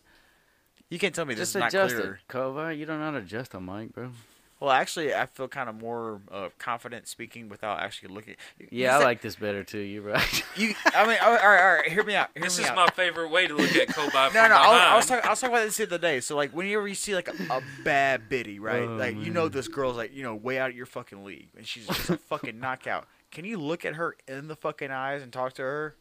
you 0.89 0.99
can't 0.99 1.15
tell 1.15 1.25
me 1.25 1.33
this 1.33 1.53
just 1.53 1.55
is 1.55 1.59
not 1.61 1.67
adjust 1.69 1.95
clear. 1.95 2.13
it, 2.27 2.31
Kova. 2.31 2.77
You 2.77 2.85
don't 2.85 2.99
know 2.99 3.05
how 3.05 3.11
to 3.11 3.17
adjust 3.17 3.55
a 3.55 3.59
mic, 3.59 3.91
bro. 3.93 4.11
Well, 4.59 4.71
actually, 4.71 5.13
I 5.15 5.25
feel 5.25 5.47
kind 5.47 5.69
of 5.69 5.75
more 5.81 6.19
uh, 6.29 6.49
confident 6.57 7.07
speaking 7.07 7.47
without 7.47 7.79
actually 7.79 8.13
looking. 8.13 8.35
Yeah, 8.71 8.95
I 8.95 8.99
said- 8.99 9.05
like 9.05 9.21
this 9.21 9.37
better 9.37 9.63
too. 9.63 9.79
You're 9.79 10.01
right. 10.03 10.43
you. 10.57 10.73
I 10.93 11.07
mean, 11.07 11.17
all 11.23 11.31
right, 11.31 11.41
all 11.43 11.49
right, 11.49 11.61
all 11.63 11.73
right. 11.77 11.87
Hear 11.89 12.03
me 12.03 12.15
out. 12.15 12.29
Hear 12.33 12.43
this 12.43 12.57
me 12.57 12.65
is 12.65 12.69
out. 12.69 12.75
my 12.75 12.87
favorite 12.87 13.29
way 13.29 13.47
to 13.47 13.55
look 13.55 13.73
at 13.75 13.87
Kobe 13.87 14.09
from 14.09 14.33
No, 14.33 14.47
no, 14.49 14.55
I 14.55 14.95
was, 14.97 15.09
I 15.09 15.15
talking. 15.15 15.27
I 15.27 15.29
was 15.31 15.39
talking 15.39 15.55
about 15.55 15.63
this 15.65 15.77
the 15.77 15.83
other 15.83 15.97
day. 15.97 16.19
So, 16.19 16.35
like, 16.35 16.51
whenever 16.51 16.87
you 16.89 16.95
see 16.95 17.15
like 17.15 17.29
a, 17.29 17.53
a 17.53 17.61
bad 17.85 18.27
biddy, 18.27 18.59
right? 18.59 18.83
Oh, 18.83 18.95
like, 18.95 19.15
you 19.15 19.31
know, 19.31 19.47
this 19.47 19.69
girl's 19.69 19.95
like, 19.95 20.13
you 20.13 20.23
know, 20.23 20.35
way 20.35 20.59
out 20.59 20.71
of 20.71 20.75
your 20.75 20.85
fucking 20.87 21.23
league, 21.23 21.49
and 21.55 21.65
she's 21.65 21.87
just 21.87 22.09
a 22.09 22.17
fucking 22.29 22.59
knockout. 22.59 23.07
Can 23.31 23.45
you 23.45 23.57
look 23.59 23.85
at 23.85 23.95
her 23.95 24.17
in 24.27 24.49
the 24.49 24.55
fucking 24.57 24.91
eyes 24.91 25.21
and 25.21 25.31
talk 25.31 25.53
to 25.53 25.61
her? 25.61 25.95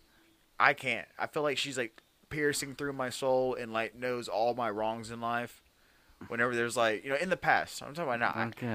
I 0.58 0.72
can't. 0.72 1.06
I 1.16 1.28
feel 1.28 1.44
like 1.44 1.58
she's 1.58 1.78
like 1.78 2.02
piercing 2.28 2.74
through 2.74 2.92
my 2.94 3.10
soul 3.10 3.54
and 3.54 3.72
like 3.72 3.94
knows 3.94 4.26
all 4.26 4.54
my 4.54 4.68
wrongs 4.68 5.12
in 5.12 5.20
life. 5.20 5.62
Whenever 6.26 6.54
there's 6.54 6.76
like, 6.76 7.04
you 7.04 7.10
know, 7.10 7.16
in 7.16 7.30
the 7.30 7.36
past, 7.36 7.80
I'm 7.80 7.94
talking 7.94 8.12
about 8.12 8.34
now. 8.36 8.48
okay. 8.48 8.66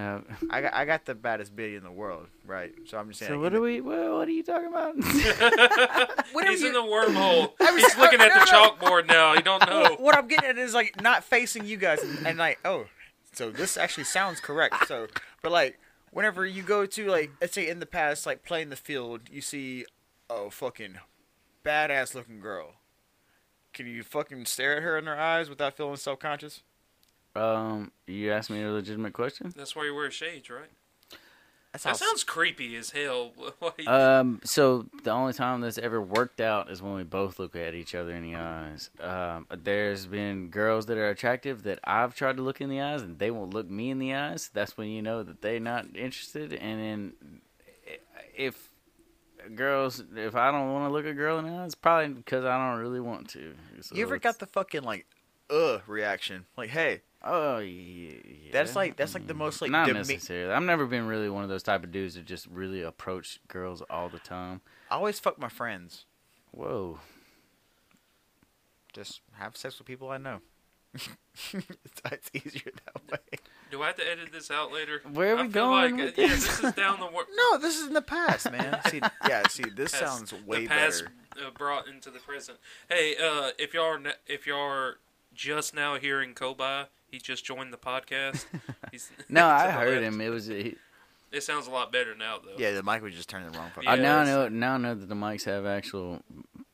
I, 0.49 0.57
I 0.57 0.61
got, 0.61 0.73
I 0.73 0.85
got 0.85 1.05
the 1.05 1.13
baddest 1.13 1.53
biddy 1.55 1.75
in 1.75 1.83
the 1.83 1.91
world, 1.91 2.27
right? 2.45 2.71
So 2.85 2.97
I'm 2.97 3.09
just 3.09 3.19
saying. 3.19 3.33
So 3.33 3.39
what 3.39 3.51
in 3.51 3.57
are 3.57 3.61
we? 3.61 3.81
What, 3.81 3.97
what 4.13 4.27
are 4.27 4.31
you 4.31 4.43
talking 4.43 4.69
about? 4.69 4.95
Whatever 6.31 6.51
He's 6.51 6.61
you- 6.61 6.67
in 6.69 6.73
the 6.73 6.79
wormhole. 6.81 7.51
I 7.59 7.71
was- 7.71 7.83
He's 7.83 7.97
looking 7.97 8.21
at 8.21 8.29
the 8.29 8.45
no, 8.51 8.63
no. 8.63 8.69
chalkboard 8.71 9.07
now. 9.07 9.35
He 9.35 9.41
don't 9.41 9.65
know. 9.67 9.97
what 9.99 10.17
I'm 10.17 10.27
getting 10.27 10.49
at 10.49 10.57
is 10.57 10.73
like 10.73 11.01
not 11.01 11.23
facing 11.23 11.65
you 11.65 11.77
guys 11.77 12.01
and, 12.01 12.25
and 12.25 12.37
like 12.37 12.59
oh, 12.65 12.85
so 13.33 13.51
this 13.51 13.75
actually 13.77 14.05
sounds 14.05 14.39
correct. 14.39 14.87
So, 14.87 15.07
but 15.41 15.51
like 15.51 15.79
whenever 16.11 16.45
you 16.45 16.63
go 16.63 16.85
to 16.85 17.07
like 17.09 17.31
let's 17.41 17.53
say 17.53 17.67
in 17.67 17.79
the 17.79 17.85
past 17.85 18.25
like 18.25 18.43
playing 18.43 18.69
the 18.69 18.75
field, 18.77 19.21
you 19.31 19.41
see 19.41 19.85
a 20.29 20.49
fucking 20.49 20.95
badass 21.65 22.15
looking 22.15 22.39
girl. 22.39 22.75
Can 23.73 23.87
you 23.87 24.01
fucking 24.03 24.45
stare 24.45 24.77
at 24.77 24.83
her 24.83 24.97
in 24.97 25.05
her 25.07 25.19
eyes 25.19 25.49
without 25.49 25.75
feeling 25.75 25.97
self 25.97 26.19
conscious? 26.19 26.63
Um, 27.36 27.91
you 28.07 28.31
asked 28.31 28.49
me 28.49 28.61
a 28.63 28.71
legitimate 28.71 29.13
question. 29.13 29.53
That's 29.55 29.75
why 29.75 29.86
you 29.86 29.95
wear 29.95 30.09
shades, 30.11 30.49
right? 30.49 30.69
That 31.73 31.81
That 31.81 31.97
sounds 31.97 32.23
creepy 32.23 32.75
as 32.75 32.91
hell. 32.91 33.31
Why- 33.59 33.71
Um, 33.88 34.41
so 34.43 34.86
the 35.03 35.09
only 35.09 35.34
time 35.34 35.61
that's 35.61 35.79
ever 35.79 35.99
worked 35.99 36.39
out 36.39 36.69
is 36.69 36.84
when 36.84 36.93
we 36.93 37.01
both 37.03 37.39
look 37.39 37.55
at 37.55 37.73
each 37.73 37.95
other 37.95 38.11
in 38.11 38.21
the 38.21 38.36
eyes. 38.36 38.91
Um, 38.99 39.47
there's 39.63 40.05
been 40.05 40.49
girls 40.49 40.86
that 40.86 40.97
are 40.99 41.09
attractive 41.09 41.63
that 41.63 41.79
I've 41.84 42.13
tried 42.13 42.38
to 42.38 42.43
look 42.43 42.61
in 42.61 42.69
the 42.69 42.79
eyes 42.79 43.01
and 43.01 43.17
they 43.17 43.31
won't 43.31 43.55
look 43.55 43.67
me 43.71 43.89
in 43.89 43.97
the 43.97 44.13
eyes. 44.13 44.51
That's 44.53 44.77
when 44.77 44.89
you 44.89 45.01
know 45.01 45.23
that 45.23 45.41
they're 45.41 45.59
not 45.59 45.86
interested. 45.95 46.53
And 46.53 46.79
then 46.79 47.41
if 48.36 48.69
girls, 49.55 50.03
if 50.15 50.36
I 50.36 50.51
don't 50.51 50.71
want 50.73 50.88
to 50.89 50.93
look 50.93 51.05
a 51.07 51.13
girl 51.13 51.39
in 51.39 51.45
the 51.45 51.51
eyes, 51.59 51.73
probably 51.75 52.13
because 52.13 52.45
I 52.45 52.55
don't 52.57 52.79
really 52.81 52.99
want 52.99 53.29
to. 53.29 53.55
So 53.81 53.95
You 53.95 54.03
ever 54.03 54.15
it's- 54.17 54.31
got 54.31 54.39
the 54.39 54.45
fucking 54.45 54.84
like 54.84 55.07
uh 55.49 55.79
reaction? 55.88 56.45
Like 56.55 56.69
hey, 56.69 57.01
Oh 57.26 57.59
yeah, 57.59 58.17
That's 58.51 58.76
like- 58.76 58.97
that's 58.97 59.13
like 59.13 59.28
the 59.28 59.34
most, 59.34 59.61
like, 59.61 59.71
not 59.71 59.88
deme- 59.88 59.95
necessarily. 59.97 60.53
I've 60.53 60.63
never 60.63 60.86
been 60.86 61.07
really 61.07 61.30
one 61.30 61.43
of 61.43 61.49
those 61.49 61.63
type 61.63 61.84
of 61.84 61.91
dudes 61.91 62.15
that 62.15 62.26
just 62.26 62.47
really 62.47 62.82
approach 62.82 63.39
girls 63.47 63.82
all 63.89 64.09
the 64.09 64.19
time. 64.19 64.59
I 64.91 64.95
always 64.95 65.19
fuck 65.19 65.39
my 65.39 65.47
friends. 65.49 66.05
Whoa. 66.51 66.99
Just 68.93 69.21
have 69.34 69.57
sex 69.57 69.78
with 69.80 69.88
people 69.88 70.09
I 70.09 70.17
know. 70.17 70.39
it's, 70.93 71.09
it's 72.11 72.30
easier 72.34 72.71
that 72.86 73.11
way. 73.11 73.38
Do 73.71 73.82
I 73.82 73.88
have 73.88 73.95
to 73.95 74.07
edit 74.07 74.32
this 74.32 74.51
out 74.51 74.71
later? 74.71 75.01
Where 75.11 75.36
are 75.36 75.41
we 75.43 75.47
going 75.47 75.97
Like, 75.97 76.05
with 76.05 76.19
uh, 76.19 76.21
yeah, 76.21 76.28
this? 76.28 76.45
this 76.45 76.63
is 76.63 76.74
down 76.74 76.99
the 76.99 77.07
wor- 77.07 77.26
No, 77.36 77.57
this 77.57 77.80
is 77.80 77.88
in 77.88 77.93
the 77.93 78.03
past, 78.03 78.51
man. 78.51 78.80
See, 78.89 79.01
yeah, 79.28 79.47
see, 79.47 79.63
this 79.76 79.91
past- 79.93 80.03
sounds 80.30 80.34
way 80.45 80.61
the 80.63 80.67
past 80.67 81.05
better. 81.36 81.47
uh, 81.47 81.51
brought 81.57 81.88
into 81.88 82.11
the 82.11 82.19
present. 82.19 82.59
Hey, 82.88 83.15
uh, 83.15 83.49
if 83.57 83.74
y'all 83.74 83.86
are 83.86 83.99
ne- 83.99 84.11
if 84.28 84.45
y'all 84.45 84.59
are 84.59 84.97
just 85.34 85.74
now 85.74 85.95
hearing 85.95 86.36
Kobai, 86.36 86.86
he 87.14 87.20
just 87.20 87.45
joined 87.45 87.72
the 87.72 87.78
podcast. 87.78 88.45
He's 88.91 89.11
No, 89.30 89.45
I 89.47 89.70
heard 89.70 90.01
him. 90.03 90.20
It 90.20 90.30
was. 90.30 90.47
He, 90.47 90.76
It 91.32 91.43
sounds 91.43 91.68
a 91.68 91.72
lot 91.72 91.91
better 91.91 92.16
now, 92.16 92.39
though. 92.43 92.55
Yeah, 92.57 92.72
the 92.72 92.82
mic 92.84 93.01
was 93.03 93.14
just 93.14 93.30
turning 93.30 93.51
the 93.51 93.57
wrong 93.57 93.70
fucking. 93.74 93.88
I 93.88 93.95
Yeah, 93.95 94.01
now 94.01 94.22
it's- 94.24 94.36
know 94.36 94.49
now 94.49 94.74
I 94.74 94.78
know 94.78 94.95
that 94.95 95.07
the 95.07 95.16
mics 95.16 95.45
have 95.45 95.66
actual 95.66 96.22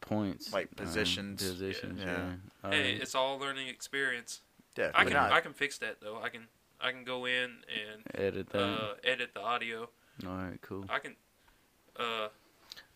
points, 0.02 0.52
Like 0.54 0.70
um, 0.80 0.86
positions. 0.86 1.42
positions. 1.44 2.00
Yeah. 2.02 2.06
Yeah. 2.12 2.34
All 2.64 2.72
Hey, 2.72 2.94
right. 2.94 3.02
it's 3.02 3.16
all 3.16 3.38
learning 3.38 3.68
experience. 3.68 4.42
Yeah, 4.78 4.92
I 4.96 5.04
can 5.04 5.14
not- 5.14 5.32
I 5.34 5.42
can 5.42 5.54
fix 5.54 5.78
that 5.80 6.00
though. 6.02 6.20
I 6.24 6.30
can 6.30 6.48
I 6.82 6.92
can 6.92 7.04
go 7.04 7.26
in 7.26 7.50
and 7.68 8.02
edit 8.16 8.50
that. 8.52 8.62
uh, 8.64 8.94
edit 9.04 9.32
the 9.34 9.42
audio. 9.42 9.90
all 10.26 10.36
right, 10.38 10.60
cool. 10.62 10.86
I 10.90 11.00
can. 11.00 11.16
Uh, 11.98 12.30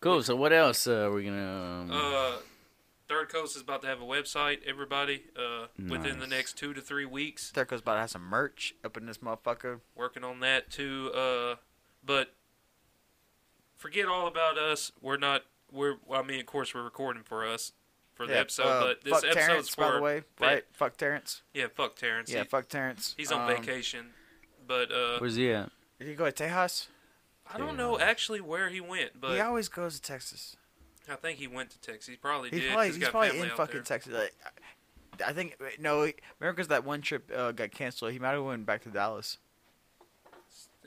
Cool. 0.00 0.22
So 0.22 0.36
what 0.36 0.52
else 0.52 0.86
uh, 0.86 1.06
are 1.08 1.12
we 1.12 1.24
gonna? 1.24 1.82
Um, 1.82 1.90
uh, 1.90 2.32
Third 3.08 3.28
Coast 3.28 3.54
is 3.56 3.62
about 3.62 3.82
to 3.82 3.88
have 3.88 4.00
a 4.00 4.04
website. 4.04 4.60
Everybody, 4.66 5.24
uh, 5.36 5.66
within 5.90 6.18
the 6.20 6.26
next 6.26 6.56
two 6.56 6.72
to 6.72 6.80
three 6.80 7.04
weeks, 7.04 7.50
Third 7.50 7.68
Coast's 7.68 7.82
about 7.82 7.94
to 7.94 8.00
have 8.00 8.10
some 8.10 8.22
merch 8.22 8.74
up 8.84 8.96
in 8.96 9.06
this 9.06 9.18
motherfucker. 9.18 9.80
working 9.94 10.24
on 10.24 10.40
that 10.40 10.70
too. 10.70 11.10
Uh, 11.14 11.56
but 12.04 12.32
forget 13.76 14.06
all 14.06 14.26
about 14.26 14.58
us. 14.58 14.92
We're 15.00 15.16
not. 15.18 15.42
We're. 15.70 15.96
Well, 16.06 16.20
I 16.20 16.24
mean, 16.24 16.40
of 16.40 16.46
course, 16.46 16.74
we're 16.74 16.82
recording 16.82 17.22
for 17.22 17.46
us 17.46 17.72
for 18.14 18.26
the 18.26 18.38
episode. 18.38 18.64
uh, 18.66 18.80
but 18.80 19.02
this 19.04 19.12
fuck 19.12 19.24
episode's 19.24 19.46
Terrence, 19.46 19.68
for 19.74 19.80
by 19.82 19.92
the 19.96 20.00
way, 20.02 20.20
fa- 20.36 20.44
right? 20.44 20.64
Fuck 20.72 20.96
Terrence. 20.96 21.42
Yeah, 21.52 21.66
fuck 21.74 21.96
Terrence. 21.96 22.30
Yeah, 22.32 22.42
He- 22.42 22.48
fuck 22.48 22.68
Terrence. 22.68 23.14
he's 23.16 23.32
on 23.32 23.42
Um, 23.50 23.56
vacation. 23.56 24.10
But 24.66 24.90
uh, 24.92 25.18
Where's 25.18 25.34
he 25.36 25.50
at? 25.50 25.70
Did 25.98 26.08
he 26.08 26.14
go 26.14 26.30
to 26.30 26.44
Tejas? 26.44 26.86
I 27.52 27.58
don't 27.58 27.76
know 27.76 27.98
actually 27.98 28.40
where 28.40 28.70
he 28.70 28.80
went, 28.80 29.20
but 29.20 29.34
he 29.34 29.40
always 29.40 29.68
goes 29.68 29.96
to 29.96 30.00
Texas. 30.00 30.56
I 31.08 31.16
think 31.16 31.38
he 31.38 31.46
went 31.46 31.70
to 31.70 31.80
Texas. 31.80 32.08
He 32.08 32.16
probably 32.16 32.50
He's 32.50 32.60
did. 32.60 32.72
probably 32.72 32.92
He's 32.92 33.08
probably 33.08 33.38
in 33.38 33.50
fucking 33.50 33.74
there. 33.74 33.82
Texas. 33.82 34.12
Like, 34.12 34.34
I 35.24 35.32
think 35.32 35.56
no, 35.78 36.10
America's 36.40 36.68
that 36.68 36.84
one 36.84 37.02
trip 37.02 37.30
uh, 37.34 37.52
got 37.52 37.70
canceled. 37.70 38.12
He 38.12 38.18
might 38.18 38.32
have 38.32 38.44
went 38.44 38.66
back 38.66 38.82
to 38.84 38.88
Dallas. 38.88 39.38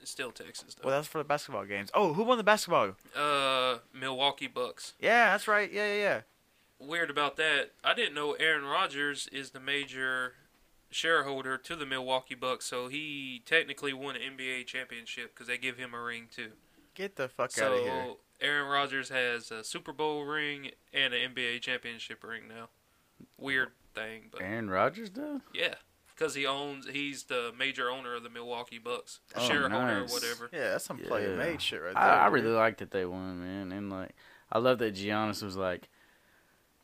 It's 0.01 0.11
still 0.11 0.31
Texas 0.31 0.75
though. 0.75 0.87
Well, 0.87 0.97
that's 0.97 1.07
for 1.07 1.17
the 1.17 1.23
basketball 1.23 1.65
games. 1.65 1.89
Oh, 1.93 2.13
who 2.13 2.23
won 2.23 2.37
the 2.37 2.43
basketball? 2.43 2.95
uh, 3.15 3.77
Milwaukee 3.93 4.47
Bucks. 4.47 4.93
Yeah, 4.99 5.31
that's 5.31 5.47
right. 5.47 5.71
Yeah, 5.71 5.87
yeah, 5.93 5.99
yeah. 6.01 6.21
Weird 6.79 7.09
about 7.09 7.37
that. 7.37 7.71
I 7.83 7.93
didn't 7.93 8.13
know 8.13 8.33
Aaron 8.33 8.63
Rodgers 8.63 9.27
is 9.31 9.49
the 9.51 9.59
major 9.59 10.33
shareholder 10.89 11.57
to 11.57 11.75
the 11.75 11.85
Milwaukee 11.85 12.35
Bucks, 12.35 12.65
so 12.65 12.87
he 12.87 13.41
technically 13.45 13.93
won 13.93 14.15
an 14.15 14.21
NBA 14.37 14.65
championship 14.67 15.33
because 15.33 15.47
they 15.47 15.57
give 15.57 15.77
him 15.77 15.93
a 15.93 16.01
ring 16.01 16.27
too. 16.33 16.51
Get 16.97 17.15
the 17.15 17.29
fuck 17.29 17.51
so 17.51 17.67
out 17.67 17.73
of 17.73 17.79
here. 17.83 18.05
Aaron 18.41 18.67
Rodgers 18.69 19.09
has 19.09 19.51
a 19.51 19.63
Super 19.63 19.93
Bowl 19.93 20.23
ring 20.25 20.71
and 20.91 21.13
an 21.13 21.33
NBA 21.35 21.61
championship 21.61 22.23
ring 22.23 22.47
now. 22.49 22.69
Weird 23.37 23.69
thing, 23.93 24.23
but 24.31 24.41
Aaron 24.41 24.67
Rodgers 24.69 25.11
does. 25.11 25.41
yeah, 25.53 25.75
because 26.15 26.33
he 26.33 26.45
owns. 26.47 26.87
He's 26.87 27.25
the 27.25 27.51
major 27.57 27.89
owner 27.91 28.15
of 28.15 28.23
the 28.23 28.29
Milwaukee 28.31 28.79
Bucks, 28.79 29.19
Oh, 29.35 29.47
shareholder 29.47 30.01
nice. 30.01 30.11
or 30.11 30.13
whatever. 30.13 30.49
Yeah, 30.51 30.71
that's 30.71 30.85
some 30.85 30.97
player 30.97 31.31
Yeah. 31.31 31.35
made 31.37 31.61
shit 31.61 31.81
right 31.81 31.93
there. 31.93 32.01
I, 32.03 32.25
I 32.25 32.27
really 32.27 32.49
like 32.51 32.77
that 32.77 32.89
they 32.91 33.05
won, 33.05 33.39
man, 33.41 33.71
and 33.71 33.91
like 33.91 34.15
I 34.51 34.57
love 34.57 34.79
that 34.79 34.95
Giannis 34.95 35.43
was 35.43 35.55
like 35.55 35.87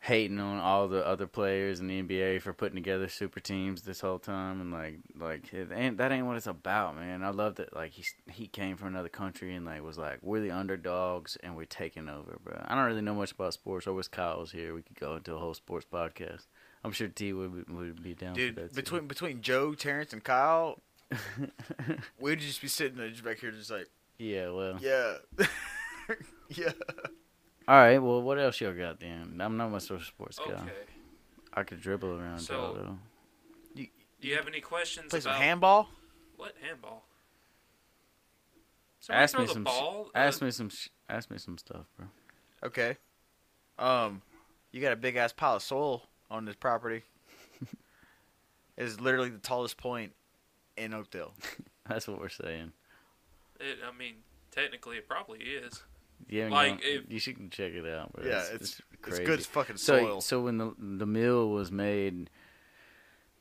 hating 0.05 0.37
on 0.37 0.59
all 0.59 0.89
the 0.89 1.05
other 1.07 1.25
players 1.25 1.79
in 1.79 1.87
the 1.87 2.03
NBA 2.03 2.41
for 2.41 2.51
putting 2.51 2.75
together 2.75 3.07
super 3.07 3.39
teams 3.39 3.83
this 3.83 4.01
whole 4.01 4.19
time, 4.19 4.59
and 4.59 4.71
like 4.71 4.99
like 5.17 5.53
it 5.53 5.69
ain't, 5.73 5.97
that 5.97 6.11
ain't 6.11 6.27
what 6.27 6.35
it's 6.35 6.45
about, 6.45 6.97
man. 6.97 7.23
I 7.23 7.29
love 7.29 7.55
that 7.55 7.73
like 7.73 7.91
he 7.91 8.03
he 8.29 8.47
came 8.47 8.75
from 8.75 8.89
another 8.89 9.07
country 9.09 9.55
and 9.55 9.65
like 9.65 9.81
was 9.81 9.97
like 9.97 10.19
we're 10.21 10.41
the 10.41 10.51
underdogs 10.51 11.37
and 11.41 11.55
we're 11.55 11.65
taking 11.65 12.09
over, 12.09 12.37
bro. 12.43 12.61
I 12.67 12.75
don't 12.75 12.83
really 12.85 13.01
know 13.01 13.15
much 13.15 13.31
about 13.31 13.53
sports. 13.53 13.87
I 13.87 13.91
wish 13.91 14.09
Kyle 14.09 14.39
was 14.41 14.51
here. 14.51 14.73
We 14.75 14.81
could 14.81 14.99
go 14.99 15.15
into 15.15 15.33
a 15.35 15.39
whole 15.39 15.53
sports 15.53 15.87
podcast. 15.91 16.47
I'm 16.83 16.91
sure 16.91 17.07
T 17.07 17.31
would 17.31 17.65
be- 17.67 17.73
would 17.73 18.03
be 18.03 18.13
down 18.13 18.33
Dude, 18.33 18.55
that. 18.57 18.69
too. 18.69 18.75
between 18.75 19.07
between 19.07 19.41
Joe, 19.41 19.73
Terrence, 19.73 20.11
and 20.11 20.21
Kyle, 20.21 20.81
we'd 22.19 22.39
just 22.41 22.61
be 22.61 22.67
sitting 22.67 22.97
there 22.97 23.09
just 23.09 23.23
back 23.23 23.39
here, 23.39 23.51
just 23.51 23.71
like, 23.71 23.87
yeah, 24.17 24.49
well, 24.49 24.77
yeah, 24.81 25.13
yeah. 26.49 26.71
All 27.67 27.75
right. 27.77 27.99
Well, 27.99 28.21
what 28.21 28.39
else 28.39 28.59
y'all 28.61 28.73
got 28.73 28.99
then? 28.99 29.39
I'm 29.39 29.57
not 29.57 29.69
much 29.71 29.89
of 29.89 30.01
a 30.01 30.03
sports 30.03 30.37
guy. 30.39 30.53
Okay. 30.53 30.71
I 31.53 31.63
could 31.63 31.81
dribble 31.81 32.09
around 32.19 32.39
So- 32.39 32.53
y'all 32.53 32.73
though. 32.73 32.97
Do 33.75 34.29
you 34.29 34.35
have 34.37 34.47
any 34.47 34.61
questions 34.61 35.09
Play 35.09 35.19
some 35.19 35.33
handball. 35.33 35.89
what 36.37 36.53
handball? 36.61 37.03
Somebody 39.01 39.23
Ask 39.23 39.37
me 39.37 39.47
some. 39.47 39.63
ball. 39.65 40.09
Ask 40.15 40.41
Uh, 40.41 40.45
me 40.45 40.51
some. 40.51 40.69
sh- 40.69 40.87
Ask 41.09 41.29
me 41.29 41.37
some 41.37 41.57
stuff, 41.57 41.85
bro. 41.97 42.07
Okay. 42.63 42.95
Um, 43.77 44.21
you 44.71 44.79
got 44.79 44.93
a 44.93 44.95
big 44.95 45.17
ass 45.17 45.33
pile 45.33 45.57
of 45.57 45.61
soil 45.61 46.07
on 46.31 46.45
this 46.45 46.55
property. 46.55 47.03
it's 48.77 48.99
literally 49.01 49.29
the 49.29 49.39
tallest 49.39 49.75
point 49.75 50.13
in 50.77 50.93
Oakdale. 50.93 51.33
That's 51.85 52.07
what 52.07 52.19
we're 52.19 52.29
saying. 52.29 52.71
It, 53.59 53.79
I 53.85 53.91
mean, 53.91 54.15
technically, 54.51 54.95
it 54.97 55.07
probably 55.09 55.39
is. 55.39 55.83
Yeah, 56.29 56.47
Like, 56.49 56.79
if- 56.83 57.03
you 57.09 57.19
should 57.19 57.51
check 57.51 57.73
it 57.73 57.85
out, 57.85 58.13
bro. 58.13 58.25
yeah, 58.25 58.39
it's, 58.39 58.49
it's 58.51 58.61
it's 58.71 58.81
crazy. 59.01 59.23
good 59.25 59.45
fucking 59.45 59.77
So, 59.77 59.97
soil. 59.99 60.21
so 60.21 60.41
when 60.41 60.57
the 60.57 60.73
the 60.79 61.05
mill 61.05 61.49
was 61.49 61.71
made, 61.71 62.29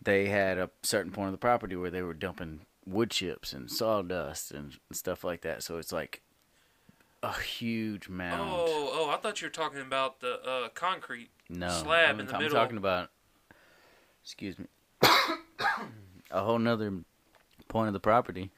they 0.03 0.26
had 0.26 0.59
a 0.59 0.70
certain 0.83 1.12
point 1.12 1.28
of 1.28 1.33
the 1.33 1.39
property 1.39 1.76
where 1.76 1.91
they 1.91 2.03
were 2.03 2.14
dumping 2.14 2.66
wood 2.85 3.11
chips 3.11 3.53
and 3.53 3.70
sawdust 3.70 4.51
and 4.51 4.78
stuff 4.93 5.22
like 5.22 5.43
that. 5.43 5.62
So 5.62 5.76
it's 5.78 5.93
like 5.93 6.22
a 7.22 7.33
huge 7.41 8.09
mound. 8.09 8.51
Oh, 8.53 8.91
oh, 8.93 9.11
I 9.11 9.16
thought 9.18 9.41
you 9.41 9.47
were 9.47 9.53
talking 9.53 9.80
about 9.80 10.18
the 10.20 10.41
uh, 10.43 10.68
concrete. 10.70 11.30
no, 11.49 11.68
slab 11.68 12.14
I'm, 12.14 12.20
in 12.20 12.26
the 12.26 12.33
middle. 12.33 12.35
I'm 12.35 12.43
middle. 12.43 12.59
talking 12.59 12.76
about. 12.78 13.11
Excuse 14.24 14.59
me. 14.59 14.66
a 16.30 16.41
whole 16.43 16.59
nother 16.59 16.93
point 17.68 17.89
of 17.89 17.93
the 17.93 18.01
property 18.01 18.51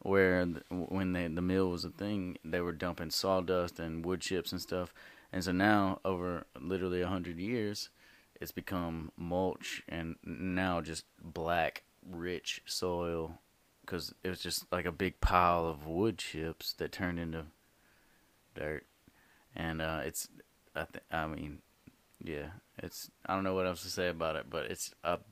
where 0.00 0.44
th- 0.44 0.64
when 0.70 1.12
they, 1.12 1.28
the 1.28 1.42
mill 1.42 1.70
was 1.70 1.84
a 1.84 1.90
thing, 1.90 2.38
they 2.44 2.60
were 2.60 2.72
dumping 2.72 3.10
sawdust 3.10 3.78
and 3.78 4.04
wood 4.04 4.20
chips 4.20 4.52
and 4.52 4.60
stuff. 4.60 4.92
And 5.32 5.44
so 5.44 5.52
now, 5.52 6.00
over 6.04 6.46
literally 6.58 7.02
a 7.02 7.08
hundred 7.08 7.38
years, 7.38 7.90
it's 8.40 8.50
become 8.50 9.12
mulch 9.16 9.82
and 9.88 10.16
now 10.24 10.80
just 10.80 11.04
black, 11.22 11.84
rich 12.10 12.62
soil 12.64 13.38
because 13.82 14.14
it 14.22 14.28
was 14.28 14.40
just 14.40 14.70
like 14.72 14.86
a 14.86 14.92
big 14.92 15.20
pile 15.20 15.66
of 15.66 15.86
wood 15.86 16.18
chips 16.18 16.72
that 16.74 16.92
turned 16.92 17.18
into 17.18 17.44
dirt. 18.54 18.86
And 19.54 19.82
uh, 19.82 20.00
it's, 20.04 20.28
I, 20.74 20.84
th- 20.84 21.04
I 21.10 21.26
mean, 21.26 21.58
yeah, 22.22 22.50
it's. 22.78 23.10
I 23.26 23.34
don't 23.34 23.44
know 23.44 23.54
what 23.54 23.66
else 23.66 23.82
to 23.82 23.88
say 23.88 24.08
about 24.08 24.36
it, 24.36 24.46
but 24.48 24.66
it's 24.66 24.94
up. 25.02 25.26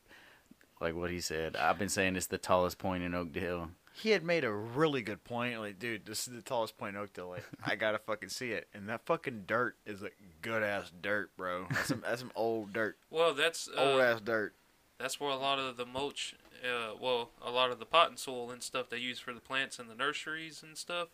Like 0.80 0.94
what 0.94 1.10
he 1.10 1.20
said, 1.20 1.56
I've 1.56 1.78
been 1.78 1.88
saying 1.88 2.14
it's 2.14 2.26
the 2.26 2.38
tallest 2.38 2.78
point 2.78 3.02
in 3.02 3.14
Oakdale. 3.14 3.70
He 4.01 4.11
had 4.11 4.22
made 4.22 4.44
a 4.44 4.53
really 4.53 5.03
good 5.03 5.24
point. 5.24 5.59
Like, 5.61 5.78
dude, 5.78 6.07
this 6.07 6.28
is 6.28 6.34
the 6.34 6.42
tallest 6.42 6.78
point 6.78 6.94
in 6.96 7.03
Oakdale. 7.03 7.28
Like, 7.30 7.44
I 7.66 7.74
gotta 7.74 7.99
fucking 7.99 8.28
see 8.28 8.53
it. 8.53 8.68
And 8.74 8.88
that 8.88 9.05
fucking 9.07 9.44
dirt 9.46 9.76
is 9.86 10.03
like 10.03 10.16
good 10.42 10.62
ass 10.62 10.90
dirt, 11.03 11.30
bro. 11.36 11.66
That's 11.70 11.88
some 11.88 12.03
that's 12.07 12.20
some 12.20 12.32
old 12.36 12.72
dirt, 12.72 12.96
Well, 13.11 13.34
that's 13.34 13.68
old 13.76 14.01
uh, 14.01 14.05
ass 14.05 14.20
dirt. 14.20 14.55
that's 14.99 15.18
where 15.20 15.30
a 15.30 15.36
lot 15.36 15.59
of 15.59 15.76
the 15.76 15.86
mulch, 15.86 16.34
uh, 16.64 16.94
well, 17.01 17.30
a 17.42 17.51
lot 17.51 17.70
of 17.70 17.78
the 17.78 17.86
potting 17.86 18.16
soil 18.16 18.51
and 18.51 18.62
stuff 18.62 18.88
they 18.88 18.99
use 18.99 19.18
for 19.18 19.32
the 19.34 19.40
plants 19.40 19.78
in 19.78 19.88
the 19.88 19.94
nurseries 19.94 20.62
and 20.62 20.76
stuff. 20.76 21.09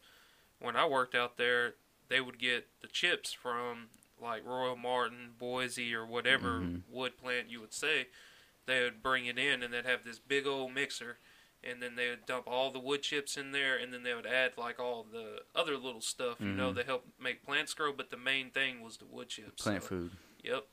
When 0.60 0.76
I 0.76 0.86
worked 0.86 1.14
out 1.14 1.36
there, 1.36 1.74
they 2.08 2.20
would 2.20 2.38
get 2.38 2.66
the 2.82 2.86
chips 2.88 3.32
from 3.32 3.88
like 4.22 4.46
Roy 4.46 4.70
O. 4.70 4.76
Martin, 4.76 5.30
Boise, 5.38 5.94
or 5.94 6.06
whatever 6.06 6.60
Mhm. 6.60 6.82
wood 6.90 7.16
plant 7.18 7.50
you 7.50 7.60
would 7.60 7.72
say. 7.74 8.08
They 8.66 8.82
would 8.82 9.02
bring 9.02 9.26
it 9.26 9.38
in, 9.38 9.62
and 9.62 9.74
they'd 9.74 9.84
have 9.84 10.04
this 10.04 10.18
big 10.18 10.46
old 10.46 10.72
mixer, 10.72 11.18
and 11.68 11.82
then 11.82 11.96
they 11.96 12.08
would 12.08 12.26
dump 12.26 12.46
all 12.46 12.70
the 12.70 12.78
wood 12.78 13.02
chips 13.02 13.36
in 13.36 13.52
there, 13.52 13.76
and 13.76 13.92
then 13.92 14.02
they 14.02 14.14
would 14.14 14.26
add 14.26 14.52
like 14.56 14.78
all 14.78 15.04
the 15.10 15.42
other 15.54 15.76
little 15.76 16.00
stuff, 16.00 16.40
you 16.40 16.48
know, 16.48 16.72
Mhm. 16.72 16.76
that 16.76 16.86
help 16.86 17.06
make 17.18 17.42
plants 17.44 17.74
grow. 17.74 17.92
But 17.92 18.10
the 18.10 18.16
main 18.16 18.50
thing 18.50 18.80
was 18.82 18.96
the 18.98 19.06
wood 19.06 19.28
chips. 19.28 19.62
Plant 19.62 19.82
so, 19.82 19.88
food. 19.88 20.12
Yep. 20.42 20.66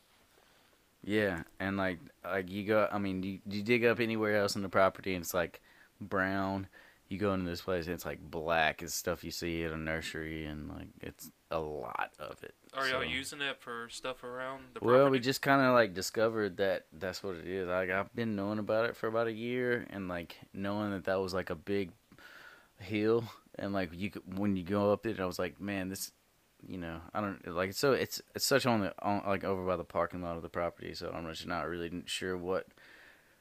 Yeah, 1.04 1.44
and 1.60 1.78
like 1.78 2.00
like 2.24 2.50
you 2.50 2.64
go. 2.66 2.88
I 2.92 3.00
mean, 3.00 3.24
you 3.24 3.40
you 3.48 3.64
dig 3.64 3.84
up 3.84 4.00
anywhere 4.00 4.36
else 4.38 4.56
on 4.56 4.62
the 4.62 4.70
property, 4.70 5.16
and 5.16 5.24
it's 5.24 5.34
like 5.34 5.62
brown. 6.00 6.68
You 7.12 7.18
go 7.18 7.34
into 7.34 7.50
this 7.50 7.60
place, 7.60 7.88
and 7.88 7.94
it's 7.94 8.06
like 8.06 8.22
black. 8.22 8.82
It's 8.82 8.94
stuff 8.94 9.22
you 9.26 9.32
see 9.32 9.66
at 9.66 9.74
a 9.74 9.78
nursery, 9.78 10.46
and 10.46 10.70
like 10.70 10.88
it's 11.02 11.30
a 11.50 11.60
lot 11.60 12.12
of 12.18 12.42
it. 12.42 12.56
Are 12.74 12.88
y'all 12.88 13.04
using 13.04 13.42
it 13.42 13.60
for 13.60 13.90
stuff 13.90 14.24
around 14.24 14.64
the 14.74 14.80
Well, 14.82 15.10
we 15.10 15.20
just 15.20 15.42
kind 15.42 15.62
of 15.62 15.74
like 15.74 15.94
discovered 15.94 16.56
that 16.58 16.86
that's 16.94 17.22
what 17.22 17.36
it 17.36 17.46
is. 17.46 17.68
Like 17.68 17.90
I've 17.90 18.16
been 18.16 18.38
knowing 18.38 18.60
about 18.60 18.86
it 18.86 18.96
for 18.96 19.08
about 19.08 19.28
a 19.28 19.34
year, 19.34 19.86
and 19.90 20.08
like 20.08 20.38
knowing 20.54 20.92
that 20.92 21.04
that 21.04 21.20
was 21.20 21.34
like 21.34 21.50
a 21.50 21.56
big 21.56 21.92
hill, 22.80 23.26
and 23.60 23.74
like 23.74 23.90
you 23.94 24.10
could, 24.10 24.38
when 24.40 24.56
you 24.56 24.64
go 24.64 24.94
up 24.94 25.06
it, 25.06 25.20
I 25.20 25.26
was 25.26 25.38
like, 25.38 25.60
man, 25.60 25.90
this, 25.90 26.14
you 26.66 26.78
know, 26.78 27.02
I 27.14 27.20
don't 27.20 27.46
like 27.46 27.72
it's 27.72 27.80
so 27.80 27.92
it's 27.92 28.22
it's 28.36 28.46
such 28.46 28.66
on 28.66 28.80
the 28.80 28.94
on 29.02 29.24
like 29.28 29.44
over 29.44 29.66
by 29.66 29.76
the 29.76 29.84
parking 29.84 30.22
lot 30.22 30.38
of 30.38 30.44
the 30.44 30.50
property, 30.50 30.94
so 30.94 31.12
I'm 31.14 31.28
just 31.28 31.46
not 31.46 31.68
really 31.68 32.04
sure 32.06 32.38
what 32.38 32.68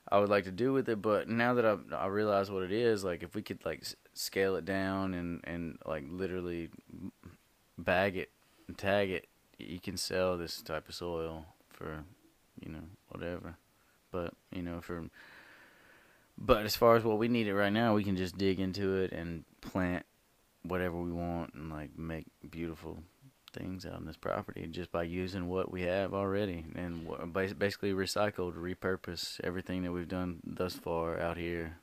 I 0.09 0.19
would 0.19 0.29
like 0.29 0.45
to 0.45 0.53
do 0.53 0.73
with 0.73 0.89
it. 0.89 1.03
But 1.03 1.29
now 1.29 1.55
that 1.55 1.65
I 1.65 1.77
I 1.95 2.07
realize 2.07 2.51
what 2.51 2.63
it 2.63 2.73
is, 2.73 3.05
like 3.05 3.23
if 3.23 3.35
we 3.35 3.43
could 3.43 3.65
like 3.65 3.85
scale 4.15 4.57
it 4.57 4.65
down 4.65 5.15
and 5.15 5.41
and 5.45 5.79
like 5.87 6.05
literally 6.09 6.71
bag 7.79 8.17
it 8.17 8.31
and 8.69 8.77
tag 8.77 9.11
it, 9.11 9.29
you 9.59 9.81
can 9.81 9.97
sell 9.97 10.37
this 10.37 10.63
type 10.63 10.89
of 10.89 10.95
soil 10.95 11.47
for, 11.69 12.05
you 12.61 12.71
know, 12.71 12.85
whatever. 13.09 13.57
But 14.11 14.35
you 14.53 14.63
know, 14.63 14.81
for 14.81 15.09
but 16.37 16.65
as 16.65 16.75
far 16.75 16.97
as 16.97 17.05
what 17.05 17.19
we 17.19 17.29
need 17.29 17.47
it 17.47 17.55
right 17.55 17.73
now, 17.73 17.95
we 17.95 18.05
can 18.05 18.17
just 18.17 18.39
dig 18.39 18.61
into 18.61 18.97
it 18.97 19.13
and 19.13 19.45
plant 19.61 20.07
whatever 20.63 20.97
we 20.97 21.13
want 21.13 21.55
and 21.55 21.71
like 21.71 21.97
make 21.99 22.27
beautiful 22.51 22.99
things 23.53 23.87
out 23.87 23.95
on 23.95 24.07
this 24.07 24.17
property 24.17 24.67
just 24.71 24.91
by 24.93 25.03
using 25.03 25.49
what 25.49 25.71
we 25.71 25.83
have 25.83 26.15
already 26.15 26.65
and 26.75 27.07
basically 27.59 27.93
recycled, 27.93 28.55
repurpose 28.55 29.41
everything 29.43 29.83
that 29.83 29.93
we've 29.93 30.09
done 30.09 30.41
thus 30.45 30.75
far 30.75 31.19
out 31.19 31.37
here. 31.37 31.79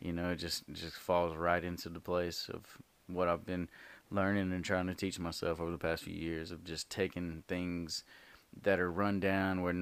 You 0.00 0.12
know, 0.12 0.30
it 0.30 0.36
just 0.36 0.64
just 0.72 0.96
falls 0.96 1.36
right 1.36 1.62
into 1.62 1.88
the 1.88 2.00
place 2.00 2.48
of 2.52 2.62
what 3.06 3.28
I've 3.28 3.46
been 3.46 3.68
learning 4.10 4.52
and 4.52 4.64
trying 4.64 4.86
to 4.88 4.94
teach 4.94 5.18
myself 5.18 5.60
over 5.60 5.70
the 5.70 5.78
past 5.78 6.04
few 6.04 6.14
years 6.14 6.50
of 6.50 6.64
just 6.64 6.90
taking 6.90 7.44
things 7.46 8.04
that 8.62 8.80
are 8.80 8.90
run 8.90 9.20
down 9.20 9.62
where 9.62 9.74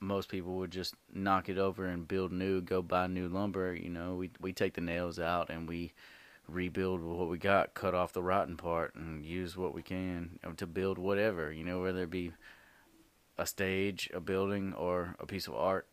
most 0.00 0.28
people 0.28 0.56
would 0.56 0.70
just 0.70 0.94
knock 1.12 1.48
it 1.48 1.58
over 1.58 1.86
and 1.86 2.06
build 2.06 2.32
new, 2.32 2.60
go 2.60 2.82
buy 2.82 3.06
new 3.06 3.28
lumber. 3.28 3.74
You 3.74 3.90
know, 3.90 4.14
we 4.14 4.30
we 4.40 4.52
take 4.52 4.74
the 4.74 4.80
nails 4.80 5.18
out 5.18 5.50
and 5.50 5.68
we 5.68 5.92
rebuild 6.48 7.02
what 7.02 7.28
we 7.28 7.38
got, 7.38 7.74
cut 7.74 7.94
off 7.94 8.12
the 8.12 8.22
rotten 8.22 8.56
part, 8.56 8.94
and 8.94 9.24
use 9.24 9.56
what 9.56 9.74
we 9.74 9.82
can 9.82 10.38
to 10.56 10.66
build 10.66 10.98
whatever. 10.98 11.52
You 11.52 11.64
know, 11.64 11.80
whether 11.82 12.02
it 12.02 12.10
be 12.10 12.32
a 13.36 13.46
stage, 13.46 14.10
a 14.12 14.20
building, 14.20 14.72
or 14.74 15.14
a 15.20 15.26
piece 15.26 15.46
of 15.46 15.54
art. 15.54 15.86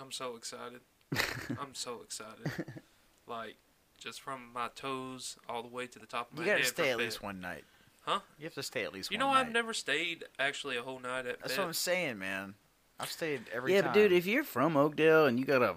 I'm 0.00 0.12
so 0.12 0.36
excited. 0.36 0.80
I'm 1.60 1.74
so 1.74 2.00
excited. 2.02 2.50
Like, 3.26 3.56
just 3.98 4.20
from 4.20 4.50
my 4.54 4.68
toes 4.74 5.36
all 5.48 5.62
the 5.62 5.68
way 5.68 5.86
to 5.86 5.98
the 5.98 6.06
top 6.06 6.32
of 6.32 6.38
my 6.38 6.44
head. 6.44 6.46
You 6.46 6.52
gotta 6.52 6.64
head. 6.64 6.68
stay 6.74 6.90
at 6.90 6.96
bed. 6.98 7.04
least 7.04 7.22
one 7.22 7.40
night. 7.40 7.64
Huh? 8.02 8.20
You 8.38 8.44
have 8.44 8.54
to 8.54 8.62
stay 8.62 8.82
at 8.84 8.92
least 8.94 9.10
You 9.10 9.18
one 9.18 9.26
know, 9.28 9.34
night. 9.34 9.46
I've 9.46 9.52
never 9.52 9.74
stayed 9.74 10.24
actually 10.38 10.76
a 10.78 10.82
whole 10.82 10.98
night 11.00 11.26
at 11.26 11.40
That's 11.40 11.52
bed. 11.54 11.58
what 11.58 11.66
I'm 11.68 11.72
saying, 11.74 12.18
man. 12.18 12.54
I've 12.98 13.10
stayed 13.10 13.42
every 13.52 13.74
yeah, 13.74 13.82
time. 13.82 13.90
but 13.92 13.94
dude, 13.94 14.12
if 14.12 14.26
you're 14.26 14.44
from 14.44 14.76
Oakdale 14.76 15.26
and 15.26 15.38
you 15.38 15.44
got 15.44 15.62
a, 15.62 15.74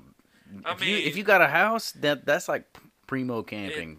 I 0.66 0.74
if, 0.74 0.86
you, 0.86 0.98
if 0.98 1.18
you 1.18 1.24
got 1.24 1.42
a 1.42 1.48
house, 1.48 1.92
that 1.94 2.26
that's 2.26 2.48
like 2.48 2.66
primo 3.08 3.44
camping. 3.44 3.98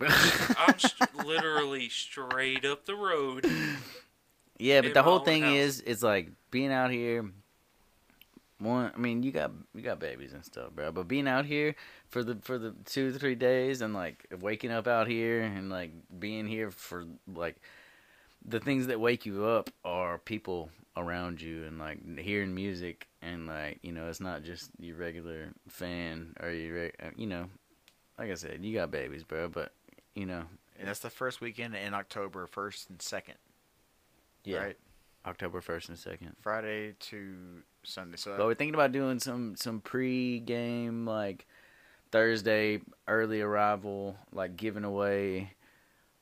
I'm 0.58 0.78
st- 0.78 1.14
literally 1.26 1.88
straight 1.88 2.64
up 2.64 2.86
the 2.86 2.94
road. 2.94 3.46
Yeah, 4.58 4.80
but 4.80 4.94
the 4.94 5.02
whole 5.02 5.20
thing 5.20 5.42
house. 5.42 5.54
is, 5.54 5.82
it's 5.86 6.02
like 6.02 6.30
being 6.50 6.72
out 6.72 6.90
here. 6.90 7.30
One, 8.58 8.92
I 8.94 8.98
mean, 8.98 9.22
you 9.22 9.32
got 9.32 9.50
you 9.74 9.82
got 9.82 9.98
babies 9.98 10.32
and 10.32 10.44
stuff, 10.44 10.70
bro. 10.74 10.92
But 10.92 11.08
being 11.08 11.28
out 11.28 11.44
here 11.44 11.74
for 12.08 12.22
the 12.22 12.36
for 12.42 12.56
the 12.58 12.74
two 12.84 13.12
three 13.12 13.34
days 13.34 13.80
and 13.80 13.92
like 13.92 14.26
waking 14.40 14.70
up 14.70 14.86
out 14.86 15.08
here 15.08 15.42
and 15.42 15.70
like 15.70 15.90
being 16.18 16.46
here 16.46 16.70
for 16.70 17.04
like 17.32 17.56
the 18.44 18.60
things 18.60 18.86
that 18.86 19.00
wake 19.00 19.26
you 19.26 19.44
up 19.44 19.70
are 19.84 20.18
people 20.18 20.70
around 20.96 21.40
you 21.40 21.64
and 21.64 21.78
like 21.78 21.98
hearing 22.18 22.54
music 22.54 23.08
and 23.20 23.46
like 23.46 23.78
you 23.82 23.90
know 23.92 24.08
it's 24.08 24.20
not 24.20 24.42
just 24.44 24.70
your 24.78 24.96
regular 24.96 25.48
fan 25.68 26.34
or 26.40 26.50
your 26.50 26.86
uh, 27.02 27.10
you 27.16 27.26
know 27.26 27.46
like 28.18 28.30
I 28.30 28.34
said 28.34 28.60
you 28.64 28.72
got 28.74 28.90
babies 28.92 29.24
bro 29.24 29.48
but 29.48 29.72
you 30.14 30.24
know 30.26 30.44
And 30.78 30.86
that's 30.86 31.00
the 31.00 31.10
first 31.10 31.40
weekend 31.40 31.74
in 31.74 31.94
October, 31.94 32.46
first 32.46 32.90
and 32.90 33.02
second. 33.02 33.36
yeah 34.44 34.58
Right. 34.58 34.78
October 35.26 35.60
first 35.62 35.88
and 35.88 35.98
second. 35.98 36.36
Friday 36.40 36.92
to 37.00 37.62
Sunday. 37.82 38.16
So 38.18 38.36
But 38.36 38.46
we're 38.46 38.54
thinking 38.54 38.74
about 38.74 38.92
doing 38.92 39.18
some 39.18 39.56
some 39.56 39.80
pre-game 39.80 41.06
like 41.06 41.46
Thursday 42.12 42.80
early 43.08 43.40
arrival, 43.40 44.16
like 44.32 44.56
giving 44.56 44.84
away 44.84 45.54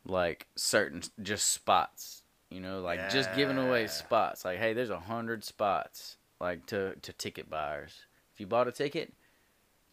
like 0.07 0.47
certain 0.57 1.03
just 1.21 1.51
spots. 1.51 2.22
You 2.53 2.61
know, 2.61 2.81
like 2.81 3.11
just 3.11 3.35
giving 3.35 3.59
away 3.59 3.87
spots. 3.87 4.45
Like, 4.45 4.59
hey, 4.59 4.73
there's 4.73 4.91
a 4.91 5.01
hundred 5.01 5.45
spots 5.45 6.17
like 6.41 6.67
to 6.67 6.95
to 7.03 7.13
ticket 7.13 7.49
buyers. 7.49 8.07
If 8.35 8.41
you 8.41 8.47
bought 8.47 8.69
a 8.69 8.73
ticket, 8.73 9.13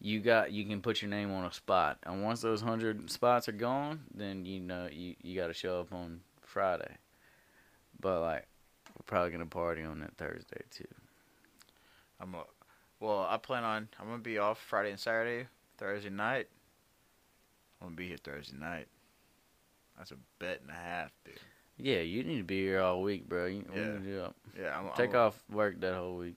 you 0.00 0.20
got 0.20 0.52
you 0.52 0.64
can 0.64 0.80
put 0.80 1.02
your 1.02 1.10
name 1.10 1.30
on 1.32 1.44
a 1.44 1.52
spot, 1.52 1.98
and 2.04 2.22
once 2.22 2.40
those 2.40 2.60
hundred 2.60 3.10
spots 3.10 3.48
are 3.48 3.52
gone, 3.52 4.00
then 4.14 4.44
you 4.44 4.60
know 4.60 4.88
you 4.90 5.14
you 5.22 5.38
got 5.38 5.48
to 5.48 5.54
show 5.54 5.80
up 5.80 5.92
on 5.92 6.20
Friday. 6.40 6.96
But 8.00 8.20
like, 8.20 8.46
we're 8.96 9.04
probably 9.06 9.30
gonna 9.30 9.46
party 9.46 9.82
on 9.82 10.00
that 10.00 10.16
Thursday 10.16 10.62
too. 10.70 10.88
I'm 12.20 12.34
a, 12.34 12.44
well. 12.98 13.26
I 13.28 13.36
plan 13.36 13.64
on. 13.64 13.88
I'm 13.98 14.06
gonna 14.06 14.18
be 14.18 14.38
off 14.38 14.58
Friday 14.58 14.90
and 14.90 15.00
Saturday. 15.00 15.46
Thursday 15.78 16.10
night. 16.10 16.48
I'm 17.80 17.88
gonna 17.88 17.96
be 17.96 18.08
here 18.08 18.18
Thursday 18.22 18.56
night. 18.58 18.88
That's 19.96 20.12
a 20.12 20.16
bet 20.38 20.60
and 20.62 20.70
a 20.70 20.74
half, 20.74 21.10
dude. 21.24 21.38
Yeah, 21.82 22.00
you 22.00 22.22
need 22.24 22.38
to 22.38 22.44
be 22.44 22.60
here 22.62 22.80
all 22.80 23.02
week, 23.02 23.28
bro. 23.28 23.46
You, 23.46 23.64
we 23.72 23.80
Yeah. 23.80 23.86
need 23.88 23.92
to 23.92 23.98
do 24.04 24.24
it. 24.24 24.32
Yeah, 24.60 24.78
I'm 24.78 24.90
Take 24.96 25.10
I'm, 25.14 25.20
off 25.20 25.42
work 25.50 25.80
that 25.80 25.94
whole 25.94 26.16
week. 26.16 26.36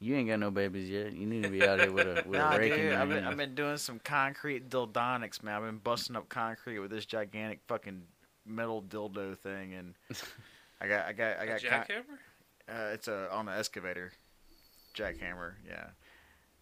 You 0.00 0.16
ain't 0.16 0.28
got 0.28 0.38
no 0.40 0.50
babies 0.50 0.90
yet. 0.90 1.12
You 1.14 1.26
need 1.26 1.44
to 1.44 1.48
be 1.48 1.66
out 1.66 1.80
here 1.80 1.90
with 1.92 2.06
a 2.06 2.22
with 2.28 2.38
Nah, 2.40 2.54
a 2.54 2.58
rake 2.58 2.74
dude, 2.74 2.92
I've 2.92 3.08
been. 3.08 3.24
I've 3.24 3.36
been 3.36 3.54
doing 3.54 3.76
some 3.78 3.98
concrete 4.00 4.68
dildonics, 4.68 5.42
man. 5.42 5.54
I've 5.56 5.62
been 5.62 5.78
busting 5.78 6.16
up 6.16 6.28
concrete 6.28 6.78
with 6.80 6.90
this 6.90 7.06
gigantic 7.06 7.60
fucking 7.68 8.02
metal 8.44 8.82
dildo 8.82 9.38
thing, 9.38 9.72
and 9.74 9.94
I 10.80 10.88
got, 10.88 11.06
I 11.06 11.12
got, 11.12 11.38
I 11.38 11.46
got. 11.46 11.62
con- 11.62 11.70
jackhammer? 11.70 12.18
Uh, 12.68 12.92
it's 12.92 13.08
a 13.08 13.32
on 13.32 13.48
an 13.48 13.58
excavator, 13.58 14.12
jackhammer. 14.94 15.52
Yeah, 15.66 15.86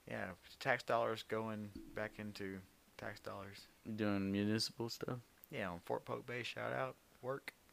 yeah. 0.08 0.26
Tax 0.60 0.82
dollars 0.84 1.24
going 1.24 1.70
back 1.96 2.12
into 2.18 2.58
tax 2.98 3.18
dollars. 3.20 3.66
doing 3.96 4.30
municipal 4.30 4.88
stuff. 4.88 5.18
Yeah, 5.50 5.70
on 5.70 5.80
Fort 5.84 6.04
Polk 6.04 6.26
Bay. 6.26 6.42
Shout 6.44 6.72
out 6.72 6.94
work. 7.22 7.52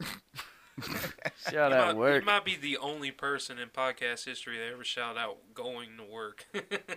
Shout 0.80 1.52
you, 1.52 1.58
out 1.58 1.86
might, 1.88 1.96
work. 1.96 2.22
you 2.22 2.26
might 2.26 2.44
be 2.44 2.56
the 2.56 2.78
only 2.78 3.10
person 3.10 3.58
in 3.58 3.68
podcast 3.68 4.24
history 4.24 4.56
that 4.58 4.72
ever 4.72 4.84
shout 4.84 5.18
out 5.18 5.36
going 5.52 5.90
to 5.98 6.04
work. 6.04 6.46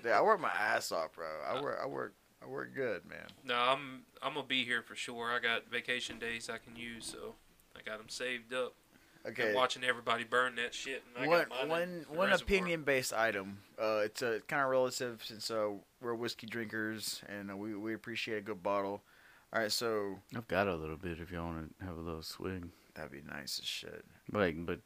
Yeah, 0.06 0.20
I 0.20 0.22
work 0.22 0.39
my 0.39 0.51
ass 0.51 0.91
off, 0.91 1.16
bro. 1.16 1.26
I 1.45 1.62
work, 1.62 1.80
I 1.84 1.88
work, 1.88 2.14
I 2.41 2.47
work 2.47 2.74
good, 2.76 3.06
man. 3.06 3.28
no, 3.43 3.56
I'm 3.56 4.04
I'm 4.22 4.36
gonna 4.36 4.45
be 4.45 4.64
here 4.64 4.82
for 4.82 4.95
sure. 4.95 5.32
I 5.32 5.39
got 5.39 5.70
vacation 5.70 6.18
days 6.20 6.49
I 6.49 6.60
can 6.60 6.76
use, 6.78 7.06
so 7.06 7.36
I 7.76 7.82
got 7.82 7.97
them 7.97 8.08
saved 8.10 8.54
up. 8.54 8.74
Okay. 9.26 9.47
And 9.47 9.56
watching 9.56 9.84
everybody 9.84 10.24
burn 10.26 10.56
that 10.56 10.74
shit. 10.74 11.04
And 11.16 11.26
I 11.26 11.28
one 11.28 11.39
got 11.39 11.49
mine 11.49 11.62
in 11.64 11.70
one 11.70 12.06
the 12.10 12.18
one 12.18 12.30
reservoir. 12.30 12.43
opinion 12.43 12.84
based 12.84 13.14
item. 13.14 13.60
Uh, 13.82 14.01
it's 14.04 14.22
a 14.22 14.41
kind 14.47 14.62
of 14.62 14.70
relative 14.70 15.22
since 15.26 15.49
uh, 15.49 15.70
we're 16.01 16.14
whiskey 16.14 16.47
drinkers 16.47 17.22
and 17.28 17.51
uh, 17.51 17.56
we 17.58 17.76
we 17.76 17.93
appreciate 17.93 18.38
a 18.38 18.41
good 18.41 18.62
bottle. 18.64 19.01
All 19.54 19.62
right, 19.62 19.72
so 19.72 20.18
I've 20.36 20.47
got 20.47 20.68
a 20.68 20.76
little 20.76 20.97
bit 20.97 21.20
if 21.20 21.32
y'all 21.32 21.45
want 21.45 21.78
to 21.80 21.86
have 21.86 21.95
a 21.97 22.01
little 22.01 22.24
swig. 22.24 22.66
that'd 22.95 23.12
be 23.12 23.22
nice 23.22 23.60
as 23.60 23.66
shit. 23.66 24.04
Like, 24.32 24.66
but 24.66 24.80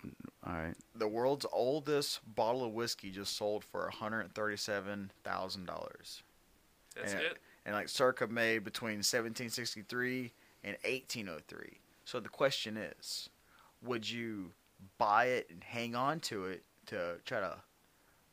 all 0.46 0.54
right. 0.54 0.76
The 0.96 1.08
world's 1.08 1.46
oldest 1.54 2.20
bottle 2.36 2.66
of 2.66 2.74
whiskey 2.74 3.10
just 3.12 3.38
sold 3.38 3.64
for 3.64 3.84
one 3.84 3.92
hundred 3.94 4.34
thirty-seven 4.34 5.12
thousand 5.24 5.66
dollars, 5.68 6.22
That's 6.96 7.14
Yeah. 7.14 7.20
it. 7.20 7.38
and 7.66 7.76
like 7.76 7.88
circa 7.88 8.28
made 8.28 8.66
between 8.66 9.04
seventeen 9.04 9.50
sixty-three 9.50 10.34
and 10.66 10.76
eighteen 10.84 11.30
oh 11.30 11.40
three. 11.48 11.80
So 12.04 12.20
the 12.20 12.30
question 12.30 12.76
is, 12.76 13.30
would 13.82 14.10
you 14.10 14.52
buy 14.98 15.26
it 15.28 15.48
and 15.50 15.64
hang 15.64 15.96
on 15.96 16.20
to 16.22 16.46
it 16.46 16.64
to 16.88 17.16
try 17.26 17.40
to 17.40 17.56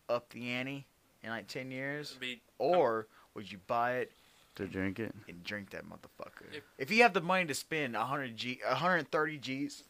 up 0.09 0.31
the 0.31 0.51
ante 0.51 0.85
in 1.23 1.31
like 1.31 1.47
ten 1.47 1.71
years? 1.71 2.11
It'd 2.11 2.21
be 2.21 2.33
um, 2.33 2.41
Or 2.59 3.07
would 3.35 3.51
you 3.53 3.59
buy 3.69 3.99
it 3.99 4.13
To 4.57 4.67
drink 4.67 4.99
it. 5.01 5.15
and 5.29 5.43
drink 5.43 5.71
that 5.71 5.85
motherfucker? 5.85 6.53
If- 6.53 6.63
If 6.79 6.91
you 6.91 7.03
have 7.03 7.13
the 7.13 7.21
money 7.21 7.45
to 7.47 7.55
spend 7.55 7.95
100 7.95 8.37
G, 8.37 8.61
130 8.65 9.39
G's, 9.39 9.85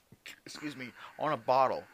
excuse 0.46 0.74
me, 0.76 0.90
on 1.18 1.32
a 1.32 1.36
bottle, 1.36 1.84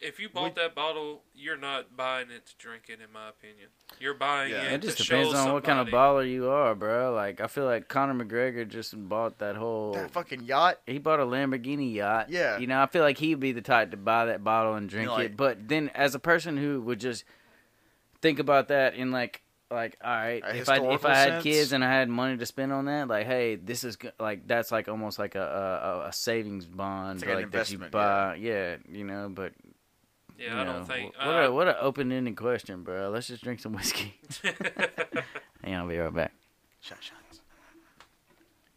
if 0.00 0.20
you 0.20 0.28
bought 0.28 0.42
Would- 0.42 0.54
that 0.56 0.74
bottle, 0.76 1.22
you're 1.34 1.56
not 1.56 1.96
buying 1.96 2.30
it 2.30 2.46
to 2.46 2.56
drink 2.56 2.84
it. 2.88 3.00
In 3.00 3.12
my 3.12 3.28
opinion, 3.30 3.68
you're 3.98 4.14
buying 4.14 4.52
Yeah. 4.52 4.62
it. 4.62 4.72
It 4.74 4.82
just 4.82 4.98
to 4.98 5.02
depends 5.04 5.30
show 5.32 5.36
on 5.38 5.52
what 5.52 5.64
kind 5.64 5.80
of 5.80 5.88
baller 5.88 6.28
you 6.28 6.48
are, 6.48 6.74
bro. 6.76 7.12
Like, 7.12 7.40
I 7.40 7.48
feel 7.48 7.64
like 7.64 7.88
Conor 7.88 8.24
McGregor 8.24 8.66
just 8.68 8.94
bought 9.08 9.38
that 9.38 9.56
whole. 9.56 9.94
that 9.94 10.10
fucking 10.12 10.42
yacht. 10.44 10.80
he 10.86 10.98
bought 10.98 11.18
a 11.20 11.24
Lamborghini 11.24 11.94
yacht. 11.94 12.30
Yeah. 12.30 12.58
You 12.58 12.66
know, 12.68 12.80
I 12.80 12.86
feel 12.86 13.02
like 13.02 13.18
he'd 13.18 13.40
be 13.40 13.50
the 13.52 13.60
type 13.62 13.90
to 13.90 13.96
buy 13.96 14.26
that 14.26 14.44
bottle 14.44 14.74
and 14.74 14.88
drink 14.88 15.10
like- 15.10 15.26
it. 15.30 15.36
But 15.36 15.66
then, 15.68 15.88
as 15.90 16.14
a 16.14 16.20
person 16.20 16.56
who 16.56 16.80
would 16.82 17.00
just 17.00 17.24
think 18.20 18.38
about 18.38 18.68
that 18.68 18.94
in 18.94 19.10
like, 19.10 19.42
like, 19.70 19.96
all 20.02 20.10
right, 20.10 20.42
A 20.44 20.56
if 20.56 20.68
I 20.68 20.78
if 20.92 21.04
I 21.04 21.14
had 21.14 21.28
sense? 21.28 21.42
kids 21.44 21.72
and 21.72 21.84
I 21.84 21.90
had 21.92 22.08
money 22.08 22.36
to 22.38 22.46
spend 22.46 22.72
on 22.72 22.86
that, 22.86 23.08
like, 23.08 23.26
hey, 23.26 23.56
this 23.56 23.84
is 23.84 23.98
like 24.18 24.46
that's 24.46 24.72
like 24.72 24.88
almost 24.88 25.18
like 25.18 25.34
a 25.34 26.02
a, 26.04 26.08
a 26.08 26.12
savings 26.12 26.66
bond, 26.66 27.18
It's 27.18 27.26
like 27.26 27.30
an 27.36 27.42
like 27.42 27.50
that 27.52 27.70
you 27.70 27.74
investment, 27.76 27.92
buy. 27.92 28.34
Yeah. 28.36 28.76
you 28.90 29.04
know, 29.04 29.28
but. 29.32 29.52
Yeah, 30.38 30.54
you 30.54 30.60
I 30.60 30.64
know, 30.64 30.72
don't 30.74 30.84
think. 30.84 31.14
What 31.18 31.26
uh, 31.26 31.38
a 31.48 31.52
what 31.52 31.66
a 31.68 31.80
open 31.80 32.12
ended 32.12 32.36
question, 32.36 32.84
bro. 32.84 33.10
Let's 33.10 33.26
just 33.26 33.42
drink 33.42 33.58
some 33.58 33.72
whiskey. 33.72 34.14
Hang 34.42 35.74
on, 35.74 35.80
I'll 35.80 35.88
be 35.88 35.98
right 35.98 36.14
back. 36.14 36.32
Shot 36.80 36.98
shots. 37.02 37.40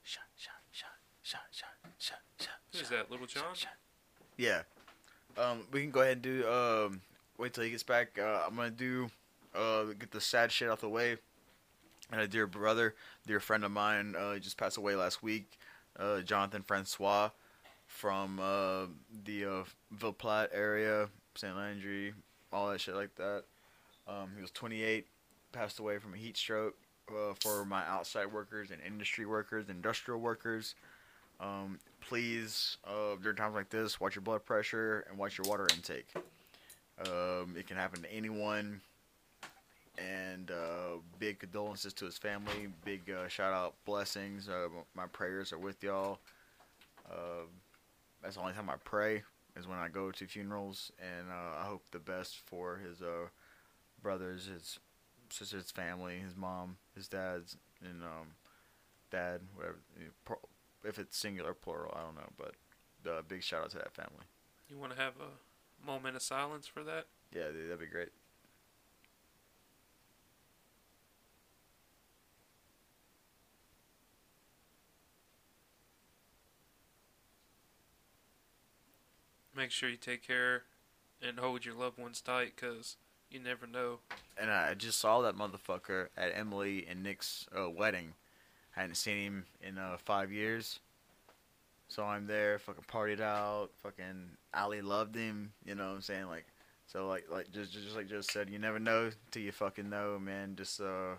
Shot 0.04 0.24
shot 0.38 0.54
shot 0.72 0.90
shot 1.22 1.42
shot 1.52 1.70
shot 2.00 2.18
shot. 2.40 2.50
Who's 2.74 2.90
that, 2.90 3.12
Little 3.12 3.28
John? 3.28 3.44
Yeah. 4.38 4.64
Um, 5.38 5.60
we 5.72 5.82
can 5.82 5.92
go 5.92 6.02
ahead 6.02 6.14
and 6.14 6.22
do. 6.24 6.48
Um, 6.50 7.02
wait 7.38 7.54
till 7.54 7.64
he 7.64 7.70
gets 7.70 7.84
back. 7.84 8.18
Uh, 8.20 8.42
I'm 8.48 8.56
gonna 8.56 8.72
do. 8.72 9.10
Uh, 9.54 9.86
get 9.98 10.12
the 10.12 10.22
sad 10.22 10.52
shit 10.52 10.70
out 10.70 10.80
the 10.80 10.90
way. 10.90 11.18
And 12.12 12.22
a 12.22 12.28
dear 12.28 12.48
brother, 12.48 12.96
dear 13.26 13.40
friend 13.40 13.64
of 13.64 13.72
mine, 13.72 14.16
uh, 14.18 14.38
just 14.38 14.58
passed 14.58 14.78
away 14.78 14.96
last 14.96 15.24
week. 15.24 15.58
Uh, 15.98 16.22
Jonathan 16.22 16.62
Francois 16.62 17.30
from 17.88 18.40
uh, 18.40 18.86
the 19.26 19.46
uh, 19.46 19.64
Ville 19.92 20.14
Platte 20.14 20.50
area, 20.54 21.10
St. 21.36 21.56
Landry, 21.56 22.14
all 22.52 22.70
that 22.70 22.80
shit 22.82 22.96
like 22.96 23.16
that. 23.16 23.44
Um, 24.08 24.32
he 24.36 24.42
was 24.42 24.52
28, 24.52 25.06
passed 25.52 25.80
away 25.80 26.00
from 26.00 26.14
a 26.14 26.18
heat 26.18 26.38
stroke. 26.38 26.76
Uh, 27.10 27.34
for 27.42 27.66
my 27.66 27.86
outside 27.88 28.32
workers 28.32 28.72
and 28.72 28.80
industry 28.88 29.26
workers, 29.26 29.66
industrial 29.70 30.22
workers, 30.22 30.76
um, 31.42 31.80
please, 32.00 32.78
uh, 32.86 33.16
during 33.22 33.36
times 33.36 33.56
like 33.56 33.70
this, 33.70 34.00
watch 34.00 34.16
your 34.16 34.22
blood 34.22 34.46
pressure 34.46 35.06
and 35.10 35.18
watch 35.18 35.38
your 35.38 35.46
water 35.48 35.68
intake. 35.76 36.08
Um, 37.06 37.56
it 37.58 37.68
can 37.68 37.76
happen 37.76 38.02
to 38.04 38.14
anyone. 38.14 38.80
And 39.98 40.50
uh, 40.50 40.98
big 41.20 41.40
condolences 41.40 41.94
to 41.94 42.06
his 42.06 42.18
family. 42.18 42.68
Big 42.86 43.02
uh, 43.10 43.28
shout 43.28 43.54
out, 43.54 43.76
blessings. 43.86 44.48
Uh, 44.50 44.68
my 44.96 45.06
prayers 45.08 45.52
are 45.52 45.58
with 45.60 45.84
y'all. 45.84 46.20
Uh, 47.10 47.46
that's 48.24 48.36
the 48.36 48.42
only 48.42 48.54
time 48.54 48.70
I 48.70 48.78
pray 48.84 49.24
is 49.58 49.68
when 49.68 49.78
I 49.78 49.90
go 49.90 50.12
to 50.12 50.26
funerals, 50.28 50.92
and 51.00 51.30
uh, 51.30 51.60
I 51.60 51.66
hope 51.66 51.84
the 51.92 52.00
best 52.00 52.38
for 52.46 52.78
his 52.78 53.02
uh, 53.02 53.28
brothers, 54.02 54.46
his 54.48 54.80
sister's 55.30 55.72
family, 55.72 56.20
his 56.20 56.38
mom, 56.38 56.78
his 56.96 57.08
dad's, 57.10 57.58
and 57.84 58.02
um, 58.04 58.28
dad, 59.12 59.42
whatever. 59.56 59.80
you 60.00 60.06
know, 60.06 60.12
pro- 60.24 60.40
If 60.86 61.00
it's 61.00 61.18
singular, 61.18 61.54
plural, 61.54 61.94
I 61.96 62.02
don't 62.02 62.16
know, 62.16 62.30
but 62.38 63.28
big 63.28 63.44
shout 63.44 63.64
out 63.64 63.72
to 63.72 63.78
that 63.78 63.94
family. 63.94 64.26
You 64.70 64.78
want 64.78 64.96
to 64.96 65.02
have 65.02 65.14
a 65.20 65.86
moment 65.86 66.16
of 66.16 66.22
silence 66.22 66.66
for 66.66 66.84
that? 66.84 67.08
Yeah, 67.36 67.48
dude, 67.52 67.68
that'd 67.68 67.80
be 67.80 67.88
great. 67.88 68.10
Make 79.62 79.70
sure 79.70 79.90
you 79.90 79.96
take 79.96 80.26
care 80.26 80.64
and 81.22 81.38
hold 81.38 81.66
your 81.66 81.76
loved 81.76 82.00
ones 82.00 82.20
tight, 82.20 82.58
cause 82.58 82.98
you 83.30 83.40
never 83.40 83.68
know. 83.68 84.00
And 84.36 84.50
I 84.50 84.74
just 84.74 84.98
saw 84.98 85.22
that 85.22 85.38
motherfucker 85.38 86.08
at 86.18 86.32
Emily 86.34 86.88
and 86.90 87.04
Nick's 87.04 87.46
uh, 87.56 87.70
wedding. 87.70 88.16
I 88.76 88.82
hadn't 88.82 88.96
seen 88.96 89.18
him 89.18 89.46
in 89.62 89.78
uh, 89.78 89.98
five 90.04 90.32
years. 90.32 90.80
So 91.90 92.04
I'm 92.04 92.26
there, 92.26 92.58
fucking 92.58 92.86
partied 92.92 93.22
out. 93.22 93.70
Fucking 93.84 94.32
Ali 94.52 94.82
loved 94.82 95.16
him. 95.16 95.52
You 95.64 95.76
know 95.76 95.90
what 95.90 95.96
I'm 95.96 96.02
saying? 96.02 96.26
Like, 96.26 96.48
so 96.88 97.08
like 97.08 97.26
like 97.30 97.52
just 97.52 97.72
just 97.72 97.96
like 97.96 98.10
just 98.10 98.32
said, 98.32 98.50
you 98.50 98.58
never 98.58 98.80
know 98.80 99.12
till 99.30 99.44
you 99.44 99.52
fucking 99.52 99.92
know, 99.92 100.18
man. 100.18 100.56
Just 100.56 100.82
uh, 100.82 101.18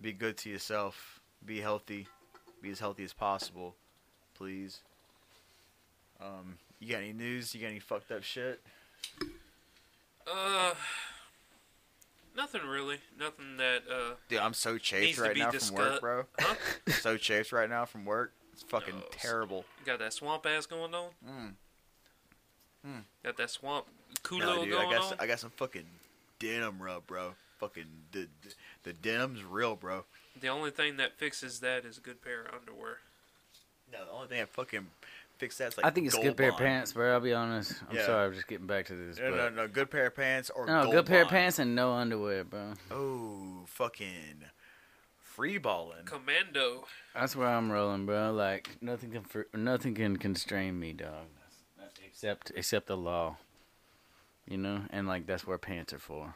be 0.00 0.12
good 0.12 0.36
to 0.38 0.50
yourself. 0.50 1.20
Be 1.46 1.60
healthy. 1.60 2.08
Be 2.60 2.70
as 2.70 2.80
healthy 2.80 3.04
as 3.04 3.12
possible, 3.12 3.76
please. 4.34 4.80
Um, 6.20 6.58
You 6.80 6.92
got 6.92 6.98
any 7.02 7.12
news? 7.12 7.54
You 7.54 7.60
got 7.60 7.68
any 7.68 7.80
fucked 7.80 8.10
up 8.12 8.22
shit? 8.22 8.60
Uh, 10.30 10.74
nothing 12.36 12.62
really. 12.66 12.98
Nothing 13.18 13.56
that 13.56 13.82
uh. 13.90 14.14
Dude, 14.28 14.38
I'm 14.38 14.54
so 14.54 14.78
chafed 14.78 15.18
right 15.18 15.36
now 15.36 15.50
from 15.50 15.74
work, 15.76 16.00
bro. 16.00 16.24
Huh? 16.38 16.54
so 17.00 17.16
chafed 17.16 17.52
right 17.52 17.68
now 17.68 17.84
from 17.84 18.04
work. 18.04 18.32
It's 18.52 18.62
fucking 18.62 18.94
s- 18.96 19.02
terrible. 19.12 19.64
Got 19.84 19.98
that 20.00 20.12
swamp 20.12 20.46
ass 20.46 20.66
going 20.66 20.94
on. 20.94 21.10
Mm. 21.26 21.54
Got 23.24 23.36
that 23.36 23.50
swamp 23.50 23.86
culo 24.22 24.38
No, 24.40 24.64
dude, 24.64 24.74
I 24.74 24.84
got 24.84 24.94
on. 25.02 25.12
s- 25.12 25.18
I 25.18 25.26
got 25.26 25.38
some 25.40 25.50
fucking 25.50 25.84
denim 26.38 26.80
rub, 26.80 27.06
bro. 27.06 27.34
Fucking 27.58 27.84
the 28.12 28.28
the, 28.42 28.54
the 28.84 28.92
denim's 28.92 29.42
real, 29.44 29.76
bro. 29.76 30.04
The 30.40 30.48
only 30.48 30.70
thing 30.70 30.96
that 30.98 31.18
fixes 31.18 31.60
that 31.60 31.84
is 31.84 31.98
a 31.98 32.00
good 32.00 32.22
pair 32.22 32.42
of 32.42 32.54
underwear. 32.60 32.98
No, 33.92 34.04
the 34.04 34.10
only 34.12 34.28
thing 34.28 34.38
that 34.38 34.48
fucking 34.50 34.86
fix 35.38 35.56
that's 35.56 35.76
like 35.76 35.86
I 35.86 35.90
think 35.90 36.06
it's 36.06 36.16
a 36.16 36.20
good 36.20 36.36
pair 36.36 36.50
of 36.50 36.56
pants, 36.58 36.92
bro. 36.92 37.12
I'll 37.12 37.20
be 37.20 37.32
honest. 37.32 37.72
I'm 37.88 37.96
Yeah. 37.96 38.06
sorry, 38.06 38.26
I'm 38.26 38.34
just 38.34 38.46
getting 38.48 38.66
back 38.66 38.86
to 38.86 38.94
this. 38.94 39.18
No, 39.18 39.30
no, 39.30 39.48
no, 39.48 39.68
good 39.68 39.90
pair 39.90 40.06
of 40.06 40.14
pants 40.16 40.50
or 40.50 40.66
No, 40.66 40.82
Gold 40.82 40.94
good 40.94 41.06
pair 41.06 41.22
of 41.22 41.28
pants 41.28 41.58
and 41.58 41.74
no 41.74 41.92
underwear, 41.92 42.44
bro. 42.44 42.74
Oh, 42.90 43.64
fucking 43.66 44.44
free 45.20 45.58
balling. 45.58 46.04
Commando. 46.04 46.86
That's 47.14 47.34
where 47.36 47.48
I'm 47.48 47.70
rolling, 47.70 48.04
bro. 48.06 48.32
Like 48.32 48.76
nothing 48.80 49.12
can 49.12 49.22
fr- 49.22 49.42
nothing 49.54 49.94
can 49.94 50.16
constrain 50.16 50.78
me, 50.78 50.92
dog. 50.92 51.26
Except 52.04 52.50
except 52.56 52.86
the 52.88 52.96
law. 52.96 53.36
You 54.46 54.56
know, 54.58 54.82
and 54.90 55.06
like 55.06 55.26
that's 55.26 55.46
where 55.46 55.58
pants 55.58 55.92
are 55.92 55.98
for. 55.98 56.34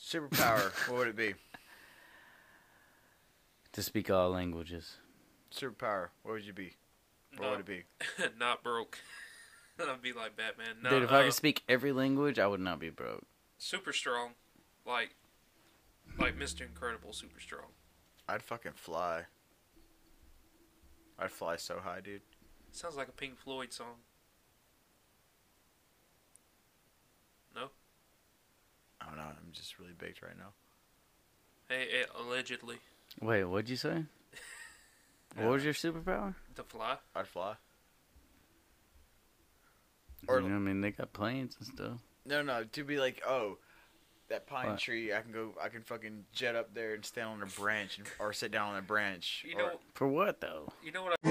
Superpower, 0.00 0.70
what 0.90 0.98
would 0.98 1.08
it 1.08 1.16
be? 1.16 1.34
To 3.72 3.82
speak 3.82 4.08
all 4.08 4.30
languages. 4.30 4.98
Superpower, 5.54 6.08
what 6.22 6.32
would 6.32 6.44
you 6.44 6.52
be? 6.52 6.76
What 7.36 7.50
would 7.50 7.60
it 7.60 7.66
be? 7.66 7.84
not 8.38 8.62
broke. 8.64 8.98
I'd 9.80 10.02
be 10.02 10.12
like 10.12 10.36
Batman. 10.36 10.76
No, 10.82 10.90
Dude, 10.90 11.02
if 11.04 11.12
I 11.12 11.20
uh, 11.20 11.24
could 11.24 11.34
speak 11.34 11.62
every 11.68 11.92
language, 11.92 12.38
I 12.38 12.46
would 12.46 12.60
not 12.60 12.78
be 12.78 12.90
broke. 12.90 13.24
super 13.58 13.92
strong, 13.92 14.30
like, 14.86 15.14
like 16.18 16.38
Mr. 16.38 16.62
Incredible, 16.62 17.12
super 17.12 17.40
strong. 17.40 17.66
I'd 18.28 18.42
fucking 18.42 18.72
fly. 18.74 19.22
I'd 21.18 21.30
fly 21.30 21.56
so 21.56 21.78
high, 21.82 22.00
dude. 22.00 22.22
Sounds 22.72 22.96
like 22.96 23.08
a 23.08 23.12
Pink 23.12 23.36
Floyd 23.38 23.72
song. 23.72 23.96
No, 27.54 27.68
I 29.00 29.06
don't 29.06 29.16
know. 29.16 29.22
I'm 29.22 29.52
just 29.52 29.78
really 29.78 29.92
baked 29.96 30.22
right 30.22 30.36
now. 30.36 30.52
hey, 31.68 31.86
hey 31.90 32.04
allegedly 32.18 32.78
Wait, 33.20 33.44
what'd 33.44 33.68
you 33.70 33.76
say? 33.76 34.04
Yeah. 35.36 35.44
What 35.44 35.52
was 35.52 35.64
your 35.64 35.74
superpower? 35.74 36.34
to 36.56 36.62
fly. 36.62 36.96
I'd 37.14 37.26
fly. 37.26 37.54
Or, 40.28 40.36
Or- 40.36 40.40
you 40.40 40.48
know, 40.48 40.56
I 40.56 40.58
mean, 40.58 40.80
they 40.80 40.90
got 40.90 41.12
planes 41.12 41.56
and 41.58 41.66
stuff. 41.66 41.98
No, 42.26 42.42
no, 42.42 42.64
to 42.64 42.84
be 42.84 42.98
like, 42.98 43.20
oh, 43.26 43.58
that 44.28 44.46
pine 44.46 44.70
What? 44.70 44.78
tree. 44.78 45.12
I 45.12 45.20
can 45.20 45.32
go. 45.32 45.54
I 45.62 45.68
can 45.68 45.82
fucking 45.82 46.24
jet 46.32 46.54
up 46.56 46.72
there 46.74 46.94
and 46.94 47.04
stand 47.04 47.28
on 47.28 47.42
a 47.42 47.46
branch, 47.46 47.98
and, 47.98 48.06
or 48.18 48.32
sit 48.32 48.50
down 48.50 48.70
on 48.72 48.78
a 48.78 48.82
branch. 48.82 49.44
You 49.46 49.56
or- 49.56 49.62
know, 49.72 49.80
For 49.94 50.08
what 50.08 50.40
though? 50.40 50.72
you 50.82 50.92
know 50.92 51.02
what? 51.02 51.18
I, 51.22 51.28